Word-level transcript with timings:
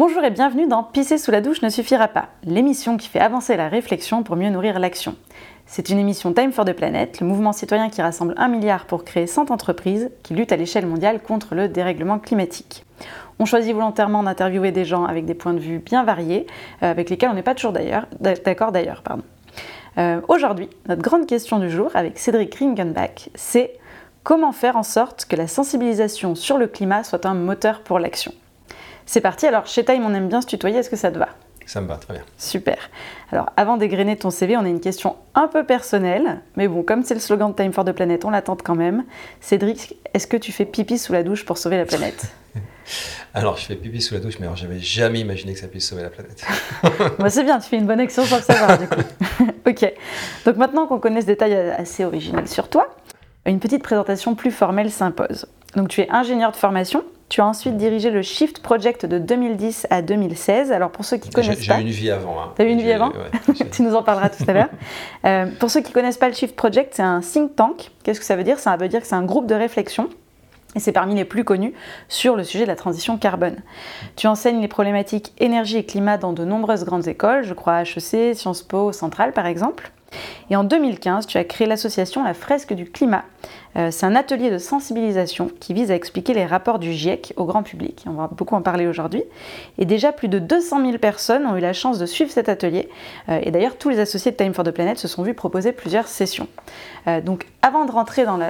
Bonjour 0.00 0.24
et 0.24 0.30
bienvenue 0.30 0.66
dans 0.66 0.82
Pisser 0.82 1.18
sous 1.18 1.30
la 1.30 1.42
douche 1.42 1.60
ne 1.60 1.68
suffira 1.68 2.08
pas, 2.08 2.30
l'émission 2.44 2.96
qui 2.96 3.06
fait 3.06 3.20
avancer 3.20 3.54
la 3.58 3.68
réflexion 3.68 4.22
pour 4.22 4.34
mieux 4.34 4.48
nourrir 4.48 4.78
l'action. 4.78 5.14
C'est 5.66 5.90
une 5.90 5.98
émission 5.98 6.32
Time 6.32 6.52
for 6.52 6.64
the 6.64 6.72
Planet, 6.72 7.20
le 7.20 7.26
mouvement 7.26 7.52
citoyen 7.52 7.90
qui 7.90 8.00
rassemble 8.00 8.32
un 8.38 8.48
milliard 8.48 8.86
pour 8.86 9.04
créer 9.04 9.26
100 9.26 9.50
entreprises 9.50 10.10
qui 10.22 10.32
luttent 10.32 10.52
à 10.52 10.56
l'échelle 10.56 10.86
mondiale 10.86 11.20
contre 11.20 11.54
le 11.54 11.68
dérèglement 11.68 12.18
climatique. 12.18 12.86
On 13.38 13.44
choisit 13.44 13.74
volontairement 13.74 14.22
d'interviewer 14.22 14.72
des 14.72 14.86
gens 14.86 15.04
avec 15.04 15.26
des 15.26 15.34
points 15.34 15.52
de 15.52 15.58
vue 15.58 15.80
bien 15.80 16.02
variés, 16.02 16.46
euh, 16.82 16.90
avec 16.90 17.10
lesquels 17.10 17.28
on 17.28 17.34
n'est 17.34 17.42
pas 17.42 17.54
toujours 17.54 17.74
d'accord 17.74 18.72
d'ailleurs. 18.72 19.02
Euh, 19.98 20.22
Aujourd'hui, 20.28 20.70
notre 20.88 21.02
grande 21.02 21.26
question 21.26 21.58
du 21.58 21.68
jour 21.68 21.90
avec 21.92 22.18
Cédric 22.18 22.54
Ringenbach, 22.54 23.28
c'est 23.34 23.74
comment 24.22 24.52
faire 24.52 24.78
en 24.78 24.82
sorte 24.82 25.26
que 25.26 25.36
la 25.36 25.46
sensibilisation 25.46 26.34
sur 26.36 26.56
le 26.56 26.68
climat 26.68 27.04
soit 27.04 27.26
un 27.26 27.34
moteur 27.34 27.82
pour 27.82 27.98
l'action? 27.98 28.32
C'est 29.12 29.20
parti, 29.20 29.44
alors 29.44 29.66
chez 29.66 29.84
Time 29.84 30.04
on 30.06 30.14
aime 30.14 30.28
bien 30.28 30.40
se 30.40 30.46
tutoyer, 30.46 30.78
est-ce 30.78 30.88
que 30.88 30.94
ça 30.94 31.10
te 31.10 31.18
va? 31.18 31.30
Ça 31.66 31.80
me 31.80 31.88
va, 31.88 31.96
très 31.96 32.14
bien. 32.14 32.22
Super. 32.38 32.76
Alors 33.32 33.50
avant 33.56 33.76
d'égrener 33.76 34.16
ton 34.16 34.30
CV, 34.30 34.56
on 34.56 34.64
a 34.64 34.68
une 34.68 34.78
question 34.78 35.16
un 35.34 35.48
peu 35.48 35.66
personnelle, 35.66 36.42
mais 36.54 36.68
bon, 36.68 36.84
comme 36.84 37.02
c'est 37.02 37.14
le 37.14 37.18
slogan 37.18 37.50
de 37.50 37.56
Time 37.56 37.72
for 37.72 37.84
the 37.84 37.90
Planet, 37.90 38.24
on 38.24 38.30
l'attend 38.30 38.54
quand 38.54 38.76
même. 38.76 39.04
Cédric, 39.40 39.96
est-ce 40.14 40.28
que 40.28 40.36
tu 40.36 40.52
fais 40.52 40.64
pipi 40.64 40.96
sous 40.96 41.12
la 41.12 41.24
douche 41.24 41.44
pour 41.44 41.58
sauver 41.58 41.76
la 41.76 41.86
planète? 41.86 42.30
Alors, 43.34 43.56
je 43.56 43.66
fais 43.66 43.74
pipi 43.74 44.00
sous 44.00 44.14
la 44.14 44.20
douche, 44.20 44.38
mais 44.38 44.46
alors 44.46 44.56
j'avais 44.56 44.78
jamais 44.78 45.18
imaginé 45.18 45.54
que 45.54 45.58
ça 45.58 45.66
puisse 45.66 45.88
sauver 45.88 46.02
la 46.02 46.10
planète. 46.10 46.44
Moi, 47.18 47.30
c'est 47.30 47.42
bien, 47.42 47.58
tu 47.58 47.68
fais 47.68 47.78
une 47.78 47.86
bonne 47.86 47.98
action 47.98 48.24
sans 48.24 48.36
le 48.36 48.42
savoir, 48.42 48.78
du 48.78 48.86
coup. 48.86 49.00
ok. 49.66 49.92
Donc 50.44 50.56
maintenant 50.56 50.86
qu'on 50.86 51.00
connaît 51.00 51.22
ce 51.22 51.26
détail 51.26 51.54
assez 51.54 52.04
original 52.04 52.46
sur 52.46 52.68
toi, 52.68 52.94
une 53.44 53.58
petite 53.58 53.82
présentation 53.82 54.36
plus 54.36 54.52
formelle 54.52 54.92
s'impose. 54.92 55.46
Donc 55.74 55.88
tu 55.88 56.00
es 56.00 56.08
ingénieur 56.10 56.52
de 56.52 56.56
formation, 56.56 57.04
tu 57.30 57.40
as 57.40 57.46
ensuite 57.46 57.76
dirigé 57.76 58.10
le 58.10 58.22
Shift 58.22 58.58
Project 58.58 59.06
de 59.06 59.18
2010 59.18 59.86
à 59.88 60.02
2016. 60.02 60.72
Alors 60.72 60.90
pour 60.90 61.04
ceux 61.04 61.16
qui 61.16 61.30
connaissent 61.30 61.64
pas, 61.64 61.76
j'ai 61.76 61.80
eu 61.80 61.86
une 61.86 61.92
vie 61.92 62.10
avant. 62.10 62.42
Hein. 62.42 62.52
Tu 62.56 62.62
as 62.62 62.64
eu 62.66 62.70
une 62.70 62.80
vie 62.80 62.92
avant 62.92 63.12
Tu 63.72 63.82
nous 63.82 63.94
en 63.94 64.02
parleras 64.02 64.28
tout 64.28 64.44
à 64.46 64.52
l'heure. 64.52 64.68
Euh, 65.26 65.46
pour 65.60 65.70
ceux 65.70 65.82
qui 65.82 65.92
connaissent 65.92 66.16
pas 66.16 66.28
le 66.28 66.34
Shift 66.34 66.56
Project, 66.56 66.94
c'est 66.94 67.02
un 67.02 67.20
think 67.20 67.54
tank. 67.54 67.90
Qu'est-ce 68.02 68.18
que 68.18 68.24
ça 68.24 68.36
veut 68.36 68.42
dire? 68.42 68.58
Ça 68.58 68.74
veut 68.76 68.88
dire 68.88 69.00
que 69.00 69.06
c'est 69.06 69.14
un 69.14 69.24
groupe 69.24 69.46
de 69.46 69.54
réflexion 69.54 70.08
et 70.74 70.80
c'est 70.80 70.92
parmi 70.92 71.14
les 71.14 71.26
plus 71.26 71.44
connus 71.44 71.74
sur 72.08 72.36
le 72.36 72.44
sujet 72.44 72.64
de 72.64 72.68
la 72.68 72.76
transition 72.76 73.18
carbone. 73.18 73.56
Tu 74.16 74.26
enseignes 74.26 74.60
les 74.60 74.68
problématiques 74.68 75.34
énergie 75.38 75.76
et 75.76 75.84
climat 75.84 76.16
dans 76.16 76.32
de 76.32 76.44
nombreuses 76.44 76.84
grandes 76.84 77.06
écoles, 77.06 77.44
je 77.44 77.52
crois 77.52 77.82
HEC, 77.82 78.34
Sciences 78.34 78.62
Po, 78.62 78.92
Centrale 78.92 79.32
par 79.32 79.46
exemple. 79.46 79.92
Et 80.50 80.56
en 80.56 80.64
2015, 80.64 81.26
tu 81.26 81.38
as 81.38 81.44
créé 81.44 81.66
l'association 81.66 82.24
La 82.24 82.34
Fresque 82.34 82.72
du 82.72 82.84
Climat. 82.84 83.24
Euh, 83.76 83.90
c'est 83.92 84.04
un 84.04 84.16
atelier 84.16 84.50
de 84.50 84.58
sensibilisation 84.58 85.50
qui 85.60 85.74
vise 85.74 85.92
à 85.92 85.94
expliquer 85.94 86.34
les 86.34 86.44
rapports 86.44 86.80
du 86.80 86.92
GIEC 86.92 87.34
au 87.36 87.44
grand 87.44 87.62
public. 87.62 88.04
On 88.08 88.14
va 88.14 88.28
beaucoup 88.28 88.56
en 88.56 88.62
parler 88.62 88.88
aujourd'hui. 88.88 89.22
Et 89.78 89.84
déjà, 89.84 90.10
plus 90.12 90.28
de 90.28 90.40
200 90.40 90.84
000 90.84 90.98
personnes 90.98 91.46
ont 91.46 91.56
eu 91.56 91.60
la 91.60 91.72
chance 91.72 91.98
de 91.98 92.06
suivre 92.06 92.30
cet 92.30 92.48
atelier. 92.48 92.88
Euh, 93.28 93.38
et 93.42 93.52
d'ailleurs, 93.52 93.76
tous 93.78 93.88
les 93.88 94.00
associés 94.00 94.32
de 94.32 94.36
Time 94.36 94.54
for 94.54 94.64
the 94.64 94.72
Planet 94.72 94.98
se 94.98 95.06
sont 95.06 95.22
vus 95.22 95.34
proposer 95.34 95.70
plusieurs 95.70 96.08
sessions. 96.08 96.48
Euh, 97.06 97.20
donc, 97.20 97.46
avant 97.62 97.84
de 97.84 97.92
rentrer 97.92 98.24
dans 98.24 98.36
le 98.36 98.46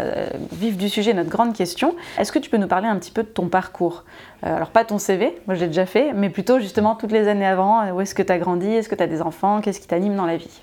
vif 0.52 0.78
du 0.78 0.88
sujet, 0.88 1.12
notre 1.12 1.30
grande 1.30 1.54
question, 1.54 1.94
est-ce 2.18 2.32
que 2.32 2.38
tu 2.38 2.48
peux 2.48 2.56
nous 2.56 2.68
parler 2.68 2.88
un 2.88 2.96
petit 2.96 3.12
peu 3.12 3.22
de 3.22 3.28
ton 3.28 3.48
parcours? 3.48 4.04
Alors, 4.42 4.70
pas 4.70 4.86
ton 4.86 4.98
CV, 4.98 5.36
moi 5.46 5.54
je 5.54 5.60
l'ai 5.60 5.66
déjà 5.66 5.84
fait, 5.84 6.14
mais 6.14 6.30
plutôt 6.30 6.60
justement 6.60 6.94
toutes 6.94 7.12
les 7.12 7.28
années 7.28 7.46
avant. 7.46 7.92
Où 7.92 8.00
est-ce 8.00 8.14
que 8.14 8.22
tu 8.22 8.32
as 8.32 8.38
grandi? 8.38 8.68
Est-ce 8.68 8.88
que 8.88 8.94
tu 8.94 9.02
as 9.02 9.06
des 9.06 9.20
enfants? 9.20 9.60
Qu'est-ce 9.60 9.80
qui 9.80 9.86
t'anime 9.86 10.16
dans 10.16 10.24
la 10.24 10.38
vie? 10.38 10.62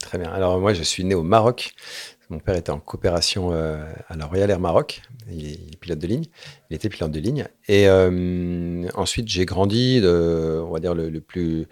Très 0.00 0.18
bien. 0.18 0.30
Alors 0.30 0.58
moi, 0.58 0.74
je 0.74 0.82
suis 0.82 1.04
né 1.04 1.14
au 1.14 1.22
Maroc. 1.22 1.74
Mon 2.28 2.40
père 2.40 2.56
était 2.56 2.70
en 2.70 2.80
coopération 2.80 3.50
euh, 3.52 3.84
à 4.08 4.16
la 4.16 4.26
Royal 4.26 4.50
Air 4.50 4.58
Maroc. 4.58 5.02
Il 5.30 5.46
est 5.46 5.76
pilote 5.78 6.00
de 6.00 6.06
ligne. 6.08 6.24
Il 6.70 6.74
était 6.76 6.88
pilote 6.88 7.12
de 7.12 7.20
ligne. 7.20 7.46
Et 7.68 7.88
euh, 7.88 8.88
ensuite, 8.94 9.28
j'ai 9.28 9.44
grandi, 9.44 10.00
on 10.02 10.70
va 10.70 10.80
dire, 10.80 10.94
le, 10.94 11.20
plus, 11.20 11.68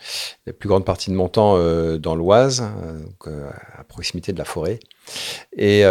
la 0.46 0.52
plus 0.52 0.68
grande 0.68 0.84
partie 0.84 1.10
de 1.10 1.16
mon 1.16 1.28
temps 1.28 1.56
euh, 1.56 1.98
dans 1.98 2.14
l'Oise, 2.14 2.62
à 2.62 3.84
proximité 3.84 4.32
de 4.32 4.38
la 4.38 4.44
forêt. 4.44 4.78
Et 5.56 5.84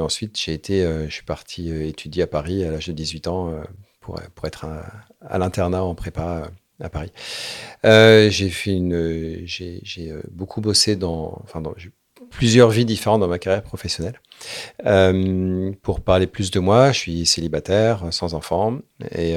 ensuite, 0.00 0.38
j'ai 0.38 0.52
été, 0.52 0.82
je 1.08 1.12
suis 1.12 1.24
parti 1.24 1.70
étudier 1.70 2.22
à 2.22 2.28
Paris 2.28 2.64
à 2.64 2.70
l'âge 2.70 2.86
de 2.86 2.92
18 2.92 3.26
ans 3.26 3.52
pour, 4.00 4.20
pour 4.34 4.46
être 4.46 4.66
à 5.20 5.38
l'internat 5.38 5.82
en 5.82 5.94
prépa 5.94 6.50
à 6.80 6.88
Paris. 6.88 7.12
Euh, 7.84 8.28
j'ai 8.30 8.52
euh, 9.98 10.22
beaucoup 10.30 10.60
bossé 10.60 10.96
dans, 10.96 11.42
plusieurs 12.30 12.70
vies 12.70 12.84
différentes 12.84 13.20
dans 13.20 13.28
ma 13.28 13.38
carrière 13.38 13.62
professionnelle. 13.62 14.20
Euh, 14.86 15.72
pour 15.82 16.00
parler 16.00 16.26
plus 16.26 16.50
de 16.50 16.60
moi, 16.60 16.92
je 16.92 16.98
suis 16.98 17.26
célibataire, 17.26 18.04
sans 18.10 18.34
enfant, 18.34 18.78
et 19.12 19.36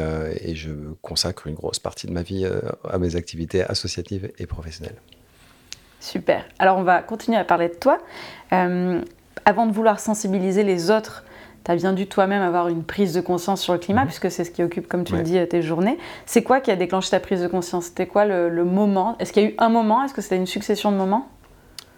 je 0.54 0.72
consacre 1.02 1.48
une 1.48 1.56
grosse 1.56 1.80
partie 1.80 2.08
de 2.08 2.12
ma 2.12 2.22
vie 2.22 2.48
à 2.90 2.98
mes 2.98 3.16
activités 3.16 3.64
associatives 3.64 4.32
et 4.38 4.46
professionnelles. 4.46 5.02
Super. 6.00 6.46
Alors 6.60 6.78
on 6.78 6.84
va 6.84 7.02
continuer 7.02 7.38
à 7.38 7.44
parler 7.44 7.70
de 7.70 7.76
toi. 7.76 8.00
avant 8.50 9.66
de 9.66 9.72
vouloir 9.72 10.00
sensibiliser 10.00 10.64
les 10.64 10.92
autres 10.92 11.24
tu 11.64 11.72
as 11.72 11.76
bien 11.76 11.94
dû 11.94 12.08
toi-même 12.08 12.42
avoir 12.42 12.68
une 12.68 12.84
prise 12.84 13.14
de 13.14 13.22
conscience 13.22 13.62
sur 13.62 13.74
le 13.74 13.80
climat, 13.80 14.02
mhm. 14.02 14.08
puisque 14.08 14.32
c'est 14.32 14.44
ce 14.44 14.52
qui 14.52 14.64
occupe, 14.64 14.88
comme 14.88 15.04
tu 15.04 15.16
le 15.16 15.24
dis, 15.24 15.38
tes 15.48 15.62
journées. 15.62 15.98
C'est 16.26 16.44
quoi 16.44 16.60
qui 16.60 16.72
a 16.72 16.76
déclenché 16.76 17.10
ta 17.10 17.20
prise 17.20 17.42
de 17.42 17.48
conscience? 17.48 17.86
C'était 17.86 18.08
quoi 18.08 18.26
le, 18.26 18.64
moment? 18.64 19.18
Est-ce 19.20 19.34
qu'il 19.34 19.44
y 19.44 19.46
a 19.46 19.50
eu 19.50 19.56
un 19.58 19.70
moment? 19.70 20.04
Est-ce 20.04 20.14
que 20.14 20.22
c'était 20.22 20.38
une 20.38 20.48
succession 20.48 20.92
de 20.92 20.98
moments? 20.98 21.30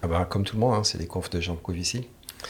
Ah 0.02 0.06
bah, 0.06 0.26
Comme 0.28 0.44
tout 0.44 0.56
le 0.56 0.60
monde, 0.60 0.74
hein, 0.74 0.84
c'est 0.84 0.98
les 0.98 1.06
confs 1.06 1.30
de 1.30 1.40
Jean 1.40 1.56
Covici. 1.56 2.08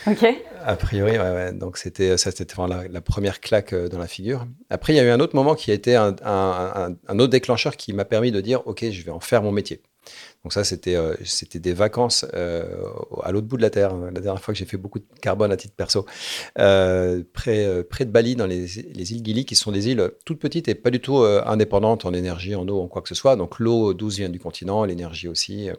Ok. 0.08 0.26
A 0.64 0.74
priori, 0.74 1.18
ouais, 1.18 1.52
donc 1.52 1.76
c'était 1.76 2.16
ça, 2.16 2.32
c'était 2.32 2.52
vraiment 2.52 2.82
la, 2.90 3.00
première 3.00 3.40
claque 3.40 3.72
euh, 3.72 3.88
dans 3.88 3.98
la 3.98 4.08
figure. 4.08 4.44
Après, 4.68 4.92
il 4.92 4.96
y 4.96 4.98
a 4.98 5.04
eu 5.04 5.10
un 5.10 5.20
autre 5.20 5.36
moment 5.36 5.54
qui 5.54 5.70
a 5.70 5.74
été 5.74 5.94
un, 5.94 6.16
un 6.24 7.18
autre 7.18 7.30
déclencheur 7.30 7.76
qui 7.76 7.92
m'a 7.92 8.04
permis 8.04 8.32
de 8.32 8.40
dire, 8.40 8.66
ok, 8.66 8.90
je 8.90 9.04
vais 9.04 9.12
en 9.12 9.20
faire 9.20 9.42
mon 9.42 9.52
métier. 9.52 9.82
Donc 10.44 10.52
ça, 10.52 10.62
c'était 10.62 10.94
euh, 10.94 11.14
c'était 11.24 11.58
des 11.58 11.72
vacances 11.72 12.26
euh, 12.34 12.84
à 13.22 13.32
l'autre 13.32 13.46
bout 13.46 13.56
de 13.56 13.62
la 13.62 13.70
Terre. 13.70 13.94
La 13.96 14.20
dernière 14.20 14.42
fois 14.42 14.52
que 14.52 14.58
j'ai 14.58 14.66
fait 14.66 14.76
beaucoup 14.76 14.98
de 14.98 15.06
carbone 15.20 15.50
à 15.50 15.56
titre 15.56 15.74
perso, 15.74 16.04
euh, 16.58 17.22
près, 17.32 17.82
près 17.84 18.04
de 18.04 18.10
Bali, 18.10 18.36
dans 18.36 18.46
les, 18.46 18.66
les, 18.66 19.12
îles 19.12 19.24
Gili, 19.24 19.46
qui 19.46 19.56
sont 19.56 19.72
des 19.72 19.88
îles 19.88 20.10
toutes 20.26 20.38
petites 20.38 20.68
et 20.68 20.74
pas 20.74 20.90
du 20.90 21.00
tout 21.00 21.16
indépendantes 21.16 22.04
en 22.04 22.12
énergie, 22.12 22.54
en 22.54 22.68
eau, 22.68 22.80
en 22.80 22.88
quoi 22.88 23.00
que 23.00 23.08
ce 23.08 23.14
soit. 23.14 23.36
Donc 23.36 23.58
l'eau 23.58 23.94
douce 23.94 24.16
vient 24.16 24.28
du 24.28 24.38
continent, 24.38 24.84
l'énergie 24.84 25.28
aussi. 25.28 25.70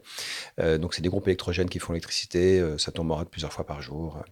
donc 0.57 0.93
c'est 0.93 1.01
des 1.01 1.09
groupes 1.09 1.27
électrogènes 1.27 1.69
qui 1.69 1.79
font 1.79 1.93
l'électricité. 1.93 2.63
ça 2.77 2.91
tombe 2.91 3.11
en 3.11 3.15
rade 3.15 3.29
plusieurs 3.29 3.53
fois 3.53 3.65
par 3.65 3.81
jour. 3.81 4.23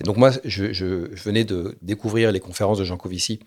Et 0.00 0.04
donc 0.04 0.16
moi, 0.16 0.30
je, 0.44 1.12
venais 1.22 1.44
de 1.44 1.76
découvrir 1.82 2.32
les 2.32 2.40
conférences 2.40 2.78
de 2.78 2.84
Jean 2.84 2.96
Covici 2.96 3.40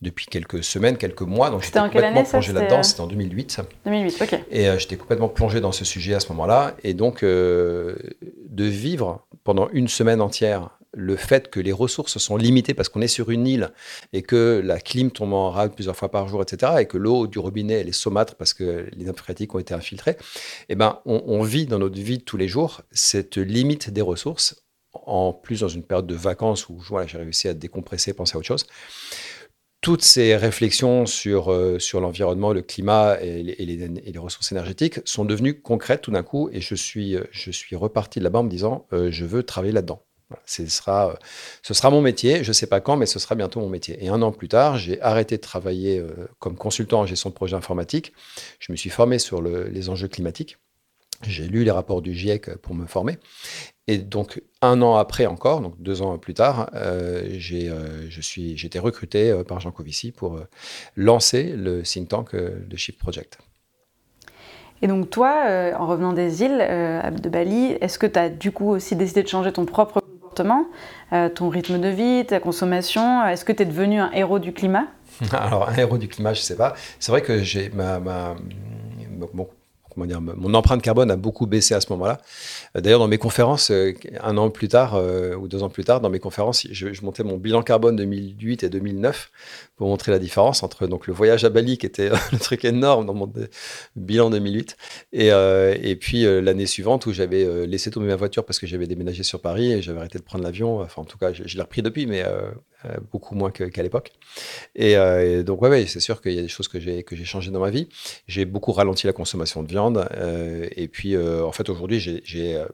depuis 0.00 0.26
quelques 0.26 0.62
semaines, 0.64 0.96
quelques 0.96 1.22
mois. 1.22 1.50
Donc 1.50 1.62
j'étais 1.62 1.80
complètement 1.80 2.24
plongé 2.24 2.52
là-dedans. 2.52 2.82
C'était 2.82 3.00
en 3.00 3.06
2008. 3.06 3.60
2008, 3.84 4.22
ok. 4.22 4.40
Et 4.50 4.68
euh, 4.68 4.78
j'étais 4.78 4.96
complètement 4.96 5.28
plongé 5.28 5.60
dans 5.60 5.72
ce 5.72 5.84
sujet 5.84 6.14
à 6.14 6.20
ce 6.20 6.28
moment-là. 6.28 6.74
Et 6.82 6.94
donc 6.94 7.22
euh, 7.22 7.94
de 8.48 8.64
vivre 8.64 9.26
pendant 9.44 9.68
une 9.72 9.88
semaine 9.88 10.20
entière 10.20 10.70
le 10.94 11.16
fait 11.16 11.48
que 11.48 11.58
les 11.58 11.72
ressources 11.72 12.18
sont 12.18 12.36
limitées 12.36 12.74
parce 12.74 12.88
qu'on 12.88 13.00
est 13.00 13.08
sur 13.08 13.30
une 13.30 13.46
île 13.46 13.70
et 14.12 14.22
que 14.22 14.60
la 14.62 14.78
clim 14.78 15.10
tombe 15.10 15.32
en 15.32 15.50
rade 15.50 15.74
plusieurs 15.74 15.96
fois 15.96 16.10
par 16.10 16.28
jour, 16.28 16.42
etc., 16.42 16.72
et 16.80 16.86
que 16.86 16.98
l'eau 16.98 17.26
du 17.26 17.38
robinet 17.38 17.74
elle 17.74 17.88
est 17.88 17.92
saumâtre 17.92 18.34
parce 18.34 18.52
que 18.52 18.86
les 18.92 19.04
nappes 19.04 19.18
phréatiques 19.18 19.54
ont 19.54 19.58
été 19.58 19.74
infiltrées, 19.74 20.16
eh 20.68 20.74
ben, 20.74 21.00
on, 21.06 21.22
on 21.26 21.42
vit 21.42 21.66
dans 21.66 21.78
notre 21.78 21.98
vie 21.98 22.18
de 22.18 22.22
tous 22.22 22.36
les 22.36 22.48
jours 22.48 22.82
cette 22.90 23.38
limite 23.38 23.90
des 23.90 24.02
ressources 24.02 24.62
en 24.92 25.32
plus 25.32 25.60
dans 25.60 25.68
une 25.68 25.82
période 25.82 26.06
de 26.06 26.14
vacances 26.14 26.68
où 26.68 26.80
j'ai 27.06 27.18
réussi 27.18 27.48
à 27.48 27.54
décompresser, 27.54 28.12
penser 28.12 28.36
à 28.36 28.38
autre 28.38 28.46
chose. 28.46 28.66
Toutes 29.82 30.02
ces 30.02 30.36
réflexions 30.36 31.06
sur, 31.06 31.52
euh, 31.52 31.76
l'environnement, 31.94 32.52
le 32.52 32.62
climat 32.62 33.20
et 33.20 33.42
les, 33.42 34.18
ressources 34.18 34.52
énergétiques 34.52 35.00
sont 35.04 35.24
devenues 35.24 35.60
concrètes 35.60 36.02
tout 36.02 36.12
d'un 36.12 36.22
coup 36.22 36.48
et 36.52 36.60
je 36.60 36.76
suis, 36.76 37.16
je 37.32 37.50
suis 37.50 37.74
reparti 37.74 38.20
de 38.20 38.24
là-bas 38.24 38.38
en 38.38 38.42
me 38.44 38.48
disant 38.48 38.86
euh, 38.92 39.10
je 39.10 39.24
veux 39.24 39.42
travailler 39.42 39.72
là-dedans. 39.72 40.04
ce, 40.46 40.66
sera, 40.68 41.18
mon 41.90 42.00
métier, 42.00 42.44
je 42.44 42.50
ne 42.50 42.52
sais 42.52 42.68
pas 42.68 42.80
quand, 42.80 42.96
mais 42.96 43.06
ce 43.06 43.18
sera 43.18 43.34
bientôt 43.34 43.58
mon 43.58 43.68
métier. 43.68 43.98
Et 44.04 44.08
un 44.08 44.22
an 44.22 44.30
plus 44.30 44.46
tard, 44.46 44.78
j'ai 44.78 45.02
arrêté 45.02 45.36
de 45.36 45.42
travailler 45.42 45.98
euh, 45.98 46.28
comme 46.38 46.54
consultant 46.56 47.00
en 47.00 47.06
gestion 47.06 47.30
de 47.30 47.34
projet 47.34 47.56
informatique. 47.56 48.12
Je 48.60 48.70
me 48.70 48.76
suis 48.76 48.90
formé 48.90 49.18
sur 49.18 49.42
les 49.42 49.88
enjeux 49.88 50.06
climatiques. 50.06 50.58
J'ai 51.26 51.48
lu 51.48 51.64
les 51.64 51.70
rapports 51.72 52.02
du 52.02 52.14
GIEC 52.14 52.56
pour 52.56 52.74
me 52.74 52.86
former. 52.86 53.18
Et 53.88 53.98
donc, 53.98 54.40
un 54.60 54.80
an 54.80 54.94
après 54.94 55.26
encore, 55.26 55.60
donc 55.60 55.74
deux 55.80 56.02
ans 56.02 56.16
plus 56.16 56.34
tard, 56.34 56.70
euh, 56.74 57.22
j'ai 57.32 57.68
euh, 57.68 58.08
été 58.36 58.78
recruté 58.78 59.30
euh, 59.30 59.42
par 59.42 59.58
Jean 59.58 59.72
Covici 59.72 60.12
pour 60.12 60.38
lancer 60.96 61.54
le 61.56 61.82
think 61.82 62.08
tank 62.08 62.34
de 62.34 62.76
Shift 62.76 62.98
Project. 62.98 63.38
Et 64.82 64.86
donc 64.86 65.10
toi, 65.10 65.44
en 65.78 65.86
revenant 65.86 66.12
des 66.12 66.42
îles 66.42 66.58
de 66.58 67.28
Bali, 67.28 67.76
est-ce 67.80 68.00
que 68.00 68.06
tu 68.06 68.18
as 68.18 68.28
du 68.28 68.50
coup 68.50 68.68
aussi 68.68 68.96
décidé 68.96 69.22
de 69.22 69.28
changer 69.28 69.52
ton 69.52 69.64
propre 69.64 70.00
comportement, 70.00 70.66
ton 71.36 71.48
rythme 71.50 71.78
de 71.78 71.86
vie, 71.86 72.24
ta 72.26 72.40
consommation? 72.40 73.24
Est-ce 73.24 73.44
que 73.44 73.52
tu 73.52 73.62
es 73.62 73.66
devenu 73.66 74.00
un 74.00 74.10
héros 74.10 74.40
du 74.40 74.52
climat? 74.52 74.86
Alors, 75.32 75.68
un 75.68 75.76
héros 75.76 75.98
du 75.98 76.08
climat, 76.08 76.34
je 76.34 76.40
ne 76.40 76.44
sais 76.44 76.56
pas. 76.56 76.74
C'est 76.98 77.12
vrai 77.12 77.22
que 77.22 77.44
j'ai 77.44 77.68
ma, 77.70 78.00
ma, 78.00 78.34
mon 79.96 80.54
empreinte 80.54 80.82
carbone 80.82 81.10
a 81.10 81.16
beaucoup 81.16 81.46
baissé 81.46 81.74
à 81.74 81.80
ce 81.80 81.92
moment-là. 81.92 82.20
D'ailleurs, 82.74 82.98
dans 82.98 83.08
mes 83.08 83.18
conférences, 83.18 83.70
un 83.70 84.36
an 84.36 84.50
plus 84.50 84.68
tard 84.68 85.00
ou 85.38 85.48
deux 85.48 85.62
ans 85.62 85.68
plus 85.68 85.84
tard, 85.84 86.00
dans 86.00 86.10
mes 86.10 86.18
conférences, 86.18 86.66
je, 86.70 86.88
montais 87.02 87.24
mon 87.24 87.36
bilan 87.36 87.62
carbone 87.62 87.96
2008 87.96 88.62
et 88.64 88.68
2009 88.68 89.30
pour 89.76 89.88
montrer 89.88 90.12
la 90.12 90.18
différence 90.18 90.62
entre 90.62 90.86
donc 90.86 91.06
le 91.06 91.12
voyage 91.12 91.44
à 91.44 91.50
Bali 91.50 91.78
qui 91.78 91.86
était 91.86 92.10
le 92.32 92.38
truc 92.38 92.64
énorme 92.64 93.06
dans 93.06 93.14
mon 93.14 93.32
bilan 93.96 94.30
2008 94.30 94.76
et, 95.12 95.28
et 95.28 95.96
puis 95.96 96.24
l'année 96.42 96.66
suivante 96.66 97.06
où 97.06 97.12
j'avais 97.12 97.66
laissé 97.66 97.90
tomber 97.90 98.06
ma 98.06 98.16
voiture 98.16 98.44
parce 98.44 98.58
que 98.58 98.66
j'avais 98.66 98.86
déménagé 98.86 99.22
sur 99.22 99.40
Paris 99.40 99.72
et 99.72 99.82
j'avais 99.82 99.98
arrêté 99.98 100.18
de 100.18 100.24
prendre 100.24 100.44
l'avion. 100.44 100.80
Enfin, 100.80 101.02
en 101.02 101.04
tout 101.04 101.18
cas, 101.18 101.32
je, 101.32 101.42
l'ai 101.42 101.62
repris 101.62 101.82
depuis, 101.82 102.06
mais 102.06 102.22
euh, 102.24 102.50
beaucoup 103.10 103.34
moins 103.34 103.50
qu'à 103.50 103.82
l'époque. 103.82 104.12
Euh, 104.78 105.40
et, 105.40 105.44
donc, 105.44 105.62
ouais, 105.62 105.68
ouais 105.68 105.86
c'est 105.86 106.00
sûr 106.00 106.20
qu'il 106.20 106.32
y 106.32 106.38
a 106.38 106.42
des 106.42 106.48
choses 106.48 106.68
que 106.68 106.80
j'ai 106.80 107.02
que 107.02 107.16
j'ai 107.16 107.24
changées 107.24 107.50
dans 107.50 107.60
ma 107.60 107.70
vie. 107.70 107.88
J'ai 108.26 108.44
beaucoup 108.44 108.72
ralenti 108.72 109.06
la 109.06 109.12
consommation 109.12 109.62
de 109.62 109.68
viande. 109.68 110.08
Euh, 110.12 110.68
et 110.76 110.88
puis, 110.88 111.16
en 111.16 111.52
fait, 111.52 111.68
aujourd'hui, 111.68 112.22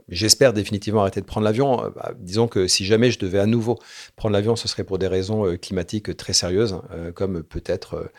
j'espère 0.09 0.53
définitivement 0.53 1.03
arrêter 1.03 1.21
de 1.21 1.27
prendre 1.27 1.45
l'avion. 1.45 1.93
Bah, 1.95 2.13
disons 2.19 2.49
que 2.49 2.67
si 2.67 2.85
jamais 2.85 3.11
je 3.11 3.19
devais 3.19 3.39
à 3.39 3.47
nouveau 3.47 3.79
prendre 4.17 4.33
l'avion, 4.33 4.57
ce 4.57 4.69
serait 4.69 4.85
pour 4.85 4.99
des 4.99 5.09
raisons 5.09 5.57
climatiques 5.57 6.17
très 6.17 6.33
sérieuses, 6.33 6.81
comme 7.15 7.43
peut-être 7.43 8.11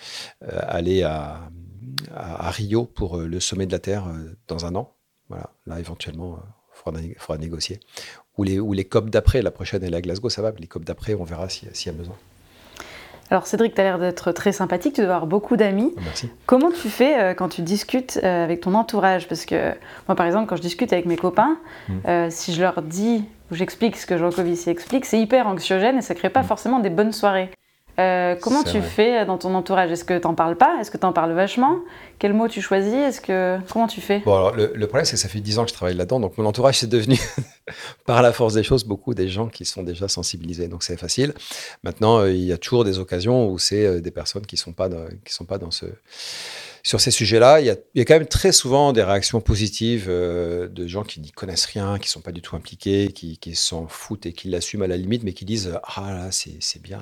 aller 0.41 1.03
à, 1.03 1.49
Rio 2.51 2.85
pour 2.85 3.17
le 3.17 3.39
sommet 3.39 3.65
de 3.65 3.71
la 3.71 3.79
Terre 3.79 4.05
dans 4.47 4.65
un 4.65 4.75
an. 4.75 4.95
Voilà, 5.29 5.51
là, 5.67 5.79
éventuellement, 5.79 6.39
il 6.87 7.15
faudra, 7.15 7.37
négocier 7.37 7.79
ou 8.39 8.43
les, 8.43 8.59
ou 8.59 8.73
les 8.73 8.85
COP 8.85 9.09
d'après. 9.09 9.41
La 9.41 9.51
prochaine 9.51 9.83
est 9.83 9.93
à 9.93 10.01
Glasgow, 10.01 10.29
ça 10.29 10.41
va. 10.41 10.51
Les 10.57 10.67
COP 10.67 10.85
d'après, 10.85 11.13
on 11.13 11.25
verra 11.25 11.49
s'il 11.49 11.67
y 11.67 11.89
a 11.89 11.91
besoin. 11.91 12.15
Alors 13.31 13.45
Cédric, 13.45 13.75
tu 13.75 13.81
as 13.81 13.83
l'air 13.83 13.99
d'être 13.99 14.31
très 14.31 14.51
sympathique, 14.51 14.93
tu 14.93 15.01
dois 15.01 15.15
avoir 15.15 15.27
beaucoup 15.27 15.55
d'amis. 15.55 15.93
Ah, 15.97 16.01
merci. 16.03 16.29
Comment 16.47 16.71
tu 16.71 16.89
fais 16.89 17.19
euh, 17.19 17.33
quand 17.35 17.49
tu 17.49 17.61
discutes 17.61 18.19
euh, 18.23 18.43
avec 18.43 18.61
ton 18.61 18.73
entourage? 18.73 19.27
Parce 19.27 19.45
que 19.45 19.73
moi, 20.07 20.15
par 20.15 20.25
exemple, 20.25 20.47
quand 20.47 20.55
je 20.55 20.61
discute 20.61 20.93
avec 20.93 21.05
mes 21.05 21.17
copains, 21.17 21.57
hmm. 21.89 21.93
euh, 22.07 22.27
si 22.31 22.53
je 22.53 22.61
leur 22.61 22.81
dis 22.81 23.23
ou 23.51 23.55
j'explique 23.55 23.97
ce 23.97 24.07
que 24.07 24.17
Jean 24.17 24.31
Covici 24.31 24.69
explique, 24.69 25.05
c'est 25.05 25.19
hyper 25.19 25.45
anxiogène 25.45 25.97
et 25.97 26.01
ça 26.01 26.15
crée 26.15 26.29
pas 26.29 26.41
hmm. 26.41 26.47
forcément 26.47 26.79
des 26.79 26.89
bonnes 26.89 27.13
soirées. 27.13 27.51
Comment 28.41 28.63
tu 28.63 28.81
fais 28.81 29.25
dans 29.25 29.37
ton 29.37 29.53
entourage? 29.55 29.91
Est-ce 29.91 30.05
que 30.05 30.17
tu 30.17 30.25
n'en 30.25 30.33
parles 30.33 30.55
pas? 30.55 30.77
Est-ce 30.79 30.89
que 30.89 30.97
tu 30.97 31.05
en 31.05 31.11
parles 31.11 31.33
vachement? 31.33 31.79
Quel 32.17 32.33
mot 32.33 32.47
tu 32.47 32.61
choisis? 32.61 32.93
Est-ce 32.93 33.19
que 33.19 33.59
comment 33.73 33.87
tu 33.87 33.99
fais? 33.99 34.19
Bon, 34.19 34.35
alors, 34.37 34.55
le, 34.55 34.87
problème 34.87 35.03
c'est 35.03 35.17
que 35.17 35.19
ça 35.19 35.27
fait 35.27 35.41
10 35.41 35.59
ans 35.59 35.63
que 35.63 35.69
je 35.69 35.73
travaille 35.73 35.95
là-dedans, 35.95 36.21
donc 36.21 36.37
mon 36.37 36.45
entourage 36.45 36.79
c'est 36.79 36.87
devenu 36.87 37.19
par 38.05 38.21
la 38.21 38.33
force 38.33 38.53
des 38.53 38.63
choses 38.63 38.83
beaucoup 38.83 39.13
des 39.13 39.27
gens 39.27 39.47
qui 39.47 39.65
sont 39.65 39.83
déjà 39.83 40.07
sensibilisés, 40.07 40.67
donc 40.67 40.83
c'est 40.83 40.97
facile. 40.97 41.33
Maintenant, 41.83 42.19
euh, 42.19 42.31
il 42.31 42.43
y 42.43 42.51
a 42.51 42.57
toujours 42.57 42.83
des 42.83 42.99
occasions 42.99 43.49
où 43.49 43.59
c'est 43.59 43.85
euh, 43.85 44.01
des 44.01 44.11
personnes 44.11 44.45
qui 44.45 44.57
sont 44.57 44.73
pas 44.73 44.89
qui 45.25 45.33
sont 45.33 45.45
pas 45.45 45.57
dans 45.57 45.71
ce 45.71 45.85
sur 46.81 47.01
ces 47.01 47.11
sujets-là, 47.11 47.59
il, 47.59 47.65
y, 47.65 47.69
a, 47.69 48.05
quand 48.05 48.13
même 48.13 48.25
très 48.25 48.53
souvent 48.53 48.93
des 48.93 49.03
réactions 49.03 49.41
positives 49.41 50.07
de 50.07 50.87
gens 50.87 51.03
qui 51.03 51.19
n'y 51.19 51.29
connaissent 51.29 51.65
rien, 51.65 51.99
qui 51.99 52.07
sont 52.07 52.21
pas 52.21 52.31
du 52.31 52.41
tout 52.41 52.55
impliqués, 52.55 53.11
qui, 53.11 53.37
qui 53.37 53.53
s'en 53.53 53.89
foutent 53.89 54.25
et 54.25 54.31
qui 54.31 54.47
l'assument 54.47 54.83
à 54.83 54.87
la 54.87 54.95
limite, 54.95 55.23
mais 55.23 55.33
qui 55.33 55.43
disent 55.43 55.77
ah 55.83 56.13
là 56.13 56.29
c'est 56.31 56.81
bien 56.81 57.01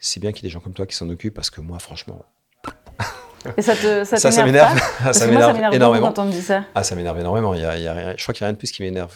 c'est 0.00 0.20
bien 0.20 0.32
qu'il 0.32 0.44
y 0.44 0.46
ait 0.46 0.50
des 0.50 0.52
gens 0.52 0.60
comme 0.60 0.72
toi 0.72 0.86
qui 0.86 0.96
s'en 0.96 1.08
occupent 1.08 1.34
parce 1.34 1.50
que 1.50 1.60
moi, 1.60 1.78
franchement. 1.78 2.24
Et 3.56 3.62
ça 3.62 3.76
te 3.76 4.04
ça, 4.04 4.16
ça, 4.30 4.44
m'énerve 4.44 4.78
Ça 5.12 5.26
m'énerve 5.26 5.58
énormément. 5.72 6.12
Quand 6.12 6.22
on 6.22 6.26
me 6.26 6.32
dit 6.32 6.42
ça. 6.42 6.64
Ah, 6.74 6.82
ça 6.82 6.94
m'énerve 6.94 7.18
énormément. 7.18 7.54
Il 7.54 7.60
y 7.60 7.64
a, 7.64 7.76
il 7.76 7.82
y 7.82 7.88
a, 7.88 8.16
je 8.16 8.22
crois 8.22 8.34
qu'il 8.34 8.42
n'y 8.42 8.46
a 8.46 8.48
rien 8.48 8.52
de 8.52 8.58
plus 8.58 8.70
qui 8.70 8.82
m'énerve. 8.82 9.14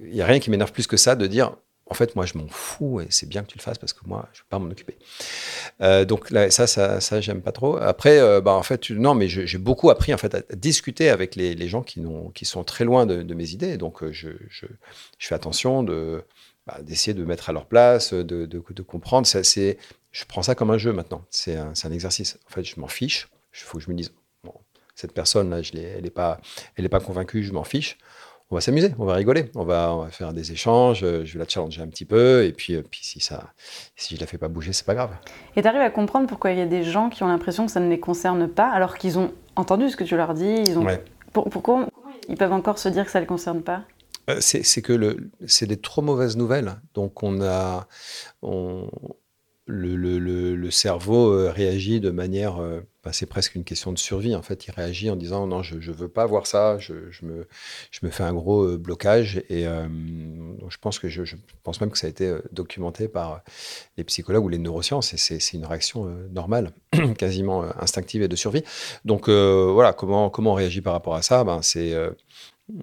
Il 0.00 0.10
n'y 0.10 0.22
a 0.22 0.26
rien 0.26 0.38
qui 0.38 0.50
m'énerve 0.50 0.72
plus 0.72 0.86
que 0.86 0.96
ça 0.96 1.16
de 1.16 1.26
dire 1.26 1.52
en 1.90 1.94
fait, 1.94 2.16
moi, 2.16 2.26
je 2.26 2.36
m'en 2.36 2.46
fous 2.48 3.00
et 3.00 3.06
c'est 3.10 3.28
bien 3.28 3.42
que 3.42 3.48
tu 3.48 3.58
le 3.58 3.62
fasses 3.62 3.78
parce 3.78 3.92
que 3.92 4.00
moi, 4.06 4.28
je 4.32 4.40
ne 4.40 4.42
vais 4.42 4.48
pas 4.50 4.58
m'en 4.58 4.70
occuper. 4.70 4.96
Euh, 5.80 6.04
donc 6.04 6.30
là, 6.30 6.50
ça, 6.50 6.66
ça, 6.66 7.00
ça 7.00 7.20
j'aime 7.20 7.40
pas 7.40 7.52
trop. 7.52 7.76
Après, 7.76 8.18
euh, 8.18 8.40
bah, 8.40 8.52
en 8.52 8.62
fait, 8.62 8.90
non, 8.90 9.14
mais 9.14 9.28
j'ai 9.28 9.58
beaucoup 9.58 9.90
appris 9.90 10.12
en 10.12 10.18
fait 10.18 10.34
à 10.34 10.42
discuter 10.54 11.08
avec 11.08 11.34
les, 11.34 11.68
gens 11.68 11.82
qui, 11.82 12.44
sont 12.44 12.64
très 12.64 12.84
loin 12.84 13.06
de, 13.06 13.34
mes 13.34 13.50
idées. 13.50 13.76
Donc, 13.78 14.02
euh, 14.02 14.12
je, 14.12 14.28
fais 15.18 15.34
attention 15.34 15.82
bah, 15.82 16.78
d'essayer 16.82 17.14
de 17.14 17.24
mettre 17.24 17.48
à 17.48 17.52
leur 17.52 17.66
place, 17.66 18.12
de, 18.12 18.58
comprendre. 18.86 19.26
Je 19.26 20.24
prends 20.26 20.42
ça 20.42 20.54
comme 20.54 20.70
un 20.70 20.78
jeu 20.78 20.92
maintenant. 20.92 21.24
C'est 21.30 21.56
un, 21.56 21.72
exercice. 21.90 22.38
En 22.46 22.50
fait, 22.50 22.64
je 22.64 22.78
m'en 22.80 22.88
fiche. 22.88 23.28
Il 23.54 23.60
faut 23.60 23.78
que 23.78 23.84
je 23.84 23.90
me 23.90 23.96
dise, 23.96 24.12
cette 24.94 25.16
n'est 25.16 26.10
pas, 26.10 26.40
elle 26.76 26.84
est 26.84 26.88
pas 26.88 27.00
convaincue, 27.00 27.44
je 27.44 27.52
m'en 27.52 27.62
fiche. 27.62 27.98
On 28.50 28.54
va 28.54 28.62
s'amuser, 28.62 28.94
on 28.98 29.04
va 29.04 29.14
rigoler, 29.14 29.50
on 29.54 29.64
va, 29.64 29.94
on 29.94 30.04
va 30.04 30.10
faire 30.10 30.32
des 30.32 30.52
échanges, 30.52 31.00
je 31.00 31.32
vais 31.32 31.38
la 31.38 31.46
challenger 31.46 31.82
un 31.82 31.86
petit 31.88 32.06
peu, 32.06 32.44
et 32.44 32.52
puis, 32.52 32.76
euh, 32.76 32.82
puis 32.82 33.00
si, 33.02 33.20
ça, 33.20 33.52
si 33.94 34.16
je 34.16 34.20
la 34.20 34.26
fais 34.26 34.38
pas 34.38 34.48
bouger, 34.48 34.72
c'est 34.72 34.86
pas 34.86 34.94
grave. 34.94 35.10
Et 35.54 35.60
tu 35.60 35.68
arrives 35.68 35.82
à 35.82 35.90
comprendre 35.90 36.26
pourquoi 36.26 36.52
il 36.52 36.58
y 36.58 36.62
a 36.62 36.66
des 36.66 36.82
gens 36.82 37.10
qui 37.10 37.22
ont 37.22 37.28
l'impression 37.28 37.66
que 37.66 37.72
ça 37.72 37.80
ne 37.80 37.90
les 37.90 38.00
concerne 38.00 38.48
pas, 38.48 38.70
alors 38.70 38.96
qu'ils 38.96 39.18
ont 39.18 39.32
entendu 39.54 39.90
ce 39.90 39.96
que 39.96 40.04
tu 40.04 40.16
leur 40.16 40.32
dis 40.32 40.62
ils 40.66 40.78
ont... 40.78 40.86
pourquoi 41.32 41.88
ils 42.30 42.36
peuvent 42.36 42.52
encore 42.52 42.78
se 42.78 42.88
dire 42.88 43.04
que 43.04 43.10
ça 43.10 43.18
ne 43.18 43.24
les 43.24 43.28
concerne 43.28 43.62
pas? 43.62 43.82
Euh, 44.30 44.38
c'est 44.40 44.82
que 44.82 45.16
c'est 45.46 45.66
des 45.66 45.78
trop 45.78 46.02
mauvaises 46.02 46.36
nouvelles. 46.36 46.76
Donc 46.94 47.22
on 47.22 47.42
a, 47.42 47.86
on, 48.42 48.88
le, 49.68 50.70
cerveau 50.70 51.32
euh, 51.32 51.50
réagit 51.50 52.00
de 52.00 52.10
manière, 52.10 52.58
euh, 52.58 52.80
bah, 53.04 53.12
c'est 53.12 53.26
presque 53.26 53.54
une 53.54 53.64
question 53.64 53.92
de 53.92 53.98
survie 53.98 54.34
en 54.34 54.42
fait. 54.42 54.66
Il 54.66 54.70
réagit 54.70 55.10
en 55.10 55.16
disant 55.16 55.46
non, 55.46 55.62
je 55.62 55.76
ne 55.76 55.94
veux 55.94 56.08
pas 56.08 56.26
voir 56.26 56.46
ça, 56.46 56.78
je, 56.78 56.94
me, 57.22 57.46
je 57.90 58.00
me 58.02 58.10
fais 58.10 58.22
un 58.22 58.32
gros 58.32 58.64
euh, 58.64 58.78
blocage. 58.78 59.42
Et 59.50 59.64
je 59.64 60.76
pense 60.80 60.98
que 60.98 61.08
je, 61.08 61.22
pense 61.62 61.80
même 61.80 61.90
que 61.90 61.98
ça 61.98 62.06
a 62.06 62.10
été 62.10 62.34
documenté 62.50 63.08
par 63.08 63.42
les 63.96 64.04
psychologues 64.04 64.44
ou 64.44 64.48
les 64.48 64.58
neurosciences. 64.58 65.12
Et 65.12 65.18
c'est 65.18 65.56
une 65.56 65.66
réaction 65.66 66.06
normale, 66.30 66.72
quasiment 67.18 67.64
instinctive 67.80 68.22
et 68.22 68.28
de 68.28 68.36
survie. 68.36 68.62
Donc 69.04 69.28
voilà, 69.28 69.92
comment, 69.92 70.30
comment 70.30 70.52
on 70.52 70.54
réagit 70.54 70.80
par 70.80 70.94
rapport 70.94 71.14
à 71.14 71.22
ça? 71.22 71.44
Ben, 71.44 71.60
C'est 71.62 71.94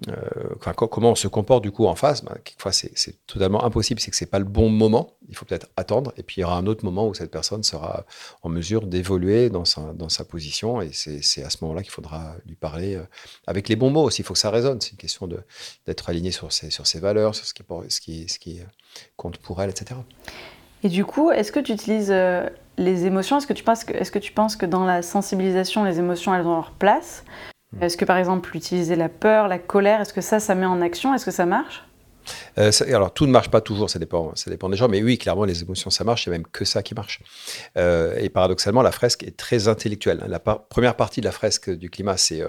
euh, 0.08 0.54
comment 0.90 1.12
on 1.12 1.14
se 1.14 1.28
comporte 1.28 1.62
du 1.62 1.70
coup 1.70 1.86
en 1.86 1.94
face, 1.94 2.24
ben, 2.24 2.34
quelquefois 2.44 2.72
c'est 2.72 3.26
totalement 3.26 3.64
impossible, 3.64 4.00
c'est 4.00 4.10
que 4.10 4.16
c'est 4.16 4.26
pas 4.26 4.38
le 4.38 4.44
bon 4.44 4.68
moment. 4.68 5.14
Il 5.28 5.36
faut 5.36 5.44
peut-être 5.44 5.68
attendre, 5.76 6.12
et 6.16 6.22
puis 6.22 6.36
il 6.38 6.40
y 6.40 6.44
aura 6.44 6.56
un 6.56 6.66
autre 6.66 6.84
moment 6.84 7.06
où 7.06 7.14
cette 7.14 7.30
personne 7.30 7.62
sera 7.62 8.04
en 8.42 8.48
mesure 8.48 8.86
d'évoluer 8.86 9.48
dans 9.48 9.64
sa, 9.64 10.24
position, 10.24 10.80
et 10.80 10.90
c'est 10.92 11.44
à 11.44 11.50
ce 11.50 11.58
moment-là 11.62 11.82
qu'il 11.82 11.92
faudra 11.92 12.34
lui 12.46 12.56
parler 12.56 12.96
euh, 12.96 13.02
avec 13.46 13.68
les 13.68 13.76
bons 13.76 13.90
mots 13.90 14.04
aussi. 14.04 14.22
Il 14.22 14.24
faut 14.24 14.34
que 14.34 14.40
ça 14.40 14.50
résonne. 14.50 14.80
C'est 14.80 14.90
une 14.90 14.96
question 14.96 15.28
d'être 15.86 16.08
aligné 16.08 16.30
sur 16.32 16.52
ses, 16.52 16.98
valeurs, 16.98 17.34
sur 17.34 17.46
ce 17.46 18.00
qui, 18.00 18.26
qui 18.26 18.60
compte 19.16 19.38
pour 19.38 19.62
elle, 19.62 19.70
etc. 19.70 20.00
Et 20.82 20.88
du 20.88 21.04
coup, 21.04 21.30
est-ce 21.30 21.52
que 21.52 21.60
tu 21.60 21.72
utilises 21.72 22.10
euh, 22.10 22.48
les 22.76 23.06
émotions? 23.06 23.38
Est-ce 23.38 23.46
que, 23.46 23.52
tu 23.52 23.64
penses 23.64 23.84
que, 23.84 23.92
est 23.92 24.02
-ce 24.02 24.10
que 24.10 24.18
tu 24.18 24.32
penses 24.32 24.56
que 24.56 24.66
dans 24.66 24.84
la 24.84 25.02
sensibilisation, 25.02 25.84
les 25.84 25.98
émotions, 25.98 26.34
elles 26.34 26.46
ont 26.46 26.56
leur 26.56 26.72
place? 26.72 27.24
Est-ce 27.80 27.96
que 27.96 28.04
par 28.04 28.16
exemple 28.16 28.56
utiliser 28.56 28.96
la 28.96 29.08
peur, 29.08 29.48
la 29.48 29.58
colère, 29.58 30.00
est-ce 30.00 30.12
que 30.12 30.20
ça, 30.20 30.40
ça 30.40 30.54
met 30.54 30.66
en 30.66 30.80
action? 30.80 31.14
Est-ce 31.14 31.24
que 31.24 31.30
ça 31.30 31.46
marche? 31.46 31.84
Euh, 32.58 32.70
alors 32.88 33.12
tout 33.12 33.26
ne 33.26 33.32
marche 33.32 33.50
pas 33.50 33.60
toujours, 33.60 33.90
ça 33.90 33.98
dépend, 33.98 34.34
ça 34.34 34.50
dépend 34.50 34.68
des 34.68 34.76
gens, 34.76 34.88
mais 34.88 35.02
oui, 35.02 35.18
clairement 35.18 35.44
les 35.44 35.62
émotions 35.62 35.90
ça 35.90 36.04
marche, 36.04 36.24
c'est 36.24 36.30
même 36.30 36.46
que 36.46 36.64
ça 36.64 36.82
qui 36.82 36.94
marche. 36.94 37.20
Euh, 37.76 38.16
et 38.18 38.28
paradoxalement, 38.28 38.82
la 38.82 38.92
fresque 38.92 39.22
est 39.22 39.36
très 39.36 39.68
intellectuelle. 39.68 40.24
La 40.26 40.38
première 40.38 40.96
partie 40.96 41.20
de 41.20 41.26
la 41.26 41.32
fresque 41.32 41.70
du 41.70 41.90
climat, 41.90 42.16
c'est, 42.16 42.42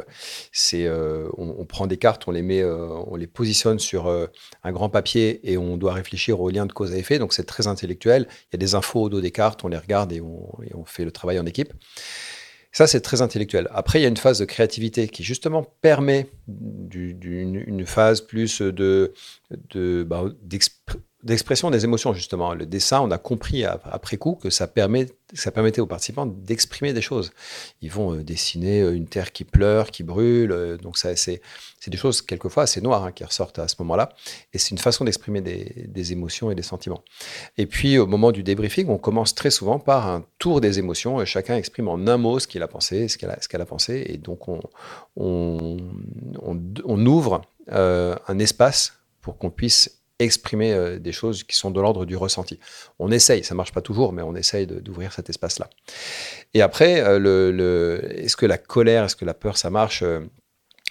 euh, 0.73 1.29
on, 1.37 1.65
prend 1.65 1.87
des 1.87 1.97
cartes, 1.97 2.27
on 2.27 2.31
les 2.31 2.41
met, 2.41 2.63
on 2.63 3.15
les 3.15 3.27
positionne 3.27 3.79
sur 3.79 4.07
un 4.63 4.71
grand 4.71 4.89
papier 4.89 5.39
et 5.49 5.57
on 5.57 5.77
doit 5.77 5.93
réfléchir 5.93 6.39
aux 6.39 6.49
liens 6.49 6.65
de 6.65 6.73
cause 6.73 6.93
à 6.93 6.97
effet. 6.97 7.19
Donc 7.19 7.33
c'est 7.33 7.45
très 7.45 7.67
intellectuel. 7.67 8.27
Il 8.29 8.53
y 8.53 8.55
a 8.55 8.59
des 8.59 8.75
infos 8.75 9.03
au 9.03 9.09
dos 9.09 9.21
des 9.21 9.31
cartes, 9.31 9.63
on 9.63 9.67
les 9.67 9.77
regarde 9.77 10.11
et 10.11 10.21
on, 10.21 10.49
et 10.63 10.73
on 10.75 10.85
fait 10.85 11.05
le 11.05 11.11
travail 11.11 11.39
en 11.39 11.45
équipe. 11.45 11.73
Ça, 12.77 12.85
c'est 12.85 13.01
très 13.01 13.23
intellectuel. 13.23 13.67
Après, 13.73 13.99
il 13.99 14.03
y 14.03 14.05
a 14.05 14.07
une 14.07 14.17
phase 14.17 14.37
de 14.37 14.45
créativité 14.45 15.07
qui, 15.07 15.23
justement, 15.23 15.63
permet 15.81 16.27
une, 16.47 17.87
phase 17.87 18.21
plus 18.21 18.61
de, 18.61 19.13
bah, 20.03 20.25
d'expression 21.27 21.69
des 21.69 21.83
émotions, 21.83 22.13
justement. 22.13 22.53
Le 22.53 22.65
dessin, 22.65 23.01
on 23.01 23.11
a 23.11 23.17
compris 23.17 23.65
après 23.65 24.17
coup 24.17 24.35
que 24.41 24.49
ça, 24.49 24.65
permet, 24.65 25.07
ça 25.33 25.51
permettait 25.51 25.81
aux 25.81 25.85
participants 25.85 26.25
d'exprimer 26.25 26.93
des 26.93 27.01
choses. 27.01 27.31
Ils 27.81 27.91
vont 27.91 28.13
euh, 28.13 28.23
dessiner 28.23 28.81
euh, 28.81 28.95
une 28.95 29.07
terre 29.07 29.33
qui 29.33 29.43
pleure, 29.43 29.91
qui 29.91 30.03
brûle. 30.03 30.53
Euh, 30.53 30.77
donc, 30.77 30.97
c'est, 30.97 31.41
des 31.85 31.97
choses, 31.97 32.21
quelquefois, 32.21 32.63
assez 32.63 32.79
noires 32.79 33.03
hein, 33.03 33.11
qui 33.11 33.25
ressortent 33.25 33.59
à 33.59 33.67
ce 33.67 33.75
moment-là. 33.79 34.09
Et 34.53 34.57
c'est 34.57 34.71
une 34.71 34.77
façon 34.77 35.03
d'exprimer 35.03 35.41
des, 35.41 36.11
émotions 36.13 36.49
et 36.49 36.55
des 36.55 36.63
sentiments. 36.63 37.03
Et 37.57 37.65
puis, 37.65 37.97
au 37.97 38.07
moment 38.07 38.31
du 38.31 38.41
débriefing, 38.41 38.87
on 38.87 38.97
commence 38.97 39.35
très 39.35 39.51
souvent 39.51 39.79
par 39.79 40.07
un 40.07 40.25
tour 40.39 40.61
des 40.61 40.79
émotions. 40.79 41.23
chacun 41.25 41.57
exprime 41.57 41.89
en 41.89 42.07
un 42.07 42.17
mot 42.17 42.39
ce 42.39 42.47
qu'il 42.47 42.63
a 42.63 42.67
pensé, 42.69 43.09
ce 43.09 43.17
qu'elle 43.17 43.31
a, 43.31 43.37
ce 43.41 43.57
a 43.57 43.65
pensé. 43.65 44.05
Et 44.07 44.17
donc, 44.17 44.47
on, 44.47 44.61
on, 45.17 45.77
on, 46.41 47.05
ouvre 47.05 47.41
un 47.69 48.39
espace 48.39 48.93
pour 49.21 49.37
qu'on 49.37 49.49
puisse 49.49 49.97
exprimer 50.19 50.73
euh, 50.73 50.99
des 50.99 51.11
choses 51.11 51.43
qui 51.43 51.55
sont 51.55 51.71
de 51.71 51.79
l'ordre 51.79 52.05
du 52.05 52.15
ressenti. 52.15 52.59
On 52.99 53.11
essaye, 53.11 53.43
ça 53.43 53.55
marche 53.55 53.71
pas 53.71 53.81
toujours, 53.81 54.13
mais 54.13 54.21
on 54.21 54.35
essaye 54.35 54.65
d'ouvrir 54.67 55.13
cet 55.13 55.29
espace-là. 55.29 55.69
Et 56.53 56.61
après, 56.61 57.01
euh, 57.01 57.99
est-ce 58.15 58.35
que 58.35 58.45
la 58.45 58.57
colère, 58.57 59.05
est-ce 59.05 59.15
que 59.15 59.25
la 59.25 59.33
peur, 59.33 59.57
ça 59.57 59.69
marche 59.69 60.01
euh, 60.03 60.21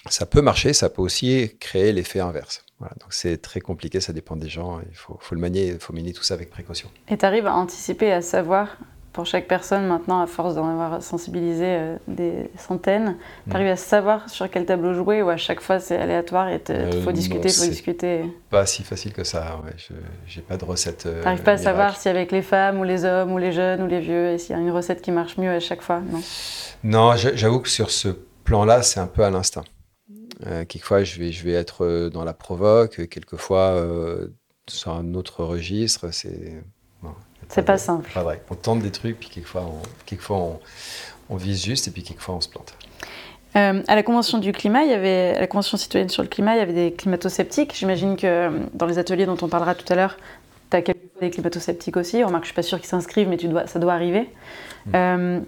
Ça 0.09 0.25
peut 0.25 0.41
marcher, 0.41 0.73
ça 0.73 0.89
peut 0.89 1.01
aussi 1.01 1.51
créer 1.59 1.91
l'effet 1.91 2.19
inverse. 2.19 2.63
Donc 2.79 3.11
c'est 3.11 3.41
très 3.41 3.59
compliqué, 3.59 3.99
ça 3.99 4.13
dépend 4.13 4.35
des 4.35 4.49
gens, 4.49 4.79
il 4.87 4.95
faut, 4.95 5.17
faut 5.19 5.33
le 5.33 5.41
manier, 5.41 5.69
il 5.69 5.79
faut 5.79 5.93
manier 5.93 6.13
tout 6.13 6.21
ça 6.21 6.35
avec 6.35 6.51
précaution. 6.51 6.91
Et 7.09 7.17
tu 7.17 7.25
arrives 7.25 7.47
à 7.47 7.55
anticiper, 7.55 8.11
à 8.11 8.21
savoir 8.21 8.77
pour 9.17 9.25
chaque 9.25 9.47
personne 9.47 9.87
maintenant, 9.87 10.21
à 10.21 10.27
force 10.27 10.53
d'en 10.53 10.69
avoir 10.69 11.01
sensibilisé 11.01 11.65
euh, 11.65 11.97
des 12.07 12.51
centaines, 12.55 13.17
mm. 13.47 13.49
tu 13.49 13.55
arrives 13.55 13.71
à 13.71 13.75
savoir 13.75 14.29
sur 14.29 14.47
quel 14.47 14.67
tableau 14.67 14.93
jouer 14.93 15.23
ou 15.23 15.29
à 15.29 15.37
chaque 15.37 15.59
fois 15.59 15.79
c'est 15.79 15.97
aléatoire 15.97 16.49
et 16.49 16.61
il 16.69 17.01
faut 17.01 17.11
discuter, 17.11 17.47
il 17.47 17.53
faut 17.53 17.65
discuter 17.65 18.21
Pas 18.51 18.67
si 18.67 18.83
facile 18.83 19.13
que 19.13 19.23
ça, 19.23 19.59
ouais. 19.65 19.73
je 20.27 20.37
n'ai 20.37 20.43
pas 20.43 20.55
de 20.55 20.65
recette. 20.65 21.09
tu 21.11 21.25
n'arrives 21.25 21.41
pas 21.41 21.53
à 21.53 21.57
savoir 21.57 21.97
si 21.97 22.07
avec 22.09 22.31
les 22.31 22.43
femmes 22.43 22.79
ou 22.79 22.83
les 22.83 23.05
hommes 23.05 23.33
ou 23.33 23.39
les 23.39 23.51
jeunes 23.51 23.81
ou 23.81 23.87
les 23.87 24.01
vieux, 24.01 24.33
et 24.33 24.37
s'il 24.37 24.55
y 24.55 24.59
a 24.59 24.61
une 24.61 24.69
recette 24.69 25.01
qui 25.01 25.09
marche 25.09 25.39
mieux 25.39 25.49
à 25.49 25.59
chaque 25.59 25.81
fois, 25.81 25.99
non? 25.99 26.21
Non, 26.83 27.15
j'avoue 27.15 27.61
que 27.61 27.69
sur 27.69 27.89
ce 27.89 28.09
plan-là, 28.43 28.83
c'est 28.83 28.99
un 28.99 29.07
peu 29.07 29.23
à 29.23 29.31
l'instinct. 29.31 29.63
Euh, 30.45 30.63
quelquefois, 30.63 31.03
je 31.03 31.19
vais, 31.19 31.31
je 31.31 31.43
vais 31.43 31.53
être 31.53 31.83
euh, 31.83 32.09
dans 32.11 32.23
la 32.23 32.33
provoque, 32.33 33.07
quelquefois 33.07 33.71
euh, 33.71 34.27
sur 34.69 34.91
un 34.91 35.15
autre 35.15 35.43
registre. 35.43 36.11
C'est 36.11 36.61
c'est 37.49 37.63
pas 37.63 37.77
simple. 37.77 38.09
Pas 38.13 38.23
vrai. 38.23 38.41
On 38.49 38.55
tente 38.55 38.79
des 38.79 38.91
trucs, 38.91 39.19
puis 39.19 39.29
quelquefois, 39.29 39.63
on, 39.65 39.81
quelquefois 40.05 40.59
on, 41.29 41.35
vise 41.35 41.63
juste, 41.63 41.87
et 41.87 41.91
puis 41.91 42.03
quelquefois 42.03 42.35
on 42.35 42.41
se 42.41 42.49
plante. 42.49 42.73
à 43.53 43.95
la 43.95 44.03
Convention 44.03 44.37
du 44.37 44.51
climat, 44.51 44.83
il 44.83 44.91
y 44.91 44.93
avait, 44.93 45.35
à 45.35 45.39
la 45.39 45.47
Convention 45.47 45.77
citoyenne 45.77 46.09
sur 46.09 46.23
le 46.23 46.29
climat, 46.29 46.55
il 46.55 46.59
y 46.59 46.61
avait 46.61 46.73
des 46.73 46.93
climato-sceptiques. 46.93 47.73
J'imagine 47.75 48.15
que 48.15 48.51
dans 48.73 48.85
les 48.85 48.97
ateliers 48.97 49.25
dont 49.25 49.37
on 49.41 49.47
parlera 49.47 49.75
tout 49.75 49.91
à 49.91 49.95
l'heure, 49.95 50.17
tu 50.69 50.77
as 50.77 50.81
quelques 50.81 51.07
des 51.21 51.29
climato-sceptiques 51.29 51.97
aussi. 51.97 52.23
On 52.23 52.27
remarque, 52.27 52.43
je 52.43 52.49
suis 52.49 52.55
pas 52.55 52.63
sûre 52.63 52.79
qu'ils 52.79 52.89
s'inscrivent, 52.89 53.27
mais 53.27 53.37
tu 53.37 53.47
dois, 53.47 53.67
ça 53.67 53.79
doit 53.79 53.93
arriver. 53.93 54.29
Mm. 54.85 55.39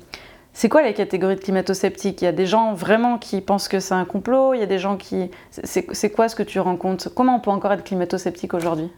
C'est 0.54 0.68
quoi 0.68 0.82
la 0.82 0.94
catégorie 0.94 1.36
de 1.36 1.42
climato-sceptiques? 1.42 2.22
Il 2.22 2.26
y 2.26 2.28
a 2.28 2.32
des 2.32 2.46
gens 2.46 2.74
vraiment 2.74 3.18
qui 3.18 3.40
pensent 3.40 3.68
que 3.68 3.80
c'est 3.80 3.94
un 3.94 4.04
complot, 4.04 4.54
il 4.54 4.60
y 4.60 4.64
a 4.64 4.66
des 4.66 4.80
gens 4.80 4.98
qui... 4.98 5.30
C'est 5.52 6.10
quoi 6.10 6.28
ce 6.28 6.36
que 6.36 6.44
tu 6.44 6.60
rencontres? 6.60 7.10
Comment 7.14 7.36
on 7.36 7.40
peut 7.40 7.52
encore 7.52 7.72
être 7.72 7.84
climato-sceptique 7.84 8.54
aujourd'hui? 8.54 8.92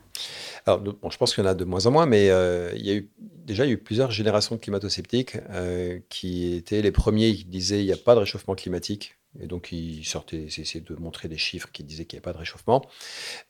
Alors, 0.66 0.80
bon, 0.80 1.10
je 1.10 1.18
pense 1.18 1.34
qu'il 1.34 1.44
y 1.44 1.48
en 1.48 1.50
a 1.50 1.56
de 1.56 1.66
moins 1.66 1.86
en 1.86 1.92
moins, 1.92 2.06
mais 2.06 2.30
euh, 2.30 2.72
il 2.76 2.86
y 2.86 2.92
a 2.92 2.96
eu, 2.96 3.10
déjà, 3.20 3.68
eu 3.68 3.78
plusieurs 3.78 4.12
générations 4.12 4.56
de 4.56 4.62
climato-sceptiques 4.62 5.38
euh, 5.50 6.00
qui 6.10 6.54
étaient 6.54 6.82
les 6.82 6.92
premiers 6.92 7.34
qui 7.34 7.46
disaient 7.46 7.82
il 7.82 7.86
n'y 7.86 7.94
a 7.94 7.98
pas 7.98 8.16
de 8.16 8.20
réchauffement 8.20 8.56
climatique. 8.56 9.18
Et 9.40 9.48
donc, 9.48 9.72
il 9.72 10.04
sortait, 10.04 10.44
essayaient 10.44 10.82
de 10.82 10.96
montrer 10.96 11.30
des 11.30 11.38
chiffres 11.38 11.70
qui 11.72 11.84
disaient 11.84 12.04
qu'il 12.06 12.18
n'y 12.18 12.20
avait 12.20 12.32
pas 12.32 12.34
de 12.34 12.38
réchauffement. 12.38 12.82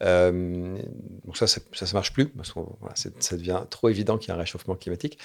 Euh, 0.04 0.78
donc 1.26 1.38
ça, 1.38 1.48
ça 1.48 1.60
ne 1.60 1.94
marche 1.94 2.14
plus, 2.14 2.28
parce 2.28 2.52
que 2.52 2.60
ça 3.20 3.36
devient 3.36 3.62
trop 3.70 3.90
évident 3.90 4.18
qu'il 4.18 4.30
y 4.30 4.32
a 4.32 4.36
un 4.36 4.38
réchauffement 4.38 4.76
climatique. 4.76 5.18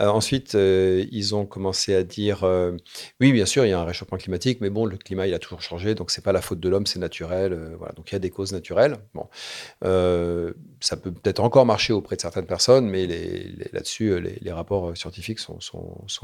Euh, 0.00 0.08
ensuite, 0.08 0.56
euh, 0.56 1.04
ils 1.12 1.34
ont 1.36 1.46
commencé 1.46 1.94
à 1.94 2.02
dire, 2.02 2.42
oui, 3.20 3.32
bien 3.32 3.46
sûr, 3.46 3.64
il 3.64 3.70
y 3.70 3.72
a 3.72 3.80
un 3.80 3.84
réchauffement 3.84 4.18
climatique, 4.18 4.60
mais 4.60 4.70
bon, 4.70 4.84
le 4.84 4.96
climat, 4.96 5.28
il 5.28 5.34
a 5.34 5.38
toujours 5.38 5.62
changé, 5.62 5.94
donc 5.94 6.10
c'est 6.10 6.24
pas 6.24 6.32
la 6.32 6.42
faute 6.42 6.60
de 6.60 6.68
l'homme, 6.68 6.86
c'est 6.86 6.98
naturel. 6.98 7.74
voilà, 7.78 7.92
donc 7.94 8.10
il 8.10 8.14
y 8.14 8.16
a 8.16 8.20
des 8.20 8.30
causes 8.30 8.52
naturelles. 8.52 8.96
Bon, 9.14 9.28
ça 10.80 10.96
peut 10.96 11.12
peut-être 11.12 11.40
encore 11.40 11.66
marcher 11.66 11.92
auprès 11.92 12.16
de 12.16 12.20
certaines 12.20 12.46
personnes, 12.46 12.88
mais 12.88 13.06
là-dessus, 13.72 14.20
les, 14.20 14.50
rapports 14.50 14.96
scientifiques 14.96 15.38
sont, 15.38 15.58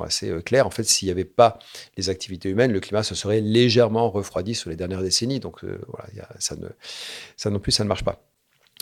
assez 0.02 0.32
clairs. 0.44 0.66
En 0.66 0.70
fait, 0.70 0.82
s'il 0.82 1.06
n'y 1.06 1.12
avait 1.12 1.24
pas 1.24 1.60
les 1.96 2.10
activités 2.10 2.48
humaines, 2.48 2.72
le 2.72 2.80
climat 2.80 3.04
se 3.04 3.14
serait 3.14 3.40
légèrement 3.40 3.75
légèrement 3.76 4.08
refroidi 4.08 4.54
sur 4.54 4.70
les 4.70 4.76
dernières 4.76 5.02
décennies. 5.02 5.40
Donc 5.40 5.62
euh, 5.62 5.78
voilà, 5.88 6.28
ça, 6.38 6.56
ne, 6.56 6.68
ça 7.36 7.50
non 7.50 7.60
plus, 7.60 7.72
ça 7.72 7.84
ne 7.84 7.88
marche 7.88 8.04
pas. 8.04 8.22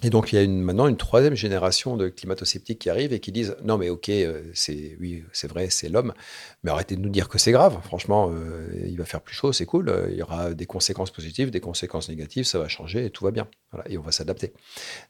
Et 0.02 0.10
donc, 0.10 0.32
il 0.32 0.36
y 0.36 0.38
a 0.38 0.46
maintenant 0.46 0.88
une 0.88 0.96
troisième 0.96 1.34
génération 1.34 1.96
de 1.96 2.08
climato-sceptiques 2.08 2.80
qui 2.80 2.90
arrivent 2.90 3.12
et 3.12 3.20
qui 3.20 3.32
disent 3.32 3.56
Non, 3.62 3.78
mais 3.78 3.88
ok, 3.88 4.08
euh, 4.08 4.42
c'est 4.52 4.96
oui, 5.00 5.24
c'est 5.32 5.48
vrai, 5.48 5.70
c'est 5.70 5.88
l'homme, 5.88 6.12
mais 6.62 6.70
arrêtez 6.70 6.96
de 6.96 7.00
nous 7.00 7.08
dire 7.08 7.28
que 7.28 7.38
c'est 7.38 7.52
grave. 7.52 7.78
Franchement, 7.84 8.30
euh, 8.30 8.68
il 8.86 8.98
va 8.98 9.04
faire 9.04 9.20
plus 9.20 9.34
chaud, 9.34 9.52
c'est 9.52 9.66
cool. 9.66 10.08
Il 10.10 10.16
y 10.16 10.22
aura 10.22 10.52
des 10.52 10.66
conséquences 10.66 11.10
positives, 11.10 11.50
des 11.50 11.60
conséquences 11.60 12.08
négatives, 12.08 12.44
ça 12.44 12.58
va 12.58 12.68
changer 12.68 13.06
et 13.06 13.10
tout 13.10 13.24
va 13.24 13.30
bien. 13.30 13.48
Et 13.88 13.96
on 13.96 14.02
va 14.02 14.12
s'adapter. 14.12 14.52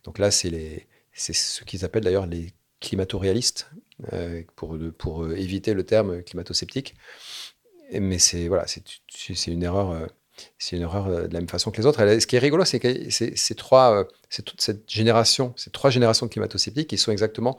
Donc 0.05 0.19
là, 0.19 0.31
c'est 0.31 0.87
ce 1.15 1.65
qu'ils 1.65 1.85
appellent 1.85 2.05
d'ailleurs 2.05 2.27
les 2.27 2.53
climato-réalistes, 2.81 3.71
pour, 4.57 4.77
pour 4.99 5.33
éviter 5.33 5.73
le 5.73 5.85
terme 5.85 6.23
climato-sceptique 6.23 6.95
mais 8.01 8.19
c'est 8.19 8.49
voilà, 8.49 8.67
c'est 8.67 9.47
une 9.51 9.63
erreur. 9.63 9.91
Euh, 9.91 10.07
c'est 10.59 10.75
une 10.75 10.83
erreur 10.83 11.07
euh, 11.07 11.29
de 11.29 11.33
la 11.33 11.41
même 11.41 11.49
façon 11.49 11.71
que 11.71 11.77
les 11.77 11.87
autres. 11.87 12.01
ce 12.19 12.27
qui 12.27 12.35
est 12.35 12.41
rigolo, 12.41 12.65
c'est 12.65 12.81
que 12.81 13.09
c'est 13.11 13.55
trois, 13.55 14.01
euh, 14.01 14.05
c'est 14.29 14.43
toute 14.43 14.61
cette 14.61 14.91
génération, 14.91 15.53
ces 15.57 15.71
trois 15.71 15.91
générations 15.91 16.27
de 16.27 16.31
climato-sceptiques 16.33 16.89
qui 16.89 16.99
sont 16.99 17.13
exactement, 17.13 17.59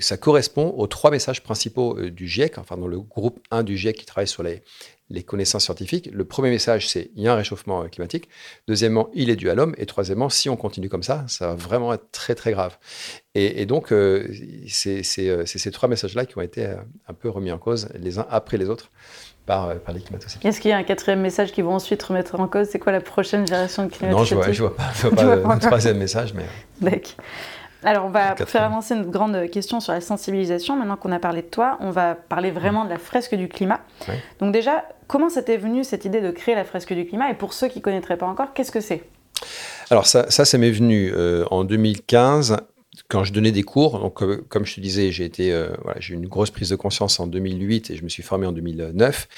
ça 0.00 0.16
correspond 0.16 0.74
aux 0.76 0.88
trois 0.88 1.12
messages 1.12 1.44
principaux 1.44 2.00
du 2.10 2.26
GIEC, 2.26 2.58
enfin 2.58 2.76
dans 2.76 2.88
le 2.88 2.98
groupe 2.98 3.38
1 3.52 3.62
du 3.62 3.76
GIEC 3.76 3.96
qui 3.96 4.06
travaille 4.06 4.26
sur 4.26 4.42
les, 4.42 4.64
les 5.08 5.22
connaissances 5.22 5.64
scientifiques. 5.64 6.10
Le 6.12 6.24
premier 6.24 6.50
message, 6.50 6.88
c'est 6.88 7.10
il 7.14 7.22
y 7.22 7.28
a 7.28 7.32
un 7.32 7.36
réchauffement 7.36 7.82
euh, 7.82 7.88
climatique. 7.88 8.28
Deuxièmement, 8.66 9.08
il 9.14 9.30
est 9.30 9.36
dû 9.36 9.48
à 9.50 9.54
l'homme. 9.54 9.74
Et 9.78 9.86
troisièmement, 9.86 10.28
si 10.28 10.48
on 10.48 10.56
continue 10.56 10.88
comme 10.88 11.02
ça, 11.02 11.24
ça 11.28 11.48
va 11.48 11.54
vraiment 11.54 11.92
être 11.92 12.10
très 12.10 12.34
très 12.34 12.52
grave. 12.52 12.76
Et, 13.34 13.66
donc, 13.66 13.92
euh, 13.92 14.26
c'est 14.66 15.02
euh, 15.28 15.44
ces 15.44 15.70
trois 15.70 15.90
messages-là 15.90 16.24
qui 16.24 16.38
ont 16.38 16.40
été 16.40 16.66
un 17.06 17.12
peu 17.12 17.28
remis 17.28 17.52
en 17.52 17.58
cause 17.58 17.90
les 17.94 18.18
uns 18.18 18.26
après 18.30 18.56
les 18.56 18.70
autres 18.70 18.90
par, 19.44 19.78
par 19.80 19.94
les 19.94 20.00
climato 20.00 20.26
Est-ce 20.42 20.58
qu'il 20.58 20.70
y 20.70 20.72
a 20.74 20.78
un 20.78 20.82
quatrième 20.82 21.20
message 21.20 21.52
qui 21.52 21.60
vont 21.60 21.74
ensuite 21.74 22.02
remettre 22.02 22.40
en 22.40 22.48
cause? 22.48 22.68
C'est 22.70 22.78
quoi 22.78 22.92
la 22.92 23.02
prochaine 23.02 23.46
génération 23.46 23.84
de 23.84 23.90
climato 23.90 24.16
Non, 24.16 24.24
je 24.24 24.34
ne 24.34 24.40
vois, 24.40 24.52
je 24.52 24.62
vois, 24.62 24.74
pas, 24.74 24.90
un 25.22 25.58
troisième 25.58 25.98
message. 25.98 26.32
Mais... 26.32 26.46
D'accord. 26.80 27.12
Alors, 27.84 28.06
on 28.06 28.10
va 28.10 28.34
faire 28.36 28.64
avancer 28.64 28.94
notre 28.94 29.10
grande 29.10 29.48
question 29.50 29.80
sur 29.80 29.92
la 29.92 30.00
sensibilisation. 30.00 30.76
Maintenant 30.76 30.96
qu'on 30.96 31.12
a 31.12 31.18
parlé 31.18 31.42
de 31.42 31.46
toi, 31.46 31.76
on 31.80 31.90
va 31.90 32.14
parler 32.14 32.50
vraiment 32.50 32.84
de 32.84 32.90
la 32.90 32.98
fresque 32.98 33.34
du 33.34 33.48
climat. 33.48 33.80
Donc 34.40 34.52
déjà, 34.52 34.84
comment 35.06 35.28
ça 35.28 35.42
t'est 35.42 35.56
venu 35.56 35.84
cette 35.84 36.04
idée 36.04 36.20
de 36.20 36.30
créer 36.30 36.54
la 36.54 36.64
fresque 36.64 36.92
du 36.92 37.06
climat? 37.06 37.30
Et 37.30 37.34
pour 37.34 37.52
ceux 37.52 37.68
qui 37.68 37.78
ne 37.78 37.84
connaîtraient 37.84 38.16
pas 38.16 38.26
encore, 38.26 38.52
qu'est-ce 38.54 38.72
que 38.72 38.80
c'est? 38.80 39.04
Alors 39.90 40.06
ça, 40.06 40.30
ça, 40.30 40.58
m'est 40.58 40.70
venu 40.70 41.12
euh, 41.14 41.44
en 41.50 41.64
2015 41.64 42.56
quand 43.08 43.22
je 43.22 43.32
donnais 43.32 43.52
des 43.52 43.62
cours, 43.62 44.00
donc 44.00 44.22
euh, 44.22 44.44
comme 44.48 44.66
je 44.66 44.74
te 44.74 44.80
disais, 44.80 45.12
j'ai 45.12 45.30
euh, 45.40 45.70
voilà, 45.82 46.00
eu 46.00 46.12
une 46.12 46.26
grosse 46.26 46.50
prise 46.50 46.70
de 46.70 46.76
conscience 46.76 47.20
en 47.20 47.26
2008 47.28 47.90
et 47.90 47.96
je 47.96 48.02
me 48.02 48.08
suis 48.08 48.22
formé 48.22 48.46
en 48.46 48.52
2009. 48.52 49.28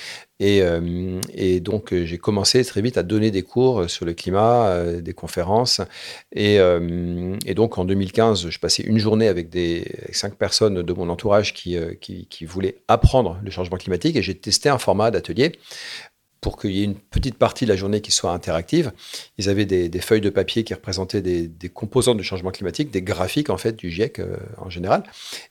Et, 0.40 0.62
euh, 0.62 1.20
et 1.34 1.60
donc 1.60 1.92
j'ai 1.92 2.16
commencé 2.16 2.64
très 2.64 2.80
vite 2.80 2.96
à 2.96 3.02
donner 3.02 3.30
des 3.30 3.42
cours 3.42 3.90
sur 3.90 4.06
le 4.06 4.14
climat, 4.14 4.84
des 5.00 5.12
conférences. 5.12 5.80
Et, 6.32 6.58
donc 7.54 7.76
en 7.76 7.84
2015, 7.84 8.48
je 8.48 8.58
passais 8.58 8.84
une 8.84 8.98
journée 8.98 9.26
avec 9.26 9.50
des 9.50 9.84
cinq 10.12 10.36
personnes 10.36 10.82
de 10.82 10.92
mon 10.92 11.08
entourage 11.08 11.54
qui, 11.54 11.76
qui 12.00 12.44
voulaient 12.44 12.76
apprendre 12.86 13.38
le 13.42 13.50
changement 13.50 13.76
climatique. 13.76 14.16
Et 14.16 14.22
j'ai 14.22 14.36
testé 14.36 14.68
un 14.68 14.78
format 14.78 15.10
d'atelier 15.10 15.58
pour 16.48 16.58
qu'il 16.58 16.70
y 16.70 16.80
ait 16.80 16.84
une 16.84 16.94
petite 16.94 17.34
partie 17.34 17.66
de 17.66 17.68
la 17.68 17.76
journée 17.76 18.00
qui 18.00 18.10
soit 18.10 18.32
interactive. 18.32 18.90
Ils 19.36 19.50
avaient 19.50 19.66
des, 19.66 20.00
feuilles 20.00 20.22
de 20.22 20.30
papier 20.30 20.64
qui 20.64 20.72
représentaient 20.72 21.20
des, 21.20 21.68
composants 21.68 22.14
du 22.14 22.24
changement 22.24 22.50
climatique, 22.50 22.90
des 22.90 23.02
graphiques 23.02 23.50
en 23.50 23.58
fait 23.58 23.76
du 23.76 23.90
GIEC 23.90 24.18
euh, 24.18 24.38
en 24.56 24.70
général, 24.70 25.02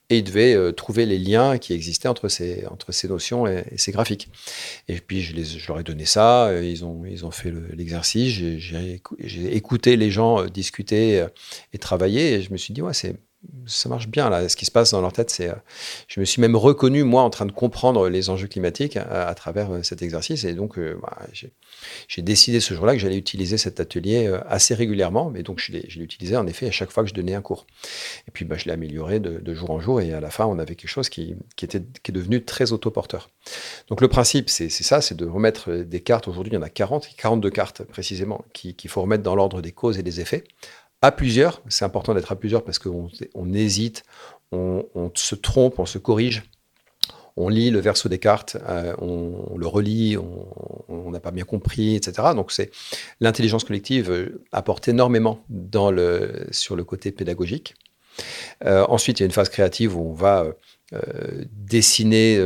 et 0.10 0.18
ils 0.18 0.24
devaient 0.24 0.56
euh, 0.56 0.72
trouver 0.72 1.06
les 1.06 1.20
liens 1.20 1.60
qui 1.60 1.74
existaient 1.74 2.08
entre 2.08 2.30
ces, 2.30 2.66
notions 3.08 3.46
et, 3.46 3.64
ces 3.76 3.92
graphiques. 3.92 4.30
Et 4.88 5.00
puis 5.00 5.22
je, 5.22 5.36
les, 5.36 5.44
leur 5.68 5.80
ai 5.80 5.84
donné 5.84 6.06
ça, 6.06 6.48
euh, 6.48 6.66
ils 6.66 6.84
ont, 6.84 7.04
ils 7.06 7.28
ont 7.28 7.32
fait 7.32 7.54
l'exercice, 7.76 8.34
j'ai 8.34 9.56
écouté 9.56 9.98
les 9.98 10.10
gens 10.10 10.46
discuter 10.46 11.28
et 11.74 11.78
travailler, 11.78 12.34
et 12.34 12.42
je 12.42 12.52
me 12.52 12.58
suis 12.58 12.74
dit, 12.74 12.82
ouais, 12.82 12.96
c'est 12.96 13.18
ça 13.66 13.90
marche 13.90 14.08
bien 14.08 14.30
là. 14.30 14.48
Ce 14.50 14.56
qui 14.56 14.66
se 14.66 14.72
passe 14.72 14.92
dans 14.92 15.02
leur 15.02 15.14
tête, 15.14 15.30
c'est. 15.30 15.50
Euh, 15.50 15.56
je 16.08 16.20
me 16.20 16.26
suis 16.26 16.42
même 16.42 16.56
reconnu 16.56 17.04
moi 17.04 17.22
en 17.22 17.30
train 17.30 17.46
de 17.46 17.52
comprendre 17.52 18.10
les 18.10 18.30
enjeux 18.30 18.48
climatiques 18.48 18.98
à, 18.98 19.34
travers 19.36 19.72
euh, 19.72 19.84
cet 19.84 20.02
exercice, 20.02 20.44
et 20.44 20.54
donc 20.54 20.78
euh, 20.78 20.98
bah, 21.02 21.18
j'ai 22.08 22.22
décidé 22.22 22.60
ce 22.60 22.74
jour-là 22.74 22.94
que 22.94 23.00
j'allais 23.00 23.18
utiliser 23.18 23.58
cet 23.58 23.80
atelier 23.80 24.34
assez 24.48 24.74
régulièrement, 24.74 25.30
mais 25.30 25.44
donc 25.44 25.60
je 25.60 25.72
l'ai 25.72 25.86
utilisé 25.98 26.36
en 26.36 26.48
effet 26.48 26.68
à 26.68 26.72
chaque 26.72 26.92
fois 26.92 27.04
que 27.04 27.10
je 27.10 27.14
donnais 27.14 27.36
un 27.36 27.42
cours. 27.42 27.68
Et 28.28 28.32
puis 28.32 28.46
bah, 28.46 28.56
je 28.58 28.66
l'ai 28.66 28.72
amélioré 28.72 29.20
de, 29.20 29.54
jour 29.54 29.72
en 29.72 29.80
jour, 29.80 30.02
et 30.02 30.14
à 30.14 30.20
la 30.20 30.30
fin 30.30 30.46
on 30.46 30.60
avait 30.60 30.76
quelque 30.76 30.90
chose 30.90 31.10
qui, 31.10 31.36
était 31.62 31.82
qui 32.04 32.12
est 32.12 32.14
devenu 32.14 32.44
très 32.44 32.72
autoporteur. 32.72 33.30
Donc 33.90 34.02
le 34.02 34.08
principe, 34.08 34.50
c'est 34.50 34.70
ça, 34.70 35.02
c'est 35.02 35.16
de 35.16 35.26
remettre 35.26 35.72
des 35.72 36.02
cartes. 36.02 36.28
Aujourd'hui, 36.28 36.54
il 36.54 36.56
y 36.56 36.60
en 36.60 36.64
a 36.64 36.70
40, 36.70 37.10
42 37.18 37.50
cartes 37.50 37.84
précisément, 37.84 38.46
qu'il 38.54 38.90
faut 38.90 39.02
remettre 39.02 39.24
dans 39.24 39.36
l'ordre 39.36 39.62
des 39.62 39.72
causes 39.72 39.98
et 39.98 40.04
des 40.04 40.20
effets 40.20 40.44
à 41.02 41.12
plusieurs. 41.12 41.62
C'est 41.70 41.86
important 41.86 42.14
d'être 42.14 42.32
à 42.32 42.36
plusieurs 42.36 42.64
parce 42.64 42.80
qu'on 42.80 43.10
on 43.36 43.54
hésite, 43.54 44.04
on, 44.52 45.12
se 45.16 45.36
trompe, 45.36 45.80
on 45.80 45.86
se 45.86 45.98
corrige. 45.98 46.44
On 47.40 47.50
lit 47.50 47.70
le 47.70 47.80
verso 47.80 48.10
des 48.10 48.18
cartes, 48.18 48.58
euh, 48.68 48.96
on, 48.98 49.56
le 49.58 49.68
relit, 49.68 50.18
on 50.18 51.12
n'a 51.12 51.20
pas 51.20 51.30
bien 51.30 51.44
compris, 51.44 51.96
etc. 51.96 52.30
Donc 52.36 52.52
c'est 52.52 52.72
l'intelligence 53.20 53.64
collective 53.64 54.10
euh, 54.10 54.42
apporte 54.52 54.88
énormément 54.88 55.46
sur 56.50 56.76
le 56.76 56.84
côté 56.84 57.12
pédagogique. 57.12 57.76
Euh, 58.66 58.86
ensuite, 58.90 59.20
il 59.20 59.22
y 59.22 59.26
a 59.26 59.28
une 59.28 59.32
phase 59.32 59.50
créative 59.50 59.96
où 59.96 60.02
on 60.02 60.14
va 60.14 60.48
dessiner, 61.52 62.38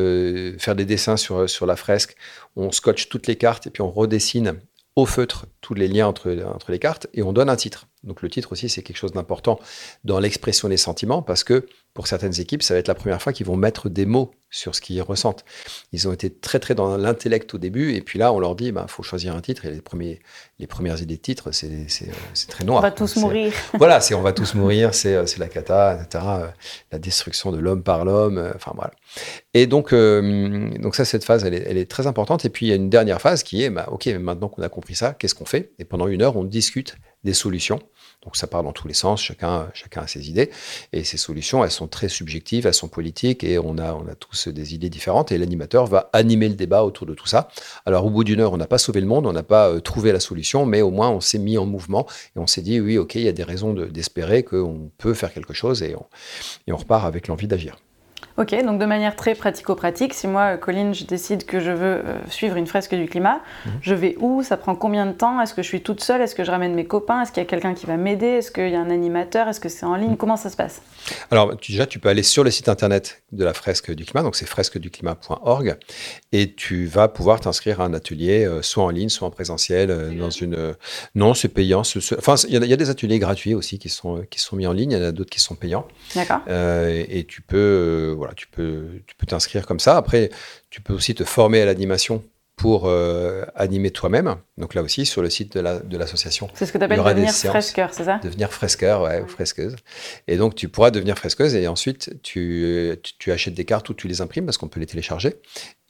faire 0.57 0.75
des 0.75 0.83
dessins 0.83 1.15
sur, 1.15 1.65
la 1.65 1.75
fresque. 1.75 2.15
On 2.55 2.71
scotche 2.71 3.07
toutes 3.07 3.27
les 3.27 3.35
cartes 3.35 3.67
et 3.67 3.69
puis 3.69 3.83
on 3.83 3.91
redessine 3.91 4.59
au 4.95 5.05
feutre 5.05 5.45
tous 5.61 5.75
les 5.75 5.87
liens 5.87 6.07
entre 6.07 6.31
les 6.69 6.79
cartes 6.79 7.07
et 7.13 7.21
on 7.21 7.31
donne 7.31 7.49
un 7.49 7.55
titre. 7.55 7.87
Donc 8.03 8.23
le 8.23 8.29
titre 8.29 8.51
aussi, 8.51 8.67
c'est 8.67 8.81
quelque 8.81 8.97
chose 8.97 9.11
d'important 9.11 9.59
dans 10.03 10.19
l'expression 10.19 10.67
des 10.67 10.77
sentiments 10.77 11.21
parce 11.21 11.43
que 11.43 11.67
pour 11.93 12.07
certaines 12.07 12.39
équipes, 12.39 12.63
ça 12.63 12.73
va 12.73 12.79
être 12.79 12.87
la 12.87 12.95
première 12.95 13.21
fois 13.21 13.33
qu'ils 13.33 13.45
vont 13.45 13.57
mettre 13.57 13.89
des 13.89 14.05
mots 14.05 14.31
sur 14.49 14.75
ce 14.75 14.81
qu'ils 14.81 15.01
ressentent. 15.01 15.43
Ils 15.91 16.07
ont 16.07 16.13
été 16.13 16.33
très 16.33 16.59
très 16.59 16.73
dans 16.73 16.97
l'intellect 16.97 17.53
au 17.53 17.57
début 17.57 17.93
et 17.93 18.01
puis 18.01 18.17
là, 18.17 18.33
on 18.33 18.39
leur 18.39 18.55
dit, 18.55 18.67
il 18.67 18.71
bah, 18.71 18.85
faut 18.87 19.03
choisir 19.03 19.35
un 19.35 19.41
titre 19.41 19.65
et 19.65 19.71
les, 19.71 19.81
premiers, 19.81 20.19
les 20.57 20.67
premières 20.67 21.01
idées 21.01 21.17
de 21.17 21.21
titre, 21.21 21.51
c'est 21.51 21.87
très 22.47 22.63
noir. 22.63 22.79
On 22.79 22.81
va 22.81 22.91
tous 22.91 23.17
mourir. 23.17 23.53
Voilà, 23.77 23.99
c'est 24.01 24.15
on 24.15 24.21
va 24.21 24.33
tous 24.33 24.55
mourir, 24.55 24.93
c'est 24.93 25.37
la 25.37 25.47
cata, 25.47 26.01
etc. 26.01 26.23
La 26.91 26.99
destruction 26.99 27.51
de 27.51 27.59
l'homme 27.59 27.83
par 27.83 28.05
l'homme, 28.05 28.51
enfin 28.55 28.71
voilà. 28.73 28.91
Et 29.53 29.67
donc, 29.67 29.93
donc 29.93 30.95
ça, 30.95 31.05
cette 31.05 31.23
phase, 31.23 31.43
elle 31.43 31.53
est, 31.53 31.63
elle 31.67 31.77
est, 31.77 31.89
très 31.89 32.07
importante. 32.07 32.45
Et 32.45 32.49
puis 32.49 32.67
il 32.67 32.69
y 32.69 32.71
a 32.71 32.75
une 32.75 32.89
dernière 32.89 33.21
phase 33.21 33.43
qui 33.43 33.63
est, 33.63 33.69
bah, 33.69 33.87
ok, 33.91 34.07
maintenant 34.07 34.47
qu'on 34.47 34.63
a 34.63 34.69
compris 34.69 34.95
ça, 34.95 35.13
qu'est-ce 35.13 35.35
qu'on 35.35 35.45
fait? 35.45 35.71
Et 35.77 35.85
pendant 35.85 36.07
une 36.07 36.21
heure, 36.21 36.37
on 36.37 36.43
discute 36.43 36.95
des 37.23 37.33
solutions. 37.33 37.79
Donc 38.23 38.35
ça 38.35 38.45
part 38.45 38.61
dans 38.61 38.71
tous 38.71 38.87
les 38.87 38.93
sens, 38.93 39.21
chacun, 39.21 39.69
chacun 39.73 40.01
a 40.01 40.07
ses 40.07 40.29
idées. 40.29 40.51
Et 40.93 41.03
ces 41.03 41.17
solutions, 41.17 41.63
elles 41.63 41.71
sont 41.71 41.87
très 41.87 42.07
subjectives, 42.07 42.67
elles 42.67 42.73
sont 42.73 42.87
politiques, 42.87 43.43
et 43.43 43.57
on 43.57 43.77
a, 43.79 43.93
on 43.93 44.07
a 44.07 44.15
tous 44.15 44.47
des 44.47 44.75
idées 44.75 44.89
différentes. 44.89 45.31
Et 45.31 45.37
l'animateur 45.39 45.87
va 45.87 46.09
animer 46.13 46.47
le 46.49 46.55
débat 46.55 46.83
autour 46.83 47.07
de 47.07 47.15
tout 47.15 47.25
ça. 47.25 47.47
Alors 47.85 48.05
au 48.05 48.09
bout 48.11 48.23
d'une 48.23 48.39
heure, 48.39 48.53
on 48.53 48.57
n'a 48.57 48.67
pas 48.67 48.77
sauvé 48.77 49.01
le 49.01 49.07
monde, 49.07 49.25
on 49.25 49.33
n'a 49.33 49.43
pas 49.43 49.69
euh, 49.69 49.79
trouvé 49.79 50.11
la 50.11 50.19
solution, 50.19 50.65
mais 50.65 50.81
au 50.81 50.91
moins 50.91 51.09
on 51.09 51.19
s'est 51.19 51.39
mis 51.39 51.57
en 51.57 51.65
mouvement 51.65 52.07
et 52.35 52.39
on 52.39 52.47
s'est 52.47 52.61
dit, 52.61 52.79
oui, 52.79 52.97
ok, 52.97 53.15
il 53.15 53.23
y 53.23 53.27
a 53.27 53.33
des 53.33 53.43
raisons 53.43 53.73
d'espérer 53.73 54.43
qu'on 54.43 54.91
peut 54.97 55.13
faire 55.13 55.33
quelque 55.33 55.53
chose, 55.53 55.81
et 55.81 55.95
on, 55.95 56.05
et 56.67 56.71
on 56.71 56.77
repart 56.77 57.05
avec 57.05 57.27
l'envie 57.27 57.47
d'agir. 57.47 57.77
Ok, 58.37 58.55
donc 58.63 58.79
de 58.79 58.85
manière 58.85 59.15
très 59.15 59.35
pratico-pratique, 59.35 60.13
si 60.13 60.27
moi, 60.27 60.57
Colline, 60.57 60.93
je 60.93 61.03
décide 61.03 61.45
que 61.45 61.59
je 61.59 61.71
veux 61.71 62.01
euh, 62.05 62.17
suivre 62.29 62.55
une 62.55 62.67
fresque 62.67 62.95
du 62.95 63.07
climat, 63.07 63.41
mhm. 63.65 63.71
je 63.81 63.93
vais 63.93 64.15
où? 64.19 64.41
Ça 64.43 64.57
prend 64.57 64.75
combien 64.75 65.05
de 65.05 65.11
temps? 65.11 65.41
Est-ce 65.41 65.53
que 65.53 65.61
je 65.61 65.67
suis 65.67 65.81
toute 65.81 66.01
seule? 66.01 66.21
Est-ce 66.21 66.35
que 66.35 66.43
je 66.43 66.51
ramène 66.51 66.73
mes 66.73 66.85
copains? 66.85 67.21
Est-ce 67.21 67.31
qu'il 67.31 67.43
y 67.43 67.45
a 67.45 67.49
quelqu'un 67.49 67.73
qui 67.73 67.85
va 67.85 67.97
m'aider? 67.97 68.27
Est-ce 68.27 68.51
qu'il 68.51 68.69
y 68.69 68.75
a 68.75 68.79
un 68.79 68.89
animateur? 68.89 69.47
Est-ce 69.47 69.59
que 69.59 69.69
c'est 69.69 69.85
en 69.85 69.95
ligne? 69.95 70.15
Comment 70.15 70.37
ça 70.37 70.49
se 70.49 70.55
passe? 70.55 70.81
Alors 71.29 71.55
déjà, 71.55 71.85
tu 71.85 71.99
peux 71.99 72.09
aller 72.09 72.23
sur 72.23 72.43
le 72.43 72.51
site 72.51 72.69
internet 72.69 73.23
de 73.31 73.43
la 73.43 73.53
fresque 73.53 73.91
du 73.93 74.05
climat, 74.05 74.23
donc 74.23 74.35
c'est 74.35 74.45
fresqueduclimat.org, 74.45 75.77
et 76.31 76.53
tu 76.53 76.85
vas 76.85 77.07
pouvoir 77.07 77.41
t'inscrire 77.41 77.81
à 77.81 77.85
un 77.85 77.93
atelier, 77.93 78.45
euh, 78.45 78.61
soit 78.61 78.83
en 78.83 78.89
ligne, 78.89 79.09
soit 79.09 79.27
en 79.27 79.31
présentiel, 79.31 79.91
euh, 79.91 80.11
dans 80.11 80.29
une... 80.29 80.75
Non, 81.15 81.33
c'est 81.33 81.49
payant. 81.49 81.81
Enfin, 82.17 82.35
il 82.47 82.63
y, 82.63 82.73
a 82.73 82.77
des 82.77 82.89
ateliers 82.89 83.19
gratuits 83.19 83.53
aussi 83.53 83.79
qui 83.79 83.89
sont, 83.89 84.23
qui 84.29 84.39
sont 84.39 84.55
mis 84.55 84.67
en 84.67 84.73
ligne, 84.73 84.91
il 84.91 84.97
y 84.97 85.01
en 85.01 85.05
a 85.05 85.11
d'autres 85.11 85.29
qui 85.29 85.39
sont 85.39 85.55
payants. 85.55 85.85
D'accord. 86.15 86.39
et 86.47 87.25
tu 87.27 87.41
peux 87.41 88.15
voilà, 88.21 88.35
tu 88.35 88.47
peux 88.47 89.01
tu 89.07 89.15
peux 89.15 89.25
t'inscrire 89.25 89.65
comme 89.65 89.79
ça. 89.79 89.97
Après, 89.97 90.29
tu 90.69 90.79
peux 90.79 90.93
aussi 90.93 91.15
te 91.15 91.23
former 91.23 91.61
à 91.61 91.65
l'animation 91.65 92.23
pour 92.55 92.83
euh, 92.85 93.43
animer 93.55 93.89
toi-même. 93.89 94.35
Donc 94.59 94.75
là 94.75 94.83
aussi, 94.83 95.07
sur 95.07 95.23
le 95.23 95.31
site 95.31 95.57
de 95.57 95.97
l'association. 95.97 96.47
c'est 96.53 96.67
ce 96.67 96.71
que 96.71 96.77
tu 96.77 96.83
appelles 96.83 96.99
devenir 96.99 97.33
fresqueur, 97.33 97.91
c'est 97.91 98.03
ça? 98.03 98.19
Devenir 98.23 98.53
fresqueur, 98.53 99.01
ouais, 99.01 99.21
ou 99.21 99.27
fresqueuse. 99.27 99.75
Et 100.27 100.37
donc, 100.37 100.53
tu 100.53 100.69
pourras 100.69 100.91
devenir 100.91 101.17
fresqueuse 101.17 101.55
et 101.55 101.67
ensuite, 101.67 102.21
tu, 102.21 102.95
tu, 103.17 103.31
achètes 103.31 103.55
des 103.55 103.65
cartes 103.65 103.89
ou 103.89 103.95
tu 103.95 104.07
les 104.07 104.21
imprimes 104.21 104.45
parce 104.45 104.59
qu'on 104.59 104.67
peut 104.67 104.79
les 104.79 104.85
télécharger. 104.85 105.37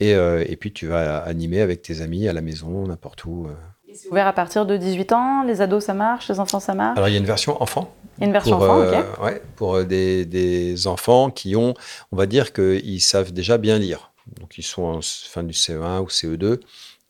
Et, 0.00 0.14
euh, 0.14 0.42
et, 0.48 0.56
puis, 0.56 0.72
tu 0.72 0.86
vas 0.86 1.18
animer 1.18 1.60
avec 1.60 1.82
tes 1.82 2.00
amis 2.00 2.26
à 2.26 2.32
la 2.32 2.40
maison, 2.40 2.86
n'importe 2.86 3.26
où. 3.26 3.46
Euh. 3.46 3.52
C'est 3.94 4.08
ouvert 4.08 4.26
à 4.26 4.32
partir 4.32 4.64
de 4.64 4.78
18 4.78 5.12
ans? 5.12 5.42
Les 5.42 5.60
ados, 5.60 5.84
ça 5.84 5.92
marche? 5.92 6.30
Les 6.30 6.40
enfants, 6.40 6.60
ça 6.60 6.72
marche? 6.72 6.96
Alors, 6.96 7.10
il 7.10 7.12
y 7.12 7.16
a 7.16 7.20
une 7.20 7.26
version 7.26 7.62
enfant 7.62 7.94
une 8.22 8.32
version 8.32 8.56
pour, 8.56 8.70
enfant, 8.70 8.80
euh, 8.80 9.02
ouais, 9.22 9.42
pour 9.56 9.74
euh, 9.74 9.84
des, 9.84 10.24
des, 10.24 10.86
enfants 10.86 11.30
qui 11.30 11.56
ont, 11.56 11.74
on 12.12 12.16
va 12.16 12.26
dire 12.26 12.52
qu'ils 12.52 13.00
savent 13.00 13.32
déjà 13.32 13.58
bien 13.58 13.78
lire. 13.78 14.12
Donc 14.40 14.58
ils 14.58 14.62
sont 14.62 14.84
en 14.84 15.00
fin 15.02 15.42
du 15.42 15.52
CE1 15.52 16.00
ou 16.00 16.06
CE2, 16.06 16.60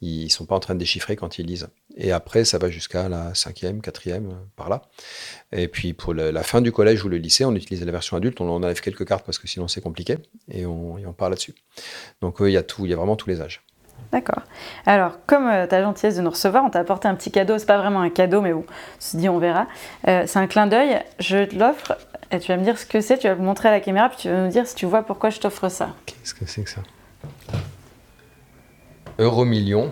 ils 0.00 0.24
ne 0.24 0.28
sont 0.30 0.46
pas 0.46 0.56
en 0.56 0.60
train 0.60 0.74
de 0.74 0.78
déchiffrer 0.78 1.14
quand 1.14 1.38
ils 1.38 1.46
lisent. 1.46 1.68
Et 1.96 2.10
après, 2.10 2.44
ça 2.44 2.56
va 2.56 2.70
jusqu'à 2.70 3.08
la 3.08 3.34
cinquième, 3.34 3.82
quatrième, 3.82 4.30
euh, 4.30 4.44
par 4.56 4.70
là. 4.70 4.82
Et 5.52 5.68
puis 5.68 5.92
pour 5.92 6.14
la 6.14 6.42
fin 6.42 6.62
du 6.62 6.72
collège 6.72 7.04
ou 7.04 7.08
le 7.08 7.18
lycée, 7.18 7.44
on 7.44 7.54
utilise 7.54 7.84
la 7.84 7.92
version 7.92 8.16
adulte, 8.16 8.40
on 8.40 8.48
enlève 8.48 8.80
quelques 8.80 9.06
cartes 9.06 9.26
parce 9.26 9.38
que 9.38 9.46
sinon 9.46 9.68
c'est 9.68 9.82
compliqué, 9.82 10.16
et 10.50 10.64
on, 10.64 10.96
et 10.98 11.06
on 11.06 11.12
part 11.12 11.28
là-dessus. 11.28 11.54
Donc 12.22 12.38
il 12.40 12.50
y 12.50 12.56
a 12.56 12.62
tout, 12.62 12.86
il 12.86 12.90
y 12.90 12.94
a 12.94 12.96
vraiment 12.96 13.16
tous 13.16 13.28
les 13.28 13.40
âges. 13.42 13.62
D'accord. 14.12 14.42
Alors, 14.84 15.12
comme 15.26 15.48
euh, 15.48 15.66
ta 15.66 15.82
gentillesse 15.82 16.16
de 16.16 16.22
nous 16.22 16.30
recevoir, 16.30 16.64
on 16.64 16.70
t'a 16.70 16.80
apporté 16.80 17.08
un 17.08 17.14
petit 17.14 17.30
cadeau. 17.30 17.58
C'est 17.58 17.66
pas 17.66 17.78
vraiment 17.78 18.02
un 18.02 18.10
cadeau, 18.10 18.42
mais 18.42 18.52
bon, 18.52 18.64
on 18.68 19.00
se 19.00 19.16
dit, 19.16 19.28
on 19.30 19.38
verra. 19.38 19.66
Euh, 20.06 20.24
c'est 20.26 20.38
un 20.38 20.46
clin 20.46 20.66
d'œil. 20.66 21.00
Je 21.18 21.44
te 21.44 21.56
l'offre 21.56 21.96
et 22.30 22.38
tu 22.38 22.52
vas 22.52 22.58
me 22.58 22.64
dire 22.64 22.78
ce 22.78 22.84
que 22.84 23.00
c'est. 23.00 23.16
Tu 23.16 23.26
vas 23.26 23.34
le 23.34 23.40
montrer 23.40 23.70
à 23.70 23.72
la 23.72 23.80
caméra, 23.80 24.10
puis 24.10 24.18
tu 24.18 24.28
vas 24.28 24.42
nous 24.42 24.50
dire 24.50 24.66
si 24.66 24.74
tu 24.74 24.84
vois 24.84 25.02
pourquoi 25.02 25.30
je 25.30 25.40
t'offre 25.40 25.70
ça. 25.70 25.90
Qu'est-ce 26.04 26.34
que 26.34 26.44
c'est 26.44 26.62
que 26.62 26.70
ça? 26.70 26.82
Euromillion, 29.18 29.90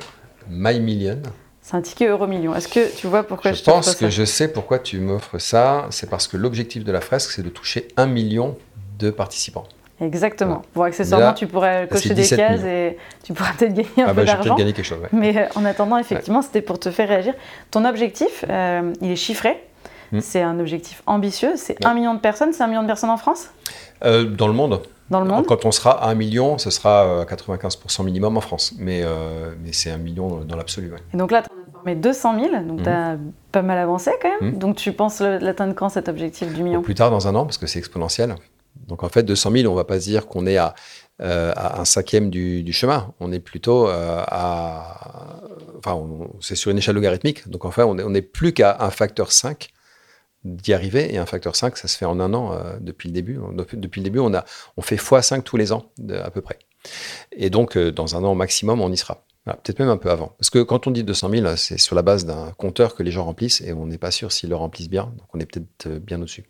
My 0.48 0.80
Million. 0.80 1.22
C'est 1.62 1.76
un 1.76 1.82
ticket 1.82 2.08
Euromillion. 2.08 2.54
Est-ce 2.54 2.68
que 2.68 2.94
tu 2.94 3.06
vois 3.06 3.22
pourquoi 3.22 3.52
je, 3.52 3.62
t'offre 3.62 3.82
ça? 3.82 3.92
Je 3.92 3.96
pense 3.96 4.00
que 4.00 4.10
je 4.10 4.24
sais 4.24 4.48
pourquoi 4.52 4.78
tu 4.80 4.98
m'offres 5.00 5.38
ça. 5.38 5.86
C'est 5.90 6.10
parce 6.10 6.28
que 6.28 6.36
l'objectif 6.36 6.84
de 6.84 6.92
la 6.92 7.00
fresque, 7.00 7.30
c'est 7.30 7.42
de 7.42 7.48
toucher 7.48 7.88
un 7.96 8.06
million 8.06 8.58
de 8.98 9.10
participants. 9.10 9.66
Exactement. 10.00 10.62
Bon, 10.74 10.82
accessoirement, 10.82 11.34
tu 11.34 11.46
pourrais 11.46 11.86
cocher 11.88 12.14
des 12.14 12.26
cases 12.26 12.64
et 12.64 12.96
tu 13.22 13.32
pourras 13.34 13.52
peut-être 13.58 13.74
gagner 13.74 13.88
un 13.98 14.06
ah 14.06 14.08
peu 14.08 14.14
bah, 14.14 14.24
d'argent. 14.24 14.54
gagner 14.54 14.72
quelque 14.72 14.86
chose. 14.86 15.00
Mais 15.12 15.36
euh, 15.36 15.46
en 15.54 15.64
attendant, 15.64 15.98
effectivement, 15.98 16.42
c'était 16.42 16.62
pour 16.62 16.78
te 16.78 16.90
faire 16.90 17.08
réagir. 17.08 17.34
Ton 17.70 17.84
objectif, 17.84 18.44
euh, 18.48 18.92
il 19.02 19.10
est 19.10 19.16
chiffré. 19.16 19.62
Hmm. 20.12 20.20
C'est 20.20 20.42
un 20.42 20.58
objectif 20.58 21.02
ambitieux. 21.06 21.52
C'est 21.56 21.84
un 21.84 21.94
million 21.94 22.14
de 22.14 22.20
personnes. 22.20 22.52
C'est 22.52 22.62
un 22.62 22.66
million 22.66 22.82
de 22.82 22.86
personnes 22.86 23.10
en 23.10 23.18
France? 23.18 23.50
Euh, 24.04 24.24
Dans 24.24 24.46
le 24.46 24.54
monde. 24.54 24.80
Dans 25.10 25.20
le 25.20 25.26
monde. 25.26 25.44
Quand 25.46 25.64
on 25.64 25.72
sera 25.72 26.02
à 26.04 26.08
un 26.08 26.14
million, 26.14 26.56
ce 26.56 26.70
sera 26.70 27.22
à 27.22 27.24
95% 27.24 28.04
minimum 28.04 28.36
en 28.36 28.40
France. 28.40 28.72
Mais, 28.78 29.04
mais 29.62 29.72
c'est 29.72 29.90
un 29.90 29.98
million 29.98 30.38
dans 30.44 30.56
l'absolu. 30.56 30.92
Et 31.12 31.16
donc 31.16 31.30
là, 31.30 31.42
tu 31.42 31.48
as 31.50 31.72
formé 31.72 31.94
200 31.94 32.40
000. 32.40 32.62
Donc 32.64 32.84
tu 32.84 32.88
as 32.88 33.16
hmm. 33.16 33.32
pas 33.52 33.62
mal 33.62 33.78
avancé 33.78 34.12
quand 34.22 34.30
même. 34.40 34.54
Hmm. 34.54 34.58
Donc 34.58 34.76
tu 34.76 34.92
penses 34.92 35.20
l'atteindre 35.20 35.74
quand 35.74 35.90
cet 35.90 36.08
objectif 36.08 36.52
du 36.54 36.62
million? 36.62 36.80
Plus 36.80 36.94
tard, 36.94 37.10
dans 37.10 37.28
un 37.28 37.34
an, 37.34 37.44
parce 37.44 37.58
que 37.58 37.66
c'est 37.66 37.78
exponentiel. 37.78 38.34
Donc 38.90 39.04
en 39.04 39.08
fait, 39.08 39.22
200 39.22 39.52
000, 39.52 39.68
on 39.68 39.70
ne 39.70 39.76
va 39.76 39.84
pas 39.84 39.98
se 39.98 40.04
dire 40.04 40.26
qu'on 40.26 40.46
est 40.46 40.58
à, 40.58 40.74
euh, 41.22 41.52
un 41.56 41.84
cinquième 41.84 42.28
du, 42.28 42.72
chemin. 42.72 43.14
On 43.20 43.32
est 43.32 43.40
plutôt 43.40 43.88
euh, 43.88 44.22
à. 44.26 45.40
Enfin, 45.78 45.98
c'est 46.40 46.56
sur 46.56 46.70
une 46.70 46.78
échelle 46.78 46.96
logarithmique. 46.96 47.48
Donc 47.48 47.64
en 47.64 47.70
fait, 47.70 47.82
on 47.82 47.94
n'est 47.94 48.22
plus 48.22 48.52
qu'à 48.52 48.76
un 48.80 48.90
facteur 48.90 49.32
5 49.32 49.68
d'y 50.44 50.72
arriver. 50.74 51.14
Et 51.14 51.18
un 51.18 51.26
facteur 51.26 51.56
5, 51.56 51.76
ça 51.76 51.88
se 51.88 51.96
fait 51.96 52.04
en 52.04 52.20
un 52.20 52.34
an 52.34 52.52
euh, 52.52 52.76
depuis 52.80 53.08
le 53.08 53.14
début. 53.14 53.38
Depuis 53.72 54.00
le 54.00 54.04
début, 54.04 54.18
on, 54.18 54.34
a, 54.34 54.44
on 54.76 54.82
fait 54.82 54.96
x5 54.96 55.42
tous 55.42 55.56
les 55.56 55.72
ans, 55.72 55.92
à 56.12 56.30
peu 56.30 56.40
près. 56.40 56.58
Et 57.32 57.48
donc, 57.48 57.78
dans 57.78 58.16
un 58.16 58.24
an 58.24 58.34
maximum, 58.34 58.80
on 58.80 58.90
y 58.90 58.96
sera. 58.96 59.24
Peut-être 59.44 59.78
même 59.78 59.88
un 59.88 59.96
peu 59.96 60.10
avant. 60.10 60.34
Parce 60.38 60.50
que 60.50 60.62
quand 60.62 60.86
on 60.86 60.90
dit 60.90 61.02
200 61.02 61.30
000, 61.30 61.56
c'est 61.56 61.78
sur 61.78 61.96
la 61.96 62.02
base 62.02 62.24
d'un 62.24 62.52
compteur 62.52 62.94
que 62.94 63.02
les 63.02 63.10
gens 63.10 63.24
remplissent 63.24 63.60
et 63.62 63.72
on 63.72 63.86
n'est 63.86 63.98
pas 63.98 64.10
sûr 64.10 64.32
s'ils 64.32 64.50
le 64.50 64.56
remplissent 64.56 64.90
bien. 64.90 65.12
Donc 65.16 65.26
on 65.34 65.40
est 65.40 65.46
peut-être 65.46 65.98
bien 65.98 66.20
au-dessus. 66.20 66.44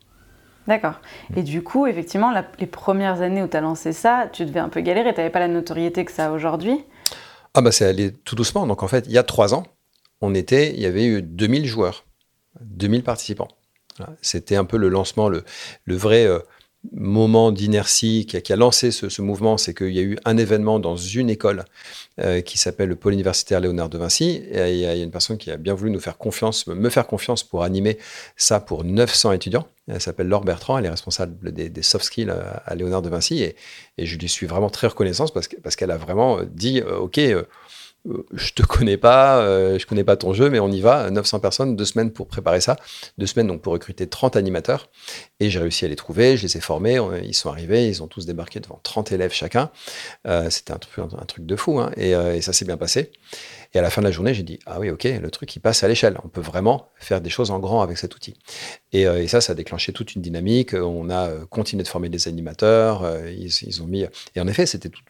D'accord. 0.66 1.00
Et 1.36 1.42
du 1.42 1.62
coup, 1.62 1.86
effectivement, 1.86 2.32
les 2.58 2.66
premières 2.66 3.22
années 3.22 3.42
où 3.42 3.48
tu 3.48 3.56
as 3.56 3.60
lancé 3.60 3.92
ça, 3.92 4.28
tu 4.32 4.44
devais 4.44 4.60
un 4.60 4.68
peu 4.68 4.80
galérer, 4.80 5.12
tu 5.12 5.20
n'avais 5.20 5.30
pas 5.30 5.40
la 5.40 5.48
notoriété 5.48 6.04
que 6.04 6.12
ça 6.12 6.26
a 6.26 6.30
aujourd'hui. 6.30 6.84
Ah 7.54 7.62
bah 7.62 7.72
c'est 7.72 7.86
allé 7.86 8.12
tout 8.12 8.36
doucement. 8.36 8.66
Donc 8.66 8.82
en 8.82 8.88
fait, 8.88 9.06
il 9.06 9.12
y 9.12 9.18
a 9.18 9.22
trois 9.22 9.54
ans, 9.54 9.64
on 10.20 10.34
était, 10.34 10.72
il 10.72 10.80
y 10.80 10.86
avait 10.86 11.04
eu 11.04 11.22
2000 11.22 11.66
joueurs, 11.66 12.04
2000 12.60 13.02
participants. 13.02 13.48
C'était 14.22 14.56
un 14.56 14.64
peu 14.64 14.78
le 14.78 14.88
lancement, 14.88 15.28
le, 15.28 15.44
vrai 15.88 16.24
euh, 16.26 16.38
moment 16.92 17.52
d'inertie 17.52 18.26
qui, 18.26 18.52
a 18.52 18.56
lancé 18.56 18.90
ce, 18.90 19.22
mouvement, 19.22 19.58
c'est 19.58 19.74
qu'il 19.74 19.92
y 19.92 19.98
a 19.98 20.02
eu 20.02 20.18
un 20.24 20.36
événement 20.36 20.78
dans 20.78 20.96
une 20.96 21.28
école 21.28 21.64
euh, 22.20 22.40
qui 22.40 22.58
s'appelle 22.58 22.88
le 22.88 22.96
pôle 22.96 23.12
universitaire 23.12 23.60
Léonard 23.60 23.90
de 23.90 23.98
Vinci. 23.98 24.42
Et 24.50 24.72
il 24.72 24.78
y, 24.78 24.86
a 24.86 24.94
une 24.94 25.10
personne 25.10 25.36
qui 25.36 25.50
a 25.50 25.56
bien 25.56 25.74
voulu 25.74 25.90
nous 25.90 26.00
faire 26.00 26.16
confiance, 26.16 26.66
me 26.66 26.88
faire 26.88 27.06
confiance 27.06 27.42
pour 27.42 27.64
animer 27.64 27.98
ça 28.36 28.60
pour 28.60 28.84
900 28.84 29.32
étudiants. 29.32 29.66
Elle 29.88 30.00
s'appelle 30.00 30.28
Laure 30.28 30.44
Bertrand, 30.44 30.78
elle 30.78 30.86
est 30.86 30.90
responsable 30.90 31.52
des, 31.52 31.82
soft 31.82 32.04
skills 32.04 32.30
à, 32.30 32.74
Léonard 32.74 33.02
de 33.02 33.08
Vinci. 33.08 33.42
Et, 33.42 33.56
je 33.98 34.16
lui 34.16 34.28
suis 34.28 34.46
vraiment 34.46 34.70
très 34.70 34.86
reconnaissante 34.86 35.34
parce, 35.34 35.76
qu'elle 35.76 35.90
a 35.90 35.96
vraiment 35.98 36.40
dit, 36.42 36.80
euh, 36.80 36.98
OK, 36.98 37.18
euh, 37.18 37.42
euh, 37.42 37.44
je 38.32 38.52
te 38.52 38.62
connais 38.62 38.96
pas, 38.96 39.42
euh, 39.42 39.78
je 39.78 39.86
connais 39.86 40.04
pas 40.04 40.16
ton 40.16 40.32
jeu, 40.32 40.48
mais 40.48 40.58
on 40.58 40.70
y 40.70 40.80
va. 40.80 41.10
900 41.10 41.40
personnes, 41.40 41.76
deux 41.76 41.84
semaines 41.84 42.10
pour 42.10 42.28
préparer 42.28 42.60
ça, 42.60 42.76
deux 43.18 43.26
semaines 43.26 43.46
donc 43.46 43.60
pour 43.60 43.72
recruter 43.72 44.06
30 44.06 44.36
animateurs. 44.36 44.88
Et 45.38 45.50
j'ai 45.50 45.58
réussi 45.58 45.84
à 45.84 45.88
les 45.88 45.96
trouver, 45.96 46.36
je 46.36 46.44
les 46.44 46.56
ai 46.56 46.60
formés, 46.60 46.98
ils 47.24 47.34
sont 47.34 47.50
arrivés, 47.50 47.88
ils 47.88 48.02
ont 48.02 48.06
tous 48.06 48.26
débarqué 48.26 48.60
devant 48.60 48.80
30 48.82 49.12
élèves 49.12 49.32
chacun. 49.32 49.70
Euh, 50.26 50.48
c'était 50.50 50.72
un, 50.72 50.78
truc 50.78 51.46
de 51.46 51.56
fou, 51.56 51.78
hein. 51.78 51.92
et, 51.96 52.40
ça 52.40 52.52
s'est 52.52 52.64
bien 52.64 52.76
passé. 52.76 53.12
Et 53.72 53.78
à 53.78 53.82
la 53.82 53.90
fin 53.90 54.00
de 54.00 54.06
la 54.06 54.12
journée, 54.12 54.34
j'ai 54.34 54.42
dit 54.42 54.58
ah 54.66 54.80
oui 54.80 54.90
ok, 54.90 55.04
le 55.04 55.30
truc 55.30 55.54
il 55.54 55.60
passe 55.60 55.84
à 55.84 55.88
l'échelle. 55.88 56.18
On 56.24 56.28
peut 56.28 56.40
vraiment 56.40 56.88
faire 56.96 57.20
des 57.20 57.30
choses 57.30 57.50
en 57.50 57.58
grand 57.58 57.82
avec 57.82 57.98
cet 57.98 58.14
outil. 58.16 58.34
Et, 58.92 59.04
ça, 59.28 59.40
ça 59.40 59.52
a 59.52 59.54
déclenché 59.54 59.92
toute 59.92 60.14
une 60.14 60.22
dynamique. 60.22 60.74
On 60.74 61.10
a 61.10 61.30
continué 61.50 61.82
de 61.82 61.88
former 61.88 62.08
des 62.08 62.28
animateurs. 62.28 63.04
Ils, 63.28 63.82
ont 63.82 63.86
mis 63.86 64.06
et 64.34 64.40
en 64.40 64.48
effet, 64.48 64.66
c'était 64.66 64.88
tout, 64.88 65.02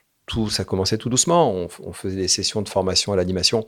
ça 0.50 0.64
commençait 0.64 0.98
tout 0.98 1.08
doucement. 1.08 1.52
On, 1.84 1.92
faisait 1.92 2.16
des 2.16 2.28
sessions 2.28 2.62
de 2.62 2.68
formation 2.68 3.12
à 3.12 3.16
l'animation. 3.16 3.66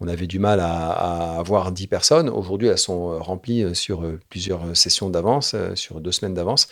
On 0.00 0.08
avait 0.08 0.26
du 0.26 0.38
mal 0.38 0.60
à, 0.60 1.38
avoir 1.38 1.72
10 1.72 1.86
personnes. 1.86 2.28
Aujourd'hui, 2.28 2.68
elles 2.68 2.78
sont 2.78 3.18
remplies 3.18 3.62
euh, 3.62 3.74
sur 3.74 4.02
euh, 4.02 4.18
plusieurs 4.28 4.76
sessions 4.76 5.08
d'avance, 5.10 5.52
euh, 5.54 5.74
sur 5.74 6.00
deux 6.00 6.12
semaines 6.12 6.34
d'avance. 6.34 6.68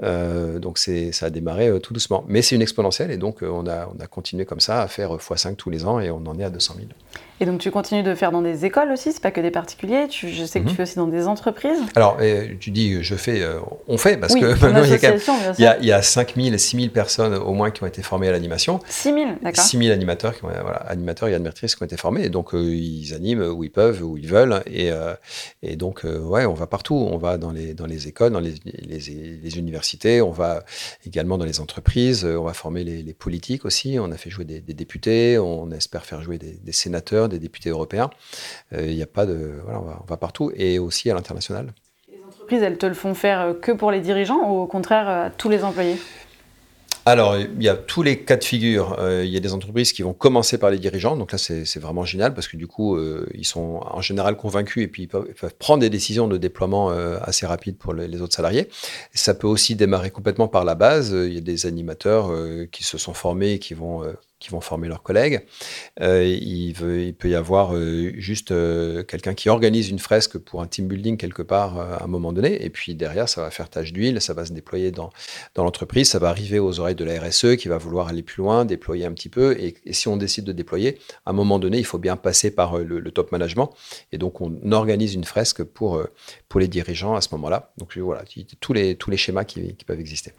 donc, 0.00 0.78
ça 0.78 1.26
a 1.26 1.30
démarré 1.30 1.78
tout 1.80 1.92
doucement. 1.92 2.24
Mais 2.28 2.42
c'est 2.42 2.54
une 2.56 2.62
exponentielle 2.62 3.10
et 3.10 3.16
donc 3.16 3.42
on 3.42 3.66
a, 3.66 3.88
on 3.94 4.00
a 4.00 4.06
continué 4.06 4.44
comme 4.44 4.60
ça 4.60 4.82
à 4.82 4.88
faire 4.88 5.12
x5 5.16 5.56
tous 5.56 5.70
les 5.70 5.84
ans 5.84 6.00
et 6.00 6.10
on 6.10 6.24
en 6.26 6.38
est 6.38 6.44
à 6.44 6.50
200 6.50 6.74
000. 6.76 6.88
Et 7.40 7.46
donc 7.46 7.60
tu 7.60 7.70
continues 7.70 8.02
de 8.02 8.14
faire 8.14 8.32
dans 8.32 8.42
des 8.42 8.64
écoles 8.64 8.90
aussi, 8.90 9.12
c'est 9.12 9.22
pas 9.22 9.30
que 9.30 9.40
des 9.40 9.50
particuliers. 9.50 10.06
je 10.10 10.44
sais 10.44 10.60
que 10.60 10.64
tu 10.64 10.70
mhm. 10.70 10.76
fais 10.76 10.82
aussi 10.82 10.96
dans 10.96 11.06
des 11.06 11.26
entreprises. 11.26 11.78
Alors 11.94 12.18
tu 12.60 12.70
dis 12.70 13.02
je 13.02 13.14
fais, 13.14 13.42
euh, 13.42 13.58
on 13.86 13.98
fait 13.98 14.16
parce 14.16 14.34
que 14.34 14.60
maintenant 14.60 14.82
il 14.84 14.90
y, 14.90 14.94
a 14.94 15.14
il, 15.58 15.62
y 15.62 15.66
a, 15.66 15.78
il 15.78 15.86
y 15.86 15.92
a 15.92 16.02
5000, 16.02 16.58
6000 16.58 16.90
personnes 16.90 17.34
au 17.34 17.52
moins 17.52 17.70
qui 17.70 17.82
ont 17.82 17.86
été 17.86 18.02
formées 18.02 18.28
à 18.28 18.32
l'animation. 18.32 18.80
6000, 18.88 19.38
d'accord. 19.42 19.64
6000 19.64 19.92
animateurs, 19.92 20.34
qui 20.34 20.40
voilà, 20.40 20.76
animateurs 20.88 21.28
et 21.28 21.34
animatrices 21.34 21.76
qui 21.76 21.82
ont 21.82 21.86
été 21.86 21.96
formés 21.96 22.24
et 22.24 22.30
donc 22.30 22.54
euh, 22.54 22.74
ils 22.74 23.14
animent 23.14 23.42
où 23.42 23.64
ils 23.64 23.70
peuvent, 23.70 24.02
où 24.02 24.16
ils 24.16 24.28
veulent 24.28 24.62
et, 24.66 24.90
euh, 24.90 25.14
et 25.62 25.76
donc 25.76 26.04
ouais, 26.04 26.46
on 26.46 26.54
va 26.54 26.66
partout, 26.66 26.94
on 26.94 27.18
va 27.18 27.38
dans 27.38 27.52
les 27.52 27.74
dans 27.74 27.86
les 27.86 28.08
écoles, 28.08 28.32
dans 28.32 28.40
les, 28.40 28.54
les, 28.64 29.58
universités, 29.58 30.20
on 30.20 30.30
va 30.30 30.64
également 31.06 31.38
dans 31.38 31.44
les 31.44 31.60
entreprises, 31.60 32.24
on 32.24 32.44
va 32.44 32.52
former 32.52 32.84
les, 32.84 33.02
les 33.02 33.14
politiques 33.14 33.64
aussi. 33.64 33.98
On 33.98 34.10
a 34.10 34.16
fait 34.16 34.30
jouer 34.30 34.44
des, 34.44 34.60
députés, 34.60 35.38
on 35.38 35.70
espère 35.70 36.04
faire 36.04 36.22
jouer 36.22 36.38
des, 36.38 36.72
sénateurs, 36.72 37.27
des 37.28 37.38
députés 37.38 37.70
européens. 37.70 38.10
Il 38.72 38.78
euh, 38.78 38.94
n'y 38.94 39.02
a 39.02 39.06
pas 39.06 39.26
de. 39.26 39.60
Voilà, 39.64 39.80
on 39.80 40.06
va, 40.06 40.16
partout 40.16 40.50
et 40.54 40.78
aussi 40.78 41.10
à 41.10 41.14
l'international. 41.14 41.72
Les 42.10 42.20
entreprises, 42.26 42.62
elles 42.62 42.78
te 42.78 42.86
le 42.86 42.94
font 42.94 43.14
faire 43.14 43.40
euh, 43.40 43.54
que 43.54 43.72
pour 43.72 43.90
les 43.90 44.00
dirigeants 44.00 44.50
ou 44.50 44.60
au 44.60 44.66
contraire 44.66 45.08
à 45.08 45.30
tous 45.30 45.48
les 45.48 45.64
employés? 45.64 45.96
Alors, 47.06 47.38
il 47.38 47.62
y 47.62 47.70
a 47.70 47.74
tous 47.74 48.02
les 48.02 48.18
cas 48.18 48.36
de 48.36 48.44
figure. 48.44 48.96
Euh, 48.98 49.24
il 49.24 49.30
y 49.30 49.36
a 49.38 49.40
des 49.40 49.54
entreprises 49.54 49.92
qui 49.92 50.02
vont 50.02 50.12
commencer 50.12 50.58
par 50.58 50.68
les 50.68 50.78
dirigeants. 50.78 51.16
Donc 51.16 51.32
là, 51.32 51.38
c'est 51.38 51.78
vraiment 51.78 52.04
génial 52.04 52.34
parce 52.34 52.48
que 52.48 52.58
du 52.58 52.66
coup, 52.66 52.98
ils 53.32 53.46
sont 53.46 53.80
en 53.82 54.02
général 54.02 54.36
convaincus 54.36 54.84
et 54.84 54.88
puis 54.88 55.04
ils 55.04 55.08
peuvent, 55.08 55.32
prendre 55.58 55.80
des 55.80 55.88
décisions 55.88 56.28
de 56.28 56.36
déploiement 56.36 56.90
assez 57.22 57.46
rapides 57.46 57.78
pour 57.78 57.94
les, 57.94 58.20
autres 58.20 58.34
salariés. 58.34 58.68
ça 59.14 59.32
peut 59.32 59.46
aussi 59.46 59.74
démarrer 59.74 60.10
complètement 60.10 60.48
par 60.48 60.66
la 60.66 60.74
base. 60.74 61.12
Il 61.12 61.32
y 61.32 61.38
a 61.38 61.40
des 61.40 61.64
animateurs 61.64 62.30
qui 62.70 62.84
se 62.84 62.98
sont 62.98 63.14
formés 63.14 63.52
et 63.52 63.58
qui 63.58 63.72
vont 63.72 64.04
qui 64.38 64.50
vont 64.50 64.60
former 64.60 64.88
leurs 64.88 65.02
collègues. 65.02 65.44
Euh, 66.00 66.24
il, 66.24 66.74
peut 66.74 67.28
y 67.28 67.34
avoir 67.34 67.74
euh, 67.74 68.12
juste 68.16 68.52
euh, 68.52 69.02
quelqu'un 69.02 69.34
qui 69.34 69.48
organise 69.48 69.88
une 69.88 69.98
fresque 69.98 70.38
pour 70.38 70.62
un 70.62 70.66
team 70.66 70.86
building 70.86 71.16
quelque 71.16 71.42
part 71.42 71.78
à 71.78 72.04
un 72.04 72.06
moment 72.06 72.32
donné, 72.32 72.64
et 72.64 72.70
puis 72.70 72.94
derrière, 72.94 73.28
ça 73.28 73.42
va 73.42 73.50
faire 73.50 73.68
tache 73.68 73.92
d'huile, 73.92 74.20
ça 74.20 74.34
va 74.34 74.44
se 74.44 74.52
déployer 74.52 74.92
dans, 74.92 75.10
l'entreprise, 75.56 76.08
ça 76.08 76.18
va 76.18 76.28
arriver 76.28 76.58
aux 76.58 76.78
oreilles 76.78 76.94
de 76.94 77.04
la 77.04 77.20
RSE 77.20 77.56
qui 77.56 77.68
va 77.68 77.78
vouloir 77.78 78.08
aller 78.08 78.22
plus 78.22 78.42
loin, 78.42 78.64
déployer 78.64 79.04
un 79.04 79.12
petit 79.12 79.28
peu, 79.28 79.56
et, 79.58 79.74
si 79.92 80.08
on 80.08 80.16
décide 80.16 80.44
de 80.44 80.52
déployer, 80.52 80.98
à 81.26 81.30
un 81.30 81.32
moment 81.32 81.58
donné, 81.58 81.78
il 81.78 81.84
faut 81.84 81.98
bien 81.98 82.16
passer 82.16 82.50
par 82.50 82.78
le, 82.78 83.10
top 83.10 83.32
management, 83.32 83.70
et 84.12 84.18
donc 84.18 84.40
on 84.40 84.72
organise 84.72 85.14
une 85.14 85.24
fresque 85.24 85.64
pour, 85.64 86.02
les 86.56 86.68
dirigeants 86.68 87.14
à 87.14 87.20
ce 87.20 87.28
moment-là. 87.32 87.72
Donc 87.78 87.96
voilà, 87.98 88.22
tous 88.60 88.72
les, 88.72 89.16
schémas 89.16 89.44
qui 89.44 89.76
peuvent 89.86 90.00
exister. 90.00 90.32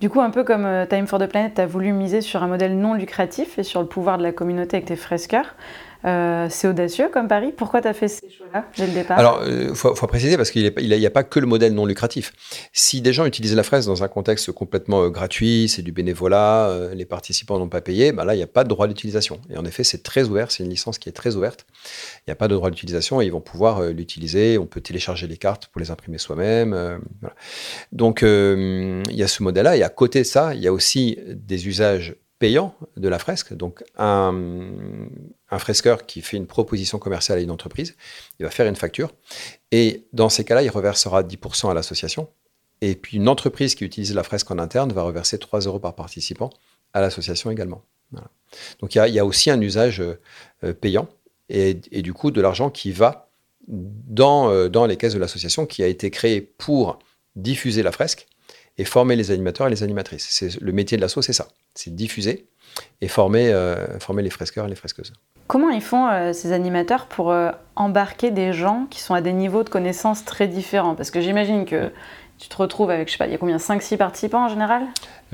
Du 0.00 0.10
coup, 0.10 0.20
un 0.20 0.30
peu 0.30 0.44
comme 0.44 0.64
euh, 0.64 0.86
Time 0.86 1.08
for 1.08 1.18
the 1.18 1.26
Planet, 1.26 1.54
tu 1.54 1.64
voulu 1.64 1.92
miser 1.92 2.20
sur 2.20 2.44
un 2.44 2.46
modèle 2.46 2.78
non 2.78 2.94
lucratif 2.94 3.58
et 3.58 3.64
sur 3.64 3.80
le 3.80 3.88
pouvoir 3.88 4.16
de 4.16 4.22
la 4.22 4.30
communauté 4.30 4.76
avec 4.76 4.86
tes 4.86 4.94
fresqueurs. 4.94 5.56
Euh, 6.04 6.46
c'est 6.48 6.68
audacieux 6.68 7.08
comme 7.12 7.26
pari. 7.26 7.52
Pourquoi 7.52 7.82
tu 7.82 7.88
as 7.88 7.92
fait 7.92 8.08
ces 8.08 8.30
choix-là 8.30 8.66
dès 8.76 8.86
le 8.86 8.92
départ 8.92 9.18
Alors, 9.18 9.42
il 9.44 9.52
euh, 9.52 9.74
faut, 9.74 9.94
préciser 10.06 10.36
parce 10.36 10.50
qu'il 10.50 10.72
n'y 10.76 11.06
a, 11.06 11.10
pas 11.10 11.24
que 11.24 11.40
le 11.40 11.46
modèle 11.46 11.74
non 11.74 11.86
lucratif. 11.86 12.32
Si 12.72 13.00
des 13.00 13.12
gens 13.12 13.26
utilisent 13.26 13.56
la 13.56 13.64
fraise 13.64 13.86
dans 13.86 14.04
un 14.04 14.08
contexte 14.08 14.52
complètement 14.52 15.02
euh, 15.02 15.08
gratuit, 15.08 15.68
c'est 15.68 15.82
du 15.82 15.90
bénévolat, 15.90 16.70
les 16.94 17.04
participants 17.04 17.58
n'ont 17.58 17.68
pas 17.68 17.80
payé, 17.80 18.12
bah 18.12 18.24
là, 18.24 18.34
il 18.34 18.38
n'y 18.38 18.44
a 18.44 18.48
pas 18.48 18.64
de 18.64 18.68
droit 18.68 18.86
d'utilisation. 18.86 19.40
Et 19.50 19.56
en 19.56 19.64
effet, 19.64 19.82
c'est 19.82 20.02
très 20.02 20.28
ouvert, 20.28 20.52
c'est 20.52 20.62
une 20.62 20.70
licence 20.70 20.98
qui 20.98 21.08
est 21.08 21.12
très 21.12 21.34
ouverte. 21.34 21.66
Il 22.18 22.30
n'y 22.30 22.32
a 22.32 22.36
pas 22.36 22.48
de 22.48 22.54
droit 22.54 22.70
d'utilisation 22.70 23.20
et 23.20 23.26
ils 23.26 23.32
vont 23.32 23.40
pouvoir 23.40 23.82
l'utiliser. 23.82 24.58
On 24.58 24.66
peut 24.66 24.80
télécharger 24.80 25.26
les 25.26 25.36
cartes 25.36 25.66
pour 25.66 25.80
les 25.80 25.90
imprimer 25.90 26.18
soi-même. 26.18 27.00
Donc, 27.92 28.22
il 28.22 29.02
y 29.10 29.22
a 29.22 29.28
ce 29.28 29.42
modèle-là. 29.42 29.76
Et 29.76 29.82
à 29.82 29.88
côté 29.88 30.20
de 30.20 30.26
ça, 30.26 30.54
il 30.54 30.60
y 30.60 30.68
a 30.68 30.72
aussi 30.72 31.18
des 31.26 31.66
usages 31.66 32.16
payant 32.38 32.74
de 32.96 33.08
la 33.08 33.18
fresque. 33.18 33.52
Donc, 33.52 33.84
un, 33.96 34.34
un, 35.50 35.58
fresqueur 35.58 36.06
qui 36.06 36.22
fait 36.22 36.36
une 36.36 36.46
proposition 36.46 36.98
commerciale 36.98 37.38
à 37.38 37.40
une 37.40 37.50
entreprise, 37.50 37.96
il 38.38 38.44
va 38.44 38.50
faire 38.50 38.66
une 38.66 38.76
facture. 38.76 39.12
Et 39.72 40.04
dans 40.12 40.28
ces 40.28 40.44
cas-là, 40.44 40.62
il 40.62 40.70
reversera 40.70 41.22
10% 41.22 41.70
à 41.70 41.74
l'association. 41.74 42.28
Et 42.80 42.94
puis, 42.94 43.16
une 43.16 43.28
entreprise 43.28 43.74
qui 43.74 43.84
utilise 43.84 44.14
la 44.14 44.22
fresque 44.22 44.50
en 44.50 44.58
interne 44.58 44.92
va 44.92 45.02
reverser 45.02 45.38
3 45.38 45.60
euros 45.60 45.80
par 45.80 45.94
participant 45.94 46.50
à 46.92 47.00
l'association 47.00 47.50
également. 47.50 47.82
Donc, 48.80 48.94
il 48.94 48.98
y, 49.12 49.18
a, 49.18 49.26
aussi 49.26 49.50
un 49.50 49.60
usage 49.60 50.00
euh, 50.00 50.72
payant 50.72 51.08
et, 51.50 51.74
du 51.74 52.12
coup, 52.14 52.30
de 52.30 52.40
l'argent 52.40 52.70
qui 52.70 52.92
va 52.92 53.28
dans, 53.66 54.50
euh, 54.50 54.68
dans 54.68 54.86
les 54.86 54.96
caisses 54.96 55.12
de 55.12 55.18
l'association 55.18 55.66
qui 55.66 55.82
a 55.82 55.86
été 55.86 56.10
créée 56.10 56.40
pour 56.40 56.98
diffuser 57.36 57.82
la 57.82 57.92
fresque 57.92 58.26
et 58.78 58.84
former 58.84 59.16
les 59.16 59.30
animateurs 59.30 59.66
et 59.66 59.70
les 59.70 59.82
animatrices. 59.82 60.26
C'est 60.30 60.60
le 60.60 60.72
métier 60.72 60.96
de 60.96 61.02
l'asso, 61.02 61.20
c'est 61.20 61.32
ça, 61.32 61.48
c'est 61.74 61.94
diffuser 61.94 62.46
et 63.00 63.08
former, 63.08 63.52
euh, 63.52 63.98
former 63.98 64.22
les 64.22 64.30
fresqueurs 64.30 64.66
et 64.66 64.68
les 64.68 64.76
fresqueuses. 64.76 65.12
Comment 65.46 65.70
ils 65.70 65.82
font 65.82 66.08
euh, 66.08 66.32
ces 66.32 66.52
animateurs 66.52 67.06
pour 67.06 67.32
euh, 67.32 67.50
embarquer 67.74 68.30
des 68.30 68.52
gens 68.52 68.86
qui 68.90 69.00
sont 69.00 69.14
à 69.14 69.20
des 69.20 69.32
niveaux 69.32 69.64
de 69.64 69.70
connaissances 69.70 70.24
très 70.24 70.46
différents? 70.46 70.94
Parce 70.94 71.10
que 71.10 71.20
j'imagine 71.20 71.64
que 71.64 71.90
tu 72.38 72.48
te 72.48 72.56
retrouves 72.56 72.90
avec, 72.90 73.08
je 73.08 73.12
sais 73.12 73.18
pas, 73.18 73.26
il 73.26 73.32
y 73.32 73.34
a 73.34 73.38
combien 73.38 73.56
5-6 73.56 73.96
participants 73.96 74.44
en 74.44 74.48
général 74.48 74.82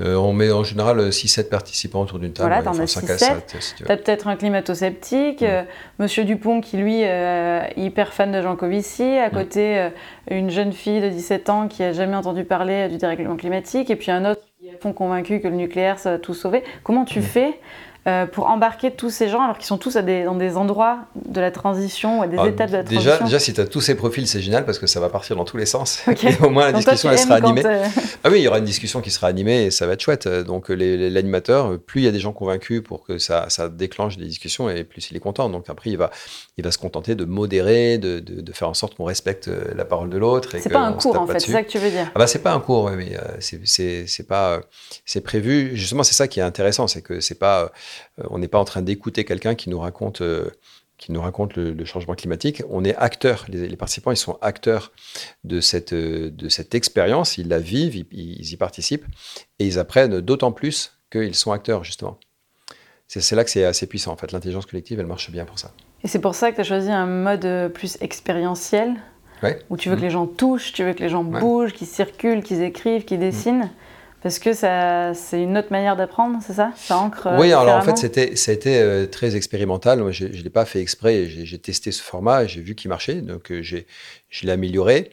euh, 0.01 0.15
On 0.15 0.33
met 0.33 0.51
en 0.51 0.63
général 0.63 1.09
6-7 1.09 1.49
participants 1.49 2.01
autour 2.01 2.17
d'une 2.17 2.33
table. 2.33 2.49
Voilà, 2.49 2.63
t'en 2.63 2.77
as 2.79 2.85
6-7. 2.85 3.75
tu 3.77 3.83
as 3.91 3.97
peut-être 3.97 4.27
un 4.27 4.35
climato-sceptique, 4.35 5.41
mm. 5.41 5.45
euh, 5.45 5.63
Monsieur 5.99 6.23
Dupont 6.23 6.61
qui, 6.61 6.77
lui, 6.77 7.03
euh, 7.03 7.61
est 7.63 7.79
hyper 7.79 8.11
fan 8.11 8.31
de 8.31 8.41
Jean 8.41 8.55
Covici, 8.55 9.03
à 9.03 9.29
mm. 9.29 9.31
côté, 9.31 9.89
une 10.31 10.49
jeune 10.49 10.73
fille 10.73 10.99
de 10.99 11.09
17 11.09 11.49
ans 11.49 11.67
qui 11.67 11.83
a 11.83 11.93
jamais 11.93 12.15
entendu 12.15 12.43
parler 12.43 12.89
du 12.89 12.97
dérèglement 12.97 13.35
climatique, 13.35 13.91
et 13.91 13.95
puis 13.95 14.11
un 14.11 14.29
autre 14.29 14.41
qui 14.59 14.69
est 14.69 14.81
fond 14.81 14.93
convaincu 14.93 15.41
que 15.41 15.47
le 15.47 15.55
nucléaire, 15.55 15.99
ça 15.99 16.11
va 16.11 16.17
tout 16.17 16.33
sauver. 16.33 16.63
Comment 16.83 17.05
tu 17.05 17.19
mm. 17.19 17.23
fais 17.23 17.59
euh, 18.07 18.27
pour 18.27 18.45
embarquer 18.45 18.91
tous 18.91 19.09
ces 19.09 19.29
gens 19.29 19.41
alors 19.41 19.57
qu'ils 19.57 19.65
sont 19.65 19.79
tous 19.79 19.95
à 19.95 20.03
des, 20.03 20.25
dans 20.25 20.35
des 20.35 20.57
endroits 20.57 20.99
de 21.25 21.41
la 21.41 21.49
transition 21.49 22.19
ou 22.19 22.21
à 22.21 22.27
des 22.27 22.37
ah, 22.37 22.47
étapes 22.47 22.69
de 22.69 22.77
la 22.77 22.83
déjà, 22.83 23.17
transition 23.17 23.25
Déjà, 23.25 23.39
si 23.39 23.53
tu 23.55 23.61
as 23.61 23.65
tous 23.65 23.81
ces 23.81 23.95
profils, 23.95 24.27
c'est 24.27 24.41
génial 24.41 24.63
parce 24.63 24.77
que 24.77 24.85
ça 24.85 24.99
va 24.99 25.09
partir 25.09 25.35
dans 25.35 25.43
tous 25.43 25.57
les 25.57 25.65
sens. 25.65 26.03
Et 26.23 26.43
au 26.43 26.51
moins, 26.51 26.65
la 26.65 26.73
discussion, 26.73 27.09
elle 27.09 27.17
sera 27.17 27.35
animée. 27.35 27.65
Euh, 27.65 27.83
ah 28.23 28.29
oui, 28.29 28.41
il 28.41 28.43
y 28.43 28.47
aura 28.47 28.59
une 28.59 28.65
discussion 28.65 29.01
qui 29.01 29.09
sera 29.09 29.25
animée 29.25 29.63
et 29.63 29.71
ça 29.71 29.87
va 29.87 29.93
être 29.93 30.01
chouette. 30.01 30.27
Donc, 30.27 30.69
l'animateur, 30.69 31.79
plus 31.79 32.01
il 32.01 32.03
y 32.03 32.07
a 32.07 32.11
des 32.11 32.19
gens 32.19 32.31
convaincus 32.31 32.83
pour 32.83 33.03
que 33.03 33.17
ça, 33.17 33.47
ça, 33.49 33.69
déclenche 33.69 34.17
des 34.17 34.25
discussions 34.25 34.69
et 34.69 34.83
plus 34.83 35.09
il 35.09 35.17
est 35.17 35.19
content. 35.19 35.49
Donc, 35.49 35.65
après, 35.69 35.89
il 35.89 35.97
va, 35.97 36.11
il 36.57 36.63
va 36.63 36.69
se 36.69 36.77
contenter 36.77 37.15
de 37.15 37.25
modérer, 37.25 37.97
de, 37.97 38.19
de, 38.19 38.53
faire 38.53 38.69
en 38.69 38.75
sorte 38.75 38.93
qu'on 38.93 39.05
respecte 39.05 39.47
euh, 39.47 39.73
la 39.75 39.83
parole 39.83 40.11
de 40.11 40.17
l'autre. 40.19 40.55
C'est 40.59 40.69
pas 40.69 40.81
un 40.81 40.93
cours, 40.93 41.19
en 41.19 41.25
fait, 41.25 41.39
c'est 41.39 41.51
ça 41.51 41.63
que 41.63 41.69
tu 41.71 41.79
veux 41.79 41.89
dire 41.89 42.11
ah 42.13 42.19
bah, 42.19 42.27
C'est 42.27 42.43
pas 42.43 42.53
un 42.53 42.59
cours, 42.59 42.83
oui, 42.85 42.91
mais 42.95 43.17
c'est 43.39 44.27
pas. 44.27 44.61
C'est 45.05 45.21
prévu. 45.21 45.75
Justement, 45.75 46.03
c'est 46.03 46.13
ça 46.13 46.27
qui 46.27 46.39
est 46.39 46.43
intéressant, 46.43 46.87
c'est 46.87 47.01
que 47.01 47.19
c'est 47.19 47.39
pas 47.39 47.63
euh, 47.63 47.67
on 48.17 48.37
n'est 48.37 48.47
pas 48.47 48.59
en 48.59 48.65
train 48.65 48.81
d'écouter 48.81 49.25
quelqu'un 49.25 49.55
qui 49.55 49.69
nous 49.69 49.79
raconte 49.79 50.21
euh, 50.21 50.51
qui 50.97 51.11
nous 51.11 51.21
raconte 51.21 51.57
le, 51.57 51.83
changement 51.83 52.15
climatique. 52.15 52.63
On 52.69 52.85
est 52.85 52.95
acteurs, 52.95 53.45
les, 53.49 53.75
participants, 53.75 54.11
ils 54.11 54.17
sont 54.17 54.37
acteurs 54.41 54.93
de 55.43 55.59
cette, 55.59 55.91
euh, 55.91 56.31
de 56.31 56.47
cette 56.47 56.73
expérience, 56.73 57.37
ils 57.37 57.49
la 57.49 57.59
vivent, 57.59 58.05
ils, 58.11 58.53
y 58.53 58.55
participent, 58.55 59.05
et 59.59 59.65
ils 59.65 59.77
apprennent 59.77 60.21
d'autant 60.21 60.53
plus 60.53 60.97
qu'ils 61.11 61.35
sont 61.35 61.51
acteurs, 61.51 61.83
justement. 61.83 62.17
C'est 63.07 63.35
là 63.35 63.43
que 63.43 63.49
c'est 63.49 63.65
assez 63.65 63.87
puissant, 63.87 64.13
en 64.13 64.15
fait. 64.15 64.31
L'intelligence 64.31 64.65
collective, 64.65 64.99
elle 64.99 65.05
marche 65.05 65.29
bien 65.31 65.43
pour 65.43 65.59
ça. 65.59 65.73
Et 66.03 66.07
c'est 66.07 66.19
pour 66.19 66.33
ça 66.33 66.49
que 66.51 66.55
tu 66.55 66.61
as 66.61 66.65
choisi 66.65 66.89
un 66.89 67.05
mode 67.05 67.73
plus 67.73 67.97
expérientiel, 67.99 68.95
où 69.69 69.77
tu 69.77 69.89
veux 69.89 69.95
que 69.95 70.01
mmh. 70.01 70.03
les 70.03 70.09
gens 70.09 70.27
touchent, 70.27 70.71
tu 70.71 70.83
veux 70.83 70.93
que 70.93 71.03
les 71.03 71.09
gens 71.09 71.23
bougent, 71.23 71.73
qu'ils 71.73 71.87
circulent, 71.87 72.41
qu'ils 72.41 72.61
écrivent, 72.61 73.03
qu'ils 73.03 73.19
dessinent. 73.19 73.69
Parce 74.25 74.39
que 74.39 74.53
c'est 74.53 75.39
une 75.39 75.55
autre 75.55 75.67
manière 75.69 75.95
d'apprendre, 75.95 76.39
c'est 76.41 76.53
ça? 76.53 76.71
Ça 76.75 76.97
ancre 76.97 77.29
Oui, 77.37 77.53
alors 77.53 77.75
en 77.75 77.81
fait, 77.83 77.95
c'était, 77.95 78.35
ça 78.35 78.49
a 78.49 78.55
été 78.55 78.79
euh, 78.79 79.05
très 79.05 79.35
expérimental. 79.35 79.99
Moi, 79.99 80.09
je 80.09 80.25
ne 80.25 80.31
l'ai 80.31 80.49
pas 80.49 80.65
fait 80.65 80.81
exprès. 80.81 81.27
J'ai 81.27 81.59
testé 81.59 81.91
ce 81.91 82.01
format 82.01 82.45
et 82.45 82.47
j'ai 82.47 82.61
vu 82.61 82.73
qu'il 82.73 82.89
marchait. 82.89 83.21
Donc, 83.21 83.51
euh, 83.51 83.61
je 83.61 83.77
l'ai 84.41 84.51
amélioré. 84.51 85.11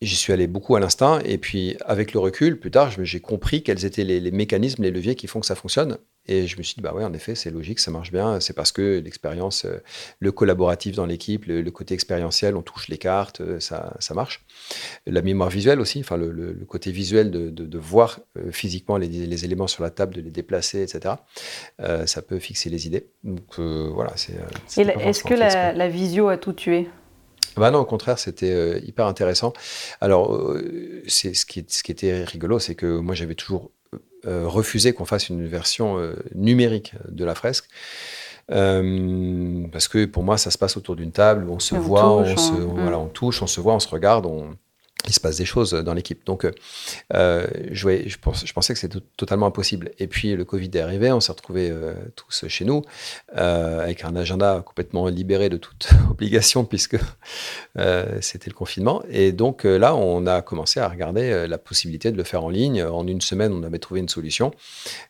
J'y 0.00 0.14
suis 0.14 0.32
allé 0.32 0.46
beaucoup 0.46 0.76
à 0.76 0.80
l'instinct. 0.80 1.20
Et 1.24 1.38
puis, 1.38 1.76
avec 1.84 2.12
le 2.12 2.20
recul, 2.20 2.58
plus 2.58 2.70
tard, 2.70 2.92
j'ai 3.02 3.20
compris 3.20 3.62
quels 3.62 3.84
étaient 3.84 4.04
les, 4.04 4.20
les, 4.20 4.30
mécanismes, 4.30 4.82
les 4.82 4.90
leviers 4.90 5.16
qui 5.16 5.26
font 5.26 5.40
que 5.40 5.46
ça 5.46 5.56
fonctionne. 5.56 5.98
Et 6.28 6.46
je 6.46 6.58
me 6.58 6.62
suis 6.62 6.74
dit, 6.74 6.82
bah 6.82 6.92
ouais, 6.92 7.04
en 7.04 7.12
effet, 7.14 7.34
c'est 7.34 7.50
logique, 7.50 7.80
ça 7.80 7.90
marche 7.90 8.12
bien. 8.12 8.38
C'est 8.38 8.52
parce 8.52 8.70
que 8.70 9.00
l'expérience, 9.02 9.64
euh, 9.64 9.82
le 10.20 10.30
collaboratif 10.30 10.94
dans 10.94 11.06
l'équipe, 11.06 11.46
le, 11.46 11.68
côté 11.70 11.94
expérientiel, 11.94 12.54
on 12.54 12.62
touche 12.62 12.88
les 12.88 12.98
cartes, 12.98 13.40
euh, 13.40 13.58
ça, 13.60 13.96
ça 13.98 14.12
marche. 14.12 14.44
La 15.06 15.22
mémoire 15.22 15.48
visuelle 15.48 15.80
aussi, 15.80 16.00
enfin, 16.00 16.18
le, 16.18 16.52
côté 16.68 16.92
visuel 16.92 17.30
de, 17.30 17.48
de, 17.48 17.78
voir 17.78 18.20
euh, 18.36 18.52
physiquement 18.52 18.98
les, 18.98 19.08
les, 19.08 19.44
éléments 19.46 19.68
sur 19.68 19.82
la 19.82 19.90
table, 19.90 20.14
de 20.14 20.20
les 20.20 20.30
déplacer, 20.30 20.82
etc., 20.82 21.14
ça 22.04 22.22
peut 22.22 22.38
fixer 22.38 22.68
les 22.68 22.86
idées. 22.86 23.06
Donc 23.24 23.58
voilà, 23.58 24.12
c'est. 24.16 24.34
Est-ce 24.76 25.24
que 25.24 25.34
la, 25.34 25.72
la, 25.72 25.88
visio 25.88 26.28
a 26.28 26.36
tout 26.36 26.52
tué? 26.52 26.88
Bah 27.56 27.70
non, 27.70 27.80
au 27.80 27.84
contraire, 27.84 28.18
c'était 28.18 28.80
hyper 28.80 29.06
intéressant. 29.06 29.52
Alors, 30.00 30.56
c'est 31.06 31.34
ce 31.34 31.46
qui, 31.46 31.64
ce 31.68 31.82
qui 31.82 31.92
était 31.92 32.24
rigolo, 32.24 32.58
c'est 32.58 32.74
que 32.74 32.98
moi, 32.98 33.14
j'avais 33.14 33.34
toujours 33.34 33.70
euh, 34.26 34.48
refuser 34.48 34.92
qu'on 34.94 35.04
fasse 35.04 35.28
une 35.28 35.46
version 35.46 35.96
euh, 35.96 36.16
numérique 36.34 36.94
de 37.08 37.24
la 37.24 37.36
fresque. 37.36 37.66
Euh, 38.50 39.64
parce 39.70 39.86
que 39.86 40.06
pour 40.06 40.24
moi, 40.24 40.36
ça 40.36 40.50
se 40.50 40.58
passe 40.58 40.76
autour 40.76 40.96
d'une 40.96 41.12
table, 41.12 41.48
on 41.48 41.60
se 41.60 41.76
voit, 41.76 42.10
on, 42.10 42.36
se, 42.36 42.52
hein. 42.52 42.68
voilà, 42.74 42.98
on 42.98 43.06
touche, 43.06 43.42
on 43.42 43.46
se 43.46 43.60
voit, 43.60 43.74
on 43.74 43.78
se 43.78 43.88
regarde, 43.88 44.26
on, 44.26 44.56
il 45.06 45.14
se 45.14 45.20
passe 45.20 45.36
des 45.36 45.44
choses 45.44 45.72
dans 45.72 45.94
l'équipe. 45.94 46.24
Donc, 46.26 46.44
euh, 47.14 47.46
je, 47.70 47.88
je, 48.06 48.52
pensais 48.52 48.74
que 48.74 48.78
c'était 48.78 48.98
totalement 49.16 49.46
impossible. 49.46 49.92
Et 49.98 50.06
puis, 50.06 50.34
le 50.34 50.44
Covid 50.44 50.70
est 50.74 50.80
arrivé, 50.80 51.12
on 51.12 51.20
s'est 51.20 51.32
retrouvés 51.32 51.70
euh, 51.70 51.94
tous 52.16 52.46
chez 52.48 52.64
nous, 52.64 52.82
euh, 53.36 53.82
avec 53.82 54.04
un 54.04 54.16
agenda 54.16 54.62
complètement 54.64 55.06
libéré 55.06 55.48
de 55.48 55.56
toute 55.56 55.88
obligation, 56.10 56.64
puisque 56.64 56.98
c'était 58.20 58.50
le 58.50 58.54
confinement. 58.54 59.02
Et 59.08 59.32
donc, 59.32 59.64
là, 59.64 59.94
on 59.94 60.26
a 60.26 60.42
commencé 60.42 60.80
à 60.80 60.88
regarder 60.88 61.46
la 61.46 61.58
possibilité 61.58 62.10
de 62.10 62.16
le 62.16 62.24
faire 62.24 62.44
en 62.44 62.48
ligne. 62.48 62.82
En 62.82 63.06
une 63.06 63.20
semaine, 63.20 63.52
on 63.52 63.62
avait 63.62 63.78
trouvé 63.78 64.00
une 64.00 64.08
solution. 64.08 64.50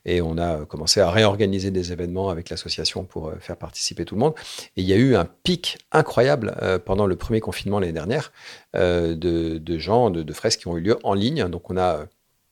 Et 0.04 0.20
on 0.20 0.36
a 0.36 0.64
commencé 0.66 1.00
à 1.00 1.10
réorganiser 1.10 1.70
des 1.70 1.92
événements 1.92 2.28
avec 2.28 2.50
l'association 2.50 3.04
pour 3.04 3.32
faire 3.40 3.56
participer 3.56 4.04
tout 4.04 4.16
le 4.16 4.20
monde. 4.20 4.34
Et 4.76 4.82
il 4.82 4.84
y 4.84 4.92
a 4.92 4.96
eu 4.96 5.16
un 5.16 5.26
pic 5.42 5.78
incroyable 5.92 6.54
pendant 6.84 7.06
le 7.06 7.16
premier 7.16 7.40
confinement 7.40 7.80
l'année 7.80 7.92
dernière 7.92 8.32
de, 8.74 9.58
de 9.58 9.78
gens, 9.78 10.10
de, 10.10 10.32
fresques 10.32 10.60
qui 10.60 10.68
ont 10.68 10.76
eu 10.76 10.80
lieu 10.80 10.98
en 11.02 11.14
ligne. 11.14 11.48
Donc 11.48 11.70
on 11.70 11.76
a 11.76 12.06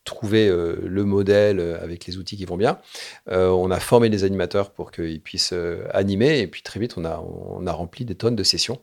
trouvé 0.06 0.48
euh, 0.48 0.80
le 0.82 1.04
modèle 1.04 1.60
euh, 1.60 1.82
avec 1.82 2.06
les 2.06 2.16
outils 2.16 2.38
qui 2.38 2.46
vont 2.46 2.56
bien. 2.56 2.78
Euh, 3.28 3.48
on 3.50 3.70
a 3.70 3.78
formé 3.78 4.08
les 4.08 4.24
animateurs 4.24 4.70
pour 4.70 4.90
qu'ils 4.90 5.20
puissent 5.20 5.52
animer 5.92 6.38
et 6.38 6.46
puis 6.46 6.62
très 6.62 6.80
vite 6.80 6.96
on 6.96 7.04
a 7.04 7.72
rempli 7.72 8.06
des 8.06 8.14
tonnes 8.14 8.36
de 8.36 8.44
sessions 8.44 8.80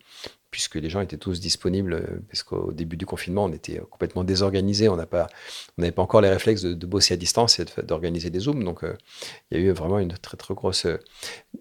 puisque 0.53 0.75
les 0.75 0.87
gens 0.87 1.01
étaient 1.01 1.17
tous 1.17 1.39
disponibles, 1.39 1.95
euh, 1.95 2.21
parce 2.29 2.43
qu'au 2.43 2.71
début 2.71 2.95
du 2.95 3.07
confinement, 3.07 3.45
on 3.45 3.51
était 3.51 3.81
complètement 3.89 4.23
désorganisé, 4.23 4.87
on 4.87 4.95
n'avait 4.97 5.91
pas 5.91 6.01
encore 6.03 6.21
les 6.21 6.29
réflexes 6.29 6.61
de, 6.61 6.85
bosser 6.85 7.15
à 7.15 7.17
distance 7.17 7.59
et 7.59 7.65
d'organiser 7.81 8.29
des 8.29 8.37
zooms. 8.37 8.63
Donc, 8.63 8.83
euh, 8.83 8.93
il 9.49 9.57
y 9.57 9.61
a 9.61 9.63
eu 9.63 9.71
vraiment 9.71 9.97
une 9.97 10.13
très 10.13 10.37
très 10.37 10.53
grosse, 10.53 10.85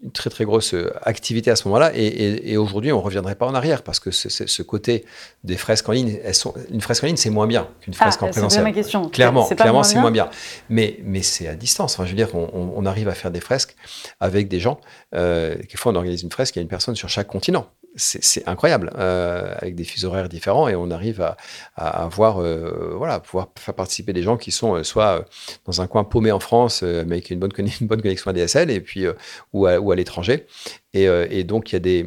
une 0.02 0.12
très 0.12 0.28
très 0.28 0.44
grosse 0.44 0.74
activité 1.04 1.50
à 1.50 1.56
ce 1.56 1.66
moment-là. 1.68 1.92
Et, 1.94 2.56
aujourd'hui, 2.58 2.92
on 2.92 2.98
ne 2.98 3.02
reviendrait 3.02 3.34
pas 3.34 3.46
en 3.46 3.54
arrière, 3.54 3.82
parce 3.82 3.98
que 3.98 4.10
ce 4.10 4.62
côté 4.62 5.06
des 5.42 5.56
fresques 5.56 5.88
en 5.88 5.92
ligne, 5.92 6.18
elles 6.22 6.34
sont, 6.34 6.52
une 6.70 6.82
fresque 6.82 7.04
en 7.04 7.06
ligne, 7.06 7.16
c'est 7.16 7.30
moins 7.30 7.46
bien 7.46 7.68
qu'une 7.80 7.94
fresque 7.94 8.18
ah, 8.20 8.26
en 8.26 8.28
présentiel. 8.28 8.60
C'est 8.60 8.64
ma 8.64 8.72
question. 8.72 9.08
Clairement, 9.08 9.48
clairement, 9.48 9.84
c'est 9.84 9.98
moins 9.98 10.10
bien. 10.10 10.28
Mais, 10.68 11.00
mais 11.02 11.22
c'est 11.22 11.48
à 11.48 11.54
distance. 11.54 11.94
Enfin, 11.94 12.04
je 12.04 12.10
veux 12.10 12.16
dire, 12.16 12.34
on, 12.34 12.74
on, 12.76 12.84
arrive 12.84 13.08
à 13.08 13.14
faire 13.14 13.30
des 13.30 13.40
fresques 13.40 13.74
avec 14.20 14.48
des 14.48 14.60
gens. 14.60 14.78
Euh, 15.14 15.56
quelquefois, 15.56 15.92
on 15.92 15.96
organise 15.96 16.22
une 16.22 16.30
fresque, 16.30 16.56
il 16.56 16.58
y 16.58 16.60
a 16.60 16.64
une 16.64 16.68
personne 16.68 16.94
sur 16.94 17.08
chaque 17.08 17.28
continent 17.28 17.66
c'est 17.96 18.46
incroyable, 18.48 18.90
euh, 18.96 19.54
avec 19.58 19.74
des 19.74 19.84
fuseaux 19.84 20.08
horaires 20.08 20.28
différents, 20.28 20.68
et 20.68 20.74
on 20.74 20.90
arrive 20.90 21.20
à, 21.20 21.36
à 21.76 22.04
avoir, 22.04 22.40
euh, 22.40 22.94
voilà, 22.96 23.20
pouvoir 23.20 23.48
faire 23.58 23.74
participer 23.74 24.12
des 24.12 24.22
gens 24.22 24.36
qui 24.36 24.50
sont 24.50 24.76
euh, 24.76 24.82
soit 24.82 25.24
dans 25.66 25.82
un 25.82 25.86
coin 25.86 26.04
paumé 26.04 26.32
en 26.32 26.40
France, 26.40 26.82
mais 26.82 27.16
avec 27.16 27.30
une 27.30 27.38
bonne, 27.38 27.52
connexion 27.52 28.30
ADSL, 28.30 28.70
et 28.70 28.80
puis, 28.80 29.04
ou 29.52 29.66
à, 29.66 29.72
à 29.72 29.94
l'étranger. 29.94 30.46
Et, 30.94 31.44
donc, 31.44 31.72
il 31.72 31.74
y 31.74 31.76
a 31.76 31.80
des, 31.80 32.06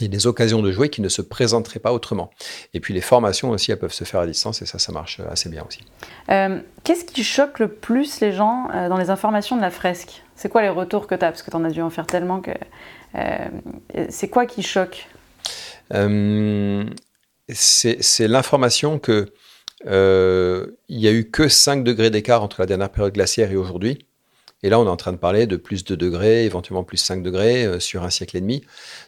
des 0.00 0.26
occasions 0.26 0.62
de 0.62 0.72
jouer 0.72 0.88
qui 0.88 1.02
ne 1.02 1.08
se 1.08 1.20
présenteraient 1.20 1.80
pas 1.80 1.92
autrement. 1.92 2.30
Et 2.72 2.80
puis 2.80 2.94
les 2.94 3.00
formations 3.02 3.50
aussi, 3.50 3.70
elles 3.72 3.78
peuvent 3.78 3.92
se 3.92 4.04
faire 4.04 4.20
à 4.20 4.26
distance 4.26 4.62
et 4.62 4.66
ça, 4.66 4.78
ça 4.78 4.92
marche 4.92 5.20
assez 5.30 5.48
bien 5.50 5.64
aussi. 5.66 5.80
Qu'est-ce 6.84 7.04
qui 7.04 7.24
choque 7.24 7.58
le 7.58 7.68
plus 7.68 8.20
les 8.20 8.32
gens 8.32 8.68
dans 8.88 8.96
les 8.96 9.10
informations 9.10 9.56
de 9.56 9.62
la 9.62 9.70
fresque? 9.70 10.22
C'est 10.40 10.48
quoi 10.48 10.62
les 10.62 10.70
retours 10.70 11.06
que 11.06 11.14
tu 11.14 11.22
as 11.22 11.30
Parce 11.30 11.42
que 11.42 11.50
tu 11.50 11.56
en 11.58 11.64
as 11.64 11.70
dû 11.70 11.82
en 11.82 11.90
faire 11.90 12.06
tellement 12.06 12.40
que 12.40 12.52
euh, 13.14 13.48
c'est 14.08 14.30
quoi 14.30 14.46
qui 14.46 14.62
choque? 14.62 15.06
Euh, 15.92 16.82
C'est 17.50 18.26
l'information 18.26 18.98
que 18.98 19.34
euh, 19.84 20.68
il 20.88 20.98
y 20.98 21.08
a 21.08 21.12
eu 21.12 21.30
que 21.30 21.46
5 21.46 21.84
degrés 21.84 22.08
d'écart 22.08 22.42
entre 22.42 22.62
la 22.62 22.64
dernière 22.64 22.88
période 22.88 23.12
glaciaire 23.12 23.52
et 23.52 23.56
aujourd'hui. 23.56 24.06
Et 24.62 24.68
là, 24.68 24.78
on 24.78 24.84
est 24.86 24.90
en 24.90 24.96
train 24.96 25.12
de 25.12 25.18
parler 25.18 25.46
de 25.46 25.56
plus 25.56 25.84
de 25.84 25.94
degrés, 25.94 26.44
éventuellement 26.44 26.84
plus 26.84 26.98
5 26.98 27.22
degrés 27.22 27.80
sur 27.80 28.02
un 28.02 28.10
siècle 28.10 28.36
et 28.36 28.40
demi. 28.40 28.62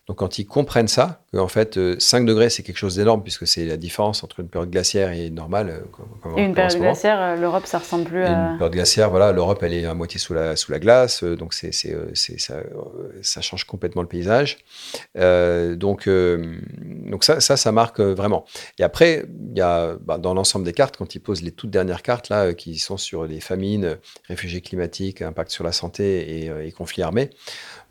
Donc 0.09 0.19
quand 0.19 0.39
ils 0.41 0.47
comprennent 0.47 0.89
ça, 0.89 1.23
qu'en 1.33 1.47
fait 1.47 1.79
5 1.99 2.23
euh, 2.23 2.25
degrés 2.27 2.51
c'est 2.51 2.65
quelque 2.65 2.77
chose 2.77 2.97
d'énorme 2.97 3.23
puisque 3.23 3.47
c'est 3.47 3.65
la 3.65 3.77
différence 3.77 4.25
entre 4.25 4.41
une 4.41 4.49
période 4.49 4.71
glaciaire 4.71 5.13
et 5.13 5.31
normale. 5.31 5.85
Euh, 6.27 6.37
et 6.37 6.43
une 6.43 6.55
période 6.55 6.81
glaciaire, 6.81 7.21
euh, 7.21 7.37
l'Europe 7.37 7.67
ça 7.67 7.79
ressemble 7.79 8.05
plus 8.05 8.25
à... 8.25 8.53
Une 8.53 8.59
période 8.59 8.73
glaciaire, 8.73 9.11
voilà, 9.11 9.31
l'Europe 9.31 9.63
elle 9.63 9.75
est 9.75 9.87
à 9.87 9.95
moitié 9.95 10.19
sous 10.19 10.35
la, 10.35 10.57
sous 10.57 10.73
la 10.73 10.81
glace, 10.81 11.23
donc 11.23 11.55
c'est, 11.55 11.73
c'est, 11.73 11.95
ça, 12.15 12.57
ça, 13.23 13.41
change 13.41 13.65
complètement 13.65 14.03
le 14.03 14.09
paysage. 14.09 14.59
donc, 15.15 16.09
donc 16.09 17.25
ça, 17.25 17.41
ça, 17.41 17.57
ça, 17.57 17.73
marque 17.73 18.01
vraiment. 18.01 18.45
Et 18.79 18.83
après, 18.83 19.25
il 19.51 19.59
y 19.59 19.61
a 19.61 19.97
bah, 20.01 20.19
dans 20.19 20.35
l'ensemble 20.35 20.65
des 20.65 20.73
cartes, 20.73 20.97
quand 20.97 21.15
ils 21.15 21.21
posent 21.21 21.43
les 21.43 21.53
toutes 21.53 21.71
dernières 21.71 22.03
cartes 22.03 22.29
là, 22.29 22.55
qui 22.55 22.79
sont 22.79 22.97
sur 22.97 23.25
les 23.25 23.41
famines, 23.41 23.99
réfugiés 24.29 24.61
climatiques, 24.61 25.23
impact 25.23 25.42
sur 25.51 25.65
la 25.65 25.73
santé 25.73 26.45
et, 26.45 26.67
et 26.67 26.73
conflits 26.73 27.03
armés, 27.03 27.31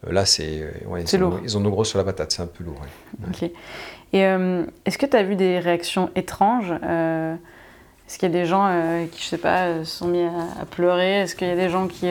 euh, 0.08 0.12
là, 0.12 0.26
c'est. 0.26 0.62
Euh, 0.62 0.72
ouais, 0.88 1.04
ils, 1.04 1.20
lourd. 1.20 1.40
ils 1.44 1.58
ont 1.58 1.62
nos 1.62 1.70
gros 1.70 1.84
sur 1.84 1.98
la 1.98 2.04
patate, 2.04 2.32
c'est 2.32 2.42
un 2.42 2.48
peu 2.48 2.64
lourd. 2.64 2.82
Ok. 3.28 3.44
Et 4.14 4.26
euh, 4.26 4.66
est-ce 4.86 4.98
que 4.98 5.06
tu 5.06 5.16
as 5.16 5.24
vu 5.24 5.36
des 5.36 5.60
réactions 5.60 6.10
étranges 6.16 6.72
Est-ce 6.72 8.18
qu'il 8.18 8.30
y 8.30 8.32
a 8.32 8.42
des 8.42 8.46
gens 8.46 8.68
qui, 9.12 9.22
je 9.22 9.28
sais 9.28 9.38
pas, 9.38 9.86
se 9.86 9.98
sont 9.98 10.08
mis 10.08 10.24
à, 10.24 10.66
pleurer? 10.70 11.22
Est-ce 11.22 11.36
qu'il 11.36 11.48
y 11.48 11.52
a 11.52 11.56
des 11.56 11.70
gens 11.70 11.88
qui, 11.88 12.08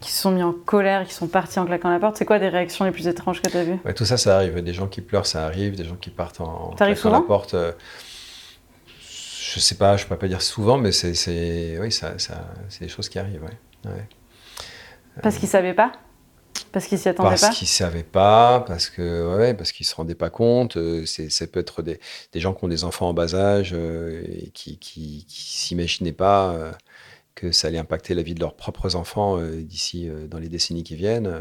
qui 0.00 0.12
se 0.12 0.22
sont 0.22 0.30
mis 0.30 0.42
en 0.42 0.52
colère, 0.52 1.04
qui 1.04 1.12
sont 1.12 1.26
partis 1.26 1.58
en 1.58 1.66
claquant 1.66 1.90
la 1.90 1.98
porte? 1.98 2.16
C'est 2.16 2.24
quoi 2.24 2.38
des 2.38 2.48
réactions 2.48 2.86
les 2.86 2.90
plus 2.90 3.06
étranges 3.06 3.42
que 3.42 3.50
tu 3.50 3.56
as 3.56 3.64
vues? 3.64 3.78
Ouais, 3.84 3.92
Tout 3.92 4.06
ça, 4.06 4.16
ça 4.16 4.36
arrive. 4.36 4.62
Des 4.62 4.72
gens 4.72 4.86
qui 4.86 5.02
pleurent, 5.02 5.26
ça 5.26 5.44
arrive. 5.44 5.76
Des 5.76 5.84
gens 5.84 5.96
qui 5.96 6.08
partent 6.08 6.40
en, 6.40 6.70
en 6.70 6.74
claquant 6.74 7.10
la 7.10 7.20
porte. 7.20 7.54
je 8.96 9.60
sais 9.60 9.74
pas, 9.74 9.98
je 9.98 10.06
peux 10.06 10.16
pas 10.16 10.28
dire 10.28 10.40
souvent, 10.40 10.78
mais 10.78 10.90
c'est, 10.90 11.78
oui, 11.78 11.92
ça, 11.92 12.18
ça 12.18 12.46
c'est 12.70 12.84
des 12.84 12.90
choses 12.90 13.10
qui 13.10 13.18
arrivent. 13.18 13.44
Ouais. 13.84 13.90
Parce 15.22 15.38
qu'ils 15.38 15.48
savaient 15.48 15.74
pas 15.74 15.92
parce 16.72 16.86
qu'ils 16.86 16.98
s'y 16.98 17.08
attendaient 17.08 17.30
pas 17.30 17.40
Parce 17.40 17.56
qu'ils 17.56 17.66
ne 17.66 17.70
savaient 17.70 18.02
pas, 18.02 18.60
parce 18.66 18.90
que 18.90 19.36
ouais, 19.36 19.54
parce 19.54 19.72
qu'ils 19.72 19.86
se 19.86 19.94
rendaient 19.94 20.14
pas 20.14 20.30
compte. 20.30 20.76
Euh, 20.76 21.04
c'est, 21.06 21.30
ça 21.30 21.46
peut 21.46 21.60
être 21.60 21.82
des, 21.82 22.00
des, 22.32 22.40
gens 22.40 22.52
qui 22.52 22.64
ont 22.64 22.68
des 22.68 22.84
enfants 22.84 23.08
en 23.08 23.14
bas 23.14 23.34
âge 23.34 23.72
euh, 23.74 24.24
et 24.28 24.50
qui, 24.50 24.78
qui, 24.78 25.24
s'imaginaient 25.28 26.12
pas 26.12 26.52
euh, 26.52 26.72
que 27.34 27.52
ça 27.52 27.68
allait 27.68 27.78
impacter 27.78 28.14
la 28.14 28.22
vie 28.22 28.34
de 28.34 28.40
leurs 28.40 28.56
propres 28.56 28.96
enfants 28.96 29.40
d'ici 29.40 30.08
dans 30.28 30.38
les 30.38 30.48
décennies 30.48 30.82
qui 30.84 30.96
viennent. 30.96 31.40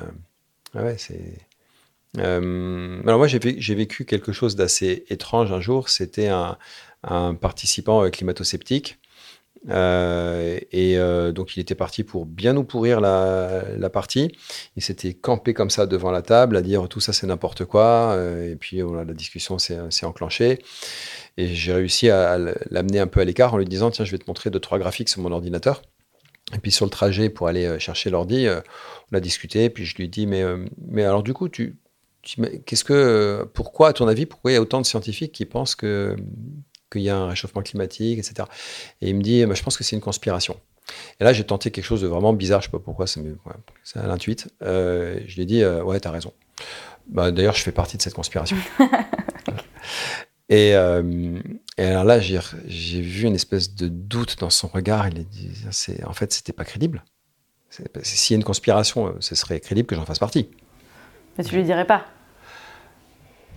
ouais, 0.75 0.97
c'est. 0.97 1.39
alors 2.17 3.17
moi 3.17 3.27
j'ai, 3.27 3.39
j'ai 3.59 3.75
vécu 3.75 4.05
quelque 4.05 4.31
chose 4.31 4.55
d'assez 4.55 5.05
étrange 5.09 5.51
un 5.51 5.61
jour. 5.61 5.89
C'était 5.89 6.27
un, 6.27 6.57
un 7.03 7.35
participant 7.35 8.09
climato-sceptique 8.09 8.99
euh, 9.69 10.59
et 10.71 10.97
euh, 10.97 11.31
donc 11.31 11.55
il 11.55 11.61
était 11.61 11.75
parti 11.75 12.03
pour 12.03 12.25
bien 12.25 12.53
nous 12.53 12.63
pourrir 12.63 12.99
la, 12.99 13.89
partie. 13.91 14.31
Il 14.75 14.83
s'était 14.83 15.13
campé 15.13 15.53
comme 15.53 15.69
ça 15.69 15.85
devant 15.85 16.11
la 16.11 16.21
table 16.21 16.57
à 16.57 16.61
dire 16.61 16.87
tout 16.89 16.99
ça 16.99 17.13
c'est 17.13 17.27
n'importe 17.27 17.65
quoi. 17.65 18.13
Euh, 18.13 18.51
et 18.51 18.55
puis 18.55 18.77
la 18.77 19.13
discussion 19.13 19.59
s'est 19.59 20.05
enclenchée. 20.05 20.59
Et 21.37 21.47
j'ai 21.47 21.73
réussi 21.73 22.09
à, 22.09 22.37
l'amener 22.69 22.99
un 22.99 23.07
peu 23.07 23.21
à 23.21 23.25
l'écart 23.25 23.53
en 23.53 23.57
lui 23.57 23.65
disant 23.65 23.91
tiens 23.91 24.05
je 24.05 24.11
vais 24.11 24.17
te 24.17 24.25
montrer 24.27 24.49
deux 24.49 24.59
trois 24.59 24.79
graphiques 24.79 25.09
sur 25.09 25.21
mon 25.21 25.31
ordinateur. 25.31 25.81
Et 26.53 26.59
puis 26.59 26.71
sur 26.71 26.85
le 26.85 26.91
trajet 26.91 27.29
pour 27.29 27.47
aller 27.47 27.79
chercher 27.79 28.09
l'ordi, 28.09 28.47
on 29.11 29.15
a 29.15 29.19
discuté. 29.19 29.69
Puis 29.69 29.85
je 29.85 29.95
lui 29.95 30.09
dit 30.09 30.27
mais 30.27 30.43
mais 30.87 31.03
alors 31.03 31.23
du 31.23 31.33
coup 31.33 31.47
tu, 31.49 31.77
qu'est-ce 32.65 32.83
que 32.83 33.47
pourquoi 33.53 33.89
à 33.89 33.93
ton 33.93 34.07
avis 34.07 34.25
pourquoi 34.25 34.51
il 34.51 34.55
y 34.55 34.57
a 34.57 34.61
autant 34.61 34.81
de 34.81 34.85
scientifiques 34.85 35.31
qui 35.31 35.45
pensent 35.45 35.75
que 35.75 36.15
qu'il 36.93 37.01
y 37.01 37.09
a 37.09 37.17
un 37.17 37.27
réchauffement 37.27 37.61
climatique, 37.61 38.19
etc. 38.19 38.47
Et 39.01 39.09
il 39.09 39.15
me 39.15 39.21
dit, 39.21 39.45
bah, 39.45 39.55
je 39.55 39.63
pense 39.63 39.77
que 39.77 39.83
c'est 39.83 39.95
une 39.95 40.01
conspiration. 40.01 40.57
Et 41.19 41.23
là, 41.23 41.33
j'ai 41.33 41.43
tenté 41.43 41.71
quelque 41.71 41.85
chose 41.85 42.01
de 42.01 42.07
vraiment 42.07 42.33
bizarre, 42.33 42.61
je 42.61 42.67
ne 42.67 42.71
sais 42.71 42.77
pas 42.77 42.83
pourquoi, 42.83 43.07
c'est 43.07 43.21
ouais, 43.21 43.35
à 43.95 44.07
l'intuite. 44.07 44.49
Euh, 44.61 45.19
je 45.25 45.35
lui 45.35 45.43
ai 45.43 45.45
dit, 45.45 45.63
euh, 45.63 45.83
ouais, 45.83 45.99
tu 45.99 46.07
as 46.07 46.11
raison. 46.11 46.33
Bah, 47.07 47.31
D'ailleurs, 47.31 47.55
je 47.55 47.63
fais 47.63 47.71
partie 47.71 47.97
de 47.97 48.01
cette 48.01 48.13
conspiration. 48.13 48.57
et, 50.49 50.75
euh, 50.75 51.39
et, 51.77 51.85
alors 51.85 52.03
là, 52.03 52.19
j'ai 52.19 53.01
vu 53.01 53.25
une 53.25 53.35
espèce 53.35 53.75
de 53.75 53.87
doute 53.87 54.39
dans 54.39 54.49
son 54.49 54.67
regard. 54.67 55.07
Il 55.07 55.19
a 55.19 55.23
dit, 55.23 55.51
en 56.05 56.13
fait, 56.13 56.33
c'était 56.33 56.53
pas 56.53 56.65
crédible. 56.65 57.03
S'il 58.03 58.35
y 58.35 58.35
a 58.35 58.37
une 58.37 58.43
conspiration, 58.43 59.15
ce 59.19 59.35
serait 59.35 59.59
crédible 59.59 59.87
que 59.87 59.95
j'en 59.95 60.05
fasse 60.05 60.19
partie. 60.19 60.49
Mais 61.37 61.43
tu 61.43 61.55
lui 61.55 61.63
dirais 61.63 61.85
pas 61.85 62.05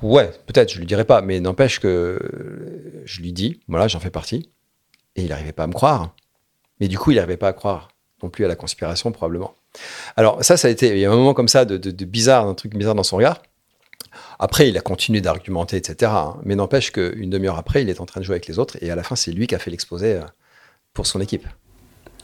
Ouais, 0.02 0.30
peut-être, 0.46 0.72
je 0.72 0.78
lui 0.78 0.86
dirai 0.86 1.04
pas, 1.04 1.22
mais 1.22 1.40
n'empêche 1.40 1.80
que 1.80 3.02
je 3.04 3.20
lui 3.20 3.32
dis, 3.32 3.60
voilà, 3.68 3.88
j'en 3.88 4.00
fais 4.00 4.10
partie, 4.10 4.50
et 5.16 5.22
il 5.22 5.28
n'arrivait 5.28 5.52
pas 5.52 5.64
à 5.64 5.66
me 5.66 5.72
croire. 5.72 6.14
Mais 6.80 6.88
du 6.88 6.98
coup, 6.98 7.12
il 7.12 7.14
n'arrivait 7.14 7.38
pas 7.38 7.48
à 7.48 7.52
croire 7.52 7.88
non 8.22 8.30
plus 8.30 8.44
à 8.44 8.48
la 8.48 8.56
conspiration, 8.56 9.12
probablement. 9.12 9.54
Alors, 10.16 10.42
ça, 10.44 10.56
ça 10.56 10.68
a 10.68 10.70
été, 10.70 10.88
il 10.88 10.98
y 10.98 11.04
a 11.04 11.12
un 11.12 11.16
moment 11.16 11.34
comme 11.34 11.48
ça 11.48 11.64
de, 11.64 12.04
bizarre, 12.04 12.46
un 12.46 12.54
truc 12.54 12.74
bizarre 12.74 12.94
dans 12.94 13.02
son 13.02 13.16
regard. 13.16 13.42
Après, 14.38 14.68
il 14.68 14.76
a 14.76 14.80
continué 14.80 15.20
d'argumenter, 15.20 15.76
etc. 15.76 16.12
Hein. 16.14 16.36
Mais 16.44 16.54
n'empêche 16.54 16.90
qu'une 16.92 17.30
demi-heure 17.30 17.58
après, 17.58 17.82
il 17.82 17.90
est 17.90 18.00
en 18.00 18.06
train 18.06 18.20
de 18.20 18.24
jouer 18.24 18.34
avec 18.34 18.46
les 18.46 18.58
autres, 18.58 18.76
et 18.82 18.90
à 18.90 18.96
la 18.96 19.02
fin, 19.02 19.16
c'est 19.16 19.32
lui 19.32 19.46
qui 19.46 19.54
a 19.54 19.58
fait 19.58 19.70
l'exposé 19.70 20.14
euh, 20.14 20.22
pour 20.92 21.06
son 21.06 21.20
équipe. 21.20 21.46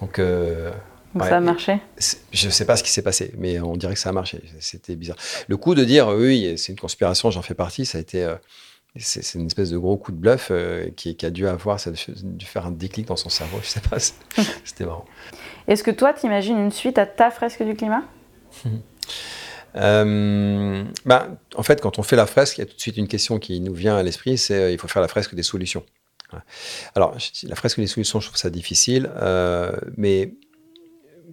Donc, 0.01 0.19
euh, 0.19 0.71
ça 1.19 1.37
a 1.37 1.41
marché 1.41 1.79
Je 2.33 2.47
ne 2.47 2.51
sais 2.51 2.65
pas 2.65 2.77
ce 2.77 2.83
qui 2.83 2.91
s'est 2.91 3.03
passé, 3.03 3.33
mais 3.37 3.61
on 3.61 3.77
dirait 3.77 3.95
que 3.95 4.01
ça 4.01 4.11
a 4.11 4.13
marché. 4.13 4.43
C'était 4.61 4.97
bizarre. 4.97 5.17
Le 5.49 5.57
coup 5.57 5.75
de 5.75 5.85
dire 5.85 6.09
oui, 6.09 6.55
c'est 6.57 6.73
une 6.73 6.79
conspiration, 6.79 7.31
j'en 7.31 7.43
fais 7.43 7.55
partie, 7.55 7.87
ça 7.87 7.99
a 7.99 8.01
été. 8.01 8.25
Euh, 8.25 8.37
c'est 8.97 9.39
une 9.39 9.47
espèce 9.47 9.71
de 9.71 9.79
gros 9.79 9.97
coup 9.97 10.13
de 10.13 10.19
bluff 10.19 10.49
euh, 10.51 10.91
qui, 10.95 11.17
a 11.25 11.31
dû 11.31 11.47
avoir, 11.49 11.81
ça 11.81 11.91
a 11.91 11.93
dû 11.93 12.45
faire 12.45 12.67
un 12.67 12.73
déclic 12.73 13.07
dans 13.07 13.17
son 13.17 13.31
cerveau, 13.31 13.59
je 13.63 13.69
sais 13.69 13.81
pas, 13.81 13.99
c'était 14.65 14.85
marrant. 14.85 15.07
Est-ce 15.67 15.83
que 15.83 15.91
toi, 15.91 16.13
tu 16.13 16.27
imagines 16.27 16.59
une 16.59 16.71
suite 16.71 16.99
à 16.99 17.07
ta 17.07 17.31
fresque 17.31 17.63
du 17.63 17.75
climat? 17.75 18.03
Euh, 19.75 20.85
bah, 21.07 21.29
En 21.57 21.63
fait, 21.63 21.81
quand 21.81 21.99
on 21.99 22.03
fait 22.03 22.15
la 22.15 22.27
fresque, 22.27 22.59
il 22.59 22.61
y 22.61 22.65
a 22.65 22.67
tout 22.67 22.77
de 22.77 22.81
suite 22.81 22.99
une 22.99 23.09
question 23.09 23.39
qui 23.39 23.59
nous 23.59 23.73
vient 23.73 23.97
à 23.97 24.03
l'esprit, 24.03 24.37
c'est 24.37 24.71
il 24.71 24.79
faut 24.79 24.87
faire 24.87 25.01
la 25.01 25.09
fresque 25.09 25.35
des 25.35 25.43
solutions. 25.43 25.83
Alors, 26.95 27.17
la 27.45 27.57
fresque 27.57 27.81
des 27.81 27.87
solutions, 27.87 28.21
je 28.21 28.27
trouve 28.27 28.39
ça 28.39 28.51
difficile, 28.51 29.11
euh, 29.17 29.73
mais 29.97 30.35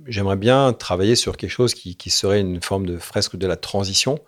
j'aimerais 0.10 0.36
bien 0.36 0.74
travailler 0.74 1.15
sur 1.15 1.38
quelque 1.38 1.52
chose 1.52 1.74
qui, 1.74 2.10
serait 2.10 2.41
une 2.41 2.62
forme 2.62 2.86
de 2.86 2.98
fresque 2.98 3.36
de 3.36 3.48
la 3.48 3.56
transition, 3.56 4.19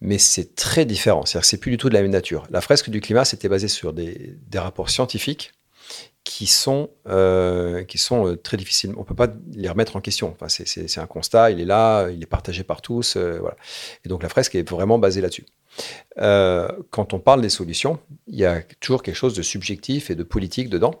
mais 0.00 0.18
c'est 0.18 0.54
très 0.54 0.84
différent. 0.84 1.24
C'est-à-dire 1.24 1.42
que 1.42 1.48
c'est 1.48 1.58
plus 1.58 1.70
du 1.70 1.76
tout 1.76 1.88
de 1.88 1.94
la 1.94 2.02
même 2.02 2.10
nature. 2.10 2.46
La 2.50 2.60
fresque 2.60 2.90
du 2.90 3.00
climat, 3.00 3.24
c'était 3.24 3.48
basé 3.48 3.68
sur 3.68 3.92
des, 3.92 4.36
rapports 4.54 4.90
scientifiques 4.90 5.52
qui 6.22 6.46
sont, 6.46 6.90
euh, 7.08 7.84
qui 7.84 7.96
sont 7.96 8.28
euh, 8.28 8.36
très 8.36 8.56
difficiles. 8.56 8.92
On 8.96 9.00
ne 9.00 9.04
peut 9.04 9.14
pas 9.14 9.28
les 9.54 9.68
remettre 9.68 9.96
en 9.96 10.00
question. 10.00 10.36
Enfin, 10.38 10.48
c'est 10.48 10.98
un 10.98 11.06
constat, 11.06 11.50
il 11.50 11.60
est 11.60 11.64
là, 11.64 12.08
il 12.10 12.22
est 12.22 12.26
partagé 12.26 12.62
par 12.62 12.82
tous. 12.82 13.16
voilà. 13.16 13.56
Et 14.04 14.08
donc 14.08 14.22
la 14.22 14.28
fresque 14.28 14.54
est 14.54 14.68
vraiment 14.68 14.98
basée 14.98 15.20
là-dessus. 15.20 15.46
Euh, 16.18 16.68
quand 16.90 17.12
on 17.12 17.18
parle 17.18 17.40
des 17.40 17.48
solutions, 17.48 17.98
il 18.26 18.36
y 18.36 18.44
a 18.44 18.62
toujours 18.80 19.02
quelque 19.02 19.14
chose 19.14 19.34
de 19.34 19.42
subjectif 19.42 20.10
et 20.10 20.14
de 20.14 20.22
politique 20.22 20.68
dedans. 20.68 20.94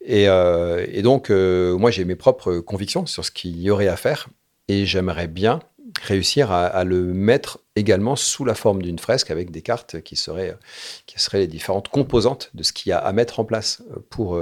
Et, 0.00 0.28
euh, 0.28 1.02
donc, 1.02 1.30
euh, 1.30 1.76
moi, 1.76 1.90
j'ai 1.90 2.04
mes 2.04 2.16
propres 2.16 2.58
convictions 2.58 3.06
sur 3.06 3.24
ce 3.24 3.30
qu'il 3.30 3.60
y 3.60 3.70
aurait 3.70 3.88
à 3.88 3.96
faire. 3.96 4.28
Et 4.68 4.86
j'aimerais 4.86 5.28
bien 5.28 5.60
réussir 6.02 6.50
à, 6.50 6.84
le 6.84 7.00
mettre 7.14 7.60
également 7.74 8.16
sous 8.16 8.44
la 8.44 8.54
forme 8.54 8.82
d'une 8.82 8.98
fresque 8.98 9.30
avec 9.30 9.50
des 9.50 9.62
cartes 9.62 10.02
qui 10.02 10.14
seraient, 10.16 10.58
les 11.32 11.46
différentes 11.46 11.88
composantes 11.88 12.50
de 12.52 12.62
ce 12.62 12.74
qu'il 12.74 12.90
y 12.90 12.92
a 12.92 12.98
à 12.98 13.12
mettre 13.12 13.40
en 13.40 13.44
place 13.44 13.82
pour, 14.10 14.38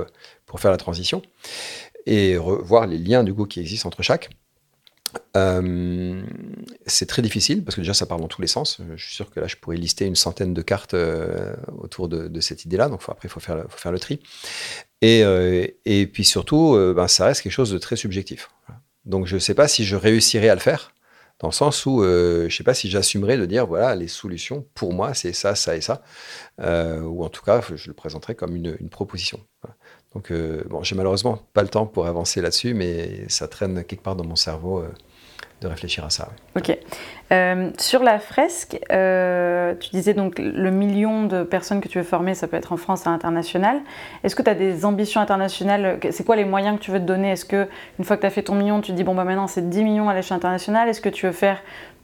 faire 0.57 0.71
la 0.71 0.77
transition 0.77 1.23
et 2.07 2.37
voir 2.37 2.87
les 2.87 2.99
liens 2.99 3.23
du 3.23 3.35
coup 3.35 3.45
qui 3.45 3.61
existent 3.61 3.87
entre 3.87 4.03
chaque. 4.03 4.31
Euh, 5.37 6.23
c'est 6.87 7.07
très 7.07 7.23
difficile 7.23 7.65
parce 7.65 7.75
que 7.75 7.81
déjà 7.81 7.95
ça 7.95 8.07
parle 8.07 8.21
dans 8.21 8.29
tous 8.29 8.41
les 8.41 8.49
sens. 8.49 8.81
Je 8.97 9.05
suis 9.05 9.15
sûr 9.15 9.31
que 9.31 9.41
là 9.41 9.47
je 9.47 9.57
pourrais 9.57 9.77
lister 9.77 10.07
une 10.07 10.17
centaine 10.17 10.55
de 10.55 10.63
cartes 10.63 10.95
euh, 10.95 11.55
autour 11.79 12.09
de, 12.09 12.41
cette 12.41 12.65
idée-là. 12.65 12.89
Donc 12.89 13.03
après 13.09 13.29
il 13.29 13.31
faut 13.31 13.41
faire, 13.41 13.65
faire 13.69 13.93
le 13.93 13.99
tri. 13.99 14.21
Et, 15.03 15.23
euh, 15.25 15.67
puis 16.13 16.25
surtout, 16.25 16.77
ben, 16.95 17.09
ça 17.09 17.27
reste 17.27 17.43
quelque 17.43 17.53
chose 17.53 17.71
de 17.71 17.79
très 17.79 17.97
subjectif. 17.97 18.49
Donc 19.05 19.27
je 19.27 19.35
ne 19.35 19.41
sais 19.41 19.55
pas 19.55 19.69
si 19.69 19.85
je 19.85 19.97
réussirai 19.97 20.49
à 20.49 20.55
le 20.55 20.61
faire 20.61 20.93
dans 21.41 21.49
le 21.49 21.53
sens 21.53 21.85
où 21.85 22.03
je 22.03 22.45
ne 22.45 22.49
sais 22.49 22.63
pas 22.63 22.75
si 22.75 22.89
j'assumerai 22.89 23.37
de 23.37 23.45
dire 23.45 23.67
voilà 23.67 23.95
les 23.97 24.09
solutions 24.09 24.67
pour 24.75 24.95
moi 24.95 25.15
c'est 25.15 25.33
ça, 25.33 25.55
ça 25.57 25.77
et 25.77 25.81
ça. 25.81 26.03
ou 26.59 27.25
en 27.25 27.29
tout 27.29 27.43
cas 27.43 27.61
je 27.75 27.89
le 27.89 27.95
présenterai 27.95 28.35
comme 28.35 28.57
une 28.57 28.89
proposition. 28.89 29.41
Donc, 30.15 30.31
euh, 30.31 30.63
bon, 30.69 30.83
j'ai 30.83 30.95
malheureusement 30.95 31.39
pas 31.53 31.63
le 31.63 31.69
temps 31.69 31.87
pour 31.87 32.07
avancer 32.07 32.41
là-dessus, 32.41 32.75
mais 32.75 33.29
ça 33.29 33.49
traîne 33.49 33.85
quelque 33.85 34.03
part 34.03 34.15
dans 34.15 34.25
mon 34.25 34.37
cerveau 34.37 34.79
euh, 34.79 34.89
de 35.61 35.67
réfléchir 35.67 36.05
à 36.05 36.11
ça. 36.11 36.29
Ok. 36.57 36.77
Euh, 37.33 37.71
sur 37.79 38.05
la 38.05 38.21
fresque, 38.21 38.79
tu 38.89 39.91
disais 39.91 40.15
donc 40.15 40.39
le 40.39 40.71
million 40.71 41.25
de 41.25 41.43
personnes 41.43 41.81
que 41.81 41.89
tu 41.89 41.99
veux 41.99 42.05
former, 42.05 42.35
ça 42.35 42.47
peut 42.47 42.57
être 42.57 42.73
en 42.73 42.77
France 42.77 43.07
à 43.07 43.11
l'international. 43.11 43.81
Est-ce 44.23 44.37
que 44.37 44.43
tu 44.43 44.51
as 44.51 44.55
des 44.55 44.85
ambitions 44.85 45.21
internationales? 45.21 45.99
C'est 46.11 46.25
quoi 46.25 46.37
les 46.37 46.45
moyens 46.45 46.79
que 46.79 46.85
tu 46.85 46.93
veux 46.93 47.01
te 47.01 47.05
donner? 47.05 47.33
Est-ce 47.33 47.45
que 47.45 47.67
une 47.99 48.05
fois 48.05 48.17
que 48.17 48.21
tu 48.21 48.27
as 48.27 48.31
fait 48.31 48.43
ton 48.43 48.55
million, 48.55 48.81
tu 48.81 48.93
te 48.93 48.97
dis 48.97 49.05
bon 49.05 49.15
bah 49.15 49.25
maintenant 49.25 49.49
c'est 49.49 49.69
10 49.69 49.83
millions 49.83 50.09
à 50.09 50.15
l'échelle 50.15 50.37
internationale 50.37 50.89
Est-ce 50.89 51.01
que 51.01 51.09
tu 51.09 51.27
veux 51.27 51.33
faire 51.33 51.59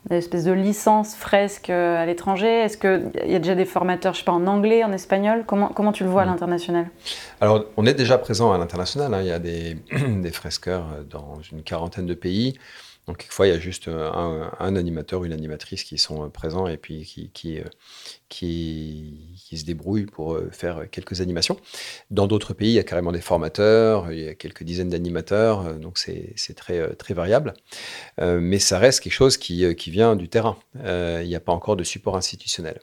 une 0.09 0.17
espèce 0.17 0.45
de 0.45 0.53
licence 0.53 1.15
fresque 1.15 1.69
à 1.69 2.07
l'étranger 2.07 2.49
Est-ce 2.49 2.79
qu'il 2.79 3.11
y 3.27 3.35
a 3.35 3.39
déjà 3.39 3.55
des 3.55 3.67
formateurs, 3.67 4.15
je 4.15 4.21
sais 4.21 4.25
pas, 4.25 4.33
en 4.33 4.47
anglais, 4.47 4.83
en 4.83 4.93
espagnol? 4.93 5.45
Comment, 5.47 5.69
comment 5.69 5.93
tu 5.93 6.05
le 6.05 6.11
vois 6.11 6.23
à 6.23 6.25
mmh. 6.25 6.29
l'international? 6.29 6.91
Alors, 7.41 7.67
on 7.77 7.85
est 7.87 7.95
déjà 7.95 8.17
présent 8.17 8.53
à 8.53 8.59
l'international. 8.59 9.13
Hein. 9.13 9.21
Il 9.21 9.29
y 9.29 9.33
a 9.33 9.39
des, 9.39 9.77
des, 10.09 10.31
fresqueurs 10.31 10.87
dans 11.11 11.39
une 11.53 11.63
quarantaine 11.63 12.07
de 12.07 12.15
pays. 12.15 12.59
Donc, 13.11 13.19
quelquefois, 13.19 13.49
il 13.49 13.51
y 13.51 13.57
a 13.57 13.59
juste 13.59 13.89
un, 13.89 14.53
un 14.57 14.77
animateur, 14.77 15.25
une 15.25 15.33
animatrice 15.33 15.83
qui 15.83 15.99
sont 15.99 16.31
présents 16.31 16.69
et 16.69 16.77
puis 16.77 17.03
qui, 17.05 17.29
qui, 17.33 17.61
qui, 18.29 19.59
se 19.59 19.65
débrouillent 19.65 20.07
pour 20.07 20.35
euh, 20.35 20.49
faire 20.53 20.89
quelques 20.89 21.21
animations. 21.21 21.59
Dans 22.13 22.29
d'autres 22.29 22.55
pays, 22.55 22.69
il 22.69 22.75
y 22.75 22.79
a 22.79 22.85
carrément 22.85 23.11
des 23.11 23.21
formateurs, 23.21 24.13
il 24.13 24.21
y 24.21 24.29
a 24.29 24.37
quelques 24.37 24.63
dizaines 24.63 24.91
d'animateurs, 24.91 25.67
euh, 25.67 25.75
donc 25.75 25.99
c'est 25.99 26.55
très, 26.55 26.79
euh, 26.79 26.95
très 26.95 27.13
variable. 27.13 27.55
mais 28.21 28.61
ça 28.61 28.79
reste 28.79 29.01
quelque 29.01 29.13
chose 29.13 29.37
qui, 29.39 29.75
qui 29.75 29.91
vient 29.91 30.15
du 30.15 30.29
terrain. 30.29 30.57
il 30.77 31.27
n'y 31.27 31.35
a 31.35 31.41
pas 31.41 31.53
encore 31.53 31.75
de 31.75 31.83
support 31.83 32.17
institutionnel. 32.17 32.81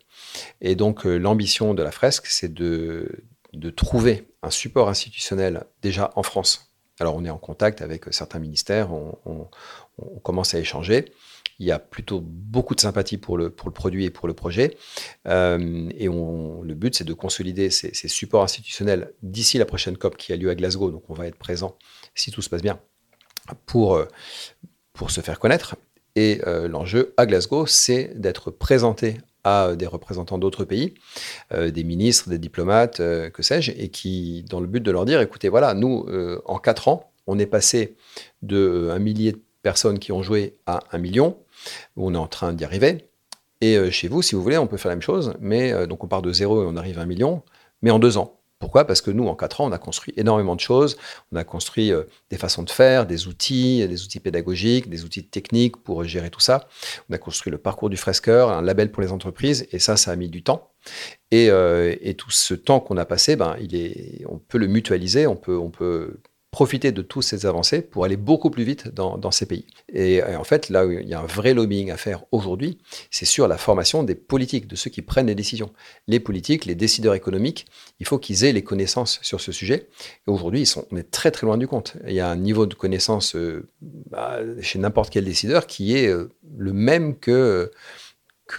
Et 0.59 0.75
donc 0.75 1.05
l'ambition 1.05 1.73
de 1.73 1.83
la 1.83 1.91
fresque, 1.91 2.25
c'est 2.25 2.53
de, 2.53 3.23
de 3.53 3.69
trouver 3.69 4.27
un 4.43 4.49
support 4.49 4.89
institutionnel 4.89 5.63
déjà 5.81 6.11
en 6.17 6.23
France. 6.23 6.73
Alors 6.99 7.15
on 7.15 7.23
est 7.23 7.29
en 7.29 7.37
contact 7.37 7.81
avec 7.81 8.05
certains 8.11 8.39
ministères, 8.39 8.91
on 8.91 9.47
commence 10.23 10.53
à 10.53 10.59
échanger. 10.59 11.05
Il 11.59 11.65
y 11.65 11.71
a 11.71 11.79
plutôt 11.79 12.21
beaucoup 12.21 12.75
de 12.75 12.79
sympathie 12.79 13.17
pour 13.17 13.37
le, 13.37 13.49
pour 13.49 13.67
le 13.67 13.73
produit 13.73 14.05
et 14.05 14.09
pour 14.11 14.27
le 14.27 14.33
projet. 14.35 14.77
Euh, 15.27 15.89
et 15.97 16.07
on, 16.07 16.61
le 16.61 16.75
but, 16.75 16.95
c'est 16.95 17.03
de 17.03 17.13
consolider 17.13 17.71
ces, 17.71 17.91
supports 18.07 18.43
institutionnels 18.43 19.11
d'ici 19.23 19.57
la 19.57 19.65
prochaine 19.65 19.97
COP 19.97 20.17
qui 20.17 20.33
a 20.33 20.35
lieu 20.35 20.49
à 20.49 20.55
Glasgow. 20.55 20.91
Donc, 20.91 21.09
on 21.09 21.13
va 21.13 21.25
être 21.25 21.37
présent, 21.37 21.75
si 22.13 22.29
tout 22.31 22.43
se 22.43 22.49
passe 22.49 22.61
bien, 22.61 22.79
pour, 23.65 23.95
euh, 23.95 24.05
pour 24.93 25.09
se 25.09 25.21
faire 25.21 25.39
connaître. 25.39 25.75
Et 26.15 26.41
euh, 26.45 26.67
l'enjeu 26.67 27.13
à 27.17 27.25
Glasgow, 27.25 27.65
c'est 27.65 28.11
d'être 28.15 28.51
présenté 28.51 29.17
à 29.43 29.75
des 29.75 29.87
représentants 29.87 30.37
d'autres 30.37 30.65
pays, 30.65 30.93
des 31.55 31.83
ministres, 31.85 32.29
des 32.29 32.37
diplomates, 32.37 32.97
que 32.97 33.41
sais-je, 33.41 33.71
et 33.71 33.87
qui, 33.87 34.43
dans 34.49 34.59
le 34.59 34.67
but 34.67 34.81
de 34.81 34.91
leur 34.91 35.05
dire, 35.05 35.21
écoutez, 35.21 35.47
voilà, 35.47 35.73
nous, 35.73 36.05
en 36.43 36.57
quatre 36.57 36.89
ans, 36.89 37.13
on 37.27 37.39
est 37.39 37.45
passé 37.45 37.95
de 38.41 38.89
un 38.91 38.99
millier 38.99 39.31
de 39.31 39.39
personnes 39.67 39.99
qui 39.99 40.13
ont 40.13 40.23
joué 40.23 40.55
à 40.65 40.79
un 40.93 40.97
million 40.97 41.35
on 41.97 42.13
est 42.13 42.17
en 42.17 42.27
train 42.27 42.53
d'y 42.53 42.63
arriver. 42.63 43.09
Et 43.61 43.75
euh, 43.75 43.89
chez 43.91 44.07
vous, 44.07 44.21
si 44.21 44.35
vous 44.35 44.41
voulez, 44.41 44.57
on 44.57 44.67
peut 44.67 44.77
faire 44.77 44.89
la 44.89 44.95
même 44.95 45.01
chose, 45.01 45.33
mais 45.39 45.73
euh, 45.73 45.87
donc 45.87 46.03
on 46.03 46.07
part 46.07 46.21
de 46.21 46.31
zéro 46.31 46.63
et 46.63 46.65
on 46.65 46.77
arrive 46.77 46.99
à 46.99 47.01
un 47.01 47.05
million, 47.05 47.43
mais 47.81 47.91
en 47.91 47.99
deux 47.99 48.17
ans. 48.17 48.39
Pourquoi? 48.59 48.85
Parce 48.85 49.01
que 49.01 49.11
nous, 49.11 49.27
en 49.27 49.35
quatre 49.35 49.61
ans, 49.61 49.67
on 49.67 49.71
a 49.71 49.77
construit 49.77 50.13
énormément 50.17 50.55
de 50.55 50.59
choses. 50.61 50.97
On 51.31 51.35
a 51.35 51.43
construit 51.43 51.91
euh, 51.91 52.03
des 52.31 52.37
façons 52.37 52.63
de 52.63 52.69
faire, 52.71 53.05
des 53.05 53.27
outils, 53.27 53.87
des 53.87 54.03
outils 54.03 54.19
pédagogiques, 54.19 54.89
des 54.89 55.03
outils 55.03 55.25
techniques 55.27 55.77
pour 55.77 56.03
gérer 56.05 56.29
tout 56.29 56.39
ça. 56.39 56.67
On 57.09 57.13
a 57.13 57.17
construit 57.17 57.51
le 57.51 57.57
parcours 57.57 57.89
du 57.89 57.97
fresqueur, 57.97 58.49
un 58.49 58.61
label 58.61 58.91
pour 58.91 59.03
les 59.03 59.11
entreprises, 59.11 59.67
et 59.71 59.79
ça, 59.79 59.97
ça 59.97 60.11
a 60.11 60.15
mis 60.15 60.29
du 60.29 60.43
temps. 60.43 60.71
Et, 61.29 61.49
tout 62.17 62.31
ce 62.31 62.53
temps 62.55 62.79
qu'on 62.79 62.97
a 62.97 63.05
passé, 63.05 63.35
ben, 63.35 63.55
il 63.59 63.75
est, 63.75 64.23
on 64.27 64.39
peut 64.39 64.57
le 64.57 64.67
mutualiser, 64.67 65.27
on 65.27 65.35
peut 65.35 66.19
profiter 66.57 66.91
de 66.91 67.03
toutes 67.03 67.21
ces 67.21 67.45
avancées 67.45 67.83
pour 67.83 68.03
aller 68.03 68.17
beaucoup 68.17 68.49
plus 68.49 68.63
vite 68.63 68.87
dans, 68.87 69.29
ces 69.29 69.45
pays. 69.45 69.67
Et, 69.93 70.23
en 70.23 70.43
fait, 70.43 70.69
là 70.69 70.87
où 70.87 70.91
il 70.91 71.07
y 71.07 71.13
a 71.13 71.19
un 71.19 71.25
vrai 71.27 71.53
lobbying 71.53 71.91
à 71.91 71.97
faire 71.97 72.23
aujourd'hui, 72.31 72.79
c'est 73.11 73.27
sur 73.27 73.47
la 73.47 73.59
formation 73.59 74.01
des 74.01 74.15
politiques, 74.15 74.65
de 74.65 74.75
ceux 74.75 74.89
qui 74.89 75.03
prennent 75.03 75.27
les 75.27 75.35
décisions. 75.35 75.71
Les 76.07 76.19
politiques, 76.19 76.65
les 76.65 76.73
décideurs 76.73 77.13
économiques, 77.13 77.67
il 77.99 78.07
faut 78.07 78.17
qu'ils 78.17 78.43
aient 78.43 78.53
les 78.53 78.63
connaissances 78.63 79.19
sur 79.21 79.39
ce 79.39 79.51
sujet. 79.51 79.87
Et 80.27 80.31
aujourd'hui, 80.31 80.67
on 80.89 80.97
est 80.97 81.11
très 81.11 81.29
très 81.29 81.45
loin 81.45 81.59
du 81.59 81.67
compte. 81.67 81.95
Il 82.07 82.15
y 82.15 82.21
a 82.21 82.27
un 82.27 82.35
niveau 82.35 82.65
de 82.65 82.73
connaissance 82.73 83.35
euh, 83.35 83.69
bah, 84.09 84.39
chez 84.59 84.79
n'importe 84.79 85.11
quel 85.11 85.25
décideur 85.25 85.67
qui 85.67 85.95
est 85.95 86.07
euh, 86.07 86.33
le 86.57 86.73
même 86.73 87.19
que... 87.19 87.71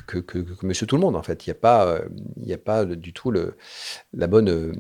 Que, 0.06 0.18
que, 0.18 0.44
monsieur 0.62 0.87
tout 0.87 0.96
le 0.96 1.00
monde 1.00 1.16
en 1.16 1.22
fait. 1.22 1.46
Il 1.46 1.48
n'y 1.48 1.56
a 1.56 1.61
pas, 1.61 1.87
euh, 1.87 2.08
il 2.44 2.52
a 2.52 2.58
pas 2.58 2.84
du 2.84 3.14
tout 3.14 3.30
le, 3.30 3.56
la 4.12 4.26
bonne 4.26 4.76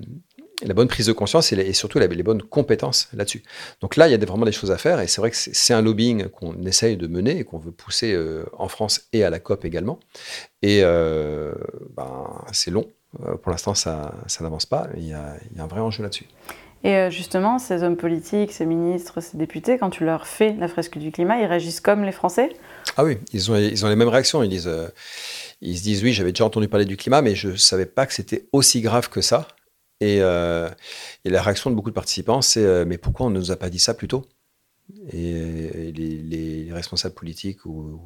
la 0.64 0.74
bonne 0.74 0.88
prise 0.88 1.06
de 1.06 1.12
conscience 1.12 1.52
et, 1.52 1.72
surtout 1.72 1.98
les 1.98 2.22
bonnes 2.22 2.42
compétences 2.42 3.08
là-dessus. 3.12 3.42
Donc 3.80 3.96
là, 3.96 4.08
il 4.08 4.10
y 4.10 4.14
a 4.14 4.18
vraiment 4.18 4.46
des 4.46 4.52
choses 4.52 4.70
à 4.70 4.78
faire 4.78 5.00
et 5.00 5.06
c'est 5.06 5.20
vrai 5.20 5.30
que 5.30 5.36
c'est 5.36 5.74
un 5.74 5.82
lobbying 5.82 6.28
qu'on 6.28 6.64
essaye 6.64 6.96
de 6.96 7.06
mener 7.06 7.38
et 7.38 7.44
qu'on 7.44 7.58
veut 7.58 7.70
pousser 7.70 8.12
euh, 8.12 8.44
en 8.56 8.68
France 8.68 9.08
et 9.12 9.24
à 9.24 9.30
la 9.30 9.38
COP 9.38 9.64
également. 9.64 10.00
Et 10.62 10.80
euh, 10.82 11.54
ben, 11.96 12.42
c'est 12.52 12.70
long. 12.70 12.86
Euh, 13.26 13.36
pour 13.36 13.50
l'instant, 13.52 13.74
ça, 13.74 14.14
n'avance 14.40 14.66
pas. 14.66 14.88
Il 14.96 15.06
y, 15.06 15.12
a, 15.12 15.36
un 15.58 15.66
vrai 15.66 15.80
enjeu 15.80 16.02
là-dessus. 16.02 16.26
Et 16.84 17.10
justement, 17.10 17.58
ces 17.58 17.82
hommes 17.82 17.96
politiques, 17.96 18.52
ces 18.52 18.64
ministres, 18.64 19.20
ces 19.20 19.36
députés, 19.36 19.78
quand 19.78 19.90
tu 19.90 20.04
leur 20.04 20.28
fais 20.28 20.54
la 20.58 20.68
fresque 20.68 20.98
du 20.98 21.10
climat, 21.10 21.40
ils 21.40 21.46
réagissent 21.46 21.80
comme 21.80 22.04
les 22.04 22.12
Français? 22.12 22.50
Ah 22.96 23.04
oui, 23.04 23.18
ils 23.32 23.50
ont, 23.50 23.56
ils 23.56 23.84
ont 23.84 23.88
les 23.88 23.96
mêmes 23.96 24.08
réactions. 24.08 24.44
Ils 24.44 24.48
disent, 24.48 24.70
ils 25.60 25.76
se 25.76 25.82
disent 25.82 26.04
oui, 26.04 26.12
j'avais 26.12 26.30
déjà 26.30 26.44
entendu 26.44 26.68
parler 26.68 26.84
du 26.84 26.96
climat, 26.96 27.20
mais 27.20 27.34
je 27.34 27.48
ne 27.48 27.56
savais 27.56 27.86
pas 27.86 28.06
que 28.06 28.14
c'était 28.14 28.46
aussi 28.52 28.80
grave 28.80 29.08
que 29.08 29.20
ça. 29.20 29.48
Euh, 30.02 30.70
et, 31.24 31.30
la 31.30 31.42
réaction 31.42 31.70
de 31.70 31.74
beaucoup 31.74 31.90
de 31.90 31.94
participants, 31.94 32.40
c'est 32.40 32.64
euh, 32.64 32.84
mais 32.86 32.98
pourquoi 32.98 33.26
on 33.26 33.30
ne 33.30 33.38
nous 33.38 33.50
a 33.50 33.56
pas 33.56 33.68
dit 33.68 33.78
ça 33.78 33.94
plus 33.94 34.08
tôt? 34.08 34.24
Et, 35.12 35.92
les, 35.92 36.68
responsables 36.72 37.14
politiques 37.14 37.64
ou, 37.66 38.00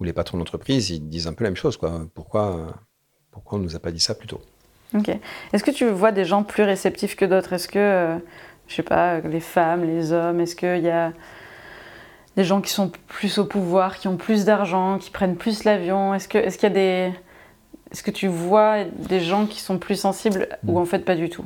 les 0.00 0.12
patrons 0.12 0.38
d'entreprise, 0.38 0.90
ils 0.90 1.08
disent 1.08 1.26
un 1.26 1.32
peu 1.32 1.44
la 1.44 1.50
même 1.50 1.56
chose. 1.56 1.76
Quoi. 1.76 2.06
Pourquoi, 2.14 2.82
pourquoi 3.30 3.58
on 3.58 3.60
ne 3.60 3.66
nous 3.66 3.76
a 3.76 3.78
pas 3.78 3.92
dit 3.92 4.00
ça 4.00 4.14
plus 4.14 4.26
tôt? 4.26 4.40
Ok. 4.94 5.08
Est-ce 5.52 5.62
que 5.62 5.70
tu 5.70 5.88
vois 5.88 6.12
des 6.12 6.24
gens 6.24 6.42
plus 6.42 6.64
réceptifs 6.64 7.14
que 7.14 7.24
d'autres? 7.24 7.52
Est-ce 7.52 7.68
que, 7.68 7.78
euh, 7.78 8.18
je 8.66 8.74
sais 8.74 8.82
pas, 8.82 9.20
les 9.20 9.40
femmes, 9.40 9.84
les 9.84 10.12
hommes, 10.12 10.40
est-ce 10.40 10.56
qu'il 10.56 10.82
y 10.82 10.90
a 10.90 11.12
des 12.36 12.44
gens 12.44 12.60
qui 12.60 12.72
sont 12.72 12.90
plus 13.06 13.38
au 13.38 13.44
pouvoir, 13.44 13.98
qui 13.98 14.08
ont 14.08 14.16
plus 14.16 14.44
d'argent, 14.44 14.98
qui 14.98 15.10
prennent 15.10 15.36
plus 15.36 15.64
l'avion? 15.64 16.14
Est-ce 16.14 16.28
qu'il 16.28 16.40
est 16.40 16.56
qu'il 16.56 16.62
y 16.64 16.66
a 16.66 16.74
des 16.74 17.12
est-ce 17.90 18.02
que 18.02 18.10
tu 18.10 18.28
vois 18.28 18.84
des 18.84 19.20
gens 19.20 19.46
qui 19.46 19.60
sont 19.60 19.78
plus 19.78 19.96
sensibles 19.96 20.48
ou 20.66 20.78
en 20.78 20.84
fait 20.84 21.04
pas 21.04 21.16
du 21.16 21.28
tout? 21.28 21.44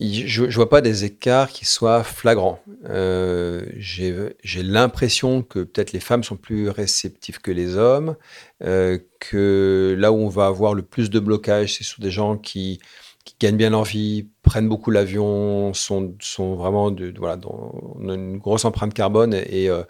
Je 0.00 0.44
ne 0.44 0.50
vois 0.50 0.68
pas 0.68 0.80
des 0.80 1.04
écarts 1.04 1.50
qui 1.50 1.64
soient 1.64 2.02
flagrants. 2.02 2.60
Euh, 2.88 3.64
j'ai 3.76 4.62
l'impression 4.62 5.42
que 5.42 5.60
peut-être 5.60 5.92
les 5.92 6.00
femmes 6.00 6.24
sont 6.24 6.36
plus 6.36 6.70
réceptives 6.70 7.40
que 7.40 7.52
les 7.52 7.76
hommes, 7.76 8.16
euh, 8.64 8.98
que 9.20 9.94
là 9.96 10.10
où 10.10 10.16
on 10.16 10.28
va 10.28 10.46
avoir 10.46 10.74
le 10.74 10.82
plus 10.82 11.08
de 11.08 11.20
blocage, 11.20 11.76
c'est 11.76 11.84
sur 11.84 12.02
des 12.02 12.10
gens 12.10 12.36
qui, 12.36 12.80
qui 13.24 13.36
gagnent 13.38 13.56
bien 13.56 13.70
leur 13.70 13.84
vie, 13.84 14.28
prennent 14.42 14.68
beaucoup 14.68 14.90
l'avion, 14.90 15.72
sont, 15.72 16.16
sont 16.20 16.56
vraiment 16.56 16.90
de, 16.90 17.14
voilà, 17.16 17.36
dans, 17.36 17.72
une 18.00 18.38
grosse 18.38 18.64
empreinte 18.64 18.94
carbone 18.94 19.34
et, 19.34 19.68
euh, 19.68 19.84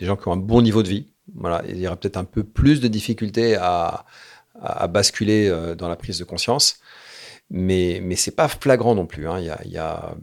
des 0.00 0.06
gens 0.06 0.16
qui 0.16 0.26
ont 0.26 0.32
un 0.32 0.36
bon 0.36 0.62
niveau 0.62 0.82
de 0.82 0.88
vie. 0.88 1.06
Voilà, 1.36 1.62
il 1.68 1.78
y 1.78 1.86
aura 1.86 1.96
peut-être 1.96 2.16
un 2.16 2.24
peu 2.24 2.42
plus 2.42 2.80
de 2.80 2.88
difficultés 2.88 3.54
à, 3.54 4.04
à, 4.60 4.86
basculer 4.86 5.48
euh, 5.48 5.74
dans 5.74 5.88
la 5.88 5.96
prise 5.96 6.18
de 6.18 6.24
conscience. 6.24 6.76
Mais, 7.50 8.00
mais 8.02 8.16
c'est 8.16 8.34
pas 8.34 8.48
flagrant 8.48 8.94
non 8.94 9.04
plus. 9.04 9.28
Hein. 9.28 9.38
Il 9.38 9.44
y 9.44 9.50
a, 9.50 9.60
y 9.66 9.76
a 9.76 10.14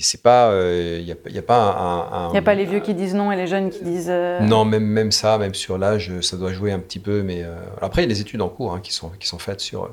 c'est 0.00 0.22
pas, 0.22 0.50
euh, 0.50 0.98
y, 1.02 1.12
a, 1.12 1.16
y, 1.28 1.38
a, 1.38 1.42
pas 1.42 2.08
un. 2.12 2.28
Il 2.28 2.32
n'y 2.32 2.38
a 2.38 2.42
pas 2.42 2.54
les 2.54 2.64
vieux 2.64 2.80
qui 2.80 2.94
disent 2.94 3.14
non 3.14 3.30
et 3.30 3.36
les 3.36 3.46
jeunes 3.46 3.68
qui 3.68 3.84
disent. 3.84 4.12
Non, 4.40 4.64
même, 4.64 4.84
même 4.84 5.12
ça, 5.12 5.36
même 5.36 5.54
sur 5.54 5.76
l'âge, 5.76 6.10
ça 6.22 6.38
doit 6.38 6.52
jouer 6.52 6.72
un 6.72 6.78
petit 6.78 6.98
peu. 6.98 7.22
Mais 7.22 7.44
après, 7.82 8.02
il 8.02 8.04
y 8.04 8.10
a 8.10 8.14
des 8.14 8.22
études 8.22 8.40
en 8.40 8.48
cours 8.48 8.72
hein, 8.72 8.80
qui, 8.82 8.94
sont, 8.94 9.10
qui 9.20 9.26
sont 9.28 9.38
faites 9.38 9.60
sur 9.60 9.90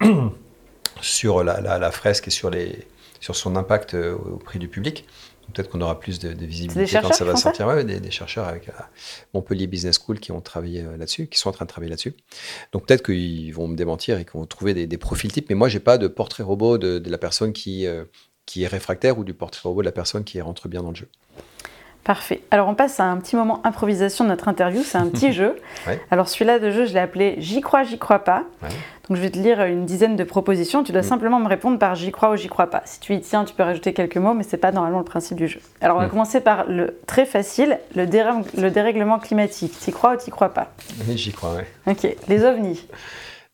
sur 1.00 1.44
la, 1.44 1.90
fresque 1.90 2.28
et 2.28 2.30
sur, 2.30 2.50
les, 2.50 2.86
sur 3.20 3.36
son 3.36 3.56
impact 3.56 3.94
euh, 3.94 4.14
auprès 4.14 4.58
du 4.58 4.68
public. 4.68 5.06
Peut-être 5.54 5.70
qu'on 5.70 5.80
aura 5.80 6.00
plus 6.00 6.18
de, 6.18 6.28
visibilité 6.28 6.98
quand 7.00 7.12
ça 7.12 7.24
va 7.24 7.36
sortir. 7.36 7.66
Ouais, 7.66 7.84
des, 7.84 8.10
chercheurs 8.10 8.46
avec 8.46 8.66
la 8.66 8.90
Montpellier 9.32 9.66
Business 9.66 9.98
School 9.98 10.18
qui 10.18 10.32
ont 10.32 10.40
travaillé 10.40 10.82
euh, 10.82 10.96
là-dessus, 10.96 11.28
qui 11.28 11.38
sont 11.38 11.48
en 11.48 11.52
train 11.52 11.64
de 11.64 11.70
travailler 11.70 11.90
là-dessus. 11.90 12.14
Donc 12.72 12.86
peut-être 12.86 13.04
qu'ils 13.04 13.54
vont 13.54 13.68
me 13.68 13.76
démentir 13.76 14.18
et 14.18 14.24
qu'ils 14.24 14.34
vont 14.34 14.46
trouver 14.46 14.74
des, 14.74 14.98
profils 14.98 15.30
types. 15.30 15.48
Mais 15.48 15.54
moi, 15.54 15.68
j'ai 15.68 15.80
pas 15.80 15.98
de 15.98 16.08
portrait 16.08 16.42
robot 16.42 16.78
de, 16.78 17.02
la 17.08 17.18
personne 17.18 17.52
qui, 17.52 17.86
euh, 17.86 18.04
qui 18.46 18.64
est 18.64 18.66
réfractaire 18.66 19.18
ou 19.18 19.24
du 19.24 19.34
portrait 19.34 19.68
robot 19.68 19.82
de 19.82 19.86
la 19.86 19.92
personne 19.92 20.24
qui 20.24 20.40
rentre 20.40 20.68
bien 20.68 20.82
dans 20.82 20.90
le 20.90 20.96
jeu. 20.96 21.08
Parfait. 22.04 22.42
Alors 22.50 22.68
on 22.68 22.74
passe 22.74 23.00
à 23.00 23.04
un 23.04 23.16
petit 23.16 23.34
moment 23.34 23.62
improvisation 23.64 24.24
de 24.24 24.28
notre 24.28 24.48
interview. 24.48 24.82
C'est 24.84 24.98
un 24.98 25.08
petit 25.08 25.32
jeu. 25.32 25.56
Alors 26.10 26.28
celui-là 26.28 26.58
de 26.58 26.70
jeu, 26.70 26.84
je 26.84 26.92
l'ai 26.92 27.00
appelé 27.00 27.36
J'y 27.38 27.62
crois, 27.62 27.82
j'y 27.82 27.98
crois 27.98 28.18
pas. 28.18 28.44
Donc 29.08 29.16
je 29.16 29.22
vais 29.22 29.30
te 29.30 29.38
lire 29.38 29.62
une 29.62 29.86
dizaine 29.86 30.14
de 30.14 30.24
propositions. 30.24 30.84
Tu 30.84 30.92
dois 30.92 31.00
mm. 31.00 31.04
simplement 31.04 31.40
me 31.40 31.48
répondre 31.48 31.78
par 31.78 31.94
J'y 31.94 32.12
crois 32.12 32.32
ou 32.32 32.36
j'y 32.36 32.48
crois 32.48 32.68
pas. 32.68 32.82
Si 32.84 33.00
tu 33.00 33.14
y 33.14 33.20
tiens, 33.20 33.46
tu 33.46 33.54
peux 33.54 33.62
rajouter 33.62 33.94
quelques 33.94 34.18
mots, 34.18 34.34
mais 34.34 34.42
c'est 34.42 34.58
pas 34.58 34.70
normalement 34.70 34.98
le 34.98 35.04
principe 35.04 35.38
du 35.38 35.48
jeu. 35.48 35.60
Alors 35.80 35.96
on 35.96 36.00
va 36.00 36.06
mm. 36.06 36.10
commencer 36.10 36.40
par 36.42 36.66
le 36.68 36.98
très 37.06 37.24
facile, 37.24 37.78
le, 37.94 38.04
le 38.04 38.70
dérèglement 38.70 39.18
climatique. 39.18 39.78
T'y 39.78 39.90
crois 39.90 40.14
ou 40.14 40.16
t'y 40.18 40.30
crois 40.30 40.50
pas? 40.50 40.74
Oui, 41.08 41.16
j'y 41.16 41.32
crois, 41.32 41.56
oui. 41.56 41.92
Ok. 41.92 42.06
Les 42.28 42.44
ovnis 42.44 42.86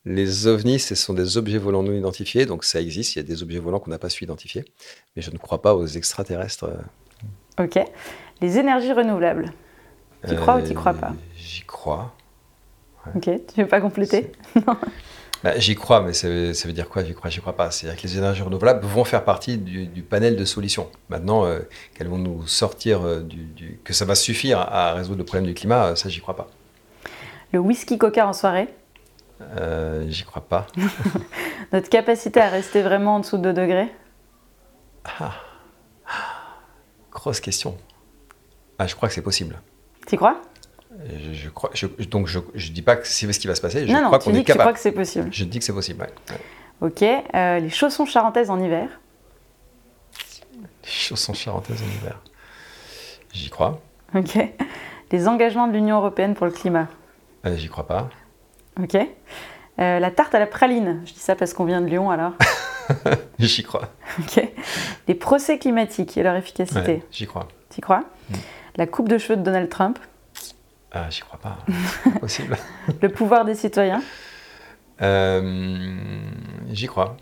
les 0.07 0.47
ovnis, 0.47 0.79
ce 0.79 0.95
sont 0.95 1.13
des 1.13 1.37
objets 1.37 1.59
volants 1.59 1.83
non 1.83 1.93
identifiés, 1.93 2.47
donc 2.47 2.65
ça 2.65 2.81
existe, 2.81 3.15
il 3.15 3.19
y 3.19 3.21
a 3.21 3.23
des 3.23 3.43
objets 3.43 3.59
volants 3.59 3.81
qu'on 3.81 3.91
n'a 3.91 3.99
pas 3.99 4.09
su 4.09 4.25
identifier, 4.25 4.65
mais 5.15 5.21
je 5.21 5.31
ne 5.31 5.37
crois 5.37 5.61
pas 5.61 5.75
aux 5.75 5.87
extraterrestres. 5.87 6.71
Ok. 7.59 7.79
Les 8.41 8.59
énergies 8.59 8.93
renouvelables. 8.93 9.53
Tu 10.28 10.34
crois 10.36 10.57
ou 10.57 10.66
tu 10.66 10.74
crois 10.74 10.95
pas 10.95 11.12
J'y 11.36 11.62
crois. 11.62 12.14
Ok, 13.14 13.30
tu 13.55 13.62
veux 13.62 13.68
pas 13.68 13.80
compléter 13.80 14.30
bah, 15.43 15.59
J'y 15.59 15.74
crois, 15.74 16.03
mais 16.03 16.12
ça 16.12 16.28
veut, 16.28 16.72
dire 16.72 16.88
quoi 16.88 17.03
J'y 17.03 17.14
crois, 17.14 17.30
j'y 17.30 17.41
crois 17.41 17.55
pas? 17.55 17.70
C'est-à-dire 17.70 18.01
que 18.01 18.07
les 18.07 18.18
énergies 18.18 18.43
renouvelables 18.43 18.84
vont 18.84 19.05
faire 19.05 19.24
partie 19.24 19.57
du, 19.57 20.03
panel 20.03 20.36
de 20.36 20.45
solutions. 20.45 20.88
Maintenant, 21.09 21.45
euh, 21.45 21.61
qu'elles 21.95 22.09
vont 22.09 22.18
nous 22.18 22.47
sortir, 22.47 23.03
euh, 23.03 23.20
du, 23.20 23.78
que 23.82 23.93
ça 23.93 24.05
va 24.05 24.14
suffire 24.14 24.61
à 24.61 24.93
résoudre 24.93 25.18
le 25.18 25.24
problème 25.24 25.47
du 25.47 25.55
climat, 25.55 25.86
euh, 25.86 25.95
ça, 25.95 26.09
j'y 26.09 26.20
crois 26.20 26.36
pas. 26.36 26.49
Le 27.53 27.59
whisky 27.59 27.99
coca 27.99 28.26
en 28.26 28.32
soirée? 28.32 28.68
J'y 30.09 30.24
crois 30.24 30.43
pas. 30.43 30.66
Notre 31.72 31.88
capacité 31.88 32.41
à 32.41 32.51
rester 32.51 32.82
vraiment 32.82 33.16
en 33.16 33.20
dessous 33.20 33.38
de 33.38 33.45
2 33.45 33.53
degrés? 33.55 33.88
Ah. 35.18 35.32
Grosse 37.11 37.41
question. 37.41 37.76
Ah, 38.81 38.87
je 38.87 38.95
crois 38.95 39.11
que 39.11 39.14
c'est 39.14 39.20
possible. 39.20 39.61
Tu 40.07 40.16
crois? 40.16 40.41
Je, 41.35 41.51
crois, 41.51 41.70
donc 42.11 42.28
je 42.28 42.39
ne 42.39 42.72
dis 42.72 42.81
pas 42.81 42.97
que 42.97 43.07
c'est 43.07 43.31
ce 43.31 43.39
qui 43.39 43.47
va 43.47 43.55
se 43.55 43.61
passer, 43.61 43.87
je 43.87 43.93
non, 43.93 44.07
crois 44.07 44.18
qu'on 44.18 44.33
est 44.33 44.43
capable. 44.43 44.47
Tu 44.47 44.59
crois 44.59 44.72
que 44.72 44.78
c'est 44.78 44.93
possible. 44.93 45.28
Je 45.31 45.45
dis 45.45 45.59
que 45.59 45.64
c'est 45.66 45.74
possible, 45.74 46.07
Ok, 46.81 47.03
euh, 47.03 47.59
les 47.59 47.68
chaussons 47.68 48.07
charentaises 48.07 48.49
en 48.49 48.59
hiver 48.59 48.89
Les 50.83 50.91
chaussons 50.91 51.35
charentaises 51.35 51.83
en 51.83 52.01
hiver. 52.01 52.22
J'y 53.35 53.51
crois. 53.51 53.83
Ok. 54.14 54.39
Les 55.12 55.28
engagements 55.28 55.68
de 55.68 55.74
l'Union 55.74 55.99
européenne 55.99 56.33
pour 56.35 56.47
le 56.47 56.53
climat 56.53 56.89
euh, 57.45 57.55
J'y 57.59 57.68
crois 57.68 57.87
pas. 57.87 58.09
Ok. 58.83 58.95
Euh, 58.95 59.99
la 59.99 60.11
tarte 60.11 60.35
à 60.35 60.39
la 60.39 60.47
praline, 60.47 61.03
je 61.05 61.12
dis 61.12 61.20
ça 61.20 61.37
parce 61.37 61.53
qu'on 61.53 61.66
vient 61.66 61.83
de 61.83 61.87
Lyon 61.87 62.11
alors. 62.11 62.33
J'y 63.39 63.62
crois. 63.62 63.91
Ok. 64.20 64.43
Les 65.07 65.14
procès 65.14 65.59
climatiques 65.59 66.16
et 66.16 66.22
leur 66.22 66.35
efficacité 66.35 67.03
J'y 67.12 67.26
crois. 67.26 67.47
T'y 67.68 67.83
crois? 67.83 68.05
Mm. 68.31 68.35
La 68.77 68.87
coupe 68.87 69.09
de 69.09 69.18
cheveux 69.18 69.37
de 69.37 69.43
Donald 69.43 69.68
Trump 69.68 69.99
Ah, 70.93 71.09
j'y 71.11 71.21
crois 71.21 71.39
pas. 71.39 71.59
possible. 72.21 72.57
le 73.01 73.09
pouvoir 73.09 73.45
des 73.45 73.55
citoyens 73.55 74.03
euh, 75.03 75.99
J'y 76.71 76.87
crois. 76.87 77.16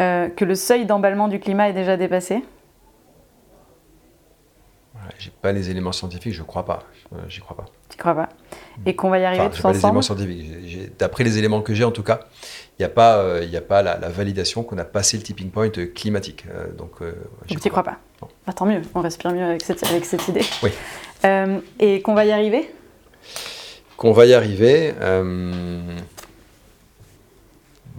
Euh, 0.00 0.28
que 0.28 0.44
le 0.44 0.54
seuil 0.54 0.86
d'emballement 0.86 1.28
du 1.28 1.40
climat 1.40 1.68
est 1.68 1.72
déjà 1.72 1.96
dépassé 1.96 2.44
J'ai 5.18 5.30
pas 5.30 5.52
les 5.52 5.70
éléments 5.70 5.92
scientifiques, 5.92 6.34
je 6.34 6.42
crois 6.42 6.64
pas. 6.64 6.84
J'y 7.28 7.40
crois 7.40 7.56
pas. 7.56 7.64
Tu 7.88 7.96
crois 7.96 8.14
pas 8.14 8.28
Et 8.86 8.94
qu'on 8.94 9.10
va 9.10 9.18
y 9.18 9.24
arriver 9.24 9.50
tous 9.50 9.64
ensemble 9.64 9.74
les 9.74 9.80
éléments 9.80 10.02
scientifiques. 10.02 10.98
D'après 10.98 11.24
les 11.24 11.38
éléments 11.38 11.62
que 11.62 11.74
j'ai, 11.74 11.84
en 11.84 11.90
tout 11.90 12.04
cas, 12.04 12.20
il 12.78 12.82
n'y 12.82 12.86
a 12.86 12.90
pas, 12.90 13.16
euh, 13.16 13.44
il 13.44 13.56
a 13.56 13.60
pas 13.60 13.82
la, 13.82 13.96
validation 14.08 14.62
qu'on 14.62 14.78
a 14.78 14.84
passé 14.84 15.16
le 15.16 15.24
tipping 15.24 15.50
point 15.50 15.70
climatique. 15.70 16.46
donc, 16.76 17.00
tu 17.48 17.56
n'y 17.56 17.70
crois 17.70 17.82
pas 17.82 17.98
bah, 18.48 18.54
Tant 18.54 18.66
mieux, 18.66 18.80
on 18.94 19.00
respire 19.02 19.30
mieux 19.32 19.44
avec 19.44 19.62
cette, 19.62 19.84
avec 19.84 20.04
cette 20.04 20.26
idée. 20.26 20.44
Oui. 20.62 20.70
et 21.78 22.02
qu'on 22.02 22.14
va 22.14 22.24
y 22.24 22.32
arriver? 22.32 22.70
Qu'on 23.96 24.12
va 24.12 24.26
y 24.26 24.32
arriver. 24.32 24.94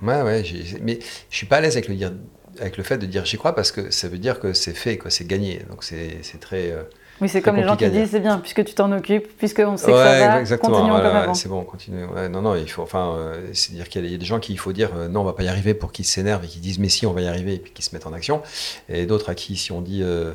Ouais, 0.02 0.22
ouais, 0.22 0.44
mais 0.82 1.00
je 1.30 1.38
suis 1.38 1.46
pas 1.46 1.58
à 1.58 1.62
l'aise 1.62 1.74
avec 1.74 1.88
le, 1.90 1.96
dire, 1.96 2.14
avec 2.60 2.78
le 2.78 2.84
fait 2.84 2.98
de 2.98 3.06
dire 3.06 3.26
j'y 3.26 3.38
crois 3.38 3.54
parce 3.54 3.72
que 3.72 3.92
ça 3.92 4.08
veut 4.08 4.18
dire 4.18 4.40
que 4.40 4.54
c'est 4.54 4.74
fait, 4.74 5.00
c'est 5.10 5.28
gagné. 5.28 5.62
Donc 5.70 5.84
c'est 5.84 6.40
très. 6.40 6.74
Oui, 7.22 7.30
c'est 7.30 7.42
comme 7.42 7.56
les 7.56 7.64
gens 7.64 7.76
qui 7.76 7.90
disent 7.90 8.12
c'est 8.12 8.20
bien, 8.20 8.40
puisque 8.40 8.64
tu 8.64 8.74
t'en 8.74 8.92
occupes, 8.92 9.28
puisqu'on 9.38 9.78
sait 9.78 9.92
que 9.92 9.98
ça 9.98 10.20
va, 10.20 10.40
exactement, 10.40 10.78
continuons 10.78 10.98
comme 10.98 11.16
avant. 11.16 11.34
c'est 11.34 11.50
bon, 11.50 11.64
continue. 11.64 12.06
non, 12.30 12.42
non, 12.42 12.56
il 12.56 12.70
faut, 12.70 12.82
enfin, 12.82 13.14
euh, 13.18 13.50
c'est-à-dire 13.54 13.90
qu'il 13.90 14.06
y, 14.06 14.16
a 14.16 14.18
des 14.18 14.26
gens 14.26 14.40
qui, 14.40 14.54
il 14.54 14.60
faut 14.60 14.74
dire 14.74 14.92
euh, 14.96 15.08
non, 15.08 15.22
on 15.22 15.24
va 15.26 15.34
pas 15.34 15.44
y 15.44 15.48
arriver 15.48 15.74
pour 15.74 15.92
qu'ils 15.92 16.06
s'énervent 16.06 16.46
et 16.46 16.48
qu'ils 16.48 16.62
disent 16.62 16.80
mais 16.80 16.90
si, 16.90 17.06
on 17.06 17.14
va 17.14 17.22
y 17.22 17.28
arriver 17.28 17.56
et 17.56 17.60
puis 17.60 17.72
qu'ils 17.72 17.86
se 17.86 17.94
mettent 17.94 18.08
en 18.08 18.14
action. 18.14 18.42
Et 18.88 19.06
d'autres 19.06 19.30
à 19.30 19.36
qui, 19.36 19.58
si 19.58 19.72
on 19.72 19.82
dit 19.82 20.02
euh, 20.04 20.34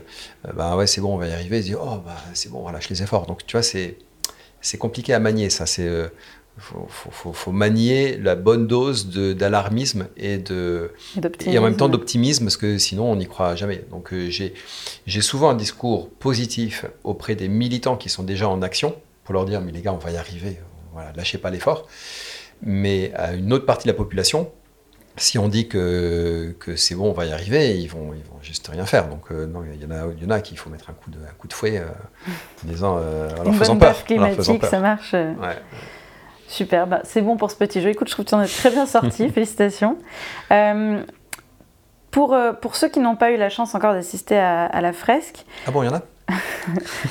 bah 0.54 0.76
ouais, 0.76 0.86
c'est 0.86 1.00
bon, 1.00 1.14
on 1.14 1.18
va 1.18 1.28
y 1.28 1.32
arriver, 1.32 1.58
ils 1.58 1.64
disent 1.64 1.78
oh 1.80 1.98
bah 2.04 2.16
c'est 2.34 2.50
bon, 2.50 2.60
voilà, 2.60 2.80
je 2.80 2.88
les 2.88 3.02
efforts. 3.02 3.26
Donc 3.26 3.46
tu 3.46 3.52
vois, 3.52 3.62
c'est 3.62 3.96
c'est 4.60 4.78
compliqué 4.78 5.14
à 5.14 5.20
manier 5.20 5.50
ça. 5.50 5.66
C'est 5.66 5.88
faut, 6.58 7.32
faut, 7.32 7.52
manier 7.52 8.16
la 8.16 8.36
bonne 8.36 8.66
dose 8.66 9.08
d'alarmisme 9.08 10.06
et, 10.16 10.38
de, 10.38 10.92
et 11.46 11.58
en 11.58 11.62
même 11.62 11.76
temps 11.76 11.88
d'optimisme, 11.88 12.44
parce 12.44 12.56
que 12.56 12.78
sinon 12.78 13.10
on 13.10 13.16
n'y 13.16 13.26
croit 13.26 13.56
jamais. 13.56 13.84
Donc 13.90 14.12
euh, 14.12 14.30
j'ai 14.30 15.20
souvent 15.20 15.50
un 15.50 15.54
discours 15.54 16.10
positif 16.10 16.86
auprès 17.02 17.34
des 17.34 17.48
militants 17.48 17.96
qui 17.96 18.08
sont 18.08 18.22
déjà 18.22 18.48
en 18.48 18.62
action, 18.62 18.94
pour 19.24 19.34
leur 19.34 19.46
dire, 19.46 19.60
mais 19.60 19.72
les 19.72 19.80
gars, 19.80 19.92
on 19.92 19.98
va 19.98 20.12
y 20.12 20.16
arriver, 20.16 20.58
voilà, 20.92 21.12
lâchez 21.16 21.38
pas 21.38 21.50
l'effort. 21.50 21.88
Mais 22.62 23.12
à 23.14 23.34
une 23.34 23.52
autre 23.52 23.66
partie 23.66 23.88
de 23.88 23.92
la 23.92 23.96
population, 23.96 24.50
si 25.16 25.38
on 25.38 25.48
dit 25.48 25.68
que, 25.68 26.54
que 26.60 26.76
c'est 26.76 26.94
bon, 26.94 27.10
on 27.10 27.12
va 27.12 27.26
y 27.26 27.32
arriver, 27.32 27.78
ils 27.78 27.88
vont, 27.88 28.14
ils 28.14 28.22
vont 28.22 28.40
juste 28.42 28.68
rien 28.68 28.86
faire. 28.86 29.08
Donc, 29.08 29.30
euh, 29.30 29.46
non, 29.46 29.62
il 29.64 29.82
y 29.82 29.86
en 29.86 29.90
a, 29.90 30.06
il 30.16 30.22
y 30.22 30.26
en 30.26 30.30
a 30.30 30.40
qu'il 30.40 30.56
faut 30.56 30.70
mettre 30.70 30.90
un 30.90 30.92
coup 30.92 31.10
de, 31.10 31.18
un 31.18 31.34
coup 31.36 31.48
de 31.48 31.52
fouet 31.52 31.78
euh, 31.78 31.86
en 32.64 32.68
disant, 32.68 32.96
en 32.96 33.44
leur 33.44 33.54
faisant 33.54 33.76
peur. 33.76 34.04
climatique, 34.04 34.64
ça 34.64 34.78
marche. 34.78 35.12
Ouais. 35.12 35.56
Super, 36.54 36.86
bah, 36.86 37.00
c'est 37.02 37.20
bon 37.20 37.36
pour 37.36 37.50
ce 37.50 37.56
petit 37.56 37.80
jeu. 37.80 37.88
Écoute, 37.88 38.06
je 38.06 38.12
trouve 38.12 38.24
que 38.24 38.30
tu 38.30 38.36
en 38.36 38.40
es 38.40 38.46
très 38.46 38.70
bien 38.70 38.86
sorti. 38.86 39.28
Félicitations. 39.34 39.98
Euh, 40.52 41.02
pour, 42.12 42.32
euh, 42.32 42.52
pour 42.52 42.76
ceux 42.76 42.88
qui 42.88 43.00
n'ont 43.00 43.16
pas 43.16 43.32
eu 43.32 43.36
la 43.36 43.48
chance 43.48 43.74
encore 43.74 43.92
d'assister 43.92 44.38
à, 44.38 44.80
la 44.80 44.92
fresque. 44.92 45.44
Ah 45.66 45.72
bon, 45.72 45.82
il 45.82 45.86
y 45.86 45.88
en 45.88 45.96
a? 45.96 46.02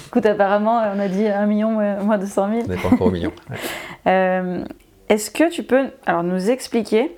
Écoute, 0.08 0.26
apparemment, 0.26 0.82
on 0.96 0.98
a 0.98 1.10
dit 1.10 1.28
1 1.28 1.46
million 1.46 1.72
moins 1.72 2.18
200 2.18 2.48
000. 2.52 2.62
On 2.64 2.68
n'est 2.70 2.78
pas 2.78 2.88
encore 2.88 3.08
au 3.08 3.12
million. 3.12 3.34
Euh, 4.08 4.66
est-ce 5.08 5.32
que 5.32 5.50
tu 5.50 5.64
peux 5.64 5.90
alors, 6.06 6.24
nous 6.24 6.50
expliquer 6.50 7.16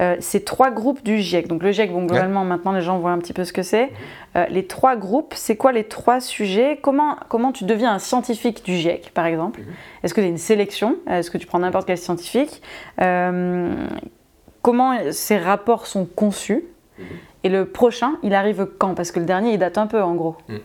euh, 0.00 0.16
ces 0.20 0.44
trois 0.44 0.70
groupes 0.70 1.02
du 1.02 1.18
GIEC. 1.18 1.48
Donc 1.48 1.62
le 1.62 1.72
GIEC, 1.72 1.92
bon, 1.92 2.04
globalement, 2.04 2.44
maintenant 2.44 2.72
les 2.72 2.80
gens 2.80 2.98
voient 2.98 3.10
un 3.10 3.18
petit 3.18 3.32
peu 3.32 3.44
ce 3.44 3.52
que 3.52 3.62
c'est. 3.62 3.90
Euh, 4.36 4.46
les 4.48 4.66
trois 4.66 4.96
groupes, 4.96 5.34
c'est 5.34 5.56
quoi 5.56 5.72
les 5.72 5.84
trois 5.84 6.20
sujets? 6.20 6.78
Comment, 6.80 7.16
comment 7.28 7.52
tu 7.52 7.64
deviens 7.64 7.92
un 7.92 7.98
scientifique 7.98 8.64
du 8.64 8.74
GIEC, 8.76 9.10
par 9.12 9.26
exemple? 9.26 9.60
Mhm. 9.60 9.66
Est-ce 10.02 10.14
que 10.14 10.20
tu 10.20 10.26
as 10.26 10.30
une 10.30 10.38
sélection? 10.38 10.96
Est-ce 11.08 11.30
que 11.30 11.38
tu 11.38 11.46
prends 11.46 11.58
n'importe 11.58 11.86
quel 11.86 11.98
scientifique? 11.98 12.62
Euh, 13.00 13.72
Comment 14.60 15.12
ces 15.12 15.38
rapports 15.38 15.86
sont 15.86 16.04
conçus? 16.04 16.64
Mhm. 16.98 17.04
Et 17.44 17.48
le 17.48 17.64
prochain, 17.66 18.16
il 18.22 18.34
arrive 18.34 18.68
quand? 18.78 18.94
Parce 18.94 19.12
que 19.12 19.20
le 19.20 19.24
dernier, 19.26 19.52
il 19.52 19.58
date 19.58 19.78
un 19.78 19.86
peu, 19.86 20.02
en 20.02 20.14
gros. 20.14 20.36
Mhm. 20.48 20.58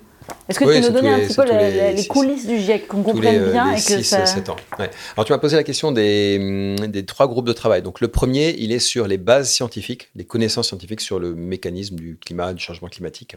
Est-ce 0.49 0.59
que 0.59 0.65
tu 0.65 0.81
peux 0.81 0.87
nous 0.87 0.93
donner 0.93 1.09
un 1.09 1.19
petit 1.19 1.35
peu 1.35 1.45
les, 1.45 2.07
coulisses 2.07 2.45
du 2.45 2.59
GIEC, 2.59 2.87
qu'on 2.87 3.01
comprenne 3.01 3.43
euh, 3.43 3.51
bien 3.51 3.71
et 3.71 3.75
que 3.75 3.81
6, 3.81 4.03
ça... 4.03 4.25
7 4.25 4.49
ans. 4.49 4.55
Alors 4.77 5.25
tu 5.25 5.31
m'as 5.31 5.37
posé 5.37 5.55
la 5.55 5.63
question 5.63 5.91
des, 5.91 6.75
des, 6.87 7.05
trois 7.05 7.27
groupes 7.27 7.47
de 7.47 7.53
travail. 7.53 7.81
Donc 7.81 8.01
le 8.01 8.09
premier, 8.09 8.55
il 8.57 8.71
est 8.71 8.79
sur 8.79 9.07
les 9.07 9.17
bases 9.17 9.49
scientifiques, 9.51 10.09
les 10.15 10.25
connaissances 10.25 10.67
scientifiques 10.67 11.01
sur 11.01 11.19
le 11.19 11.33
mécanisme 11.33 11.95
du 11.95 12.17
climat, 12.17 12.53
du 12.53 12.61
changement 12.61 12.89
climatique. 12.89 13.35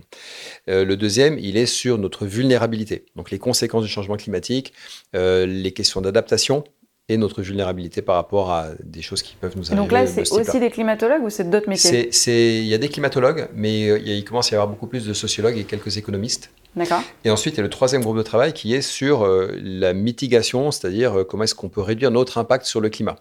Euh, 0.68 0.84
le 0.84 0.96
deuxième, 0.96 1.38
il 1.38 1.56
est 1.56 1.66
sur 1.66 1.98
notre 1.98 2.26
vulnérabilité, 2.26 3.04
donc 3.14 3.30
les 3.30 3.38
conséquences 3.38 3.84
du 3.84 3.90
changement 3.90 4.16
climatique, 4.16 4.72
euh, 5.14 5.46
les 5.46 5.72
questions 5.72 6.00
d'adaptation 6.00 6.64
et 7.08 7.18
notre 7.18 7.40
vulnérabilité 7.40 8.02
par 8.02 8.16
rapport 8.16 8.50
à 8.50 8.70
des 8.82 9.00
choses 9.00 9.22
qui 9.22 9.36
peuvent 9.36 9.56
nous 9.56 9.66
arriver. 9.66 9.80
Donc 9.80 9.92
là, 9.92 10.08
c'est 10.08 10.28
aussi 10.32 10.58
des 10.58 10.70
climatologues 10.70 11.22
ou 11.22 11.30
c'est 11.30 11.48
d'autres 11.48 11.68
métiers? 11.68 12.10
Il 12.26 12.66
y 12.66 12.74
a 12.74 12.78
des 12.78 12.88
climatologues, 12.88 13.48
mais 13.54 14.00
il 14.02 14.24
commence 14.24 14.48
à 14.48 14.50
y 14.50 14.54
avoir 14.56 14.66
beaucoup 14.66 14.88
plus 14.88 15.06
de 15.06 15.12
sociologues 15.12 15.56
et 15.56 15.64
quelques 15.64 15.98
économistes. 15.98 16.50
Et 17.24 17.30
ensuite, 17.30 17.54
il 17.54 17.56
y 17.58 17.60
a 17.60 17.62
le 17.62 17.70
troisième 17.70 18.02
groupe 18.02 18.18
de 18.18 18.22
travail 18.22 18.52
qui 18.52 18.74
est 18.74 18.82
sur 18.82 19.22
euh, 19.22 19.50
la 19.62 19.94
mitigation, 19.94 20.70
c'est-à-dire 20.70 21.20
euh, 21.20 21.24
comment 21.24 21.44
est-ce 21.44 21.54
qu'on 21.54 21.70
peut 21.70 21.80
réduire 21.80 22.10
notre 22.10 22.36
impact 22.38 22.66
sur 22.66 22.80
le 22.80 22.90
climat. 22.90 23.16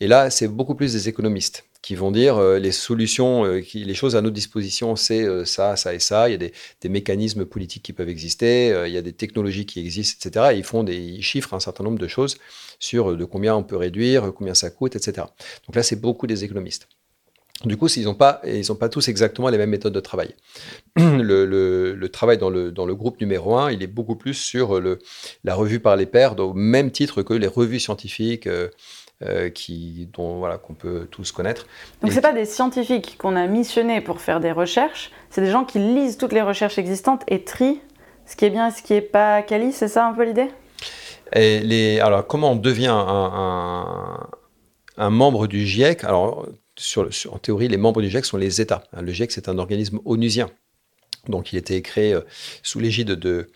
Et 0.00 0.08
là, 0.08 0.28
c'est 0.30 0.48
beaucoup 0.48 0.74
plus 0.74 0.92
des 0.92 1.08
économistes 1.08 1.64
qui 1.82 1.94
vont 1.94 2.10
dire 2.10 2.36
euh, 2.38 2.58
les 2.58 2.72
solutions, 2.72 3.44
les 3.44 3.94
choses 3.94 4.16
à 4.16 4.22
notre 4.22 4.34
disposition, 4.34 4.96
c'est 4.96 5.44
ça, 5.44 5.76
ça 5.76 5.94
et 5.94 6.00
ça. 6.00 6.28
Il 6.28 6.32
y 6.32 6.34
a 6.34 6.50
des, 6.80 6.88
mécanismes 6.88 7.44
politiques 7.44 7.84
qui 7.84 7.92
peuvent 7.92 8.08
exister, 8.08 8.74
il 8.86 8.92
y 8.92 8.96
a 8.98 9.02
des 9.02 9.12
technologies 9.12 9.66
qui 9.66 9.78
existent, 9.80 10.28
etc. 10.28 10.46
Et 10.54 10.58
ils 10.58 10.64
font 10.64 10.82
des 10.82 11.22
chiffres 11.22 11.54
un 11.54 11.60
certain 11.60 11.84
nombre 11.84 11.98
de 11.98 12.08
choses 12.08 12.38
sur 12.80 13.16
de 13.16 13.24
combien 13.24 13.54
on 13.54 13.62
peut 13.62 13.76
réduire, 13.76 14.32
combien 14.34 14.54
ça 14.54 14.70
coûte, 14.70 14.96
etc. 14.96 15.26
Donc 15.66 15.76
là, 15.76 15.84
c'est 15.84 16.00
beaucoup 16.00 16.26
des 16.26 16.42
économistes. 16.42 16.88
Du 17.64 17.76
coup, 17.76 17.88
ils 17.88 18.04
n'ont 18.04 18.14
pas, 18.14 18.40
ils 18.44 18.70
ont 18.72 18.76
pas 18.76 18.88
tous 18.88 19.08
exactement 19.08 19.48
les 19.48 19.58
mêmes 19.58 19.70
méthodes 19.70 19.92
de 19.92 20.00
travail. 20.00 20.34
Le, 20.96 21.46
le, 21.46 21.94
le, 21.94 22.08
travail 22.08 22.38
dans 22.38 22.50
le, 22.50 22.70
dans 22.70 22.86
le 22.86 22.94
groupe 22.94 23.20
numéro 23.20 23.56
un, 23.56 23.70
il 23.70 23.82
est 23.82 23.88
beaucoup 23.88 24.16
plus 24.16 24.34
sur 24.34 24.80
le, 24.80 24.98
la 25.42 25.54
revue 25.54 25.80
par 25.80 25.96
les 25.96 26.06
pairs, 26.06 26.38
au 26.38 26.52
même 26.52 26.90
titre 26.90 27.22
que 27.22 27.34
les 27.34 27.46
revues 27.46 27.80
scientifiques. 27.80 28.48
Euh, 29.22 29.48
qui, 29.48 30.08
dont, 30.12 30.38
voilà, 30.38 30.58
qu'on 30.58 30.74
peut 30.74 31.06
tous 31.08 31.30
connaître. 31.30 31.66
Donc, 32.02 32.10
ce 32.10 32.16
n'est 32.16 32.20
pas 32.20 32.32
des 32.32 32.44
scientifiques 32.44 33.16
qu'on 33.16 33.36
a 33.36 33.46
missionnés 33.46 34.00
pour 34.00 34.20
faire 34.20 34.40
des 34.40 34.50
recherches, 34.50 35.12
c'est 35.30 35.40
des 35.40 35.52
gens 35.52 35.64
qui 35.64 35.78
lisent 35.78 36.18
toutes 36.18 36.32
les 36.32 36.42
recherches 36.42 36.78
existantes 36.78 37.22
et 37.28 37.44
trient 37.44 37.80
ce 38.26 38.36
qui 38.36 38.44
est 38.44 38.50
bien 38.50 38.68
et 38.68 38.70
ce 38.72 38.82
qui 38.82 38.92
n'est 38.92 39.00
pas 39.00 39.42
quali, 39.42 39.72
c'est 39.72 39.88
ça 39.88 40.06
un 40.06 40.12
peu 40.12 40.24
l'idée? 40.24 40.48
Et 41.32 41.60
les, 41.60 42.00
alors, 42.00 42.26
comment 42.26 42.52
on 42.52 42.56
devient 42.56 42.92
un, 42.92 44.28
un, 44.96 45.10
membre 45.10 45.46
du 45.46 45.64
GIEC 45.64 46.04
Alors, 46.04 46.48
en 47.30 47.38
théorie, 47.38 47.68
les 47.68 47.76
membres 47.76 48.02
du 48.02 48.10
GIEC 48.10 48.24
sont 48.24 48.36
les 48.36 48.60
États. 48.60 48.84
Le 49.00 49.12
GIEC, 49.12 49.32
c'est 49.32 49.48
un 49.48 49.58
organisme 49.58 50.00
onusien. 50.04 50.50
Donc, 51.28 51.52
il 51.52 51.56
été 51.56 51.80
créé 51.82 52.12
euh, 52.12 52.20
sous 52.62 52.80
l'égide 52.80 53.12
de, 53.12 53.48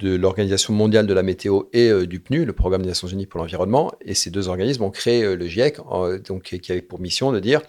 l'Organisation 0.00 0.72
mondiale 0.72 1.06
de 1.06 1.14
la 1.14 1.22
météo 1.22 1.64
et 1.72 1.88
euh, 1.88 2.06
du 2.06 2.20
PNU, 2.20 2.44
le 2.44 2.52
Programme 2.52 2.82
des 2.82 2.88
Nations 2.88 3.08
Unies 3.08 3.26
pour 3.26 3.38
l'environnement. 3.38 3.92
Et 4.00 4.14
ces 4.14 4.30
deux 4.30 4.48
organismes 4.48 4.82
ont 4.82 4.90
créé 4.90 5.22
euh, 5.22 5.36
le 5.36 5.46
GIEC, 5.46 5.78
donc, 6.26 6.42
qui 6.42 6.72
avait 6.72 6.82
pour 6.82 7.00
mission 7.00 7.32
de 7.32 7.40
dire 7.40 7.62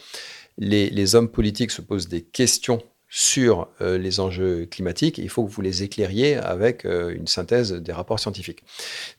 les, 0.58 0.89
les 0.89 1.16
hommes 1.16 1.30
politiques 1.30 1.72
se 1.72 1.82
posent 1.82 2.08
des 2.08 2.22
questions 2.22 2.82
sur 3.10 3.68
les 3.80 4.20
enjeux 4.20 4.66
climatiques, 4.66 5.20
il 5.20 5.30
faut 5.30 5.45
que 5.45 5.51
vous 5.51 5.62
les 5.62 5.84
éclairiez 5.84 6.36
avec 6.36 6.84
une 6.84 7.28
synthèse 7.28 7.72
des 7.72 7.91
rapports 7.91 8.20
scientifiques. 8.20 8.64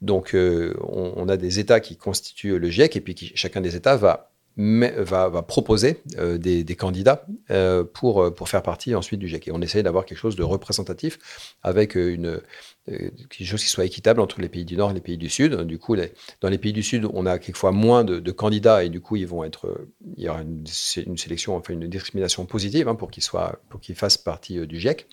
Donc, 0.03 0.35
on, 0.35 1.28
a 1.28 1.37
des 1.37 1.61
États 1.61 1.78
qui 1.78 1.97
constituent 1.97 2.59
le 2.59 2.70
GIEC, 2.70 2.97
et 2.97 3.01
puis 3.01 3.32
chacun 3.37 3.61
des 3.61 3.76
États 3.76 3.97
va 3.97 4.34
va, 4.57 5.28
va, 5.28 5.42
proposer 5.42 6.00
euh, 6.18 6.38
des, 6.38 6.76
candidats 6.76 7.26
euh, 7.50 7.84
pour, 7.84 8.22
euh, 8.22 8.34
faire 8.46 8.62
partie 8.62 8.94
ensuite 8.94 9.20
du 9.20 9.28
GIEC. 9.28 9.48
Et 9.48 9.52
on 9.52 9.61
essaye 9.61 9.82
d'avoir 9.82 10.05
quelque 10.05 10.18
chose 10.18 10.36
de 10.36 10.42
représentatif 10.42 11.57
avec 11.62 11.94
une, 11.94 12.40
quelque 12.86 13.44
chose 13.44 13.62
qui 13.62 13.68
soit 13.68 13.84
équitable 13.84 14.20
entre 14.20 14.40
les 14.40 14.48
pays 14.48 14.64
du 14.64 14.76
Nord 14.76 14.92
et 14.92 14.94
les 14.94 15.00
pays 15.00 15.16
du 15.16 15.28
Sud. 15.28 15.62
Du 15.62 15.78
coup, 15.78 15.96
dans 16.40 16.48
les 16.48 16.59
pays 16.59 16.72
du 16.72 16.82
Sud, 16.82 17.09
on 17.12 17.26
a 17.26 17.38
quelquefois 17.38 17.72
moins 17.72 18.05
de, 18.05 18.30
candidats 18.30 18.84
et 18.84 18.88
du 18.88 19.00
coup, 19.00 19.16
ils 19.16 19.26
vont 19.26 19.44
être, 19.44 19.86
il 20.16 20.24
y 20.24 20.28
aura 20.28 20.42
une, 20.42 20.66
sélection, 20.66 21.57
enfin 21.57 21.72
une 21.72 21.86
discrimination 21.86 22.44
positive 22.46 22.88
hein, 22.88 22.94
pour 22.94 23.11
qu'ils 23.11 23.94
fassent 23.94 24.18
partie 24.18 24.66
du 24.66 24.78
GIEC, 24.78 25.07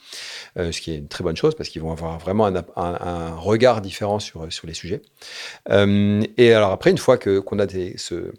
ce 0.57 0.81
qui 0.81 0.91
est 0.91 0.97
une 0.97 1.07
très 1.07 1.23
bonne 1.23 1.37
chose 1.37 1.55
parce 1.55 1.69
qu'ils 1.69 1.81
vont 1.81 1.91
avoir 1.91 2.19
vraiment 2.19 2.45
un, 2.45 3.35
regard 3.35 3.81
différent 3.81 4.19
sur, 4.19 4.45
les 4.45 4.73
sujets. 4.73 5.01
et 5.69 6.53
alors 6.53 6.71
après, 6.71 6.91
une 6.91 6.97
fois 6.97 7.17
que 7.17 7.39
qu'on 7.39 7.59
a 7.59 7.67
ce 7.67 8.33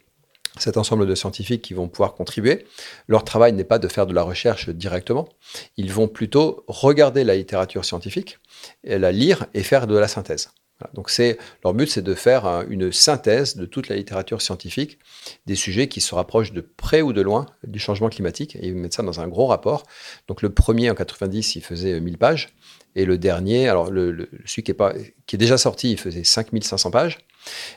cet 0.58 0.76
ensemble 0.76 1.06
de 1.06 1.14
scientifiques 1.14 1.62
qui 1.62 1.74
vont 1.74 1.88
pouvoir 1.88 2.14
contribuer. 2.14 2.66
Leur 3.08 3.24
travail 3.24 3.52
n'est 3.52 3.64
pas 3.64 3.78
de 3.78 3.88
faire 3.88 4.06
de 4.06 4.14
la 4.14 4.22
recherche 4.22 4.68
directement. 4.68 5.28
Ils 5.76 5.92
vont 5.92 6.08
plutôt 6.08 6.64
regarder 6.66 7.24
la 7.24 7.36
littérature 7.36 7.84
scientifique, 7.84 8.38
la 8.84 9.12
lire 9.12 9.46
et 9.54 9.62
faire 9.62 9.86
de 9.86 9.96
la 9.96 10.08
synthèse. 10.08 10.50
Donc 10.94 11.10
c'est 11.10 11.38
leur 11.64 11.74
but, 11.74 11.88
c'est 11.88 12.02
de 12.02 12.14
faire 12.14 12.64
une 12.68 12.92
synthèse 12.92 13.56
de 13.56 13.66
toute 13.66 13.88
la 13.88 13.96
littérature 13.96 14.42
scientifique 14.42 14.98
des 15.46 15.54
sujets 15.54 15.88
qui 15.88 16.00
se 16.00 16.14
rapprochent 16.14 16.52
de 16.52 16.60
près 16.60 17.02
ou 17.02 17.12
de 17.12 17.20
loin 17.20 17.46
du 17.64 17.78
changement 17.78 18.08
climatique. 18.08 18.56
Et 18.56 18.68
ils 18.68 18.74
mettent 18.74 18.94
ça 18.94 19.02
dans 19.02 19.20
un 19.20 19.28
gros 19.28 19.46
rapport. 19.46 19.84
Donc 20.28 20.42
le 20.42 20.50
premier 20.50 20.90
en 20.90 20.94
90, 20.94 21.56
il 21.56 21.62
faisait 21.62 22.00
1000 22.00 22.18
pages. 22.18 22.48
Et 22.94 23.04
le 23.04 23.16
dernier, 23.16 23.68
alors 23.68 23.90
le, 23.90 24.28
celui 24.44 24.62
qui 24.62 24.72
est, 24.72 25.14
qui 25.26 25.36
est 25.36 25.38
déjà 25.38 25.56
sorti, 25.56 25.92
il 25.92 25.98
faisait 25.98 26.24
5500 26.24 26.90
pages. 26.90 27.18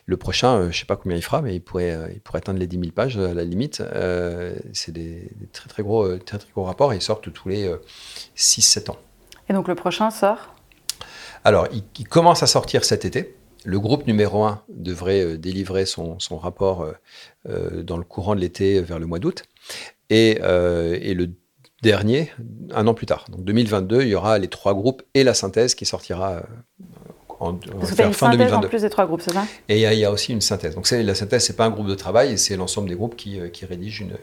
Le 0.05 0.17
prochain, 0.17 0.55
euh, 0.55 0.61
je 0.63 0.67
ne 0.67 0.73
sais 0.73 0.85
pas 0.85 0.95
combien 0.95 1.17
il 1.17 1.21
fera, 1.21 1.41
mais 1.41 1.55
il 1.55 1.61
pourrait, 1.61 1.91
euh, 1.91 2.07
il 2.13 2.21
pourrait 2.21 2.39
atteindre 2.39 2.59
les 2.59 2.67
10 2.67 2.79
000 2.79 2.91
pages 2.91 3.17
à 3.17 3.33
la 3.33 3.43
limite. 3.43 3.81
Euh, 3.81 4.55
c'est 4.73 4.91
des, 4.91 5.29
très, 5.51 5.69
très, 5.69 5.83
gros, 5.83 6.17
très, 6.17 6.37
très 6.37 6.51
gros 6.51 6.63
rapports 6.63 6.93
et 6.93 6.97
ils 6.97 7.01
sortent 7.01 7.31
tous 7.31 7.49
les 7.49 7.71
6-7 8.37 8.91
ans. 8.91 8.97
Et 9.49 9.53
donc 9.53 9.67
le 9.67 9.75
prochain 9.75 10.09
sort? 10.11 10.55
Alors, 11.43 11.67
il, 11.71 12.07
commence 12.07 12.41
à 12.41 12.47
sortir 12.47 12.83
cet 12.83 13.05
été. 13.05 13.35
Le 13.63 13.79
groupe 13.79 14.07
numéro 14.07 14.43
1 14.43 14.63
devrait 14.69 15.37
délivrer 15.37 15.85
son, 15.85 16.19
son 16.19 16.37
rapport 16.37 16.87
dans 17.45 17.97
le 17.97 18.03
courant 18.03 18.35
de 18.35 18.39
l'été 18.39 18.81
vers 18.81 18.97
le 18.97 19.05
mois 19.05 19.19
d'août. 19.19 19.43
Et, 20.09 20.39
et, 20.39 21.13
le 21.13 21.29
dernier, 21.83 22.31
un 22.71 22.87
an 22.87 22.95
plus 22.95 23.05
tard. 23.05 23.25
Donc 23.29 23.43
2022, 23.43 24.01
il 24.01 24.07
y 24.07 24.15
aura 24.15 24.39
les 24.39 24.47
trois 24.47 24.73
groupes 24.73 25.03
et 25.13 25.23
la 25.23 25.35
synthèse 25.35 25.75
qui 25.75 25.85
sortira 25.85 26.43
en, 27.45 27.53
tu 27.55 27.69
as 28.01 28.05
une 28.05 28.13
synthèse 28.13 28.53
en 28.53 28.61
plus 28.61 28.81
des 28.81 28.89
trois 28.89 29.05
groupes, 29.05 29.21
c'est 29.21 29.33
ça? 29.33 29.45
Et 29.69 29.81
il 29.81 29.99
y, 29.99 30.05
a 30.05 30.11
aussi 30.11 30.33
une 30.33 30.41
synthèse. 30.41 30.75
Donc 30.75 30.89
la 30.89 31.15
synthèse, 31.15 31.45
c'est 31.45 31.55
pas 31.55 31.65
un 31.65 31.69
groupe 31.69 31.87
de 31.87 31.95
travail, 31.95 32.37
c'est 32.37 32.57
l'ensemble 32.57 32.89
des 32.89 32.95
groupes 32.95 33.15
qui, 33.15 33.39
euh, 33.39 33.49
qui 33.49 33.65
rédigent 33.65 34.01
une, 34.01 34.17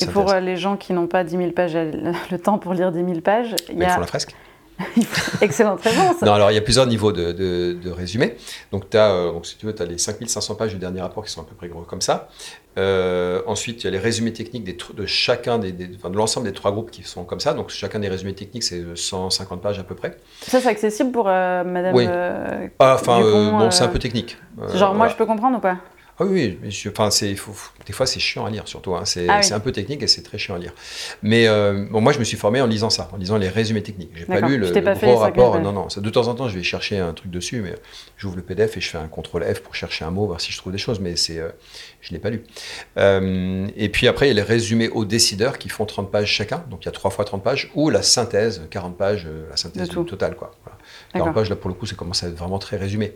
Et 0.00 0.06
pour 0.06 0.30
euh, 0.30 0.40
les 0.40 0.56
gens 0.56 0.76
qui 0.76 0.92
n'ont 0.92 1.06
pas 1.06 1.24
10 1.24 1.36
000 1.36 1.50
pages, 1.52 1.74
le 1.74 2.38
temps 2.38 2.58
pour 2.58 2.74
lire 2.74 2.92
10 2.92 3.04
000 3.04 3.20
pages, 3.20 3.54
il 3.68 3.78
y 3.78 3.84
a... 3.84 3.88
Ils 3.88 3.90
font 3.92 4.00
la 4.00 4.06
fresque. 4.06 4.34
Excellente 5.40 5.80
réponse. 5.82 6.22
non, 6.22 6.32
alors 6.32 6.50
il 6.50 6.54
y 6.54 6.58
a 6.58 6.60
plusieurs 6.60 6.86
niveaux 6.86 7.12
de, 7.12 7.32
de, 7.32 7.90
résumé. 7.90 8.36
Donc, 8.72 8.94
as, 8.94 9.10
euh, 9.10 9.32
donc, 9.32 9.46
si 9.46 9.56
tu 9.56 9.66
veux, 9.66 9.74
tu 9.74 9.82
as 9.82 9.86
les 9.86 9.98
5500 9.98 10.54
pages 10.54 10.72
du 10.72 10.78
dernier 10.78 11.00
rapport 11.00 11.24
qui 11.24 11.30
sont 11.30 11.40
à 11.40 11.44
peu 11.44 11.54
près 11.54 11.68
gros 11.68 11.82
comme 11.82 12.00
ça. 12.00 12.28
Euh, 12.78 13.42
ensuite, 13.46 13.82
il 13.82 13.84
y 13.84 13.88
a 13.88 13.90
les 13.90 13.98
résumés 13.98 14.32
techniques 14.32 14.64
des, 14.64 14.76
de 14.94 15.06
chacun 15.06 15.58
des, 15.58 15.72
de 15.72 15.88
l'ensemble 16.14 16.46
des 16.46 16.52
trois 16.52 16.70
groupes 16.70 16.90
qui 16.90 17.02
sont 17.02 17.24
comme 17.24 17.40
ça. 17.40 17.54
Donc, 17.54 17.70
chacun 17.70 17.98
des 17.98 18.08
résumés 18.08 18.34
techniques, 18.34 18.62
c'est 18.62 18.84
150 18.94 19.60
pages 19.60 19.78
à 19.78 19.82
peu 19.82 19.96
près. 19.96 20.16
Ça, 20.42 20.60
c'est 20.60 20.68
accessible 20.68 21.10
pour 21.10 21.26
euh, 21.28 21.64
Madame. 21.64 21.94
Oui. 21.94 22.06
Ah, 22.78 22.94
enfin, 22.94 23.20
bon, 23.20 23.70
c'est 23.70 23.84
un 23.84 23.88
peu 23.88 23.98
technique. 23.98 24.36
Genre, 24.74 24.94
moi, 24.94 25.08
je 25.08 25.16
peux 25.16 25.26
comprendre 25.26 25.58
ou 25.58 25.60
pas? 25.60 25.78
Ah 26.20 26.24
oui, 26.24 26.58
enfin, 26.88 27.10
c'est, 27.10 27.36
des 27.86 27.92
fois 27.92 28.06
c'est 28.06 28.18
chiant 28.18 28.44
à 28.44 28.50
lire 28.50 28.66
surtout. 28.66 28.94
Hein. 28.96 29.04
Ah 29.28 29.42
c'est, 29.42 29.54
un 29.54 29.60
peu 29.60 29.70
technique 29.70 30.02
et 30.02 30.08
c'est 30.08 30.22
très 30.22 30.36
chiant 30.36 30.56
à 30.56 30.58
lire. 30.58 30.72
Mais 31.22 31.46
euh, 31.46 31.86
bon, 31.88 32.00
moi 32.00 32.12
je 32.12 32.18
me 32.18 32.24
suis 32.24 32.36
formé 32.36 32.60
en 32.60 32.66
lisant 32.66 32.90
ça, 32.90 33.08
en 33.12 33.16
lisant 33.18 33.36
les 33.36 33.48
résumés 33.48 33.84
techniques. 33.84 34.10
J'ai 34.16 34.24
pas 34.24 34.40
lu 34.40 34.58
le, 34.58 34.68
gros 34.70 35.16
rapport. 35.16 35.60
Non, 35.60 35.72
non. 35.72 35.86
de 35.96 36.10
temps 36.10 36.26
en 36.26 36.34
temps, 36.34 36.48
je 36.48 36.56
vais 36.56 36.64
chercher 36.64 36.98
un 36.98 37.12
truc 37.12 37.30
dessus, 37.30 37.60
mais 37.60 37.74
j'ouvre 38.16 38.34
le 38.34 38.42
PDF 38.42 38.76
et 38.76 38.80
je 38.80 38.88
fais 38.88 38.98
un 38.98 39.06
contrôle 39.06 39.44
F 39.44 39.60
pour 39.60 39.76
chercher 39.76 40.04
un 40.04 40.10
mot, 40.10 40.26
voir 40.26 40.40
si 40.40 40.50
je 40.50 40.58
trouve 40.58 40.72
des 40.72 40.78
choses. 40.78 40.98
Mais 40.98 41.14
c'est, 41.14 41.38
euh, 41.38 41.50
je 42.00 42.12
l'ai 42.12 42.18
pas 42.18 42.30
lu. 42.30 42.42
Euh, 42.96 43.68
et 43.76 43.88
puis 43.88 44.08
après, 44.08 44.26
il 44.26 44.30
y 44.30 44.32
a 44.32 44.34
les 44.34 44.42
résumés 44.42 44.88
aux 44.88 45.04
décideurs 45.04 45.56
qui 45.56 45.68
font 45.68 45.86
30 45.86 46.10
pages 46.10 46.28
chacun. 46.28 46.64
Donc 46.68 46.82
il 46.82 46.86
y 46.86 46.88
a 46.88 46.92
3 46.92 47.12
fois 47.12 47.24
30 47.24 47.44
pages 47.44 47.70
ou 47.76 47.90
la 47.90 48.02
synthèse, 48.02 48.62
40 48.70 48.98
pages, 48.98 49.28
la 49.48 49.56
synthèse 49.56 49.88
totale 49.88 50.34
quoi. 50.34 50.50
40 51.14 51.32
pages 51.32 51.48
là 51.48 51.54
pour 51.54 51.68
le 51.68 51.74
coup, 51.74 51.86
ça 51.86 51.94
commence 51.94 52.24
à 52.24 52.26
être 52.26 52.34
vraiment 52.34 52.58
très 52.58 52.76
résumé. 52.76 53.14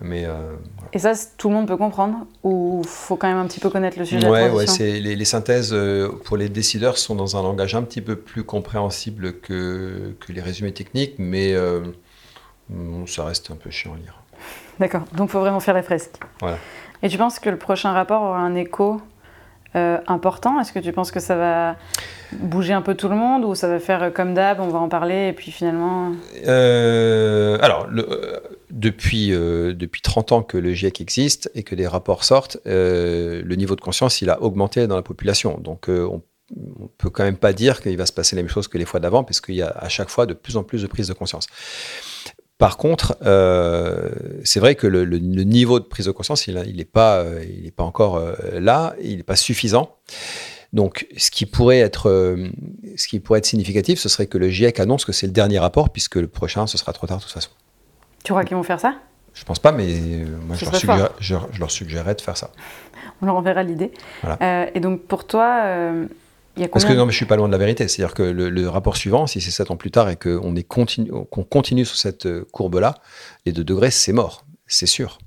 Mais, 0.00 0.26
euh, 0.26 0.54
Et 0.92 0.98
ça, 0.98 1.12
tout 1.38 1.48
le 1.48 1.54
monde 1.54 1.66
peut 1.66 1.76
comprendre 1.76 2.26
Ou 2.44 2.82
faut 2.86 3.16
quand 3.16 3.28
même 3.28 3.38
un 3.38 3.46
petit 3.46 3.60
peu 3.60 3.70
connaître 3.70 3.98
le 3.98 4.04
sujet 4.04 4.28
ouais, 4.28 4.50
ouais, 4.50 4.66
c'est, 4.66 5.00
les, 5.00 5.24
synthèses 5.24 5.72
euh, 5.72 6.10
pour 6.24 6.36
les 6.36 6.50
décideurs 6.50 6.98
sont 6.98 7.14
dans 7.14 7.36
un 7.36 7.42
langage 7.42 7.74
un 7.74 7.82
petit 7.82 8.02
peu 8.02 8.16
plus 8.16 8.44
compréhensible 8.44 9.40
que, 9.40 10.14
que 10.20 10.32
les 10.32 10.42
résumés 10.42 10.72
techniques, 10.72 11.14
mais 11.18 11.54
euh, 11.54 11.80
ça 13.06 13.24
reste 13.24 13.50
un 13.50 13.56
peu 13.56 13.70
chiant 13.70 13.94
à 13.94 13.96
lire. 13.96 14.20
D'accord, 14.78 15.02
donc 15.14 15.30
il 15.30 15.32
faut 15.32 15.40
vraiment 15.40 15.60
faire 15.60 15.74
la 15.74 15.82
fresque. 15.82 16.20
Voilà. 16.40 16.58
Et 17.02 17.08
tu 17.08 17.16
penses 17.16 17.38
que 17.38 17.48
le 17.48 17.56
prochain 17.56 17.92
rapport 17.92 18.22
aura 18.22 18.38
un 18.38 18.54
écho 18.54 19.00
important? 19.74 20.58
Est-ce 20.58 20.72
que 20.72 20.78
tu 20.78 20.90
penses 20.90 21.10
que 21.10 21.20
ça 21.20 21.36
va 21.36 21.76
bouger 22.32 22.72
un 22.72 22.80
peu 22.80 22.94
tout 22.94 23.10
le 23.10 23.14
monde 23.14 23.44
ou 23.44 23.54
ça 23.54 23.68
va 23.68 23.78
faire 23.78 24.10
comme 24.14 24.32
d'hab, 24.32 24.58
on 24.58 24.68
va 24.68 24.78
en 24.78 24.88
parler 24.88 25.28
et 25.28 25.32
puis 25.34 25.50
finalement 25.50 26.12
Alors, 26.46 27.86
le, 27.90 28.40
depuis, 28.70 29.32
euh, 29.32 29.74
depuis 29.74 30.00
30 30.00 30.32
ans 30.32 30.42
que 30.42 30.56
le 30.56 30.72
GIEC 30.72 31.00
existe 31.00 31.50
et 31.54 31.62
que 31.62 31.74
des 31.74 31.86
rapports 31.86 32.24
sortent, 32.24 32.58
euh, 32.66 33.42
le 33.44 33.56
niveau 33.56 33.76
de 33.76 33.80
conscience, 33.80 34.20
il 34.22 34.30
a 34.30 34.42
augmenté 34.42 34.86
dans 34.86 34.96
la 34.96 35.02
population. 35.02 35.58
Donc, 35.58 35.88
euh, 35.88 36.06
on 36.08 36.22
ne 36.54 36.88
peut 36.98 37.10
quand 37.10 37.24
même 37.24 37.36
pas 37.36 37.52
dire 37.52 37.80
qu'il 37.80 37.96
va 37.96 38.06
se 38.06 38.12
passer 38.12 38.36
la 38.36 38.42
même 38.42 38.50
chose 38.50 38.68
que 38.68 38.78
les 38.78 38.84
fois 38.84 39.00
d'avant, 39.00 39.24
puisqu'il 39.24 39.56
y 39.56 39.62
a 39.62 39.68
à 39.68 39.88
chaque 39.88 40.08
fois 40.08 40.26
de 40.26 40.34
plus 40.34 40.56
en 40.56 40.62
plus 40.62 40.82
de 40.82 40.86
prise 40.86 41.08
de 41.08 41.12
conscience. 41.12 41.46
Par 42.58 42.78
contre, 42.78 43.18
c'est 44.44 44.60
vrai 44.60 44.76
que 44.76 44.86
le, 44.86 45.04
niveau 45.18 45.78
de 45.78 45.84
prise 45.84 46.06
de 46.06 46.10
conscience, 46.10 46.46
il 46.46 46.54
n'est 46.54 46.84
pas, 46.86 47.22
pas 47.76 47.82
encore 47.82 48.22
là, 48.52 48.94
il 49.02 49.18
n'est 49.18 49.22
pas 49.24 49.36
suffisant. 49.36 49.96
Donc, 50.72 51.06
ce 51.18 51.30
qui 51.30 51.44
pourrait 51.44 51.80
être, 51.80 52.36
ce 52.96 53.08
qui 53.08 53.20
pourrait 53.20 53.40
être 53.40 53.46
significatif, 53.46 53.98
ce 53.98 54.08
serait 54.08 54.26
que 54.26 54.38
le 54.38 54.48
GIEC 54.48 54.80
annonce 54.80 55.04
que 55.04 55.12
c'est 55.12 55.26
le 55.26 55.32
dernier 55.32 55.58
rapport, 55.58 55.90
puisque 55.90 56.16
le 56.16 56.28
prochain, 56.28 56.66
ce 56.66 56.78
sera 56.78 56.94
trop 56.94 57.06
tard 57.06 57.18
de 57.18 57.24
toute 57.24 57.32
façon. 57.32 57.50
Tu 58.26 58.32
crois 58.32 58.44
qu'ils 58.44 58.56
vont 58.56 58.64
faire 58.64 58.80
ça? 58.80 58.96
Je 59.34 59.44
pense 59.44 59.60
pas, 59.60 59.70
mais 59.70 59.86
moi, 60.46 60.56
je 60.56 61.34
leur, 61.60 61.70
suggérerais 61.70 62.16
de 62.16 62.20
faire 62.20 62.36
ça. 62.36 62.50
On 63.22 63.26
leur 63.26 63.36
enverra 63.36 63.62
l'idée. 63.62 63.92
et 64.40 64.80
donc, 64.80 65.02
pour 65.02 65.28
toi, 65.28 65.62
il 66.56 66.62
y 66.62 66.64
a 66.64 66.66
combien 66.66 66.68
Parce 66.68 66.84
que 66.84 66.92
non, 66.92 67.06
mais 67.06 67.12
je 67.12 67.16
suis 67.16 67.26
pas 67.26 67.36
loin 67.36 67.46
de 67.46 67.52
la 67.52 67.58
vérité. 67.58 67.86
C'est-à-dire 67.86 68.14
que 68.14 68.24
le, 68.24 68.68
rapport 68.68 68.96
suivant, 68.96 69.28
si 69.28 69.40
c'est 69.40 69.52
7 69.52 69.70
ans 69.70 69.76
plus 69.76 69.92
tard 69.92 70.10
et 70.10 70.16
qu'on 70.16 70.52
continue, 70.66 71.12
qu'on 71.30 71.44
continue 71.44 71.84
sur 71.84 71.96
cette 71.96 72.26
courbe-là, 72.50 72.96
les 73.44 73.52
2 73.52 73.62
degrés, 73.62 73.92
c'est 73.92 74.12
mort. 74.12 74.44
C'est 74.66 74.86
sûr. 74.86 75.18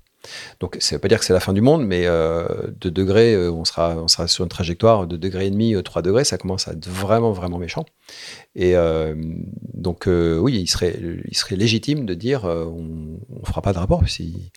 Donc, 0.60 0.78
ça 0.80 0.96
ne 0.96 0.98
veut 0.98 1.02
pas 1.02 1.08
dire 1.08 1.20
que 1.20 1.26
c'est 1.26 1.34
la 1.34 1.40
fin 1.40 1.54
du 1.54 1.62
monde, 1.62 1.86
mais 1.86 2.06
euh, 2.06 2.46
de 2.80 2.90
degrés, 2.90 3.34
euh, 3.34 3.52
on, 3.52 3.66
sera, 3.66 3.96
on 3.96 4.08
sera 4.08 4.28
sur 4.28 4.44
une 4.44 4.50
trajectoire 4.50 5.08
de 5.08 5.18
degré 5.18 5.48
et 5.48 5.50
demi, 5.50 5.76
3 5.82 6.02
euh, 6.02 6.04
degrés, 6.04 6.24
ça 6.24 6.38
commence 6.38 6.68
à 6.68 6.74
être 6.74 6.88
vraiment, 6.88 7.32
vraiment 7.32 7.58
méchant. 7.58 7.86
Et 8.56 8.76
donc, 9.74 10.08
oui, 10.08 10.60
il 10.60 10.68
serait, 10.68 11.00
il 11.26 11.38
serait 11.38 11.56
légitime 11.56 12.06
de 12.06 12.14
dire 12.14 12.46
on 12.46 13.20
ne 13.30 13.46
fera 13.46 13.62
pas 13.62 13.74
de 13.74 13.78
rapport. 13.78 14.04
Si, 14.08 14.52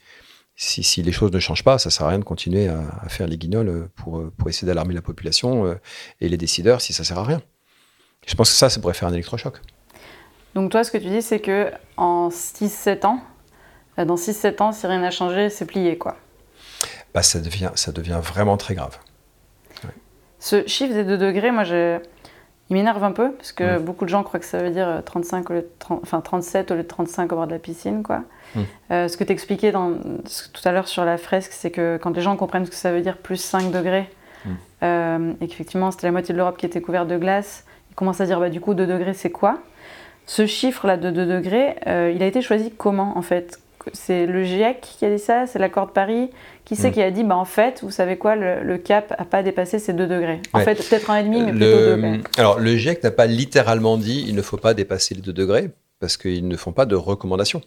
si, 0.56 1.02
les 1.02 1.12
choses 1.12 1.32
ne 1.32 1.38
changent 1.38 1.64
pas, 1.64 1.78
ça 1.78 1.88
ne 1.88 1.92
sert 1.92 2.06
à 2.06 2.10
rien 2.10 2.18
de 2.18 2.24
continuer 2.24 2.68
à, 2.68 3.08
faire 3.08 3.26
les 3.26 3.36
guignols 3.36 3.88
pour, 3.96 4.22
pour 4.36 4.48
essayer 4.48 4.66
d'alarmer 4.66 4.94
la 4.94 5.02
population 5.02 5.76
et 6.20 6.28
les 6.28 6.36
décideurs 6.36 6.80
si 6.80 6.92
ça 6.92 7.02
ne 7.02 7.06
sert 7.06 7.18
à 7.18 7.24
rien. 7.24 7.42
Je 8.26 8.34
pense 8.34 8.50
que 8.50 8.56
ça, 8.56 8.70
ça 8.70 8.80
pourrait 8.80 8.94
faire 8.94 9.08
un 9.08 9.12
électrochoc. 9.12 9.60
Donc, 10.54 10.70
toi, 10.70 10.84
ce 10.84 10.90
que 10.90 10.98
tu 10.98 11.08
dis, 11.08 11.22
c'est 11.22 11.40
que 11.40 11.70
en 11.96 12.28
6-7 12.28 13.06
ans, 13.06 13.20
euh, 13.20 13.31
dans 13.97 14.14
6-7 14.14 14.62
ans, 14.62 14.72
si 14.72 14.86
rien 14.86 15.01
n'a 15.01 15.11
changé, 15.11 15.51
c'est 15.51 15.66
plié, 15.66 15.99
quoi. 15.99 16.16
Bah, 17.14 17.22
ça, 17.22 17.40
devient, 17.40 17.70
ça 17.74 17.93
devient 17.93 18.20
vraiment 18.22 18.57
très 18.57 18.74
grave. 18.74 18.99
Ce 20.38 20.66
chiffre 20.66 20.93
des 20.93 21.05
2 21.05 21.18
degrés, 21.18 21.53
moi, 21.53 21.62
je... 21.62 22.01
il 22.68 22.74
m'énerve 22.74 23.05
un 23.05 23.12
peu, 23.12 23.30
parce 23.32 23.53
que 23.53 23.78
beaucoup 23.78 24.05
de 24.05 24.11
gens 24.11 24.24
croient 24.24 24.40
que 24.40 24.47
ça 24.47 24.61
veut 24.61 24.70
dire 24.70 25.03
35 25.05 25.51
au 25.51 25.53
lieu 25.53 25.61
de 25.61 25.70
30... 25.78 26.01
enfin, 26.03 26.20
37 26.20 26.72
au 26.72 26.74
lieu 26.74 26.82
de 26.82 26.88
35 26.88 27.30
au 27.32 27.36
bord 27.36 27.47
de 27.47 27.53
la 27.53 27.61
piscine, 27.61 28.03
quoi. 28.03 28.22
Mm. 28.57 28.61
Euh, 28.90 29.09
ce 29.09 29.16
que 29.16 29.22
tu 29.22 29.30
expliquais 29.30 29.70
dans... 29.70 29.93
tout 29.93 30.68
à 30.68 30.72
l'heure 30.72 30.88
sur 30.88 31.05
la 31.05 31.16
fresque, 31.16 31.53
c'est 31.53 31.70
que 31.70 31.97
quand 32.03 32.16
les 32.16 32.22
gens 32.22 32.36
comprennent 32.36 32.66
ce 32.66 32.70
que 32.70 32.76
ça 32.76 32.90
veut 32.90 33.03
dire 33.03 33.18
plus 33.18 33.36
5 33.36 33.70
degrés, 33.70 34.11
mm. 34.45 34.51
euh, 34.82 35.32
et 35.40 35.47
qu'effectivement 35.47 35.93
c'était 35.93 36.09
la 36.09 36.12
moitié 36.12 36.32
de 36.32 36.38
l'Europe 36.38 36.57
qui 36.57 36.66
était 36.66 36.80
couverte 36.80 37.07
de 37.07 37.18
glace, 37.18 37.64
ils 37.90 37.95
commencent 37.95 38.20
à 38.20 38.26
dire 38.26 38.40
bah, 38.40 38.51
du 38.51 38.61
coup 38.61 38.74
2 38.74 38.84
degrés 38.84 39.14
c'est 39.14 39.30
quoi? 39.30 39.59
Ce 40.26 40.47
chiffre-là 40.47 40.97
de 40.97 41.11
2 41.11 41.26
degrés, 41.26 41.76
il 41.86 42.22
a 42.22 42.26
été 42.26 42.43
choisi 42.43 42.72
comment 42.76 43.16
en 43.16 43.22
fait? 43.22 43.61
C'est 43.92 44.26
le 44.26 44.44
GIEC 44.44 44.80
qui 44.80 45.04
a 45.04 45.10
dit 45.10 45.22
ça, 45.22 45.46
c'est 45.46 45.58
l'accord 45.58 45.86
de 45.86 45.92
Paris. 45.92 46.30
Qui 46.64 46.76
c'est 46.76 46.90
mm. 46.90 46.92
qui 46.92 47.02
a 47.02 47.10
dit, 47.10 47.24
bah, 47.24 47.36
en 47.36 47.44
fait, 47.44 47.80
vous 47.82 47.90
savez 47.90 48.16
quoi, 48.16 48.36
le, 48.36 48.78
cap 48.78 49.10
n'a 49.18 49.24
pas 49.24 49.42
dépassé 49.42 49.78
ces 49.78 49.92
2 49.92 50.06
degrés 50.06 50.40
En 50.52 50.60
fait, 50.60 50.76
peut-être 50.76 51.10
1,5, 51.10 51.28
mais 51.28 51.52
plutôt 51.52 51.58
2 51.58 51.96
degrés. 51.96 52.20
Alors, 52.38 52.60
le 52.60 52.76
GIEC 52.76 53.02
n'a 53.02 53.10
pas 53.10 53.26
littéralement 53.26 53.96
dit, 53.98 54.24
il 54.28 54.34
ne 54.34 54.42
faut 54.42 54.56
pas 54.56 54.74
dépasser 54.74 55.14
les 55.14 55.22
2 55.22 55.32
degrés, 55.32 55.70
parce 55.98 56.16
qu'ils 56.16 56.46
ne 56.46 56.56
font 56.56 56.72
pas 56.72 56.86
de 56.86 56.94
recommandations. 56.94 57.62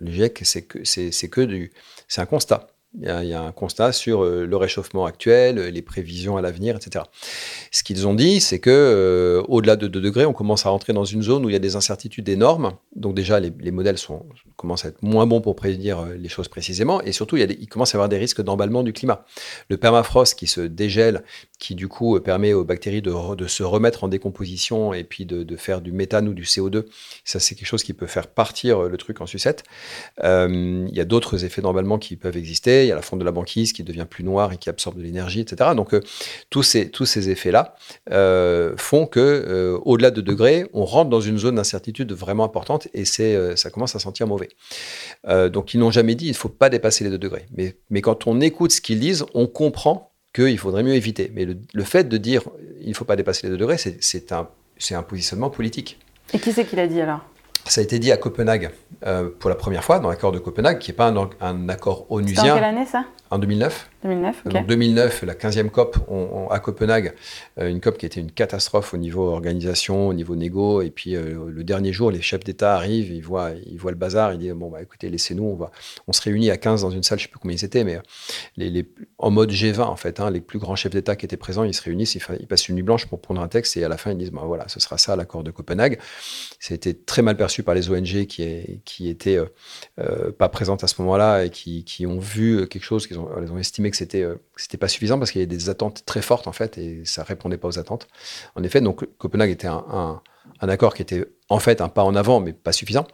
Le 0.00 0.10
GIEC, 0.10 0.40
c'est 0.42 0.62
que, 0.62 0.78
c'est, 0.84 1.28
que 1.28 1.40
du, 1.40 1.72
c'est 2.08 2.20
un 2.20 2.26
constat. 2.26 2.68
Il 2.96 3.08
y, 3.08 3.32
a, 3.32 3.42
un 3.42 3.50
constat 3.50 3.90
sur 3.90 4.22
euh, 4.22 4.46
le 4.46 4.56
réchauffement 4.56 5.04
actuel, 5.04 5.56
les 5.56 5.82
prévisions 5.82 6.36
à 6.36 6.42
l'avenir, 6.42 6.76
etc. 6.76 7.04
Ce 7.72 7.82
qu'ils 7.82 8.06
ont 8.06 8.14
dit, 8.14 8.40
c'est 8.40 8.60
que 8.60 8.70
euh, 8.70 9.42
au-delà 9.48 9.74
de 9.74 9.88
2 9.88 10.00
degrés, 10.00 10.26
on 10.26 10.32
commence 10.32 10.64
à 10.64 10.68
rentrer 10.68 10.92
dans 10.92 11.04
une 11.04 11.20
zone 11.20 11.44
où 11.44 11.48
il 11.48 11.54
y 11.54 11.56
a 11.56 11.60
des 11.60 11.74
incertitudes 11.74 12.28
énormes. 12.28 12.74
Donc 12.94 13.16
déjà, 13.16 13.40
les, 13.40 13.70
modèles 13.72 13.96
commencent 14.54 14.84
à 14.84 14.88
être 14.88 15.02
moins 15.02 15.26
bons 15.26 15.40
pour 15.40 15.56
prédire 15.56 15.98
euh, 15.98 16.14
les 16.14 16.28
choses 16.28 16.46
précisément, 16.46 17.02
et 17.02 17.10
surtout, 17.10 17.36
il, 17.36 17.66
commence 17.66 17.94
à 17.94 17.96
y 17.96 17.98
avoir 17.98 18.08
des 18.08 18.18
risques 18.18 18.42
d'emballement 18.42 18.84
du 18.84 18.92
climat. 18.92 19.24
Le 19.68 19.76
permafrost 19.76 20.38
qui 20.38 20.46
se 20.46 20.60
dégèle, 20.60 21.24
qui 21.58 21.74
du 21.74 21.88
coup 21.88 22.20
permet 22.20 22.52
aux 22.52 22.64
bactéries 22.64 23.02
de, 23.02 23.12
se 23.48 23.62
remettre 23.64 24.04
en 24.04 24.08
décomposition 24.08 24.94
et 24.94 25.02
puis 25.02 25.26
de, 25.26 25.56
faire 25.56 25.80
du 25.80 25.90
méthane 25.90 26.28
ou 26.28 26.34
du 26.34 26.44
CO2, 26.44 26.84
ça 27.24 27.40
c'est 27.40 27.56
quelque 27.56 27.66
chose 27.66 27.82
qui 27.82 27.92
peut 27.92 28.06
faire 28.06 28.28
partir 28.28 28.82
le 28.82 28.96
truc 28.96 29.20
en 29.20 29.26
sucette. 29.26 29.64
il 30.22 30.90
y 30.92 31.00
a 31.00 31.04
d'autres 31.04 31.44
effets 31.44 31.62
d'emballement 31.62 31.98
qui 31.98 32.16
peuvent 32.16 32.36
exister 32.36 32.83
il 32.84 32.88
y 32.88 32.92
a 32.92 32.94
la 32.94 33.02
fonte 33.02 33.18
de 33.18 33.24
la 33.24 33.32
banquise 33.32 33.72
qui 33.72 33.82
devient 33.82 34.06
plus 34.08 34.24
noire 34.24 34.52
et 34.52 34.56
qui 34.56 34.68
absorbe 34.68 34.98
de 34.98 35.02
l'énergie, 35.02 35.40
etc. 35.40 35.70
Donc 35.76 35.94
euh, 35.94 36.00
tous 36.50 36.62
ces, 36.62 36.90
tous 36.90 37.06
ces 37.06 37.30
effets-là 37.30 37.74
euh, 38.10 38.74
font 38.76 39.06
que 39.06 39.20
euh, 39.20 39.78
au-delà 39.84 40.10
de 40.10 40.20
degrés, 40.20 40.66
on 40.72 40.84
rentre 40.84 41.10
dans 41.10 41.20
une 41.20 41.38
zone 41.38 41.56
d'incertitude 41.56 42.12
vraiment 42.12 42.44
importante 42.44 42.88
et 42.94 43.04
ça 43.04 43.70
commence 43.70 43.94
à 43.96 43.98
sentir 43.98 44.26
mauvais. 44.26 44.48
donc 45.50 45.74
ils 45.74 45.78
n'ont 45.78 45.90
jamais 45.90 46.14
dit 46.14 46.26
il 46.26 46.32
ne 46.32 46.36
faut 46.36 46.48
pas 46.48 46.70
dépasser 46.70 47.04
les 47.04 47.10
2 47.10 47.18
degrés. 47.18 47.46
Mais, 47.56 47.76
mais 47.90 48.00
quand 48.00 48.26
on 48.26 48.40
écoute 48.40 48.72
ce 48.72 48.80
qu'ils 48.80 49.00
disent, 49.00 49.24
on 49.34 49.46
comprend 49.46 50.12
qu'il 50.34 50.58
faudrait 50.58 50.82
mieux 50.82 50.94
éviter. 50.94 51.30
Mais 51.34 51.46
le, 51.46 51.84
fait 51.84 52.08
de 52.08 52.16
dire 52.16 52.42
il 52.80 52.88
ne 52.88 52.94
faut 52.94 53.04
pas 53.04 53.16
dépasser 53.16 53.46
les 53.46 53.52
2 53.52 53.56
degrés, 53.56 53.78
c'est, 53.78 54.32
un, 54.32 54.48
un 54.90 55.02
positionnement 55.02 55.50
politique. 55.50 55.98
Et 56.32 56.38
qui 56.38 56.52
c'est 56.52 56.64
qui 56.64 56.76
l'a 56.76 56.86
dit 56.86 57.00
alors? 57.00 57.20
Ça 57.66 57.80
a 57.80 57.84
été 57.84 57.98
dit 57.98 58.12
à 58.12 58.16
Copenhague 58.16 58.70
euh, 59.06 59.28
pour 59.38 59.50
la 59.50 59.56
première 59.56 59.84
fois 59.84 59.98
dans 59.98 60.08
l'accord 60.08 60.32
de 60.32 60.38
Copenhague, 60.38 60.78
qui 60.78 60.90
n'est 60.90 60.96
pas 60.96 61.08
un, 61.08 61.30
un 61.40 61.68
accord 61.68 62.06
onusien. 62.10 62.52
en 62.52 62.54
quelle 62.56 62.64
année 62.64 62.86
ça? 62.86 63.04
En 63.34 63.38
2009. 63.38 63.90
2009, 64.04 64.42
ok. 64.46 64.52
Donc 64.52 64.66
2009, 64.68 65.22
la 65.22 65.34
15e 65.34 65.70
COP 65.70 65.96
à 66.50 66.60
Copenhague, 66.60 67.14
euh, 67.58 67.68
une 67.68 67.80
COP 67.80 67.98
qui 67.98 68.06
était 68.06 68.20
une 68.20 68.30
catastrophe 68.30 68.94
au 68.94 68.96
niveau 68.96 69.30
organisation, 69.30 70.06
au 70.08 70.14
niveau 70.14 70.36
négo, 70.36 70.82
et 70.82 70.90
puis 70.90 71.16
euh, 71.16 71.50
le 71.50 71.64
dernier 71.64 71.92
jour, 71.92 72.12
les 72.12 72.20
chefs 72.20 72.44
d'État 72.44 72.76
arrivent, 72.76 73.10
ils 73.10 73.22
voient, 73.22 73.50
ils 73.66 73.76
voient 73.76 73.90
le 73.90 73.96
bazar, 73.96 74.32
ils 74.32 74.38
disent 74.38 74.52
bon 74.52 74.70
bah 74.70 74.82
écoutez, 74.82 75.08
laissez-nous, 75.08 75.42
on 75.42 75.56
va, 75.56 75.72
on 76.06 76.12
se 76.12 76.22
réunit 76.22 76.50
à 76.50 76.56
15 76.56 76.82
dans 76.82 76.90
une 76.90 77.02
salle, 77.02 77.18
je 77.18 77.24
ne 77.24 77.26
sais 77.26 77.30
plus 77.30 77.40
combien 77.40 77.56
ils 77.56 77.64
étaient, 77.64 77.82
mais 77.82 77.98
les, 78.56 78.86
en 79.18 79.32
mode 79.32 79.50
G20 79.50 79.80
en 79.80 79.96
fait, 79.96 80.20
hein, 80.20 80.30
les 80.30 80.40
plus 80.40 80.60
grands 80.60 80.76
chefs 80.76 80.92
d'État 80.92 81.16
qui 81.16 81.24
étaient 81.24 81.36
présents, 81.36 81.64
ils 81.64 81.74
se 81.74 81.82
réunissent, 81.82 82.14
ils, 82.14 82.46
passent 82.46 82.68
une 82.68 82.76
nuit 82.76 82.82
blanche 82.82 83.06
pour 83.06 83.20
prendre 83.20 83.40
un 83.40 83.48
texte, 83.48 83.76
et 83.76 83.82
à 83.82 83.88
la 83.88 83.96
fin 83.96 84.12
ils 84.12 84.18
disent 84.18 84.32
bah 84.32 84.42
voilà, 84.44 84.68
ce 84.68 84.78
sera 84.78 84.96
ça 84.96 85.16
l'accord 85.16 85.42
de 85.42 85.50
Copenhague. 85.50 85.98
Été 86.70 86.94
très 86.94 87.22
mal 87.22 87.36
perçu 87.36 87.62
par 87.62 87.74
les 87.74 87.88
ONG 87.88 88.26
qui, 88.26 88.42
est, 88.42 88.80
qui 88.84 89.08
étaient 89.08 89.38
euh, 89.98 90.32
pas 90.32 90.48
présentes 90.48 90.82
à 90.82 90.88
ce 90.88 91.00
moment-là 91.02 91.44
et 91.44 91.50
qui, 91.50 91.84
qui, 91.84 92.04
ont 92.04 92.18
vu 92.18 92.66
quelque 92.66 92.82
chose, 92.82 93.06
qu'ils 93.06 93.18
ont, 93.18 93.23
ils 93.42 93.52
ont 93.52 93.58
estimé 93.58 93.90
que 93.90 93.96
c'était 93.96 94.26
c'était 94.56 94.76
pas 94.76 94.88
suffisant 94.88 95.18
parce 95.18 95.30
qu'il 95.30 95.40
y 95.40 95.44
avait 95.44 95.54
des 95.54 95.68
attentes 95.68 96.04
très 96.04 96.22
fortes 96.22 96.46
en 96.46 96.52
fait 96.52 96.78
et 96.78 97.04
ça 97.04 97.22
répondait 97.22 97.58
pas 97.58 97.68
aux 97.68 97.78
attentes. 97.78 98.08
En 98.54 98.62
effet, 98.62 98.80
donc 98.80 99.04
Copenhague 99.18 99.50
était 99.50 99.68
un, 99.68 100.22
accord 100.60 100.94
qui 100.94 101.02
était 101.02 101.24
en 101.48 101.58
fait 101.58 101.80
un 101.80 101.88
pas 101.88 102.04
en 102.04 102.14
avant 102.14 102.40
mais 102.40 102.52
pas 102.52 102.72
suffisant, 102.72 103.06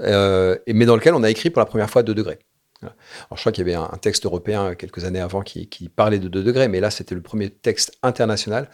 euh, 0.00 0.56
mais 0.66 0.86
dans 0.86 0.96
lequel 0.96 1.14
on 1.14 1.22
a 1.22 1.30
écrit 1.30 1.50
pour 1.50 1.60
la 1.60 1.66
première 1.66 1.90
fois 1.90 2.02
2 2.02 2.14
degrés. 2.14 2.38
Alors, 2.82 3.36
je 3.36 3.40
crois 3.40 3.52
qu'il 3.52 3.66
y 3.66 3.72
avait 3.72 3.82
un, 3.82 3.96
texte 3.96 4.26
européen 4.26 4.74
quelques 4.74 5.04
années 5.04 5.20
avant 5.20 5.40
qui, 5.40 5.68
qui 5.68 5.88
parlait 5.88 6.18
de 6.18 6.28
2 6.28 6.42
degrés, 6.42 6.68
mais 6.68 6.80
là 6.80 6.90
c'était 6.90 7.14
le 7.14 7.22
premier 7.22 7.50
texte 7.50 7.96
international 8.02 8.68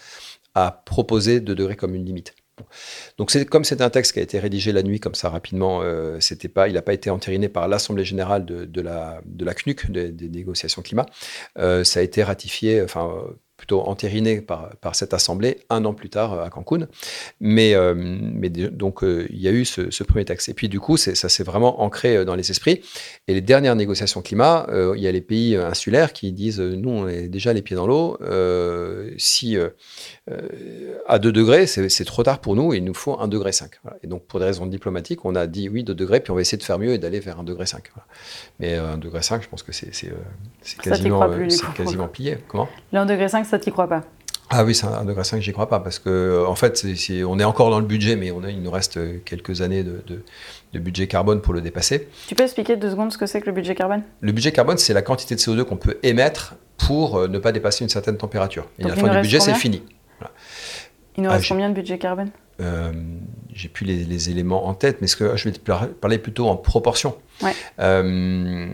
à 0.55 0.83
proposer 0.85 1.41
2 1.41 1.55
degrés 1.55 1.77
comme 1.77 1.95
une 1.95 2.05
limite. 2.05 2.35
Donc 3.19 3.33
comme 3.47 3.65
c'est 3.65 3.81
un 3.81 3.91
texte 3.91 4.13
qui 4.13 4.19
a 4.21 4.23
été 4.23 4.39
rédigé 4.39 4.73
la 4.73 4.83
nuit 4.83 5.01
comme 5.01 5.15
ça 5.15 5.29
rapidement, 5.29 5.81
euh, 5.83 6.19
c'était 6.21 6.49
pas, 6.49 6.69
il 6.69 6.75
n'a 6.75 6.83
pas 6.83 6.93
été 6.93 7.11
entériné 7.11 7.49
par 7.49 7.69
l'Assemblée 7.69 8.05
générale 8.05 8.45
de, 8.45 8.81
la, 8.81 9.21
de 9.25 9.45
la 9.45 9.55
CNUC, 9.55 9.91
des, 9.91 10.29
négociations 10.29 10.83
climat. 10.83 11.07
Euh, 11.59 11.85
ça 11.85 12.01
a 12.01 12.03
été 12.03 12.23
ratifié, 12.23 12.83
enfin 12.83 13.25
plutôt 13.61 13.83
entériné 13.83 14.41
par, 14.41 14.71
par 14.81 14.95
cette 14.95 15.13
assemblée 15.13 15.59
un 15.69 15.85
an 15.85 15.93
plus 15.93 16.09
tard 16.09 16.33
euh, 16.33 16.45
à 16.45 16.49
Cancun. 16.49 16.89
Mais, 17.41 17.75
euh, 17.75 17.95
mais 17.95 18.49
donc, 18.49 19.05
euh, 19.05 19.27
il 19.29 19.39
y 19.39 19.49
a 19.49 19.51
eu 19.51 19.67
ce, 19.67 20.03
premier 20.03 20.25
texte. 20.25 20.49
Et 20.49 20.55
puis, 20.55 20.71
du 20.71 20.81
coup, 20.81 20.97
ça 20.97 21.29
s'est 21.29 21.45
vraiment 21.45 21.83
ancré 21.83 22.25
dans 22.25 22.35
les 22.35 22.51
esprits. 22.51 22.81
Et 23.29 23.35
les 23.35 23.43
dernières 23.43 23.77
négociations 23.77 24.23
climat, 24.23 24.67
il 24.97 25.01
y 25.01 25.07
a 25.07 25.13
les 25.13 25.21
pays 25.21 25.57
insulaires 25.57 26.15
qui 26.15 26.33
disent 26.33 26.59
nous, 26.59 26.91
on 26.91 27.07
est 27.07 27.29
déjà 27.29 27.53
les 27.53 27.61
pieds 27.61 27.77
dans 27.77 27.87
l'eau. 27.87 28.19
si 29.19 29.59
à 31.07 31.19
2 31.19 31.33
degrés, 31.33 31.67
c'est 31.67 32.05
trop 32.05 32.23
tard 32.23 32.41
pour 32.41 32.57
nous, 32.57 32.73
il 32.73 32.83
nous 32.83 32.95
faut 32.95 33.21
1 33.21 33.29
degré 33.29 33.53
5. 33.53 33.73
Et 34.03 34.07
donc, 34.07 34.25
pour 34.25 34.41
des 34.41 34.47
raisons 34.47 34.67
diplomatiques, 34.67 35.25
on 35.25 35.35
a 35.35 35.47
dit 35.47 35.69
oui, 35.69 35.85
2 35.85 35.95
degrés, 35.95 36.21
puis 36.21 36.31
on 36.31 36.35
va 36.35 36.41
essayer 36.41 36.59
de 36.59 36.63
faire 36.63 36.79
mieux 36.79 36.93
et 36.93 36.99
d'aller 36.99 37.21
vers 37.21 37.39
1 37.39 37.45
degré 37.45 37.67
5. 37.67 37.85
Mais 38.59 38.77
1 38.77 38.97
degré 38.99 39.23
5, 39.23 39.43
je 39.43 39.49
pense 39.49 39.63
que 39.63 39.73
c'est 39.73 39.91
quasiment, 40.83 41.31
quasiment 41.77 42.09
plié. 42.09 42.39
Comment? 42.49 42.69
Le 42.93 42.99
1 43.01 43.07
degré 43.07 43.29
5, 43.29 43.45
ça, 43.51 43.59
t'y 43.59 43.71
crois 43.71 43.89
pas? 43.89 44.03
Ah 44.53 44.65
oui, 44.65 44.75
c'est 44.75 44.87
un 44.87 45.05
degré 45.05 45.23
5, 45.23 45.41
j'y 45.41 45.53
crois 45.53 45.69
pas, 45.69 45.79
parce 45.79 46.01
que 46.01 46.45
en 46.47 46.57
fait, 46.57 46.85
on 47.25 47.39
est 47.39 47.45
encore 47.45 47.71
dans 47.71 47.79
le 47.79 47.87
budget, 47.87 48.17
mais 48.17 48.33
on 48.33 48.43
il 48.49 48.61
nous 48.61 48.71
reste 48.71 48.99
quelques 49.25 49.61
années 49.61 49.85
de, 49.85 50.25
budget 50.81 51.07
carbone 51.07 51.41
pour 51.41 51.55
le 51.55 51.61
dépasser. 51.61 52.09
Tu 52.27 52.35
peux 52.35 52.43
expliquer 52.43 52.77
deux 52.77 52.91
secondes 52.91 53.13
ce 53.13 53.19
que 53.19 53.27
c'est 53.27 53.41
que 53.41 53.47
le 53.47 53.53
budget 53.53 53.77
carbone? 53.77 54.03
Le 54.21 54.33
budget 54.33 54.51
carbone, 54.51 54.77
c'est 54.77 54.93
la 54.93 55.03
quantité 55.03 55.37
de 55.37 55.41
CO2 55.41 55.63
qu'on 55.65 55.77
peut 55.77 55.99
émettre 56.03 56.57
pour 56.79 57.17
euh, 57.17 57.29
ne 57.29 57.39
pas 57.39 57.53
dépasser 57.53 57.85
une 57.85 57.91
certaine 57.91 58.17
température. 58.17 58.67
Et 58.79 58.85
la 58.85 58.97
fin 58.97 59.09
du 59.09 59.21
budget, 59.21 59.39
c'est 59.39 59.55
fini. 59.55 59.83
Il 61.17 61.23
nous 61.23 61.31
reste 61.31 61.45
ah, 61.47 61.49
combien 61.51 61.69
de 61.69 61.75
budget 61.75 61.99
carbone? 61.99 62.31
Euh, 62.61 62.93
j'ai 63.53 63.69
plus 63.69 63.85
les, 63.85 64.31
éléments 64.31 64.69
en 64.69 64.75
tête, 64.75 64.99
mais 65.01 65.07
ce 65.07 65.17
que 65.17 65.37
je 65.37 65.49
vais 65.49 65.53
te 65.53 65.59
parler 65.59 66.19
plutôt 66.19 66.47
en 66.49 66.57
proportion. 66.57 67.17
Euh, 67.79 68.69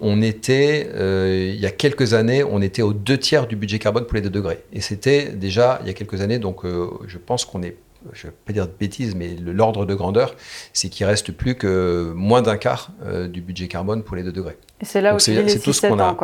on 0.00 0.22
était, 0.22 0.90
euh, 0.94 1.52
il 1.54 1.60
y 1.60 1.66
a 1.66 1.70
quelques 1.70 2.14
années, 2.14 2.42
on 2.42 2.60
était 2.60 2.82
aux 2.82 2.92
deux 2.92 3.18
tiers 3.18 3.46
du 3.46 3.56
budget 3.56 3.78
carbone 3.78 4.06
pour 4.06 4.16
les 4.16 4.22
deux 4.22 4.30
degrés. 4.30 4.64
Et 4.72 4.80
c'était 4.80 5.30
déjà 5.30 5.78
il 5.82 5.86
y 5.86 5.90
a 5.90 5.94
quelques 5.94 6.20
années, 6.20 6.38
donc 6.38 6.64
je 6.64 7.18
pense 7.18 7.44
qu'on 7.44 7.62
est 7.62 7.76
je 8.14 8.26
ne 8.26 8.30
vais 8.30 8.36
pas 8.46 8.54
dire 8.54 8.66
de 8.66 8.72
bêtises, 8.72 9.14
mais 9.14 9.36
l'ordre 9.36 9.84
de 9.84 9.94
grandeur, 9.94 10.34
c'est 10.72 10.88
qu'il 10.88 11.04
reste 11.04 11.32
plus 11.32 11.54
que 11.54 12.14
moins 12.16 12.40
d'un 12.40 12.56
quart 12.56 12.92
du 13.28 13.42
budget 13.42 13.68
carbone 13.68 14.02
pour 14.02 14.16
les 14.16 14.22
2 14.22 14.32
degrés. 14.32 14.56
Et 14.80 14.86
c'est 14.86 15.02
là 15.02 15.14
où 15.14 15.18
c'est 15.18 15.58
tout 15.58 15.74
ce 15.74 15.86
qu'on 15.86 16.00
a. 16.00 16.16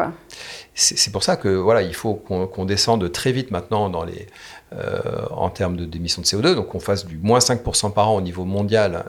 C'est 0.75 1.13
pour 1.13 1.23
ça 1.23 1.37
que 1.37 1.49
voilà, 1.49 1.83
il 1.83 1.95
faut 1.95 2.15
qu'on 2.15 2.65
descende 2.65 3.13
très 3.13 3.31
vite 3.31 3.51
maintenant 3.51 3.91
dans 3.91 4.05
les, 4.05 4.27
en 5.31 5.49
termes 5.51 5.77
d'émissions 5.77 6.23
de, 6.23 6.27
CO2, 6.27 6.55
donc 6.55 6.69
qu'on 6.69 6.81
fasse 6.81 7.07
du 7.07 7.19
moins 7.19 7.39
5% 7.39 7.93
par 7.93 8.11
an 8.11 8.17
au 8.17 8.21
niveau 8.21 8.45
mondial 8.45 9.05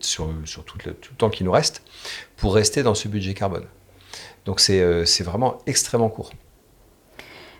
sur, 0.00 0.28
sur 0.44 0.64
tout, 0.64 0.78
le, 0.84 0.94
temps 1.16 1.30
qui 1.30 1.44
nous 1.44 1.52
reste, 1.52 1.82
pour 2.36 2.54
rester 2.54 2.82
dans 2.82 2.94
ce 2.94 3.08
budget 3.08 3.34
carbone. 3.34 3.64
Donc 4.44 4.60
c'est 4.60 5.22
vraiment 5.22 5.58
extrêmement 5.66 6.10
court. 6.10 6.30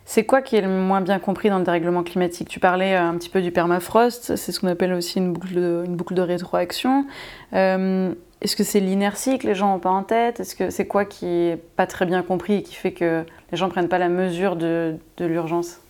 C'est 0.04 0.24
quoi 0.24 0.42
qui 0.42 0.56
est 0.56 0.60
le 0.60 0.68
moins 0.68 1.00
bien 1.00 1.18
compris 1.18 1.48
dans 1.48 1.58
le 1.58 1.64
dérèglement 1.64 2.02
climatique? 2.02 2.48
Tu 2.48 2.60
parlais 2.60 2.94
euh, 2.94 3.02
un 3.02 3.16
petit 3.16 3.28
peu 3.28 3.40
du 3.40 3.52
permafrost, 3.52 4.36
c'est 4.36 4.52
ce 4.52 4.60
qu'on 4.60 4.68
appelle 4.68 4.92
aussi 4.92 5.18
une 5.18 5.32
boucle 5.32 5.54
de, 5.54 5.86
de 5.86 6.22
rétroaction. 6.22 7.06
Euh, 7.54 8.12
est-ce 8.40 8.56
que 8.56 8.64
c'est 8.64 8.80
l'inertie 8.80 9.38
que 9.38 9.46
les 9.46 9.54
gens 9.54 9.72
n'ont 9.72 9.78
pas 9.78 9.90
en 9.90 10.02
tête? 10.02 10.40
Est-ce 10.40 10.56
que 10.56 10.70
c'est 10.70 10.86
quoi 10.86 11.04
qui 11.04 11.26
n'est 11.26 11.56
pas 11.56 11.86
très 11.86 12.06
bien 12.06 12.22
compris 12.22 12.56
et 12.56 12.62
qui 12.62 12.74
fait 12.74 12.92
que 12.92 13.24
les 13.52 13.56
gens 13.56 13.66
ne 13.66 13.70
prennent 13.70 13.88
pas 13.88 13.98
la 13.98 14.08
mesure 14.08 14.56
de, 14.56 14.96
de 15.18 15.24
l'urgence? 15.24 15.80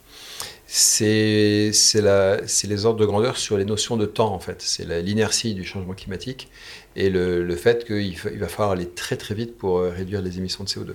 C'est 0.74 1.70
les 2.00 2.86
ordres 2.86 2.98
de 2.98 3.04
grandeur 3.04 3.36
sur 3.36 3.58
les 3.58 3.66
notions 3.66 3.98
de 3.98 4.06
temps, 4.06 4.32
en 4.32 4.38
fait. 4.38 4.62
C'est 4.62 4.86
l'inertie 5.02 5.52
du 5.52 5.64
changement 5.64 5.92
climatique 5.92 6.48
et 6.96 7.10
le, 7.10 7.44
le 7.44 7.56
fait 7.56 7.84
qu'il 7.84 8.16
va 8.38 8.48
falloir 8.48 8.70
aller 8.70 8.88
très 8.88 9.16
très 9.16 9.34
vite 9.34 9.58
pour 9.58 9.78
euh, 9.78 9.90
réduire 9.90 10.22
les 10.22 10.38
émissions 10.38 10.64
de 10.64 10.68
CO2. 10.70 10.94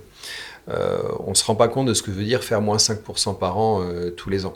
Euh, 0.70 0.98
on 1.20 1.30
ne 1.30 1.36
se 1.36 1.44
rend 1.46 1.54
pas 1.56 1.68
compte 1.68 1.88
de 1.88 1.94
ce 1.94 2.02
que 2.02 2.10
veut 2.10 2.24
dire 2.24 2.44
faire 2.44 2.60
moins 2.60 2.78
5% 2.78 3.38
par 3.38 3.60
an 3.60 3.84
euh, 3.84 4.10
tous 4.10 4.32
les 4.32 4.48
ans. 4.48 4.54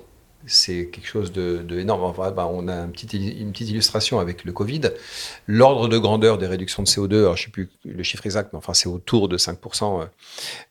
C'est 0.48 0.88
quelque 0.88 1.08
chose 1.08 1.32
de, 1.32 1.66
énorme. 1.78 2.14
Bah, 2.36 2.50
on 2.52 2.68
a 2.68 2.76
une 2.76 2.92
petite 2.92 3.70
illustration 3.70 4.20
avec 4.20 4.44
le 4.44 4.52
Covid. 4.52 4.82
L'ordre 5.48 5.88
de 5.88 5.98
grandeur 5.98 6.38
des 6.38 6.48
réductions 6.48 6.84
de 6.84 6.88
CO2, 6.88 7.20
alors 7.20 7.38
je 7.38 7.44
ne 7.44 7.46
sais 7.46 7.52
plus 7.52 7.70
le 7.86 8.04
chiffre 8.04 8.26
exact, 8.26 8.52
mais 8.54 8.58
enfin 8.58 8.74
c'est 8.74 8.90
autour 8.90 9.30
de 9.30 9.38
5%. 9.38 10.08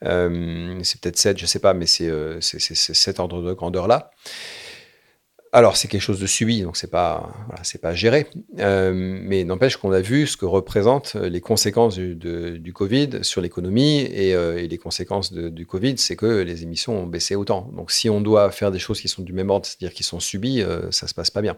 Euh, 0.04 0.80
c'est 0.82 1.00
peut-être 1.00 1.16
7, 1.16 1.38
je 1.38 1.44
ne 1.44 1.48
sais 1.48 1.58
pas, 1.58 1.74
mais 1.74 1.86
c'est 1.86 2.10
cet 2.40 3.20
ordre 3.20 3.42
de 3.42 3.52
grandeur-là. 3.52 4.10
Alors, 5.52 5.76
c'est 5.76 5.88
quelque 5.88 6.00
chose 6.00 6.20
de 6.20 6.28
subi, 6.28 6.62
donc 6.62 6.76
c'est 6.76 6.90
pas, 6.90 7.28
pas 7.82 7.94
géré. 7.94 8.28
Euh, 8.60 8.92
mais 8.94 9.42
n'empêche 9.42 9.76
qu'on 9.76 9.90
a 9.90 10.00
vu 10.00 10.28
ce 10.28 10.36
que 10.36 10.44
représentent 10.44 11.16
les 11.16 11.40
conséquences 11.40 11.98
du, 11.98 12.72
Covid 12.72 13.18
sur 13.22 13.40
l'économie 13.40 14.06
euh, 14.12 14.58
et, 14.58 14.68
les 14.68 14.78
conséquences 14.78 15.32
du 15.32 15.66
Covid, 15.66 15.98
c'est 15.98 16.14
que 16.14 16.42
les 16.42 16.62
émissions 16.62 17.02
ont 17.02 17.06
baissé 17.06 17.34
autant. 17.34 17.68
Donc, 17.74 17.90
si 17.90 18.08
on 18.08 18.20
doit 18.20 18.52
faire 18.52 18.70
des 18.70 18.78
choses 18.78 19.00
qui 19.00 19.08
sont 19.08 19.22
du 19.22 19.32
même 19.32 19.50
ordre, 19.50 19.66
c'est-à-dire 19.66 19.92
qui 19.92 20.04
sont 20.04 20.20
subies, 20.20 20.62
euh, 20.62 20.88
ça 20.92 21.08
se 21.08 21.14
passe 21.14 21.32
pas 21.32 21.42
bien. 21.42 21.56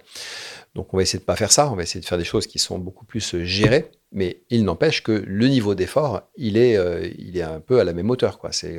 Donc, 0.74 0.94
on 0.94 0.96
va 0.96 1.02
essayer 1.02 1.18
de 1.18 1.24
pas 1.24 1.36
faire 1.36 1.52
ça. 1.52 1.70
On 1.70 1.76
va 1.76 1.82
essayer 1.82 2.00
de 2.00 2.06
faire 2.06 2.18
des 2.18 2.24
choses 2.24 2.46
qui 2.46 2.58
sont 2.58 2.78
beaucoup 2.78 3.04
plus 3.04 3.36
gérées. 3.44 3.90
Mais 4.10 4.42
il 4.48 4.64
n'empêche 4.64 5.02
que 5.02 5.12
le 5.26 5.48
niveau 5.48 5.74
d'effort, 5.74 6.22
il 6.36 6.58
est, 6.58 6.78
il 7.18 7.36
est 7.38 7.42
un 7.42 7.60
peu 7.60 7.80
à 7.80 7.84
la 7.84 7.94
même 7.94 8.10
hauteur. 8.10 8.38
C'est 8.50 8.78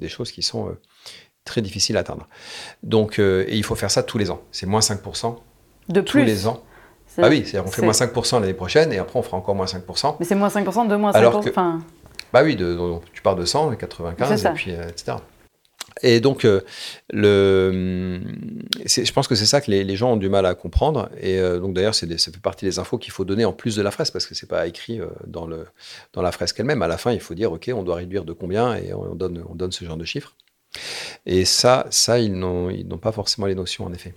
des 0.00 0.08
choses 0.08 0.32
qui 0.32 0.42
sont 0.42 0.76
très 1.44 1.62
difficile 1.62 1.96
à 1.96 2.00
atteindre. 2.00 2.26
Donc, 2.82 3.18
euh, 3.18 3.44
et 3.48 3.56
il 3.56 3.64
faut 3.64 3.74
faire 3.74 3.90
ça 3.90 4.02
tous 4.02 4.18
les 4.18 4.30
ans. 4.30 4.42
C'est 4.50 4.66
moins 4.66 4.80
5% 4.80 5.36
de 5.88 6.00
tous 6.00 6.18
les 6.18 6.46
ans. 6.46 6.62
Ah 7.18 7.28
oui, 7.28 7.44
c'est-à-dire 7.44 7.68
on 7.68 7.70
fait 7.70 7.82
moins 7.82 7.92
5% 7.92 8.40
l'année 8.40 8.54
prochaine 8.54 8.92
et 8.92 8.98
après 8.98 9.18
on 9.18 9.22
fera 9.22 9.36
encore 9.36 9.54
moins 9.54 9.66
5%. 9.66 10.16
Mais 10.18 10.26
c'est 10.26 10.34
moins 10.34 10.48
5% 10.48 10.88
de 10.88 10.96
moins 10.96 11.12
5%. 11.12 11.14
Alors 11.14 11.40
que, 11.40 11.50
Bah 12.32 12.42
oui, 12.42 12.56
de, 12.56 12.76
tu 13.12 13.22
pars 13.22 13.36
de 13.36 13.44
100, 13.44 13.76
95, 13.76 14.44
et 14.44 14.48
puis, 14.50 14.72
euh, 14.72 14.88
etc. 14.88 15.18
Et 16.02 16.18
donc, 16.18 16.44
euh, 16.44 16.62
le, 17.12 18.20
je 18.84 19.12
pense 19.12 19.28
que 19.28 19.36
c'est 19.36 19.46
ça 19.46 19.60
que 19.60 19.70
les, 19.70 19.96
gens 19.96 20.14
ont 20.14 20.16
du 20.16 20.28
mal 20.28 20.44
à 20.44 20.56
comprendre. 20.56 21.08
Et 21.20 21.40
donc, 21.40 21.72
d'ailleurs, 21.72 21.94
ça 21.94 22.06
fait 22.08 22.40
partie 22.42 22.64
des 22.64 22.80
infos 22.80 22.98
qu'il 22.98 23.12
faut 23.12 23.24
donner 23.24 23.44
en 23.44 23.52
plus 23.52 23.76
de 23.76 23.82
la 23.82 23.92
fresque, 23.92 24.12
parce 24.12 24.26
que 24.26 24.34
c'est 24.34 24.48
pas 24.48 24.66
écrit 24.66 25.00
dans, 25.28 25.46
le, 25.46 25.66
dans 26.12 26.20
la 26.20 26.32
fresque 26.32 26.58
elle-même. 26.58 26.82
À 26.82 26.88
la 26.88 26.98
fin, 26.98 27.12
il 27.12 27.20
faut 27.20 27.34
dire, 27.34 27.52
OK, 27.52 27.70
on 27.72 27.84
doit 27.84 27.94
réduire 27.94 28.24
de 28.24 28.32
combien, 28.32 28.74
et 28.74 28.92
on 28.92 29.14
donne, 29.14 29.44
on 29.48 29.54
donne 29.54 29.70
ce 29.70 29.84
genre 29.84 29.96
de 29.96 30.04
chiffres. 30.04 30.34
Et 31.26 31.44
ça, 31.44 31.86
ça 31.90 32.18
ils 32.18 32.32
n'ont 32.32 32.98
pas 33.00 33.12
forcément 33.12 33.46
les 33.46 33.54
notions, 33.54 33.84
en 33.84 33.92
effet. 33.92 34.14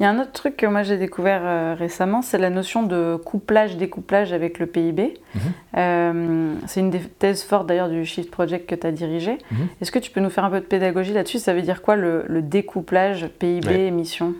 Il 0.00 0.04
y 0.04 0.06
a 0.06 0.08
un 0.08 0.18
autre 0.18 0.32
truc 0.32 0.56
que 0.56 0.64
moi 0.64 0.82
j'ai 0.82 0.96
découvert 0.96 1.42
euh, 1.44 1.74
récemment, 1.78 2.22
c'est 2.22 2.38
la 2.38 2.48
notion 2.48 2.82
de 2.82 3.16
couplage-découplage 3.22 4.32
avec 4.32 4.58
le 4.58 4.64
PIB. 4.64 5.20
Mhm. 5.34 5.40
Euh, 5.76 6.54
c'est 6.66 6.80
une 6.80 6.88
des 6.88 7.00
thèses 7.00 7.42
fortes 7.42 7.66
d'ailleurs 7.66 7.90
du 7.90 8.06
Shift 8.06 8.30
Project 8.30 8.66
que 8.66 8.74
tu 8.74 8.86
as 8.86 8.92
dirigé. 8.92 9.32
Mhm. 9.50 9.68
Est-ce 9.78 9.92
que 9.92 9.98
tu 9.98 10.10
peux 10.10 10.20
nous 10.20 10.30
faire 10.30 10.44
un 10.44 10.50
peu 10.50 10.60
de 10.60 10.64
pédagogie 10.64 11.12
là-dessus? 11.12 11.38
Ça 11.38 11.52
veut 11.52 11.60
dire 11.60 11.82
quoi 11.82 11.96
le, 11.96 12.40
découplage 12.40 13.28
PIB-émissions 13.38 14.32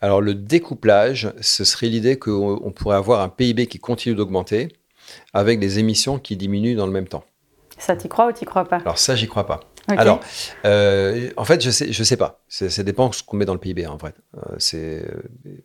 Alors 0.00 0.20
le 0.20 0.34
découplage, 0.34 1.32
ce 1.40 1.62
serait 1.62 1.86
l'idée 1.86 2.18
qu'on 2.18 2.72
pourrait 2.74 2.96
avoir 2.96 3.20
un 3.20 3.28
PIB 3.28 3.68
qui 3.68 3.78
continue 3.78 4.16
d'augmenter 4.16 4.70
avec 5.32 5.60
des 5.60 5.78
émissions 5.78 6.18
qui 6.18 6.36
diminuent 6.36 6.74
dans 6.74 6.86
le 6.86 6.92
même 6.92 7.06
temps. 7.06 7.22
Ça, 7.78 7.94
t'y 7.94 8.08
crois 8.08 8.26
ou 8.26 8.32
t'y 8.32 8.44
crois 8.44 8.64
pas? 8.64 8.78
Alors 8.78 8.98
ça, 8.98 9.14
j'y 9.14 9.28
crois 9.28 9.46
pas. 9.46 9.60
Alors, 9.88 10.20
euh, 10.64 11.30
en 11.36 11.44
fait, 11.44 11.62
je 11.62 11.70
sais, 11.70 11.92
je 11.92 12.02
sais 12.02 12.16
pas. 12.16 12.42
Ça 12.48 12.82
dépend 12.82 13.08
de 13.08 13.14
ce 13.14 13.22
qu'on 13.22 13.36
met 13.36 13.44
dans 13.44 13.54
le 13.54 13.60
PIB, 13.60 13.86
en 13.86 13.96
vrai. 13.96 14.14
Euh, 14.74 15.02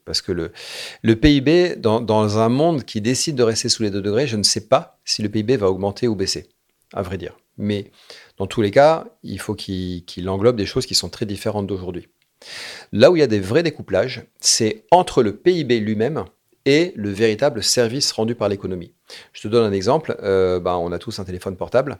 parce 0.05 0.21
que 0.21 0.31
le, 0.31 1.15
PIB, 1.15 1.75
dans, 1.77 2.01
dans, 2.01 2.37
un 2.37 2.49
monde 2.49 2.83
qui 2.83 3.01
décide 3.01 3.35
de 3.35 3.43
rester 3.43 3.69
sous 3.69 3.83
les 3.83 3.89
2 3.89 4.01
degrés, 4.01 4.27
je 4.27 4.37
ne 4.37 4.43
sais 4.43 4.67
pas 4.67 4.99
si 5.05 5.21
le 5.21 5.29
PIB 5.29 5.57
va 5.57 5.69
augmenter 5.69 6.07
ou 6.07 6.15
baisser, 6.15 6.49
à 6.93 7.01
vrai 7.01 7.17
dire. 7.17 7.37
Mais 7.57 7.91
dans 8.37 8.47
tous 8.47 8.61
les 8.61 8.71
cas, 8.71 9.05
il 9.23 9.39
faut 9.39 9.55
qu'il 9.55 10.29
englobe 10.29 10.55
des 10.55 10.65
choses 10.65 10.85
qui 10.85 10.95
sont 10.95 11.09
très 11.09 11.25
différentes 11.25 11.67
d'aujourd'hui. 11.67 12.07
Là 12.91 13.11
où 13.11 13.15
il 13.15 13.19
y 13.19 13.23
a 13.23 13.27
des 13.27 13.39
vrais 13.39 13.63
découplages, 13.63 14.23
c'est 14.39 14.85
entre 14.91 15.21
le 15.23 15.35
PIB 15.35 15.79
lui-même 15.79 16.25
et 16.65 16.93
le 16.95 17.09
véritable 17.09 17.63
service 17.63 18.11
rendu 18.11 18.35
par 18.35 18.49
l'économie. 18.49 18.93
Je 19.33 19.41
te 19.41 19.47
donne 19.47 19.65
un 19.65 19.73
exemple. 19.73 20.17
Euh, 20.23 20.59
bah, 20.59 20.77
on 20.77 20.91
a 20.91 20.99
tous 20.99 21.19
un 21.19 21.23
téléphone 21.23 21.55
portable. 21.55 21.97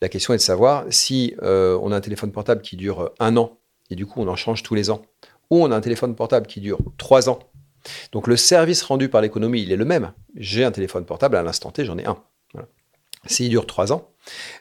La 0.00 0.08
question 0.08 0.34
est 0.34 0.38
de 0.38 0.42
savoir 0.42 0.84
si 0.90 1.34
euh, 1.42 1.78
on 1.82 1.92
a 1.92 1.96
un 1.96 2.00
téléphone 2.00 2.32
portable 2.32 2.62
qui 2.62 2.76
dure 2.76 3.10
un 3.18 3.36
an 3.36 3.58
et 3.90 3.94
du 3.94 4.06
coup 4.06 4.20
on 4.20 4.28
en 4.28 4.36
change 4.36 4.62
tous 4.62 4.74
les 4.74 4.90
ans, 4.90 5.02
ou 5.50 5.64
on 5.64 5.70
a 5.70 5.76
un 5.76 5.80
téléphone 5.80 6.14
portable 6.14 6.46
qui 6.46 6.60
dure 6.60 6.78
trois 6.96 7.28
ans. 7.28 7.38
Donc 8.12 8.26
le 8.26 8.36
service 8.36 8.82
rendu 8.82 9.08
par 9.08 9.20
l'économie, 9.20 9.62
il 9.62 9.72
est 9.72 9.76
le 9.76 9.84
même. 9.84 10.12
J'ai 10.34 10.64
un 10.64 10.72
téléphone 10.72 11.04
portable 11.04 11.36
à 11.36 11.42
l'instant 11.42 11.70
T, 11.70 11.84
j'en 11.84 11.98
ai 11.98 12.04
un. 12.04 12.18
S'il 13.26 13.48
dure 13.48 13.66
trois 13.66 13.92
ans, 13.92 14.10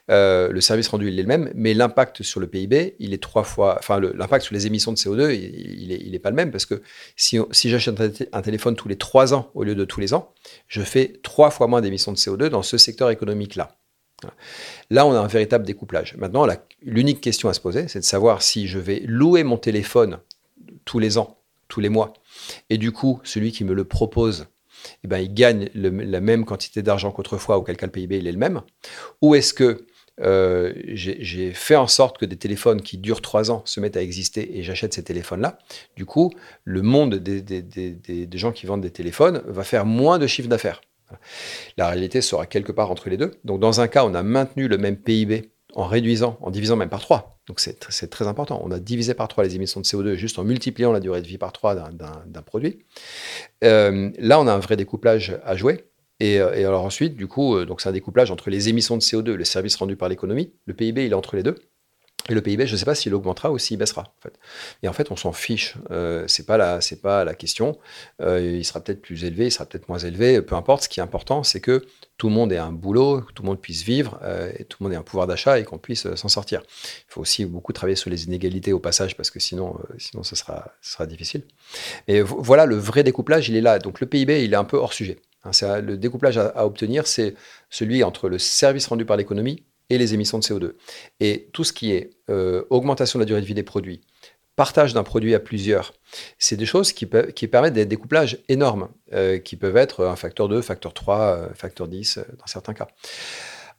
euh, 0.09 0.49
le 0.49 0.61
service 0.61 0.87
rendu 0.87 1.09
il 1.09 1.19
est 1.19 1.21
le 1.21 1.27
même, 1.27 1.51
mais 1.53 1.73
l'impact 1.73 2.23
sur 2.23 2.39
le 2.39 2.47
PIB, 2.47 2.95
il 2.99 3.13
est 3.13 3.21
trois 3.21 3.43
fois, 3.43 3.75
enfin 3.79 3.99
l'impact 3.99 4.45
sur 4.45 4.53
les 4.53 4.65
émissions 4.65 4.91
de 4.91 4.97
CO2, 4.97 5.33
il, 5.33 5.87
n'est 5.89 6.15
est, 6.15 6.19
pas 6.19 6.29
le 6.29 6.35
même 6.35 6.51
parce 6.51 6.65
que 6.65 6.81
si, 7.15 7.37
si 7.51 7.69
j'achète 7.69 8.29
un, 8.31 8.41
téléphone 8.41 8.75
tous 8.75 8.87
les 8.87 8.97
trois 8.97 9.33
ans 9.33 9.51
au 9.53 9.63
lieu 9.63 9.75
de 9.75 9.85
tous 9.85 9.99
les 9.99 10.13
ans, 10.13 10.33
je 10.67 10.81
fais 10.81 11.19
trois 11.23 11.51
fois 11.51 11.67
moins 11.67 11.81
d'émissions 11.81 12.11
de 12.11 12.17
CO2 12.17 12.47
dans 12.47 12.63
ce 12.63 12.77
secteur 12.77 13.09
économique 13.09 13.55
là. 13.55 13.75
Là, 14.89 15.05
on 15.05 15.13
a 15.13 15.19
un 15.19 15.27
véritable 15.27 15.63
découplage. 15.63 16.15
Maintenant, 16.17 16.47
l'unique 16.81 17.21
question 17.21 17.49
à 17.49 17.53
se 17.53 17.59
poser, 17.59 17.87
c'est 17.87 17.99
de 17.99 18.03
savoir 18.03 18.41
si 18.41 18.65
je 18.65 18.79
vais 18.79 19.03
louer 19.05 19.43
mon 19.43 19.57
téléphone 19.57 20.17
tous 20.85 20.97
les 20.97 21.19
ans, 21.19 21.37
tous 21.67 21.81
les 21.81 21.89
mois, 21.89 22.13
et 22.71 22.79
du 22.79 22.91
coup, 22.91 23.19
celui 23.23 23.51
qui 23.51 23.63
me 23.63 23.75
le 23.75 23.83
propose 23.83 24.47
eh 25.03 25.07
ben, 25.07 25.19
il 25.19 25.33
gagne 25.33 25.69
la 25.73 26.21
même 26.21 26.45
quantité 26.45 26.81
d'argent 26.81 27.11
qu'autrefois, 27.11 27.57
auquel 27.57 27.77
cas 27.77 27.85
le 27.85 27.91
PIB 27.91 28.17
il 28.17 28.27
est 28.27 28.31
le 28.31 28.37
même 28.37 28.61
Ou 29.21 29.35
est-ce 29.35 29.53
que 29.53 29.85
euh, 30.19 30.73
j'ai 30.87 31.53
fait 31.53 31.75
en 31.75 31.87
sorte 31.87 32.17
que 32.17 32.25
des 32.25 32.37
téléphones 32.37 32.81
qui 32.81 32.97
durent 32.97 33.21
trois 33.21 33.51
ans 33.51 33.61
se 33.65 33.79
mettent 33.79 33.97
à 33.97 34.01
exister 34.01 34.57
et 34.57 34.63
j'achète 34.63 34.93
ces 34.93 35.03
téléphones-là. 35.03 35.59
Du 35.95 36.05
coup, 36.05 36.31
le 36.63 36.81
monde 36.81 37.15
des, 37.15 37.41
des, 37.41 38.37
gens 38.37 38.51
qui 38.51 38.65
vendent 38.65 38.81
des 38.81 38.91
téléphones 38.91 39.43
va 39.45 39.63
faire 39.63 39.85
moins 39.85 40.17
de 40.17 40.25
chiffre 40.25 40.49
d'affaires. 40.49 40.81
La 41.77 41.87
réalité 41.87 42.21
sera 42.21 42.45
quelque 42.45 42.71
part 42.71 42.91
entre 42.91 43.09
les 43.09 43.17
deux. 43.17 43.31
Donc, 43.43 43.59
dans 43.59 43.79
un 43.79 43.87
cas, 43.87 44.05
on 44.05 44.13
a 44.15 44.23
maintenu 44.23 44.67
le 44.67 44.77
même 44.77 44.97
PIB 44.97 45.51
en 45.77 45.85
réduisant, 45.85 46.37
en 46.41 46.49
divisant 46.49 46.75
même 46.75 46.89
par 46.89 47.01
3. 47.01 47.39
Donc 47.47 47.59
c'est 47.59 48.09
très 48.09 48.27
important. 48.27 48.59
On 48.65 48.71
a 48.71 48.79
divisé 48.79 49.13
par 49.13 49.27
3 49.27 49.43
les 49.43 49.55
émissions 49.55 49.79
de 49.79 49.85
CO2 49.85 50.15
juste 50.15 50.39
en 50.39 50.43
multipliant 50.43 50.91
la 50.91 50.99
durée 50.99 51.21
de 51.21 51.27
vie 51.27 51.37
par 51.37 51.53
3 51.53 51.75
d'un 51.75 52.41
produit. 52.41 52.79
Euh, 53.63 54.09
là, 54.17 54.39
on 54.41 54.47
a 54.47 54.53
un 54.53 54.59
vrai 54.59 54.75
découplage 54.75 55.37
à 55.45 55.55
jouer. 55.55 55.85
Et, 56.19 56.41
euh, 56.41 56.67
alors 56.67 56.83
ensuite, 56.83 57.15
du 57.15 57.27
coup, 57.27 57.55
euh, 57.55 57.67
c'est 57.77 57.89
un 57.89 57.91
découplage 57.91 58.31
entre 58.31 58.49
les 58.49 58.69
émissions 58.69 58.97
de 58.97 59.03
CO2 59.03 59.33
et 59.33 59.37
le 59.37 59.43
service 59.43 59.75
rendu 59.75 59.95
par 59.95 60.09
l'économie. 60.09 60.51
Le 60.65 60.73
PIB, 60.73 61.05
il 61.05 61.11
est 61.11 61.15
entre 61.15 61.35
les 61.35 61.43
deux. 61.43 61.55
Et 62.29 62.33
le 62.33 62.41
PIB, 62.41 62.67
je 62.67 62.73
ne 62.73 62.77
sais 62.77 62.85
pas 62.85 62.95
s'il 62.95 63.13
augmentera 63.13 63.51
ou 63.51 63.57
s'il 63.57 63.77
baissera. 63.77 64.01
En 64.01 64.21
fait. 64.21 64.33
Et 64.83 64.87
en 64.87 64.93
fait, 64.93 65.11
on 65.11 65.15
s'en 65.15 65.31
fiche. 65.31 65.75
Euh, 65.91 66.25
c'est 66.27 66.45
pas 66.45 66.57
la, 66.57 66.79
pas 67.01 67.23
la 67.23 67.35
question. 67.35 67.77
Euh, 68.21 68.57
il 68.57 68.65
sera 68.65 68.81
peut-être 68.81 69.01
plus 69.01 69.23
élevé, 69.23 69.45
il 69.45 69.51
sera 69.51 69.65
peut-être 69.65 69.87
moins 69.87 69.99
élevé. 69.99 70.41
Peu 70.41 70.55
importe. 70.55 70.83
Ce 70.83 70.89
qui 70.89 70.99
est 70.99 71.03
important, 71.03 71.43
c'est 71.43 71.61
que 71.61 71.85
tout 72.17 72.27
le 72.27 72.33
monde 72.33 72.51
ait 72.51 72.57
un 72.57 72.71
boulot, 72.71 73.21
que 73.21 73.33
tout 73.33 73.43
le 73.43 73.47
monde 73.47 73.61
puisse 73.61 73.83
vivre, 73.83 74.19
euh, 74.23 74.51
et 74.57 74.65
tout 74.65 74.77
le 74.79 74.85
monde 74.85 74.93
ait 74.93 74.97
un 74.97 75.03
pouvoir 75.03 75.27
d'achat 75.27 75.59
et 75.59 75.63
qu'on 75.63 75.77
puisse 75.77 76.05
euh, 76.05 76.15
s'en 76.15 76.29
sortir. 76.29 76.61
Il 76.65 77.13
faut 77.13 77.21
aussi 77.21 77.45
beaucoup 77.45 77.73
travailler 77.73 77.95
sur 77.95 78.09
les 78.09 78.25
inégalités 78.25 78.73
au 78.73 78.79
passage 78.79 79.15
parce 79.15 79.31
que 79.31 79.39
sinon, 79.39 79.79
sinon, 79.97 80.23
ce 80.23 80.35
sera, 80.35 80.73
sera 80.81 81.05
difficile. 81.05 81.43
Et 82.07 82.21
voilà, 82.21 82.65
le 82.65 82.75
vrai 82.75 83.03
découplage, 83.03 83.49
il 83.49 83.55
est 83.55 83.61
là. 83.61 83.79
Donc 83.79 83.99
le 83.99 84.07
PIB, 84.07 84.43
il 84.43 84.53
est 84.53 84.57
un 84.57 84.63
peu 84.63 84.77
hors 84.77 84.93
sujet. 84.93 85.19
Hein, 85.43 85.81
le 85.81 85.97
découplage 85.97 86.37
à 86.37 86.65
obtenir, 86.65 87.07
c'est 87.07 87.35
celui 87.69 88.03
entre 88.03 88.29
le 88.29 88.39
service 88.39 88.87
rendu 88.87 89.05
par 89.05 89.17
l'économie 89.17 89.63
et 89.89 89.97
les 89.97 90.13
émissions 90.13 90.39
de 90.39 90.43
CO2. 90.43 90.73
Et 91.19 91.49
tout 91.53 91.63
ce 91.63 91.73
qui 91.73 91.91
est 91.91 92.11
euh, 92.29 92.63
augmentation 92.69 93.19
de 93.19 93.23
la 93.23 93.25
durée 93.25 93.41
de 93.41 93.45
vie 93.45 93.53
des 93.53 93.63
produits, 93.63 94.01
partage 94.55 94.93
d'un 94.93 95.03
produit 95.03 95.35
à 95.35 95.39
plusieurs, 95.39 95.93
c'est 96.39 96.57
des 96.57 96.65
choses 96.65 96.91
qui, 96.91 97.05
permettent 97.05 97.73
des 97.73 97.85
découplages 97.85 98.39
énormes, 98.49 98.89
euh, 99.13 99.37
qui 99.37 99.55
peuvent 99.55 99.77
être 99.77 100.05
un 100.05 100.15
facteur 100.15 100.49
2, 100.49 100.61
facteur 100.61 100.93
3, 100.93 101.19
euh, 101.19 101.53
facteur 101.53 101.87
10 101.87 102.19
dans 102.39 102.47
certains 102.47 102.73
cas. 102.73 102.87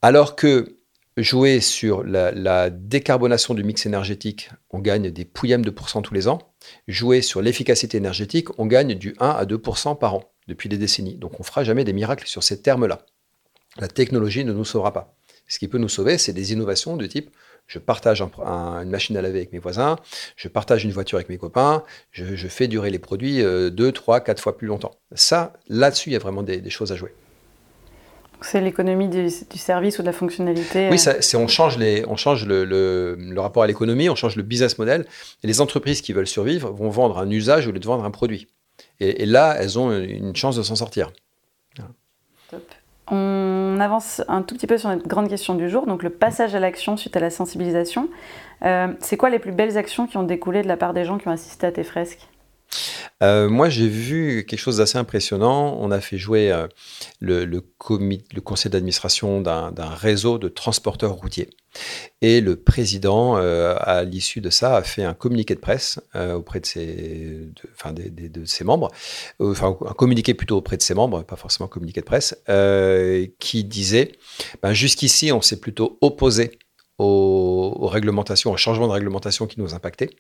Alors 0.03 0.37
que 0.37 0.77
jouer 1.17 1.61
sur 1.61 2.05
la, 2.05 2.71
décarbonation 2.71 3.55
du 3.55 3.65
mix 3.65 3.87
énergétique, 3.87 4.51
on 4.71 4.79
gagne 4.79 5.11
des 5.11 5.25
pouillèmes 5.25 5.65
de 5.65 5.71
pourcents 5.71 6.03
tous 6.03 6.15
les 6.15 6.29
ans. 6.29 6.39
Jouer 6.87 7.23
sur 7.23 7.43
l'efficacité 7.43 7.97
énergétique, 7.97 8.49
on 8.59 8.67
gagne 8.67 8.95
du 8.95 9.15
1 9.19 9.29
à 9.29 9.45
2% 9.45 9.99
par 9.99 10.15
an 10.15 10.25
depuis 10.47 10.69
des 10.69 10.79
décennies. 10.79 11.17
Donc 11.17 11.41
on 11.41 11.43
fera 11.43 11.65
jamais 11.65 11.85
des 11.85 11.93
miracles 11.93 12.27
sur 12.27 12.43
ces 12.43 12.63
termes-là. 12.63 13.05
La 13.79 13.89
technologie 13.89 14.45
ne 14.45 14.53
nous 14.53 14.65
sauvera 14.65 14.93
pas. 14.93 15.18
Ce 15.49 15.59
qui 15.59 15.69
peut 15.69 15.79
nous 15.79 15.89
sauver, 15.89 16.19
c'est 16.19 16.33
des 16.33 16.53
innovations 16.53 16.97
de 16.97 17.07
type 17.07 17.31
je 17.67 17.79
partage 17.79 18.23
une 18.23 18.89
machine 18.89 19.15
à 19.19 19.21
laver 19.21 19.41
avec 19.41 19.53
mes 19.53 19.59
voisins, 19.59 19.99
je 20.37 20.49
partage 20.49 20.85
une 20.85 20.91
voiture 20.91 21.17
avec 21.17 21.29
mes 21.29 21.37
copains, 21.37 21.83
je, 22.13 22.49
fais 22.49 22.67
durer 22.67 22.89
les 22.89 22.99
produits 22.99 23.43
euh, 23.43 23.69
deux, 23.69 23.93
trois, 23.93 24.21
quatre 24.21 24.43
fois 24.43 24.57
plus 24.57 24.67
longtemps. 24.67 24.95
Ça, 25.13 25.53
là-dessus, 25.69 26.09
il 26.09 26.15
y 26.15 26.17
a 26.17 26.19
vraiment 26.19 26.43
des 26.43 26.71
choses 26.71 26.93
à 26.93 26.97
jouer. 26.97 27.13
C'est 28.41 28.61
l'économie 28.61 29.09
du, 29.09 29.31
service 29.31 29.99
ou 29.99 30.03
de 30.03 30.07
la 30.07 30.13
fonctionnalité. 30.13 30.89
Oui, 30.91 30.99
euh. 31.09 31.39
on 31.39 31.49
change, 31.49 31.77
les, 31.77 32.05
on 32.07 32.17
change 32.17 32.47
le, 32.47 33.35
rapport 33.37 33.65
à 33.65 33.67
l'économie, 33.67 34.09
on 34.09 34.15
change 34.15 34.37
le 34.37 34.43
business 34.43 34.79
model. 34.79 35.07
Et 35.43 35.47
les 35.47 35.61
entreprises 35.61 36.03
qui 36.03 36.13
veulent 36.13 36.29
survivre 36.29 36.71
vont 36.71 36.89
vendre 36.89 37.19
un 37.19 37.29
usage 37.31 37.67
au 37.67 37.73
lieu 37.73 37.81
de 37.81 37.87
vendre 37.87 38.05
un 38.05 38.11
produit. 38.11 38.47
Et, 39.01 39.27
là, 39.27 39.57
elles 39.59 39.79
ont 39.79 39.91
une 39.93 40.37
chance 40.37 40.57
de 40.57 40.63
s'en 40.63 40.77
sortir. 40.77 41.13
On 43.11 43.79
avance 43.81 44.23
un 44.29 44.43
tout 44.43 44.55
petit 44.55 44.67
peu 44.67 44.77
sur 44.77 44.91
notre 44.91 45.09
grande 45.09 45.29
question 45.29 45.55
du 45.55 45.69
jour, 45.69 45.87
donc 45.87 46.03
le 46.03 46.11
passage 46.11 46.55
à 46.55 46.61
l'action 46.61 46.97
suite 46.97 47.17
à 47.17 47.21
la 47.21 47.31
sensibilisation. 47.31 48.09
Euh, 48.65 48.89
c'est 49.01 49.17
quoi 49.17 49.31
les 49.31 49.39
plus 49.39 49.53
belles 49.53 49.79
actions 49.79 50.07
qui 50.07 50.17
ont 50.19 50.25
découlé 50.25 50.63
de 50.63 50.69
la 50.69 50.77
part 50.77 50.93
des 50.93 51.05
gens 51.05 51.17
qui 51.17 51.29
ont 51.29 51.33
assisté 51.33 51.67
à 51.67 51.73
tes 51.73 51.85
fresques? 51.85 52.29
Euh, 53.23 53.49
moi, 53.49 53.69
j'ai 53.69 53.89
vu 53.89 54.45
quelque 54.47 54.61
chose 54.61 54.79
d'assez 54.79 54.99
impressionnant. 54.99 55.77
On 55.81 55.91
a 55.91 56.01
fait 56.01 56.19
jouer 56.19 56.53
euh, 56.53 56.69
le, 57.21 57.61
conseil 58.41 58.71
d'administration 58.71 59.41
d'un 59.41 59.95
réseau 59.95 60.39
de 60.39 60.49
transporteurs 60.49 61.13
routiers. 61.13 61.51
Et 62.23 62.41
le 62.41 62.57
président, 62.57 63.37
euh, 63.37 63.77
à 63.81 64.03
l'issue 64.03 64.41
de 64.41 64.51
ça, 64.51 64.77
a 64.77 64.83
fait 64.83 65.05
un 65.05 65.15
communiqué 65.15 65.55
de 65.55 65.61
presse 65.61 66.01
auprès 66.15 66.61
de, 66.61 66.67
ses 68.45 68.65
membres, 68.65 68.91
enfin 69.39 69.77
un 69.87 69.93
communiqué 69.93 70.35
plutôt 70.35 70.57
auprès 70.57 70.77
de 70.77 70.83
ses 70.83 70.95
membres, 70.95 71.23
pas 71.23 71.37
forcément 71.37 71.67
un 71.67 71.69
communiqué 71.69 72.01
de 72.01 72.07
presse, 72.07 72.35
qui 73.39 73.65
disait 73.65 74.13
ben, 74.63 74.73
jusqu'ici, 74.73 75.31
on 75.31 75.43
s'est 75.43 75.61
plutôt 75.61 75.99
opposé 76.01 76.59
aux, 76.99 77.87
réglementations, 77.87 78.53
aux 78.53 78.57
changements 78.57 78.89
de 78.89 78.93
réglementation 78.93 79.47
qui 79.47 79.61
nous 79.61 79.75
impactaient. 79.75 80.11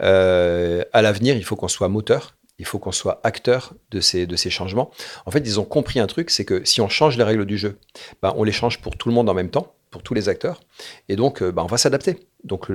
Euh, 0.00 0.84
à 0.92 1.02
l'avenir, 1.02 1.36
il 1.36 1.44
faut 1.44 1.56
qu'on 1.56 1.68
soit 1.68 1.88
moteur, 1.88 2.36
il 2.58 2.64
faut 2.64 2.78
qu'on 2.78 2.92
soit 2.92 3.20
acteur 3.22 3.74
de 3.90 4.00
ces, 4.00 4.26
de 4.26 4.36
ces 4.36 4.50
changements. 4.50 4.90
En 5.26 5.30
fait, 5.30 5.40
ils 5.40 5.60
ont 5.60 5.64
compris 5.64 6.00
un 6.00 6.06
truc, 6.06 6.30
c'est 6.30 6.44
que 6.44 6.64
si 6.64 6.80
on 6.80 6.88
change 6.88 7.16
les 7.18 7.24
règles 7.24 7.44
du 7.44 7.58
jeu, 7.58 7.78
ben, 8.22 8.32
on 8.36 8.44
les 8.44 8.52
change 8.52 8.80
pour 8.80 8.96
tout 8.96 9.08
le 9.08 9.14
monde 9.14 9.28
en 9.28 9.34
même 9.34 9.50
temps, 9.50 9.74
pour 9.90 10.02
tous 10.02 10.14
les 10.14 10.28
acteurs, 10.28 10.60
et 11.08 11.16
donc 11.16 11.42
ben, 11.42 11.62
on 11.62 11.66
va 11.66 11.76
s'adapter. 11.76 12.16
Donc 12.44 12.70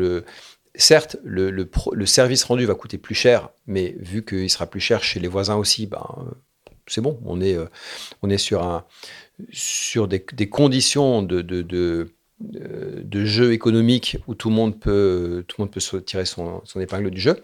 certes, 0.76 1.18
le, 1.24 1.50
le, 1.50 2.06
service 2.06 2.44
rendu 2.44 2.66
va 2.66 2.76
coûter 2.76 2.98
plus 2.98 3.16
cher, 3.16 3.50
mais 3.66 3.96
vu 4.00 4.24
qu'il 4.24 4.50
sera 4.50 4.68
plus 4.68 4.80
cher 4.80 5.04
chez 5.04 5.20
les 5.20 5.28
voisins 5.28 5.56
aussi, 5.56 5.88
ben, 5.88 6.06
c'est 6.88 7.02
bon, 7.02 7.20
on 7.26 7.42
est, 7.42 7.56
euh, 7.56 7.66
on 8.22 8.30
est 8.30 8.38
sur, 8.38 8.64
un, 8.64 8.86
sur 9.52 10.08
des, 10.08 10.22
conditions 10.50 11.24
de 11.24 11.42
de 12.42 13.26
jeu 13.26 13.54
économique 13.54 14.18
où 14.28 14.36
tout 14.36 14.50
le 14.50 14.56
monde 14.56 14.80
peut, 14.80 15.44
tout 15.48 15.56
le 15.60 15.66
monde 15.66 15.72
peut 15.72 16.02
tirer 16.02 16.26
son, 16.26 16.62
épingle 16.80 17.10
du 17.12 17.20
jeu. 17.20 17.44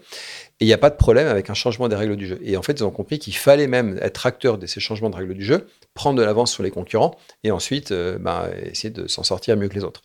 Et 0.60 0.64
il 0.64 0.66
n'y 0.66 0.72
a 0.72 0.78
pas 0.78 0.90
de 0.90 0.96
problème 0.96 1.28
avec 1.28 1.50
un 1.50 1.54
changement 1.54 1.88
des 1.88 1.96
règles 1.96 2.16
du 2.16 2.26
jeu. 2.26 2.38
Et 2.42 2.56
en 2.56 2.62
fait, 2.62 2.80
ils 2.80 2.84
ont 2.84 2.90
compris 2.90 3.18
qu'il 3.18 3.36
fallait 3.36 3.66
même 3.66 3.98
être 4.02 4.26
acteur 4.26 4.58
de 4.58 4.66
ces 4.66 4.80
changements 4.80 5.10
de 5.10 5.16
règles 5.16 5.34
du 5.34 5.44
jeu, 5.44 5.66
prendre 5.94 6.18
de 6.18 6.24
l'avance 6.24 6.52
sur 6.52 6.62
les 6.62 6.70
concurrents 6.70 7.16
et 7.44 7.50
ensuite 7.50 7.92
euh, 7.92 8.18
bah, 8.18 8.50
essayer 8.64 8.90
de 8.90 9.06
s'en 9.06 9.22
sortir 9.22 9.56
mieux 9.56 9.68
que 9.68 9.74
les 9.74 9.84
autres. 9.84 10.02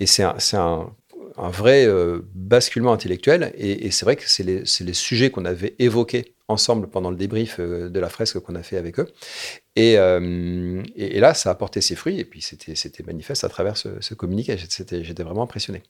Et 0.00 0.06
c'est 0.06 0.22
un, 0.22 0.90
vrai 1.36 1.86
euh, 1.86 2.20
basculement 2.34 2.92
intellectuel. 2.92 3.52
Et, 3.56 3.90
c'est 3.90 4.04
vrai 4.04 4.16
que 4.16 4.24
c'est 4.26 4.44
les, 4.44 4.92
sujets 4.92 5.30
qu'on 5.30 5.44
avait 5.44 5.74
évoqués 5.78 6.34
ensemble 6.48 6.88
pendant 6.88 7.10
le 7.10 7.16
débrief 7.16 7.56
euh, 7.58 7.88
de 7.88 8.00
la 8.00 8.08
fresque 8.08 8.38
qu'on 8.40 8.54
a 8.54 8.62
fait 8.62 8.76
avec 8.76 8.98
eux. 8.98 9.08
Euh, 9.78 10.82
et, 10.96 11.20
là, 11.20 11.34
ça 11.34 11.50
a 11.50 11.54
porté 11.54 11.80
ses 11.80 11.94
fruits, 11.94 12.18
et 12.20 12.24
puis 12.24 12.40
c'était 12.40 13.02
manifeste 13.04 13.44
à 13.44 13.48
travers 13.48 13.76
ce, 13.76 14.14
communiqué. 14.14 14.56
J'étais 14.56 15.22
vraiment 15.22 15.42
impressionné. 15.42 15.82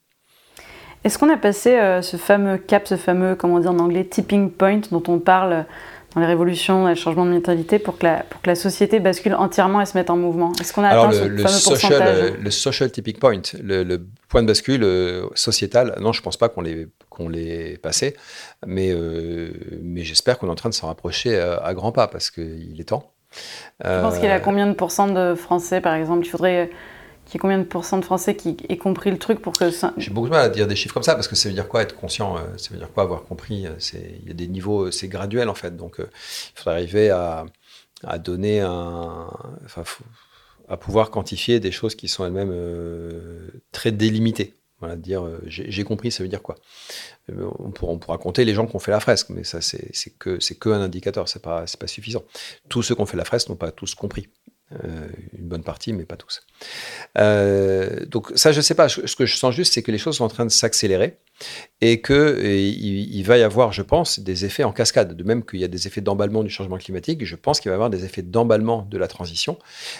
Est-ce 1.03 1.19
qu'on 1.19 1.29
a 1.29 1.37
passé 1.37 1.77
ce 2.01 2.17
fameux 2.17 2.57
cap, 2.57 2.87
ce 2.87 2.97
fameux, 2.97 3.35
comment 3.35 3.59
dire 3.59 3.71
en 3.71 3.79
anglais, 3.79 4.03
tipping 4.03 4.49
point 4.49 4.81
dont 4.91 5.03
on 5.07 5.19
parle 5.19 5.65
dans 6.17 6.21
les 6.21 6.27
révolutions, 6.27 6.81
dans 6.81 6.89
les 6.89 6.95
changements 6.95 7.25
de 7.25 7.31
mentalité, 7.31 7.77
pour 7.77 7.99
que 7.99 8.05
la, 8.05 8.23
pour 8.23 8.41
que 8.41 8.49
la 8.49 8.55
société 8.55 8.99
bascule 8.99 9.35
entièrement 9.35 9.81
et 9.81 9.85
se 9.85 9.95
mette 9.95 10.09
en 10.09 10.17
mouvement 10.17 10.51
Est-ce 10.59 10.73
qu'on 10.73 10.83
a 10.83 10.89
atteint 10.89 11.11
ce 11.11 11.25
le 11.25 11.37
fameux 11.37 11.47
social, 11.49 11.91
pourcentage 11.91 12.33
Le 12.39 12.51
social 12.51 12.91
tipping 12.91 13.17
point, 13.17 13.41
le, 13.61 13.97
point 14.27 14.41
de 14.41 14.47
bascule 14.47 14.83
sociétal, 15.35 15.95
non, 16.01 16.13
je 16.13 16.21
ne 16.21 16.23
pense 16.23 16.37
pas 16.37 16.49
qu'on 16.49 17.29
l'ait 17.29 17.77
passé, 17.77 18.15
mais, 18.65 18.95
mais 19.83 20.03
j'espère 20.03 20.39
qu'on 20.39 20.47
est 20.47 20.51
en 20.51 20.55
train 20.55 20.69
de 20.69 20.73
s'en 20.73 20.87
rapprocher 20.87 21.39
à, 21.39 21.57
à 21.57 21.73
grands 21.75 21.91
pas, 21.91 22.07
parce 22.07 22.31
qu'il 22.31 22.79
est 22.79 22.89
temps. 22.89 23.11
Tu 23.31 23.87
penses 23.87 24.15
qu'il 24.15 24.25
y 24.25 24.31
a 24.31 24.35
euh, 24.35 24.39
combien 24.39 24.67
de 24.67 24.73
pourcents 24.73 25.07
de 25.07 25.35
Français, 25.35 25.81
par 25.81 25.93
exemple 25.93 26.25
Il 26.25 26.29
faudrait 26.29 26.69
qu'il 27.27 27.35
y 27.35 27.37
ait 27.37 27.39
combien 27.39 27.59
de 27.59 27.63
pourcents 27.63 27.97
de 27.97 28.05
Français 28.05 28.35
qui 28.35 28.57
aient 28.69 28.77
compris 28.77 29.11
le 29.11 29.17
truc 29.17 29.39
pour 29.41 29.53
que 29.53 29.69
ça... 29.69 29.93
J'ai 29.97 30.11
beaucoup 30.11 30.27
de 30.27 30.33
mal 30.33 30.41
à 30.41 30.49
dire 30.49 30.67
des 30.67 30.75
chiffres 30.75 30.93
comme 30.93 31.03
ça, 31.03 31.15
parce 31.15 31.27
que 31.27 31.35
ça 31.35 31.49
veut 31.49 31.55
dire 31.55 31.67
quoi 31.67 31.81
être 31.81 31.95
conscient 31.95 32.37
euh, 32.37 32.57
Ça 32.57 32.69
veut 32.71 32.77
dire 32.77 32.91
quoi 32.91 33.03
avoir 33.03 33.23
compris 33.23 33.67
euh, 33.67 33.75
Il 34.21 34.27
y 34.27 34.31
a 34.31 34.33
des 34.33 34.47
niveaux, 34.47 34.91
c'est 34.91 35.07
graduel 35.07 35.49
en 35.49 35.55
fait, 35.55 35.75
donc 35.75 35.97
il 35.99 36.05
faudrait 36.55 36.73
arriver 36.73 37.09
à, 37.09 37.45
donner 38.19 38.61
un... 38.61 39.27
À 40.69 40.75
pouvoir 40.75 41.11
quantifier 41.11 41.59
des 41.59 41.71
choses 41.71 41.95
qui 41.95 42.07
sont 42.07 42.25
elles-mêmes 42.25 42.53
très 43.71 43.91
délimitées. 43.91 44.55
Voilà, 44.79 44.95
dire 44.95 45.23
j'ai 45.47 45.83
compris, 45.83 46.11
ça 46.11 46.21
veut 46.21 46.29
dire 46.29 46.43
quoi 46.43 46.55
euh, 47.31 47.49
on 47.59 47.71
pourra, 47.71 48.17
compter 48.17 48.45
les 48.45 48.53
gens 48.53 48.67
qui 48.67 48.75
ont 48.75 48.79
fait 48.79 48.91
la 48.91 48.99
fresque, 48.99 49.29
mais 49.29 49.43
ça, 49.43 49.59
c'est 49.61 49.91
que, 50.17 50.37
que 50.53 50.69
un 50.69 50.81
indicateur, 50.81 51.27
c'est 51.27 51.41
pas, 51.41 51.65
pas 51.79 51.87
suffisant. 51.87 52.23
Tous 52.69 52.83
ceux 52.83 52.95
qui 52.95 53.01
ont 53.01 53.05
fait 53.05 53.17
la 53.17 53.25
fresque 53.25 53.49
n'ont 53.49 53.55
pas 53.55 53.71
tous 53.71 53.95
compris. 53.95 54.29
Euh, 54.83 55.07
une 55.37 55.47
bonne 55.47 55.63
partie, 55.63 55.93
mais 55.93 56.03
pas 56.03 56.17
tous. 56.17 56.41
Euh, 57.17 58.05
donc 58.05 58.33
ça, 58.35 58.51
je 58.51 58.59
sais 58.59 58.75
pas. 58.75 58.89
Ce 58.89 59.15
que 59.15 59.25
je 59.25 59.37
sens 59.37 59.55
juste, 59.55 59.73
c'est 59.73 59.81
que 59.81 59.91
les 59.91 59.97
choses 59.97 60.17
sont 60.17 60.25
en 60.25 60.29
train 60.29 60.45
de 60.45 60.51
s'accélérer 60.51 61.17
et 61.79 62.01
que 62.01 62.43
il, 62.43 63.23
va 63.23 63.37
y 63.37 63.43
avoir, 63.43 63.71
je 63.71 63.81
pense, 63.81 64.19
des 64.19 64.43
effets 64.43 64.65
en 64.65 64.73
cascade. 64.73 65.15
De 65.15 65.23
même 65.23 65.45
qu'il 65.45 65.59
y 65.59 65.63
a 65.63 65.69
des 65.69 65.87
effets 65.87 66.01
d'emballement 66.01 66.43
du 66.43 66.49
changement 66.49 66.77
climatique, 66.77 67.23
je 67.23 67.35
pense 67.37 67.61
qu'il 67.61 67.69
va 67.69 67.75
y 67.75 67.77
avoir 67.77 67.89
des 67.89 68.03
effets 68.03 68.23
d'emballement 68.23 68.85
de 68.89 68.97
la 68.97 69.07
transition 69.07 69.57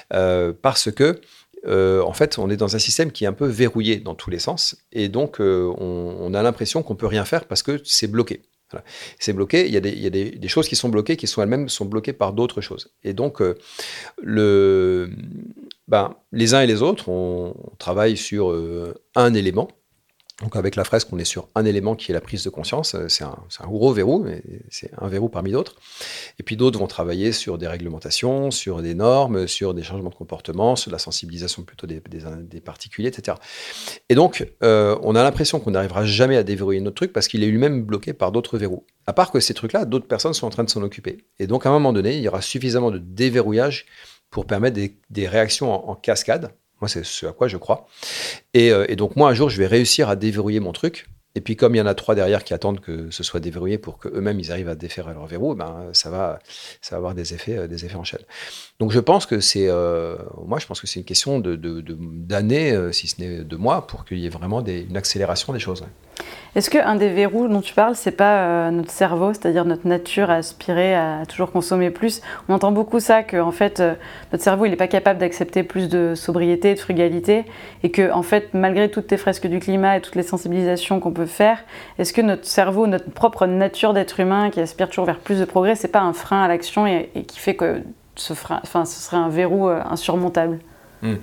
parce 0.09 0.91
que 0.91 1.21
euh, 1.65 2.01
en 2.03 2.13
fait, 2.13 2.37
on 2.37 2.49
est 2.49 2.57
dans 2.57 2.75
un 2.75 2.79
système 2.79 3.11
qui 3.11 3.23
est 3.23 3.27
un 3.27 3.33
peu 3.33 3.47
verrouillé 3.47 3.97
dans 3.97 4.15
tous 4.15 4.29
les 4.29 4.39
sens, 4.39 4.77
et 4.91 5.09
donc 5.09 5.41
euh, 5.41 5.73
on, 5.77 6.33
a 6.33 6.43
l'impression 6.43 6.83
qu'on 6.83 6.95
peut 6.95 7.07
rien 7.07 7.25
faire 7.25 7.45
parce 7.45 7.63
que 7.63 7.81
c'est 7.83 8.07
bloqué. 8.07 8.41
C'est 9.19 9.33
bloqué. 9.33 9.65
Il 9.67 9.73
y 9.73 9.77
a, 9.77 10.09
des, 10.09 10.47
choses 10.47 10.67
qui 10.67 10.75
sont 10.75 10.89
bloquées, 10.89 11.17
qui 11.17 11.27
sont 11.27 11.41
elles-mêmes 11.41 11.69
sont 11.69 11.85
bloquées 11.85 12.13
par 12.13 12.33
d'autres 12.33 12.61
choses. 12.61 12.93
Et 13.03 13.13
donc, 13.13 13.41
euh, 13.41 15.07
ben, 15.87 16.15
les 16.31 16.53
uns 16.53 16.61
et 16.61 16.67
les 16.67 16.81
autres, 16.81 17.09
on 17.09 17.55
travaille 17.77 18.17
sur 18.17 18.53
un 19.15 19.33
élément 19.33 19.69
donc 20.41 20.55
avec 20.55 20.75
la 20.75 20.83
fresque, 20.83 21.07
on 21.11 21.17
est 21.17 21.25
sur 21.25 21.47
un 21.55 21.65
élément 21.65 21.95
qui 21.95 22.11
est 22.11 22.13
la 22.13 22.21
prise 22.21 22.43
de 22.43 22.51
conscience. 22.51 22.93
Euh, 22.93 23.07
c'est 23.07 23.23
un, 23.23 23.67
gros 23.67 23.91
verrou, 23.91 24.25
c'est 24.69 24.91
un 24.99 25.07
verrou 25.07 25.29
parmi 25.29 25.51
d'autres. 25.51 25.75
Et 26.39 26.43
puis 26.43 26.55
d'autres 26.55 26.77
vont 26.77 26.85
travailler 26.85 27.31
sur 27.31 27.57
des 27.57 27.67
réglementations, 27.67 28.51
sur 28.51 28.83
des 28.83 28.93
normes, 28.93 29.47
sur 29.47 29.73
des 29.73 29.81
changements 29.81 30.11
de 30.11 30.15
comportement, 30.15 30.75
sur 30.75 30.91
la 30.91 30.99
sensibilisation 30.99 31.63
plutôt 31.63 31.87
des, 31.87 32.01
particuliers, 32.61 33.07
etc. 33.07 33.37
Et 34.09 34.15
donc, 34.15 34.45
euh, 34.63 34.95
on 35.01 35.15
a 35.15 35.23
l'impression 35.23 35.59
qu'on 35.59 35.71
n'arrivera 35.71 36.05
jamais 36.05 36.37
à 36.37 36.43
déverrouiller 36.43 36.81
notre 36.81 36.97
truc 36.97 37.13
parce 37.13 37.27
qu'il 37.27 37.43
est 37.43 37.47
lui-même 37.47 37.83
bloqué 37.83 38.13
par 38.13 38.31
d'autres 38.31 38.59
verrous. 38.59 38.85
À 39.07 39.13
part 39.13 39.31
que 39.31 39.39
ces 39.39 39.55
trucs-là, 39.55 39.85
d'autres 39.85 40.07
personnes 40.07 40.33
sont 40.33 40.45
en 40.45 40.51
train 40.51 40.63
de 40.63 40.69
s'en 40.69 40.83
occuper. 40.83 41.25
Et 41.39 41.47
donc, 41.47 41.65
à 41.65 41.69
un 41.69 41.71
moment 41.71 41.93
donné, 41.93 42.15
il 42.15 42.21
y 42.21 42.27
aura 42.27 42.41
suffisamment 42.41 42.91
de 42.91 42.99
déverrouillage 42.99 43.85
pour 44.29 44.45
permettre 44.45 44.77
des, 45.09 45.27
réactions 45.27 45.89
en 45.89 45.95
cascade 45.95 46.51
moi, 46.81 46.87
c'est 46.87 47.05
ce 47.05 47.25
à 47.25 47.31
quoi 47.31 47.47
je 47.47 47.57
crois. 47.57 47.87
Euh, 48.55 48.85
et, 48.87 48.95
donc, 48.95 49.15
moi, 49.15 49.29
un 49.29 49.33
jour, 49.33 49.49
je 49.49 49.57
vais 49.57 49.67
réussir 49.67 50.09
à 50.09 50.15
déverrouiller 50.15 50.59
mon 50.59 50.73
truc. 50.73 51.07
Et 51.35 51.41
puis, 51.41 51.55
comme 51.55 51.75
il 51.75 51.77
y 51.77 51.81
en 51.81 51.85
a 51.85 51.93
trois 51.93 52.15
derrière 52.15 52.43
qui 52.43 52.55
attendent 52.55 52.79
que 52.79 53.11
ce 53.11 53.23
soit 53.23 53.39
déverrouillé 53.39 53.77
pour 53.77 53.99
qu'eux-mêmes, 53.99 54.39
ils 54.39 54.51
arrivent 54.51 54.69
à 54.69 54.75
défaire 54.75 55.07
leur 55.13 55.27
verrou, 55.27 55.53
ben, 55.53 55.89
ça, 55.93 56.09
va, 56.09 56.39
ça 56.81 56.95
va 56.95 56.97
avoir 56.97 57.13
des 57.13 57.35
effets, 57.35 57.57
euh, 57.57 57.67
des 57.67 57.85
effets 57.85 57.95
en 57.95 58.03
chaîne. 58.03 58.23
Donc, 58.79 58.91
je 58.91 58.99
pense 58.99 59.25
que 59.27 59.39
c'est, 59.39 59.67
euh, 59.67 60.17
moi, 60.45 60.57
je 60.57 60.65
pense 60.65 60.81
que 60.81 60.87
c'est 60.87 60.99
une 60.99 61.05
question 61.05 61.39
d'années, 61.39 62.71
de, 62.73 62.91
si 62.91 63.07
ce 63.07 63.21
n'est 63.21 63.43
de 63.43 63.55
mois, 63.55 63.85
pour 63.85 64.05
qu'il 64.05 64.17
y 64.17 64.25
ait 64.25 64.29
vraiment 64.29 64.65
une 64.65 64.97
accélération 64.97 65.53
des 65.53 65.59
choses. 65.59 65.83
Est-ce 66.55 66.71
qu'un 66.71 66.95
des 66.95 67.09
verrous 67.09 67.47
dont 67.47 67.61
tu 67.61 67.75
parles, 67.75 67.95
c'est 67.95 68.09
pas 68.09 68.39
euh, 68.39 68.71
notre 68.71 68.89
cerveau, 68.89 69.31
c'est-à-dire 69.31 69.63
notre 69.63 69.87
nature 69.87 70.31
à 70.31 70.35
aspirer 70.35 70.95
à 70.95 71.23
toujours 71.27 71.51
consommer 71.51 71.91
plus? 71.91 72.21
On 72.49 72.53
entend 72.55 72.71
beaucoup 72.71 72.99
ça, 72.99 73.21
que 73.21 73.37
en 73.37 73.51
fait, 73.51 73.79
euh, 73.79 73.93
notre 74.31 74.43
cerveau, 74.43 74.65
il 74.65 74.71
n'est 74.71 74.75
pas 74.75 74.87
capable 74.87 75.19
d'accepter 75.19 75.61
plus 75.61 75.87
de 75.87 76.15
sobriété, 76.15 76.73
de 76.73 76.79
frugalité, 76.79 77.45
et 77.83 77.91
que 77.91 78.11
en 78.11 78.23
fait, 78.23 78.55
malgré 78.55 78.89
toutes 78.89 79.11
les 79.11 79.17
fresques 79.17 79.45
du 79.45 79.59
climat 79.59 79.97
et 79.97 80.01
toutes 80.01 80.15
les 80.15 80.23
sensibilisations 80.23 80.99
qu'on 80.99 81.11
peut 81.11 81.27
faire, 81.27 81.59
est-ce 81.99 82.11
que 82.11 82.21
notre 82.21 82.45
cerveau, 82.45 82.87
notre 82.87 83.11
propre 83.11 83.45
nature 83.45 83.93
d'être 83.93 84.19
humain, 84.19 84.49
qui 84.49 84.59
aspire 84.59 84.89
toujours 84.89 85.05
vers 85.05 85.19
plus 85.19 85.39
de 85.39 85.45
progrès, 85.45 85.75
c'est 85.75 85.87
pas 85.87 86.01
un 86.01 86.13
frein 86.13 86.41
à 86.41 86.47
l'action 86.47 86.87
et, 86.87 87.09
qui 87.27 87.37
fait 87.37 87.55
que 87.55 87.83
ce, 88.15 88.33
serait 88.33 89.17
un 89.17 89.29
verrou 89.29 89.69
euh, 89.69 89.79
insurmontable? 89.87 90.57
Hmm. 91.01 91.15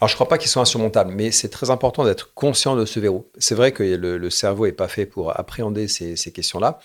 Alors, 0.00 0.08
je 0.08 0.12
ne 0.12 0.14
crois 0.14 0.28
pas 0.28 0.38
qu'ils 0.38 0.50
soient 0.50 0.62
insurmontables, 0.62 1.12
mais 1.14 1.30
c'est 1.30 1.48
très 1.48 1.70
important 1.70 2.04
d'être 2.04 2.34
conscient 2.34 2.76
de 2.76 2.84
ce 2.84 3.00
verrou. 3.00 3.26
C'est 3.38 3.54
vrai 3.54 3.72
que 3.72 3.82
le, 3.82 4.30
cerveau 4.30 4.66
n'est 4.66 4.72
pas 4.72 4.88
fait 4.88 5.06
pour 5.06 5.38
appréhender 5.38 5.88
ces, 5.88 6.32
questions-là. 6.32 6.78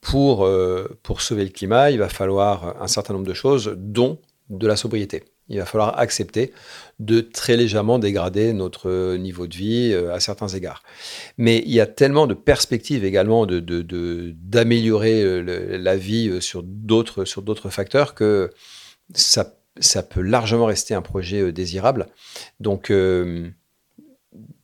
Pour, 0.00 0.44
euh, 0.44 0.98
pour 1.02 1.20
sauver 1.20 1.44
le 1.44 1.50
climat, 1.50 1.90
il 1.90 1.98
va 1.98 2.08
falloir 2.08 2.80
un 2.80 2.86
certain 2.86 3.14
nombre 3.14 3.26
de 3.26 3.34
choses, 3.34 3.74
dont 3.76 4.18
de 4.48 4.66
la 4.66 4.76
sobriété. 4.76 5.24
Il 5.50 5.58
va 5.58 5.64
falloir 5.64 5.98
accepter 5.98 6.52
de 6.98 7.20
très 7.20 7.56
légèrement 7.56 7.98
dégrader 7.98 8.52
notre 8.52 9.16
niveau 9.16 9.46
de 9.46 9.56
vie 9.56 9.92
euh, 9.92 10.12
à 10.12 10.20
certains 10.20 10.48
égards. 10.48 10.82
Mais 11.36 11.62
il 11.64 11.72
y 11.72 11.80
a 11.80 11.86
tellement 11.86 12.26
de 12.26 12.34
perspectives 12.34 13.04
également 13.04 13.46
d'améliorer 13.46 15.22
de, 15.22 15.40
de, 15.42 15.76
la 15.76 15.96
vie 15.96 16.40
sur 16.40 16.62
d'autres 16.62 17.70
facteurs 17.70 18.14
que 18.14 18.50
ça 19.14 19.57
ça 19.80 20.02
peut 20.02 20.20
largement 20.20 20.66
rester 20.66 20.94
un 20.94 21.02
projet 21.02 21.40
euh, 21.40 21.52
désirable. 21.52 22.06
Donc, 22.60 22.90
euh, 22.90 23.48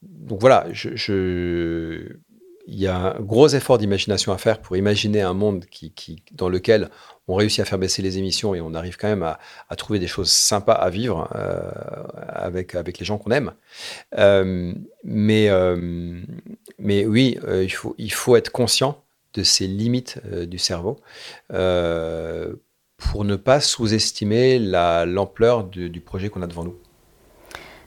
donc 0.02 0.40
voilà, 0.40 0.66
il 2.66 2.74
y 2.80 2.86
a 2.86 2.96
un 2.96 3.20
gros 3.20 3.48
effort 3.48 3.78
d'imagination 3.78 4.32
à 4.32 4.38
faire 4.38 4.60
pour 4.60 4.76
imaginer 4.76 5.20
un 5.20 5.34
monde 5.34 5.66
qui, 5.66 6.22
dans 6.32 6.48
lequel 6.48 6.88
on 7.28 7.34
réussit 7.34 7.60
à 7.60 7.64
faire 7.64 7.78
baisser 7.78 8.00
les 8.02 8.18
émissions 8.18 8.54
et 8.54 8.60
on 8.60 8.74
arrive 8.74 8.96
quand 8.96 9.08
même 9.08 9.22
à, 9.22 9.38
trouver 9.76 9.98
des 9.98 10.06
choses 10.06 10.30
sympas 10.30 10.72
à 10.72 10.88
vivre 10.90 11.28
euh, 11.34 11.70
avec, 12.28 12.74
avec 12.74 12.98
les 12.98 13.04
gens 13.04 13.18
qu'on 13.18 13.30
aime. 13.30 13.52
mais, 15.04 15.50
mais 16.78 17.06
oui, 17.06 17.38
il, 17.52 17.72
faut, 17.72 17.94
il 17.98 18.12
faut 18.12 18.36
être 18.36 18.50
conscient 18.50 19.02
de 19.34 19.42
ces 19.42 19.66
limites 19.66 20.20
du 20.26 20.58
cerveau 20.58 20.98
pour 22.96 23.24
ne 23.24 23.36
pas 23.36 23.60
sous-estimer 23.60 24.58
l'ampleur 24.58 25.64
du, 25.64 26.00
projet 26.00 26.28
qu'on 26.28 26.42
a 26.42 26.46
devant 26.46 26.64
nous. 26.64 26.74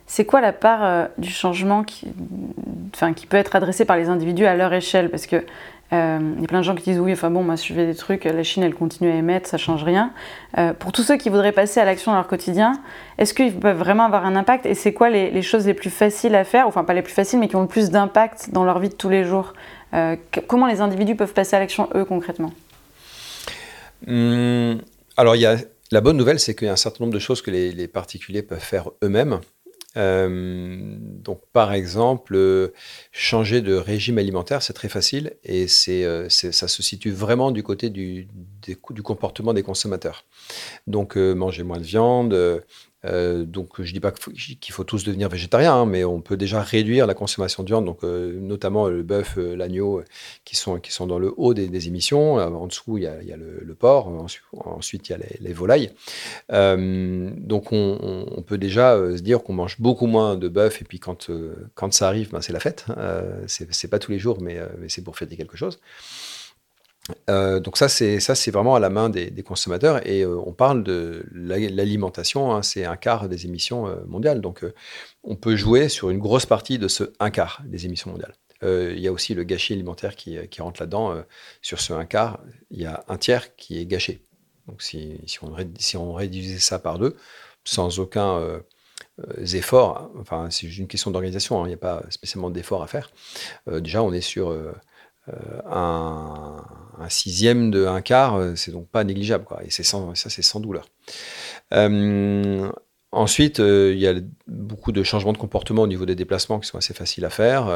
C'est 0.06 0.24
quoi 0.24 0.40
la 0.40 0.54
part 0.54 0.82
euh, 0.82 1.06
du 1.18 1.28
changement 1.28 1.84
qui, 1.84 2.08
enfin, 2.94 3.12
qui 3.12 3.26
peut 3.26 3.36
être 3.36 3.54
adressé 3.54 3.84
par 3.84 3.98
les 3.98 4.08
individus 4.08 4.46
à 4.46 4.56
leur 4.56 4.72
échelle? 4.72 5.10
Parce 5.10 5.26
que 5.26 5.44
euh, 5.92 6.18
il 6.36 6.40
y 6.40 6.44
a 6.44 6.48
plein 6.48 6.60
de 6.60 6.64
gens 6.64 6.74
qui 6.74 6.84
disent 6.84 6.98
oui, 6.98 7.12
enfin 7.12 7.30
bon, 7.30 7.42
moi 7.42 7.56
je 7.56 7.74
fais 7.74 7.86
des 7.86 7.94
trucs, 7.94 8.24
la 8.24 8.42
Chine 8.42 8.62
elle 8.62 8.74
continue 8.74 9.10
à 9.10 9.16
émettre, 9.16 9.48
ça 9.48 9.58
change 9.58 9.84
rien. 9.84 10.12
Euh, 10.56 10.72
pour 10.72 10.92
tous 10.92 11.02
ceux 11.02 11.18
qui 11.18 11.28
voudraient 11.28 11.52
passer 11.52 11.80
à 11.80 11.84
l'action 11.84 12.12
dans 12.12 12.16
leur 12.16 12.26
quotidien, 12.26 12.80
est-ce 13.18 13.34
qu'ils 13.34 13.54
peuvent 13.54 13.76
vraiment 13.76 14.04
avoir 14.04 14.24
un 14.24 14.34
impact? 14.34 14.64
Et 14.64 14.74
c'est 14.74 14.94
quoi 14.94 15.10
les, 15.10 15.42
choses 15.42 15.66
les 15.66 15.74
plus 15.74 15.90
faciles 15.90 16.34
à 16.34 16.44
faire? 16.44 16.66
Enfin, 16.66 16.84
pas 16.84 16.94
les 16.94 17.02
plus 17.02 17.12
faciles, 17.12 17.38
mais 17.38 17.48
qui 17.48 17.56
ont 17.56 17.62
le 17.62 17.68
plus 17.68 17.90
d'impact 17.90 18.50
dans 18.52 18.64
leur 18.64 18.78
vie 18.78 18.88
de 18.88 18.94
tous 18.94 19.10
les 19.10 19.24
jours? 19.24 19.52
Comment 20.46 20.66
les 20.66 20.80
individus 20.80 21.16
peuvent 21.16 21.34
passer 21.34 21.56
à 21.56 21.58
l'action 21.58 21.88
eux 21.94 22.04
concrètement? 22.04 22.52
Hum, 24.06 24.78
alors, 25.18 25.34
il 25.34 25.40
y 25.40 25.46
a, 25.46 25.58
la 25.90 26.00
bonne 26.00 26.16
nouvelle, 26.16 26.38
c'est 26.38 26.54
qu'il 26.54 26.66
y 26.66 26.70
a 26.70 26.72
un 26.72 26.76
certain 26.76 27.02
nombre 27.02 27.12
de 27.12 27.18
choses 27.18 27.42
que 27.42 27.50
les, 27.50 27.88
particuliers 27.88 28.42
peuvent 28.42 28.60
faire 28.60 28.90
eux-mêmes. 29.02 29.40
Euh, 29.96 30.96
donc, 31.00 31.40
par 31.52 31.72
exemple, 31.72 32.36
euh, 32.36 32.68
changer 33.10 33.60
de 33.60 33.74
régime 33.74 34.18
alimentaire, 34.18 34.62
c'est 34.62 34.74
très 34.74 34.88
facile 34.88 35.34
et 35.42 35.66
euh, 35.88 36.26
c'est, 36.28 36.52
ça 36.52 36.68
se 36.68 36.82
situe 36.84 37.10
vraiment 37.10 37.50
du 37.50 37.64
côté 37.64 37.90
du 37.90 38.28
comportement 39.02 39.52
des 39.52 39.64
consommateurs. 39.64 40.24
Donc, 40.86 41.16
manger 41.16 41.64
moins 41.64 41.78
de 41.78 41.84
viande, 41.84 42.62
euh, 43.04 43.44
donc 43.44 43.80
je 43.80 43.92
dis 43.92 44.00
pas 44.00 44.10
qu'il 44.10 44.72
faut, 44.72 44.84
tous 44.84 45.04
devenir 45.04 45.28
végétariens, 45.28 45.74
hein, 45.74 45.86
mais 45.86 46.04
on 46.04 46.20
peut 46.20 46.36
déjà 46.36 46.62
réduire 46.62 47.06
la 47.06 47.14
consommation 47.14 47.62
de 47.62 47.68
viande, 47.68 47.84
donc 47.84 48.02
euh, 48.02 48.38
notamment 48.40 48.88
le 48.88 49.02
bœuf, 49.02 49.34
euh, 49.38 49.54
l'agneau, 49.54 50.02
qui 50.44 50.56
sont, 50.56 50.80
qui 50.80 50.90
sont 50.92 51.06
dans 51.06 51.18
le 51.18 51.32
haut 51.36 51.54
des, 51.54 51.86
émissions. 51.86 52.34
en 52.34 52.66
dessous, 52.66 52.98
il 52.98 53.04
y 53.04 53.06
a, 53.06 53.36
le, 53.36 53.74
porc, 53.74 54.08
ensuite, 54.52 55.08
il 55.08 55.12
y 55.12 55.14
a 55.14 55.18
les, 55.40 55.52
volailles. 55.52 55.90
donc 56.48 57.72
on, 57.72 58.26
on, 58.36 58.42
peut 58.42 58.58
déjà 58.58 58.96
se 59.16 59.22
dire 59.22 59.42
qu'on 59.42 59.52
mange 59.52 59.80
beaucoup 59.80 60.06
moins 60.06 60.36
de 60.36 60.48
bœuf, 60.48 60.82
et 60.82 60.84
puis 60.84 60.98
quand, 60.98 61.30
quand 61.74 61.92
ça 61.92 62.08
arrive, 62.08 62.30
ben, 62.30 62.40
c'est 62.40 62.52
la 62.52 62.60
fête. 62.60 62.86
c'est 63.46 63.88
pas 63.88 63.98
tous 63.98 64.10
les 64.10 64.18
jours, 64.18 64.40
mais, 64.40 64.58
mais 64.80 64.88
c'est 64.88 65.02
pour 65.02 65.16
fêter 65.16 65.36
quelque 65.36 65.56
chose. 65.56 65.78
Euh, 67.30 67.60
donc 67.60 67.76
ça, 67.76 67.88
c'est 67.88 68.20
ça, 68.20 68.34
c'est 68.34 68.50
vraiment 68.50 68.74
à 68.74 68.80
la 68.80 68.90
main 68.90 69.08
des, 69.10 69.42
consommateurs. 69.42 70.06
Et 70.06 70.22
euh, 70.22 70.40
on 70.44 70.52
parle 70.52 70.82
de 70.82 71.24
l'alimentation, 71.32 72.52
hein, 72.52 72.62
c'est 72.62 72.84
un 72.84 72.96
quart 72.96 73.28
des 73.28 73.46
émissions 73.46 73.86
euh, 73.86 73.96
mondiales. 74.06 74.40
Donc 74.40 74.64
on 75.24 75.36
peut 75.36 75.56
jouer 75.56 75.88
sur 75.88 76.10
une 76.10 76.18
grosse 76.18 76.46
partie 76.46 76.78
de 76.78 76.88
ce 76.88 77.12
un 77.20 77.30
quart 77.30 77.62
des 77.66 77.86
émissions 77.86 78.10
mondiales. 78.10 78.34
Il 78.62 78.98
y 78.98 79.06
a 79.06 79.12
aussi 79.12 79.34
le 79.34 79.44
gâchis 79.44 79.74
alimentaire 79.74 80.16
qui, 80.16 80.36
rentre 80.58 80.82
là-dedans. 80.82 81.22
sur 81.62 81.80
ce 81.80 81.92
un 81.92 82.04
quart, 82.06 82.40
il 82.72 82.80
y 82.80 82.86
a 82.86 83.04
un 83.06 83.16
tiers 83.16 83.54
qui 83.54 83.78
est 83.78 83.86
gâché. 83.86 84.20
Donc 84.66 84.82
si, 84.82 85.20
si, 85.26 85.96
on, 85.96 86.12
réduisait 86.12 86.58
ça 86.58 86.80
par 86.80 86.98
deux, 86.98 87.16
sans 87.62 88.00
aucun 88.00 88.60
effort, 89.52 90.10
enfin 90.18 90.48
c'est 90.50 90.66
une 90.76 90.88
question 90.88 91.12
d'organisation, 91.12 91.62
hein, 91.62 91.66
il 91.66 91.68
n'y 91.68 91.74
a 91.74 91.78
pas 91.78 92.02
spécialement 92.10 92.50
d'effort 92.50 92.82
à 92.82 92.88
faire. 92.88 93.12
déjà, 93.68 94.02
on 94.02 94.12
est 94.12 94.20
sur 94.20 94.52
euh, 95.28 95.60
un, 95.70 97.08
sixième 97.08 97.70
de 97.70 97.86
un 97.86 98.00
quart, 98.02 98.36
euh, 98.36 98.54
c'est 98.56 98.72
donc 98.72 98.88
pas 98.88 99.04
négligeable. 99.04 99.44
Quoi. 99.44 99.62
Et 99.64 99.70
c'est 99.70 99.82
ça, 99.82 99.98
c'est 100.14 100.42
sans 100.42 100.60
douleur. 100.60 100.86
Euh, 101.72 102.70
ensuite, 103.12 103.60
il 103.60 103.98
y 103.98 104.06
a 104.06 104.14
beaucoup 104.46 104.92
de 104.92 105.02
changements 105.02 105.32
de 105.32 105.38
comportement 105.38 105.82
au 105.82 105.86
niveau 105.86 106.06
des 106.06 106.14
déplacements 106.14 106.58
qui 106.60 106.68
sont 106.68 106.76
assez 106.76 106.94
faciles 106.94 107.24
à 107.24 107.30
faire, 107.30 107.72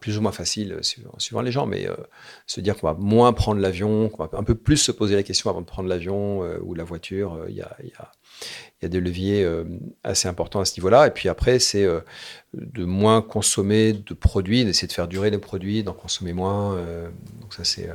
plus 0.00 0.18
ou 0.18 0.22
moins 0.22 0.32
faciles 0.32 0.78
suivant, 1.18 1.42
les 1.42 1.52
gens, 1.52 1.66
mais 1.66 1.86
se 2.46 2.60
dire 2.60 2.76
qu'on 2.76 2.88
va 2.88 2.94
moins 2.94 3.32
prendre 3.32 3.60
l'avion, 3.60 4.08
qu'on 4.08 4.24
va 4.24 4.30
un 4.36 4.42
peu 4.42 4.54
plus 4.54 4.78
se 4.78 4.90
poser 4.90 5.14
la 5.14 5.22
question 5.22 5.50
avant 5.50 5.60
de 5.60 5.66
prendre 5.66 5.88
l'avion 5.88 6.40
ou 6.62 6.74
la 6.74 6.84
voiture, 6.84 7.44
il 7.48 7.54
y 7.54 7.62
a, 7.62 7.76
il 8.80 8.84
y 8.84 8.86
a 8.86 8.88
des 8.90 9.00
leviers 9.00 9.42
euh, 9.42 9.64
assez 10.04 10.28
importants 10.28 10.60
à 10.60 10.66
ce 10.66 10.78
niveau-là. 10.78 11.06
Et 11.06 11.10
puis 11.10 11.28
après, 11.28 11.58
c'est 11.58 11.84
euh, 11.84 12.00
de 12.52 12.84
moins 12.84 13.22
consommer 13.22 13.94
de 13.94 14.14
produits, 14.14 14.64
d'essayer 14.64 14.86
de 14.86 14.92
faire 14.92 15.08
durer 15.08 15.30
les 15.30 15.38
produits, 15.38 15.82
d'en 15.82 15.94
consommer 15.94 16.34
moins. 16.34 16.74
Euh, 16.74 17.08
donc 17.40 17.54
ça, 17.54 17.64
c'est 17.64 17.88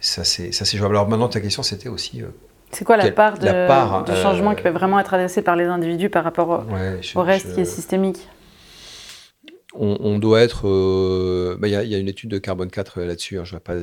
ça, 0.00 0.24
c'est 0.24 0.76
jouable. 0.76 0.96
Alors 0.96 1.08
maintenant, 1.08 1.28
ta 1.28 1.40
question, 1.40 1.62
c'était 1.62 1.88
aussi. 1.88 2.22
c'est 2.72 2.84
quoi 2.84 2.96
la 2.96 3.10
part 3.10 3.38
de, 3.38 4.14
changement 4.14 4.54
qui 4.54 4.62
peut 4.62 4.68
vraiment 4.68 4.98
être 4.98 5.14
adressée 5.14 5.42
par 5.42 5.56
les 5.56 5.64
individus 5.64 6.10
par 6.10 6.24
rapport 6.24 6.64
au, 7.14 7.22
reste 7.22 7.54
qui 7.54 7.60
est 7.60 7.64
systémique? 7.64 8.28
On, 9.74 10.18
doit 10.18 10.40
être. 10.40 10.64
Bah, 11.58 11.68
il 11.68 11.72
y, 11.72 11.94
a 11.94 11.98
une 11.98 12.08
étude 12.08 12.30
de 12.30 12.38
Carbone 12.38 12.70
4 12.70 13.00
là-dessus. 13.02 13.38
Hein, 13.38 13.44
je 13.44 13.54
ne 13.54 13.60
pas, 13.60 13.74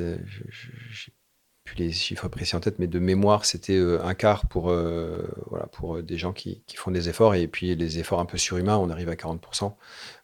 plus 1.66 1.76
les 1.76 1.92
chiffres 1.92 2.28
précis 2.28 2.56
en 2.56 2.60
tête, 2.60 2.76
mais 2.78 2.88
de 2.88 3.00
mémoire, 3.00 3.44
c'était 3.44 3.76
euh, 3.76 4.00
un 4.06 4.14
quart 4.14 4.46
pour, 4.46 4.70
euh, 4.70 5.18
voilà, 5.50 5.66
pour 5.66 5.98
euh, 5.98 6.04
des 6.04 6.18
gens 6.18 6.32
qui, 6.32 6.62
qui, 6.68 6.78
font 6.78 6.92
des 6.92 7.10
efforts. 7.10 7.36
Et 7.36 7.48
puis 7.48 7.76
les 7.76 8.00
efforts 8.00 8.20
un 8.20 8.26
peu 8.26 8.38
surhumains, 8.38 8.78
on 8.78 8.90
arrive 8.90 9.10
à 9.10 9.16
40%. 9.16 9.74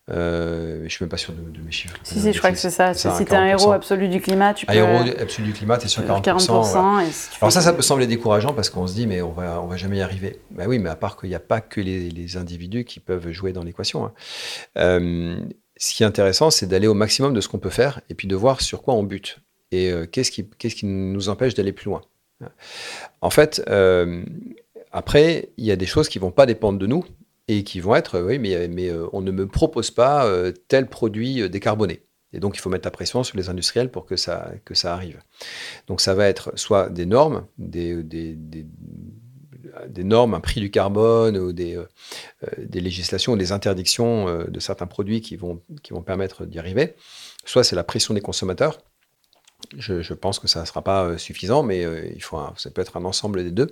Euh, 0.09 0.79
je 0.79 0.83
ne 0.83 0.89
suis 0.89 1.03
même 1.03 1.09
pas 1.09 1.17
sûr 1.17 1.33
de, 1.33 1.61
mes 1.61 1.71
chiffres. 1.71 1.97
Si, 2.03 2.19
si, 2.19 2.31
je 2.31 2.37
crois 2.37 2.51
que 2.51 2.57
c'est 2.57 2.69
ça. 2.69 2.93
si 2.93 3.07
tu 3.07 3.31
es 3.31 3.35
un 3.35 3.45
héros 3.45 3.71
absolu 3.71 4.07
du 4.07 4.21
climat, 4.21 4.53
tu 4.53 4.65
peux. 4.65 4.73
Un 4.73 4.75
héros 4.75 5.09
absolu 5.19 5.47
du 5.47 5.53
climat, 5.53 5.77
tu 5.77 5.85
es 5.85 5.89
sur 5.89 6.03
40%. 6.03 6.21
40% 6.21 6.77
Alors, 7.41 7.51
ça, 7.51 7.61
ça 7.61 7.73
peut 7.73 7.81
sembler 7.81 8.07
décourageant 8.07 8.53
parce 8.53 8.69
qu'on 8.69 8.85
se 8.85 8.93
dit, 8.93 9.07
mais 9.07 9.21
on 9.21 9.31
va, 9.31 9.61
on 9.61 9.67
va 9.67 9.77
jamais 9.77 9.97
y 9.97 10.01
arriver. 10.01 10.39
Ben 10.51 10.67
oui, 10.67 10.79
mais 10.79 10.89
à 10.89 10.95
part 10.95 11.17
qu'il 11.17 11.29
n'y 11.29 11.35
a 11.35 11.39
pas 11.39 11.61
que 11.61 11.81
les, 11.81 12.09
les, 12.09 12.37
individus 12.37 12.85
qui 12.85 12.99
peuvent 12.99 13.31
jouer 13.31 13.51
dans 13.51 13.63
l'équation. 13.63 14.05
Hein. 14.05 14.13
ce 14.75 15.93
qui 15.93 16.03
est 16.03 16.05
intéressant, 16.05 16.51
c'est 16.51 16.67
d'aller 16.67 16.87
au 16.87 16.93
maximum 16.93 17.33
de 17.33 17.41
ce 17.41 17.47
qu'on 17.47 17.59
peut 17.59 17.69
faire 17.69 18.01
et 18.09 18.13
puis 18.13 18.27
de 18.27 18.35
voir 18.35 18.61
sur 18.61 18.83
quoi 18.83 18.93
on 18.93 19.03
bute 19.03 19.39
et 19.71 19.89
euh, 19.91 20.05
qu'est-ce 20.05 20.31
qui, 20.31 20.47
qu'est-ce 20.57 20.75
qui 20.75 20.85
nous 20.85 21.29
empêche 21.29 21.53
d'aller 21.53 21.71
plus 21.71 21.85
loin? 21.85 22.01
En 23.21 23.29
fait, 23.29 23.63
euh, 23.69 24.23
après, 24.91 25.49
il 25.57 25.65
y 25.65 25.71
a 25.71 25.75
des 25.75 25.85
choses 25.85 26.09
qui 26.09 26.19
vont 26.19 26.31
pas 26.31 26.45
dépendre 26.45 26.79
de 26.79 26.87
nous 26.87 27.05
et 27.47 27.63
qui 27.63 27.79
vont 27.79 27.95
être, 27.95 28.19
oui, 28.19 28.39
mais, 28.39 28.67
mais 28.67 28.89
euh, 28.89 29.07
on 29.13 29.21
ne 29.21 29.31
me 29.31 29.47
propose 29.47 29.91
pas 29.91 30.29
tel 30.67 30.87
produit 30.87 31.49
décarboné. 31.49 32.01
Et 32.33 32.39
donc, 32.39 32.55
il 32.55 32.59
faut 32.59 32.69
mettre 32.69 32.87
la 32.87 32.91
pression 32.91 33.23
sur 33.23 33.37
les 33.37 33.49
industriels 33.49 33.91
pour 33.91 34.05
que 34.05 34.15
ça, 34.15 34.51
que 34.63 34.73
ça 34.73 34.93
arrive. 34.93 35.19
Donc, 35.87 36.01
ça 36.01 36.13
va 36.13 36.27
être 36.27 36.57
soit 36.57 36.89
des 36.89 37.05
normes, 37.05 37.45
des, 37.57 38.01
des, 38.03 38.35
des, 38.35 40.03
normes, 40.03 40.33
un 40.33 40.39
prix 40.39 40.61
du 40.61 40.71
carbone, 40.71 41.37
ou 41.37 41.51
des, 41.51 41.77
des 42.57 42.79
législations 42.79 43.35
des 43.35 43.51
interdictions 43.51 44.45
de 44.47 44.59
certains 44.61 44.87
produits 44.87 45.19
qui 45.19 45.35
vont, 45.35 45.61
qui 45.83 45.91
vont 45.91 46.01
permettre 46.01 46.45
d'y 46.45 46.57
arriver. 46.57 46.95
Soit 47.45 47.65
c'est 47.65 47.75
la 47.75 47.83
pression 47.83 48.13
des 48.13 48.21
consommateurs. 48.21 48.79
Je, 49.77 50.13
pense 50.13 50.39
que 50.39 50.47
ça 50.47 50.61
ne 50.61 50.65
sera 50.65 50.81
pas 50.81 51.05
euh, 51.05 51.17
suffisant, 51.17 51.63
mais 51.63 51.85
euh, 51.85 52.07
il 52.13 52.21
faut 52.21 52.37
ça 52.57 52.69
peut 52.71 52.81
être 52.81 52.97
un 52.97 53.05
ensemble 53.05 53.43
des 53.43 53.51
deux. 53.51 53.67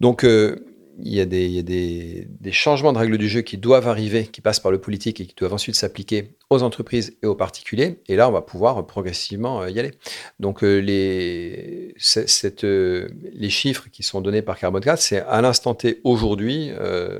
Donc, 0.00 0.24
euh, 0.24 0.56
il 0.98 1.12
y 1.12 1.20
a, 1.20 1.24
des, 1.24 2.28
changements 2.52 2.92
de 2.92 2.98
règles 2.98 3.18
du 3.18 3.28
jeu 3.28 3.40
qui 3.40 3.58
doivent 3.58 3.88
arriver, 3.88 4.28
qui 4.28 4.40
passent 4.40 4.60
par 4.60 4.70
le 4.70 4.80
politique 4.80 5.20
et 5.20 5.26
qui 5.26 5.34
doivent 5.34 5.54
ensuite 5.54 5.74
s'appliquer 5.74 6.36
aux 6.50 6.62
entreprises 6.62 7.16
et 7.20 7.26
aux 7.26 7.34
particuliers. 7.34 7.98
Et 8.06 8.14
là, 8.14 8.28
on 8.28 8.32
va 8.32 8.42
pouvoir 8.42 8.86
progressivement 8.86 9.66
y 9.66 9.80
aller. 9.80 9.90
Donc, 10.38 10.62
les, 10.62 11.96
les 11.96 13.50
chiffres 13.50 13.88
qui 13.90 14.04
sont 14.04 14.20
donnés 14.20 14.42
par 14.42 14.56
Carbone 14.56 14.84
4, 14.84 15.00
c'est 15.00 15.20
à 15.22 15.40
l'instant 15.40 15.74
T 15.74 16.00
aujourd'hui, 16.04 16.70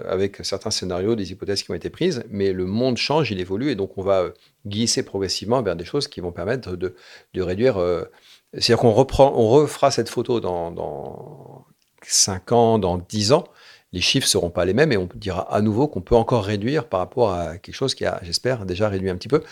avec 0.09 0.37
certains 0.45 0.71
scénarios, 0.71 1.17
des 1.17 1.33
hypothèses 1.33 1.65
qui 1.65 1.73
ont 1.73 1.75
été 1.75 1.91
prises, 1.91 2.23
mais 2.31 2.53
le 2.53 2.67
monde 2.67 2.97
change, 2.97 3.33
il 3.33 3.41
évolue, 3.41 3.73
et 3.73 3.75
donc 3.75 3.99
on 3.99 4.03
va 4.03 4.33
glisser 4.67 5.03
progressivement 5.03 5.63
vers 5.63 5.77
des 5.77 5.85
choses 5.85 6.09
qui 6.09 6.21
vont 6.21 6.33
permettre 6.33 6.77
de, 6.77 6.95
réduire. 7.37 7.77
C'est-à-dire 8.53 8.79
qu'on 8.79 8.93
reprend, 8.93 9.33
on 9.37 9.49
refera 9.49 9.91
cette 9.91 10.09
photo 10.09 10.41
dans, 10.41 10.71
dans 10.71 11.67
5 12.03 12.53
ans, 12.53 12.79
dans 12.79 12.99
10 12.99 13.33
ans, 13.33 13.45
les 13.95 14.01
chiffres 14.01 14.27
seront 14.27 14.51
pas 14.51 14.65
les 14.65 14.75
mêmes 14.75 14.91
et 14.91 14.97
on 14.97 15.09
dira 15.15 15.55
à 15.55 15.63
nouveau 15.63 15.87
qu'on 15.87 16.01
peut 16.01 16.17
encore 16.17 16.45
réduire 16.45 16.89
par 16.89 16.99
rapport 16.99 17.33
à 17.33 17.59
quelque 17.59 17.77
chose 17.77 17.95
qui 17.95 18.05
a, 18.05 18.19
j'espère, 18.23 18.67
déjà 18.67 18.89
réduit 18.89 19.09
un 19.09 19.17
petit 19.17 19.29
peu. 19.29 19.43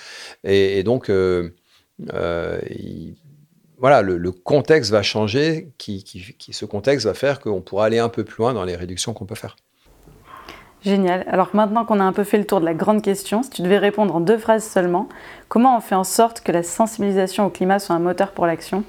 Et, 0.42 0.82
donc, 0.82 1.08
euh, 1.10 1.54
euh, 2.12 2.60
voilà, 3.78 4.02
le, 4.02 4.32
contexte 4.32 4.90
va 4.90 5.02
changer, 5.02 5.70
qui, 5.78 6.04
ce 6.50 6.64
contexte 6.64 7.06
va 7.06 7.14
faire 7.14 7.38
qu'on 7.38 7.60
pourra 7.60 7.86
aller 7.86 8.00
un 8.00 8.08
peu 8.08 8.24
plus 8.24 8.38
loin 8.38 8.52
dans 8.52 8.64
les 8.64 8.74
réductions 8.74 9.14
qu'on 9.14 9.26
peut 9.26 9.36
faire. 9.36 9.54
Génial. 10.84 11.24
Alors 11.28 11.50
maintenant 11.54 11.84
qu'on 11.84 12.00
a 12.00 12.04
un 12.04 12.12
peu 12.12 12.24
fait 12.24 12.38
le 12.38 12.44
tour 12.44 12.60
de 12.60 12.64
la 12.64 12.74
grande 12.74 13.02
question, 13.02 13.42
si 13.44 13.50
tu 13.50 13.62
devais 13.62 13.78
répondre 13.78 14.16
en 14.16 14.20
deux 14.20 14.38
phrases 14.38 14.64
seulement, 14.64 15.08
comment 15.48 15.76
on 15.76 15.80
fait 15.80 15.94
en 15.94 16.02
sorte 16.02 16.40
que 16.40 16.50
la 16.50 16.64
sensibilisation 16.64 17.46
au 17.46 17.50
climat 17.50 17.78
soit 17.78 17.94
un 17.94 18.00
moteur 18.00 18.32
pour 18.32 18.46
l'action? 18.46 18.82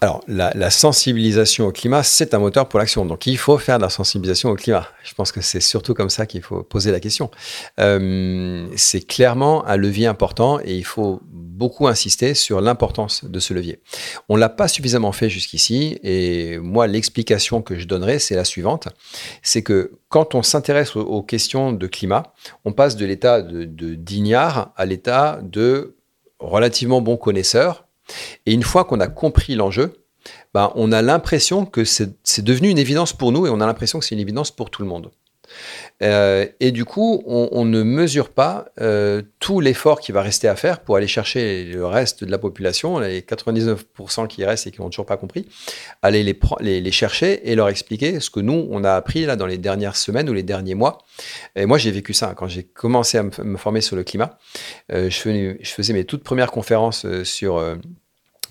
Alors, 0.00 0.24
la, 0.26 0.70
sensibilisation 0.70 1.66
au 1.66 1.72
climat, 1.72 2.02
c'est 2.02 2.34
un 2.34 2.40
moteur 2.40 2.68
pour 2.68 2.80
l'action. 2.80 3.04
Donc, 3.04 3.26
il 3.26 3.38
faut 3.38 3.58
faire 3.58 3.78
de 3.78 3.82
la 3.82 3.90
sensibilisation 3.90 4.50
au 4.50 4.56
climat. 4.56 4.88
Je 5.04 5.14
pense 5.14 5.30
que 5.30 5.40
c'est 5.40 5.60
surtout 5.60 5.94
comme 5.94 6.10
ça 6.10 6.26
qu'il 6.26 6.42
faut 6.42 6.64
poser 6.64 6.90
la 6.90 6.98
question. 6.98 7.30
Euh, 7.78 8.66
c'est 8.76 9.06
clairement 9.06 9.64
un 9.66 9.76
levier 9.76 10.08
important 10.08 10.58
et 10.64 10.74
il 10.74 10.84
faut 10.84 11.20
beaucoup 11.22 11.86
insister 11.86 12.34
sur 12.34 12.60
l'importance 12.60 13.24
de 13.24 13.38
ce 13.38 13.54
levier. 13.54 13.80
On 14.28 14.34
l'a 14.34 14.48
pas 14.48 14.66
suffisamment 14.66 15.12
fait 15.12 15.28
jusqu'ici 15.28 16.00
et 16.02 16.58
moi, 16.58 16.88
l'explication 16.88 17.62
que 17.62 17.78
je 17.78 17.86
donnerai, 17.86 18.18
c'est 18.18 18.34
la 18.34 18.44
suivante. 18.44 18.88
C'est 19.42 19.62
que 19.62 19.92
quand 20.08 20.34
on 20.34 20.42
s'intéresse 20.42 20.96
aux, 20.96 21.22
questions 21.22 21.72
de 21.72 21.86
climat, 21.86 22.34
on 22.64 22.72
passe 22.72 22.96
de 22.96 23.06
l'état 23.06 23.42
de, 23.42 23.64
de 23.64 23.96
à 24.76 24.84
l'état 24.86 25.38
de 25.42 25.96
relativement 26.40 27.00
bon 27.00 27.16
connaisseur 27.16 27.86
et 28.46 28.52
une 28.52 28.62
fois 28.62 28.84
qu'on 28.84 29.00
a 29.00 29.08
compris 29.08 29.54
l'enjeu, 29.54 29.94
ben, 30.54 30.72
on 30.74 30.92
a 30.92 31.02
l'impression 31.02 31.66
que 31.66 31.84
c'est 31.84 32.42
devenu 32.42 32.68
une 32.68 32.78
évidence 32.78 33.12
pour 33.12 33.32
nous 33.32 33.46
et 33.46 33.50
on 33.50 33.60
a 33.60 33.66
l'impression 33.66 33.98
que 33.98 34.04
c'est 34.04 34.14
une 34.14 34.20
évidence 34.20 34.50
pour 34.50 34.70
tout 34.70 34.82
le 34.82 34.88
monde. 34.88 35.10
Euh, 36.02 36.46
et 36.60 36.72
du 36.72 36.84
coup, 36.84 37.22
on, 37.26 37.64
ne 37.64 37.82
mesure 37.82 38.30
pas 38.30 38.66
euh, 38.80 39.22
tout 39.38 39.60
l'effort 39.60 40.00
qui 40.00 40.12
va 40.12 40.20
rester 40.22 40.48
à 40.48 40.56
faire 40.56 40.80
pour 40.80 40.96
aller 40.96 41.06
chercher 41.06 41.64
le 41.64 41.86
reste 41.86 42.24
de 42.24 42.30
la 42.30 42.38
population, 42.38 42.98
les 42.98 43.20
99% 43.20 44.26
qui 44.26 44.44
restent 44.44 44.66
et 44.66 44.70
qui 44.70 44.80
n'ont 44.80 44.90
toujours 44.90 45.06
pas 45.06 45.16
compris, 45.16 45.46
aller 46.02 46.22
les, 46.24 46.80
les, 46.80 46.90
chercher 46.90 47.48
et 47.50 47.54
leur 47.54 47.68
expliquer 47.68 48.20
ce 48.20 48.30
que 48.30 48.40
nous, 48.40 48.66
on 48.70 48.84
a 48.84 48.92
appris 48.94 49.24
là 49.24 49.36
dans 49.36 49.46
les 49.46 49.58
dernières 49.58 49.96
semaines 49.96 50.28
ou 50.28 50.32
les 50.32 50.42
derniers 50.42 50.74
mois. 50.74 50.98
Et 51.54 51.66
moi, 51.66 51.78
j'ai 51.78 51.92
vécu 51.92 52.14
ça 52.14 52.34
quand 52.36 52.48
j'ai 52.48 52.64
commencé 52.64 53.18
à 53.18 53.22
me, 53.22 53.56
former 53.56 53.80
sur 53.80 53.96
le 53.96 54.02
climat. 54.02 54.38
Euh, 54.92 55.08
je, 55.08 55.54
faisais 55.64 55.92
mes 55.92 56.04
toutes 56.04 56.24
premières 56.24 56.50
conférences 56.50 57.06
sur 57.22 57.62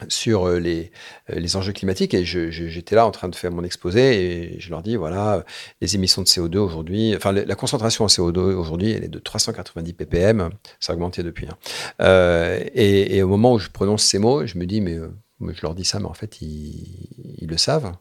sur 0.10 0.47
euh, 0.47 0.60
les, 0.60 0.91
euh, 1.30 1.39
les, 1.39 1.56
enjeux 1.56 1.74
climatiques 1.74 2.14
et 2.14 2.24
j'étais 2.24 2.95
là 2.95 3.06
en 3.06 3.12
train 3.12 3.30
de 3.30 3.36
faire 3.36 3.52
mon 3.52 3.64
exposé 3.64 4.54
et 4.56 4.60
je 4.60 4.70
leur 4.70 4.82
dis 4.82 4.95
voilà 4.95 5.45
les 5.82 5.95
émissions 5.95 6.22
de 6.22 6.28
CO2 6.28 6.58
aujourd'hui 6.58 7.16
enfin 7.16 7.32
la 7.32 7.56
concentration 7.56 8.06
en 8.06 8.08
CO2 8.08 8.39
aujourd'hui 8.39 8.91
elle 8.91 9.04
est 9.04 9.10
de 9.10 9.20
390 9.20 9.93
ppm 9.93 10.49
ça 10.80 10.93
a 10.93 10.95
augmenté 10.95 11.24
depuis 11.24 11.47
hein. 11.47 11.58
euh, 12.02 12.64
et, 12.74 13.22
au 13.22 13.28
moment 13.28 13.54
où 13.54 13.60
je 13.60 13.70
prononce 13.70 14.04
ces 14.04 14.20
mots 14.20 14.45
je 14.45 14.58
me 14.58 14.66
dis 14.66 14.82
mais 14.82 14.97
je 15.41 15.62
leur 15.62 15.76
dis 15.76 15.86
ça 15.86 15.99
mais 15.99 16.08
en 16.08 16.14
fait 16.14 16.41
ils, 16.41 17.08
ils 17.39 17.47
le 17.47 17.58
savent 17.58 17.93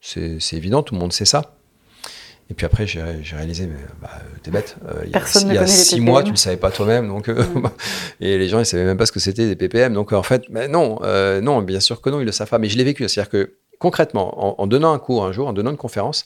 c'est 0.00 0.38
évident 0.52 0.82
tout 0.82 0.94
le 0.94 1.00
monde 1.00 1.12
sait 1.12 1.24
ça 1.24 1.56
et 2.50 2.54
puis 2.54 2.66
après, 2.66 2.86
j'ai 2.86 3.00
réalisé, 3.00 3.66
mais 3.66 3.78
bah, 4.02 4.10
t'es 4.42 4.50
bête. 4.50 4.76
Euh, 4.86 5.02
il 5.04 5.10
y 5.10 5.16
a, 5.16 5.22
il 5.40 5.54
y 5.54 5.58
a 5.58 5.66
six 5.66 6.00
mois, 6.00 6.22
tu 6.22 6.30
le 6.30 6.36
savais 6.36 6.58
pas 6.58 6.70
toi-même, 6.70 7.08
donc 7.08 7.28
euh, 7.28 7.42
mm. 7.42 7.70
et 8.20 8.36
les 8.36 8.48
gens 8.48 8.58
ils 8.60 8.66
savaient 8.66 8.84
même 8.84 8.98
pas 8.98 9.06
ce 9.06 9.12
que 9.12 9.20
c'était 9.20 9.54
des 9.54 9.56
ppm. 9.56 9.94
Donc 9.94 10.12
en 10.12 10.22
fait, 10.22 10.44
mais 10.50 10.68
non, 10.68 10.98
euh, 11.02 11.40
non, 11.40 11.62
bien 11.62 11.80
sûr 11.80 12.02
que 12.02 12.10
non, 12.10 12.20
ils 12.20 12.26
le 12.26 12.32
savent 12.32 12.50
pas. 12.50 12.58
Mais 12.58 12.68
je 12.68 12.76
l'ai 12.76 12.84
vécu, 12.84 13.08
c'est-à-dire 13.08 13.30
que 13.30 13.54
concrètement, 13.78 14.60
en, 14.60 14.66
donnant 14.66 14.92
un 14.92 14.98
cours 14.98 15.24
un 15.24 15.32
jour, 15.32 15.48
en 15.48 15.52
donnant 15.54 15.70
une 15.70 15.78
conférence, 15.78 16.24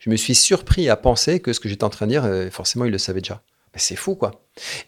je 0.00 0.08
me 0.08 0.16
suis 0.16 0.34
surpris 0.34 0.88
à 0.88 0.96
penser 0.96 1.40
que 1.40 1.52
ce 1.52 1.60
que 1.60 1.68
j'étais 1.68 1.84
en 1.84 1.90
train 1.90 2.06
de 2.06 2.12
dire, 2.12 2.28
forcément, 2.50 2.84
ils 2.84 2.90
le 2.90 2.98
savaient 2.98 3.20
déjà. 3.20 3.42
C'est 3.74 3.96
fou, 3.96 4.16
quoi. 4.16 4.32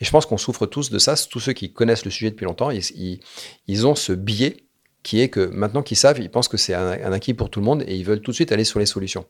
Et 0.01 0.05
je 0.05 0.11
pense 0.11 0.27
qu'on 0.27 0.39
souffre 0.39 0.67
tous 0.67 0.91
de 0.91 0.99
ça. 0.99 1.15
Tous 1.31 1.39
ceux 1.39 1.53
qui 1.53 1.73
connaissent 1.73 2.05
le 2.05 2.11
sujet 2.11 2.31
depuis 2.31 2.45
longtemps, 2.45 2.71
ils, 2.71 2.83
ils, 2.97 3.21
ils 3.69 3.87
ont 3.87 3.95
ce 3.95 4.13
biais 4.13 4.65
qui 5.03 5.21
est 5.21 5.29
que 5.29 5.47
maintenant 5.47 5.83
qu'ils 5.83 5.97
savent, 5.97 6.19
ils 6.21 6.31
pensent 6.31 6.49
que 6.49 6.57
c'est 6.57 6.75
un, 6.75 7.13
acquis 7.13 7.35
pour 7.35 7.51
tout 7.51 7.61
le 7.61 7.65
monde 7.65 7.83
et 7.87 7.97
ils 7.97 8.05
veulent 8.05 8.21
tout 8.21 8.33
de 8.33 8.37
suite 8.37 8.53
aller 8.53 8.65
sur 8.65 8.79
les 8.79 8.87
solutions. 8.87 9.27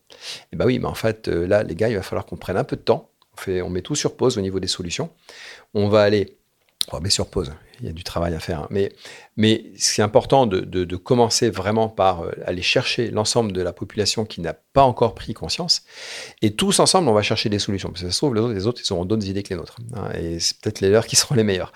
Et 0.53 0.57
bah 0.57 0.64
oui, 0.66 0.79
mais 0.79 0.87
en 0.87 0.95
fait, 0.95 1.29
euh, 1.29 1.47
là, 1.47 1.62
les 1.62 1.75
gars, 1.75 1.89
il 1.89 1.95
va 1.95 2.03
falloir 2.03 2.27
qu'on 2.27 2.37
prenne 2.37 2.57
un 2.57 2.64
peu 2.64 2.77
de 2.77 2.83
temps. 2.83 3.11
On, 3.35 3.41
fait, 3.41 3.62
on 3.62 3.71
met 3.71 3.83
tout 3.83 3.95
sur 3.95 4.16
pause 4.16 4.37
au 4.39 4.41
niveau 4.41 4.59
des 4.59 4.66
solutions. 4.66 5.11
On 5.75 5.89
va 5.89 6.03
aller, 6.03 6.39
on 6.91 6.99
va 6.99 7.11
sur 7.11 7.29
pause. 7.29 7.53
Il 7.81 7.87
y 7.87 7.89
a 7.89 7.93
du 7.93 8.05
travail 8.05 8.35
à 8.35 8.41
faire. 8.41 8.68
Hein. 8.71 8.89
Mais, 9.37 9.73
c'est 9.77 10.03
important 10.03 10.47
de, 10.47 10.61
de, 10.61 10.97
commencer 10.97 11.49
vraiment 11.49 11.89
par 11.89 12.23
euh, 12.23 12.33
aller 12.45 12.62
chercher 12.62 13.11
l'ensemble 13.11 13.53
de 13.53 13.62
la 13.62 13.73
population 13.73 14.27
qui 14.27 14.41
n'a 14.41 14.53
pas 14.53 14.83
encore 14.83 15.14
pris 15.14 15.33
conscience. 15.33 15.83
Et 16.43 16.51
tous 16.51 16.81
ensemble, 16.81 17.09
on 17.09 17.14
va 17.14 17.23
chercher 17.23 17.49
des 17.49 17.59
solutions. 17.61 17.89
Parce 17.89 18.03
que 18.03 18.09
ça 18.09 18.12
se 18.12 18.18
trouve, 18.18 18.35
les 18.35 18.41
autres, 18.41 18.53
les 18.53 18.66
autres 18.66 18.83
ils 18.85 18.93
auront 18.93 19.05
d'autres 19.07 19.27
idées 19.29 19.43
que 19.43 19.51
les 19.51 19.57
nôtres. 19.57 19.77
Hein. 19.95 20.11
et 20.14 20.41
c'est 20.41 20.59
peut-être 20.61 20.81
les 20.81 20.91
leurs 20.91 21.07
qui 21.07 21.16
seront 21.16 21.37
les 21.37 21.45
meilleures. 21.45 21.73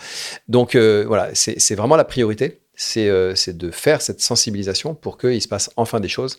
Donc 0.48 0.74
euh, 0.74 1.04
voilà, 1.06 1.30
c'est 1.34 1.74
vraiment 1.74 1.96
la 1.96 2.04
priorité. 2.04 2.63
Euh, 2.96 3.34
c'est 3.34 3.56
de 3.56 3.70
faire 3.70 4.02
cette 4.02 4.20
sensibilisation 4.20 4.94
pour 4.94 5.18
qu'il 5.18 5.40
se 5.40 5.48
passe 5.48 5.70
enfin 5.76 6.00
des 6.00 6.08
choses 6.08 6.38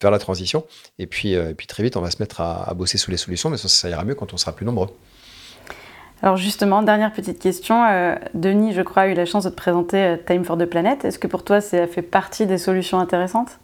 vers 0.00 0.10
la 0.10 0.18
transition. 0.18 0.64
Et 0.98 1.06
puis, 1.06 1.34
euh, 1.34 1.52
puis 1.56 1.66
très 1.66 1.82
vite, 1.82 1.96
on 1.96 2.00
va 2.00 2.10
se 2.10 2.20
mettre 2.20 2.40
à, 2.40 2.72
bosser 2.74 2.98
sous 2.98 3.10
les 3.10 3.16
solutions, 3.16 3.50
mais 3.50 3.56
ça, 3.56 3.68
ça, 3.68 3.88
ira 3.88 4.04
mieux 4.04 4.14
quand 4.14 4.32
on 4.32 4.36
sera 4.36 4.52
plus 4.52 4.66
nombreux. 4.66 4.88
Alors 6.22 6.36
justement, 6.36 6.82
dernière 6.82 7.12
petite 7.12 7.38
question. 7.38 7.84
Euh, 7.84 8.16
Denis, 8.34 8.72
je 8.72 8.82
crois, 8.82 9.02
a 9.02 9.08
eu 9.08 9.14
la 9.14 9.26
chance 9.26 9.44
de 9.44 9.50
te 9.50 9.54
présenter 9.54 10.16
Time 10.26 10.44
for 10.44 10.56
the 10.56 10.64
Planet. 10.64 11.04
Est-ce 11.04 11.18
que 11.18 11.26
pour 11.26 11.44
toi, 11.44 11.60
ça 11.60 11.86
fait 11.86 12.02
partie 12.02 12.46
des 12.46 12.58
solutions 12.58 12.98
intéressantes? 12.98 13.58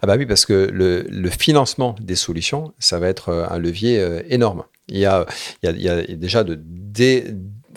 Ah 0.00 0.06
bah 0.06 0.14
oui, 0.16 0.26
parce 0.26 0.46
que 0.46 0.70
le, 0.72 1.30
financement 1.30 1.96
des 2.00 2.14
solutions, 2.14 2.72
ça 2.78 3.00
va 3.00 3.08
être 3.08 3.48
un 3.50 3.58
levier 3.58 4.00
énorme. 4.28 4.62
Il 4.88 4.98
y, 4.98 5.06
a, 5.06 5.26
il, 5.64 5.82
y 5.82 5.88
a, 5.88 6.02
déjà 6.14 6.44
de, 6.44 6.54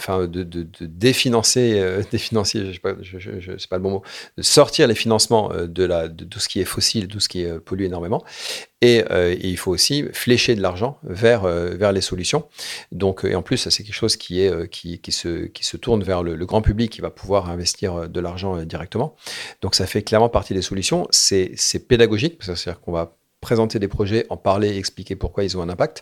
de, 0.07 0.43
définancer, 0.81 1.79
euh, 1.79 2.03
pas, 2.81 2.93
le 2.93 3.79
bon 3.79 3.89
mot, 3.89 4.03
de 4.37 4.41
sortir 4.41 4.87
les 4.87 4.95
financements 4.95 5.51
euh, 5.51 5.67
de, 5.67 6.25
tout 6.25 6.39
ce 6.39 6.47
qui 6.47 6.59
est 6.59 6.65
fossile, 6.65 7.07
tout 7.07 7.19
ce 7.19 7.29
qui 7.29 7.43
est, 7.43 7.51
euh, 7.51 7.59
pollue 7.59 7.83
énormément. 7.83 8.23
Et, 8.81 9.03
il 9.41 9.57
faut 9.57 9.71
aussi 9.71 10.05
flécher 10.13 10.55
de 10.55 10.61
l'argent 10.61 10.99
vers, 11.03 11.43
les 11.91 11.99
solutions. 11.99 12.45
Donc, 12.93 13.25
et 13.25 13.35
en 13.35 13.41
plus, 13.41 13.57
c'est 13.57 13.83
quelque 13.83 13.93
chose 13.93 14.15
qui, 14.15 14.39
se, 15.11 15.77
tourne 15.77 16.01
vers 16.01 16.23
le, 16.23 16.45
grand 16.45 16.61
public 16.61 16.89
qui 16.89 17.01
va 17.01 17.09
pouvoir 17.09 17.49
investir 17.49 18.07
de 18.07 18.19
l'argent 18.21 18.63
directement. 18.63 19.17
Donc, 19.61 19.75
ça 19.75 19.85
fait 19.85 20.01
clairement 20.01 20.29
partie 20.29 20.53
des 20.53 20.61
solutions. 20.61 21.09
C'est, 21.11 21.51
c'est 21.57 21.89
pédagogique, 21.89 22.37
c'est-à-dire 22.39 22.79
qu'on 22.79 22.93
va 22.93 23.18
présenter 23.41 23.79
des 23.79 23.87
projets, 23.87 24.25
en 24.29 24.37
parler, 24.37 24.77
expliquer 24.77 25.15
pourquoi 25.15 25.43
ils 25.43 25.57
ont 25.57 25.61
un 25.61 25.69
impact. 25.69 26.01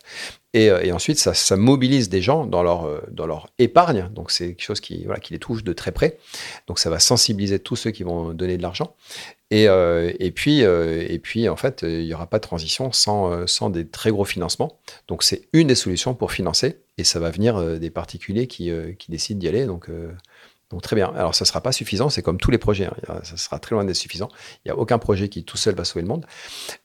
Et, 0.54 0.70
euh, 0.70 0.94
ensuite, 0.94 1.20
ça, 1.20 1.56
mobilise 1.56 2.10
des 2.10 2.22
gens 2.22 2.46
dans 2.46 2.64
leur, 2.64 2.86
euh, 2.86 3.02
dans 3.12 3.28
leur 3.28 3.48
épargne. 3.60 4.10
Donc, 4.14 4.32
c'est 4.32 4.50
quelque 4.50 4.64
chose 4.64 4.80
qui, 4.80 5.06
les 5.30 5.40
touche 5.40 5.64
de 5.64 5.74
très 5.74 5.92
près. 5.92 6.18
Donc, 6.68 6.80
ça 6.80 6.90
va 6.90 7.00
sensibiliser 7.00 7.60
tous 7.60 7.76
ceux 7.76 7.92
qui 7.92 8.04
vont 8.04 8.34
donner 8.34 8.58
de 8.58 8.64
l'argent. 8.64 8.96
Et, 9.52 9.68
euh, 9.68 10.12
puis, 10.34 11.50
en 11.50 11.56
fait, 11.56 11.84
il 11.84 12.06
n'y 12.06 12.14
aura 12.14 12.28
pas 12.28 12.38
de 12.38 12.44
transition 12.44 12.92
sans, 12.92 13.70
des 13.70 13.88
très 13.88 14.10
gros 14.10 14.26
financements. 14.26 14.78
Donc, 15.08 15.24
c'est 15.24 15.48
une 15.54 15.68
des 15.68 15.76
solutions 15.76 16.16
pour 16.16 16.32
financer. 16.32 16.78
Et 16.98 17.04
ça 17.04 17.20
va 17.20 17.30
venir 17.30 17.80
des 17.80 17.92
particuliers 17.92 18.48
qui 18.48 18.72
décident 19.10 19.40
d'y 19.40 19.48
aller. 19.48 19.66
Donc, 19.68 19.90
donc 20.72 20.82
très 20.82 20.96
bien. 20.96 21.12
Alors 21.16 21.34
ça 21.34 21.46
ne 21.46 21.48
sera 21.48 21.62
pas 21.62 21.72
suffisant, 21.72 22.10
c'est 22.10 22.22
comme 22.22 22.38
tous 22.38 22.52
les 22.52 22.58
projets, 22.58 22.86
hein. 22.86 23.20
ça 23.24 23.38
sera 23.38 23.60
très 23.60 23.76
loin 23.76 23.86
d'être 23.86 23.96
suffisant. 23.96 24.30
Il 24.66 24.68
n'y 24.68 24.72
a 24.72 24.78
aucun 24.78 24.98
projet 24.98 25.30
qui 25.30 25.44
tout 25.44 25.58
seul 25.58 25.76
va 25.76 25.86
sauver 25.86 26.02
le 26.02 26.08
monde, 26.08 26.26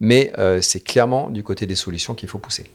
mais 0.01 0.33
euh, 0.39 0.61
c'est 0.61 0.81
clairement 0.81 1.31
du 1.31 1.43
côté 1.43 1.67
des 1.67 1.75
solutions 1.75 2.15
qu'il 2.15 2.29
faut 2.29 2.39
pousser. 2.39 2.71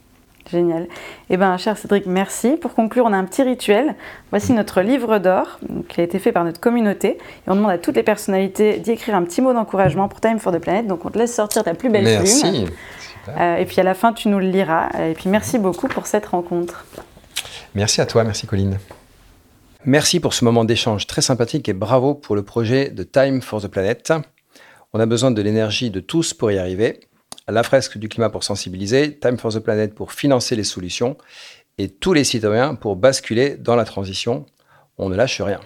Génial. 0.50 0.86
Eh 1.28 1.36
bien, 1.36 1.56
cher 1.58 1.76
Cédric, 1.76 2.06
merci. 2.06 2.56
Pour 2.56 2.74
conclure, 2.74 3.04
on 3.04 3.12
a 3.12 3.16
un 3.16 3.24
petit 3.24 3.42
rituel. 3.42 3.94
Voici 4.30 4.52
notre 4.52 4.80
livre 4.80 5.18
d'or, 5.18 5.58
qui 5.88 6.00
a 6.00 6.04
été 6.04 6.18
fait 6.18 6.32
par 6.32 6.44
notre 6.44 6.58
communauté. 6.58 7.18
Et 7.18 7.50
on 7.50 7.54
demande 7.54 7.70
à 7.70 7.78
toutes 7.78 7.96
les 7.96 8.02
personnalités 8.02 8.78
d'y 8.78 8.92
écrire 8.92 9.14
un 9.14 9.24
petit 9.24 9.42
mot 9.42 9.52
d'encouragement 9.52 10.08
pour 10.08 10.20
Time 10.20 10.38
for 10.38 10.52
the 10.52 10.58
Planet. 10.58 10.86
Donc, 10.86 11.04
on 11.04 11.10
te 11.10 11.18
laisse 11.18 11.34
sortir 11.34 11.64
ta 11.64 11.74
plus 11.74 11.90
belle 11.90 12.04
merci. 12.04 12.40
plume. 12.40 12.68
Euh, 13.36 13.56
et 13.56 13.66
puis, 13.66 13.78
à 13.78 13.84
la 13.84 13.92
fin, 13.92 14.14
tu 14.14 14.28
nous 14.28 14.38
le 14.38 14.48
liras. 14.48 14.88
Et 14.98 15.12
puis, 15.12 15.28
merci 15.28 15.58
beaucoup 15.58 15.86
pour 15.86 16.06
cette 16.06 16.24
rencontre. 16.24 16.86
Merci 17.74 18.00
à 18.00 18.06
toi. 18.06 18.24
Merci, 18.24 18.46
Colline. 18.46 18.78
Merci 19.84 20.18
pour 20.18 20.34
ce 20.34 20.44
moment 20.44 20.64
d'échange 20.64 21.06
très 21.06 21.22
sympathique 21.22 21.68
et 21.68 21.72
bravo 21.72 22.12
pour 22.14 22.34
le 22.34 22.42
projet 22.42 22.90
de 22.90 23.04
Time 23.04 23.40
for 23.40 23.62
the 23.62 23.68
Planet. 23.68 24.12
On 24.92 24.98
a 24.98 25.06
besoin 25.06 25.30
de 25.30 25.40
l'énergie 25.40 25.90
de 25.90 26.00
tous 26.00 26.34
pour 26.34 26.50
y 26.50 26.58
arriver. 26.58 27.00
la 27.46 27.62
fresque 27.62 27.96
du 27.96 28.08
climat 28.08 28.28
pour 28.28 28.42
sensibiliser, 28.42 29.16
Time 29.20 29.38
for 29.38 29.52
the 29.52 29.60
Planet 29.60 29.94
pour 29.94 30.12
financer 30.12 30.56
les 30.56 30.64
solutions 30.64 31.16
et 31.78 31.88
tous 31.88 32.12
les 32.12 32.24
citoyens 32.24 32.74
pour 32.74 32.96
basculer 32.96 33.56
dans 33.56 33.76
la 33.76 33.84
transition. 33.84 34.46
On 34.98 35.08
ne 35.08 35.14
lâche 35.14 35.40
rien. 35.40 35.60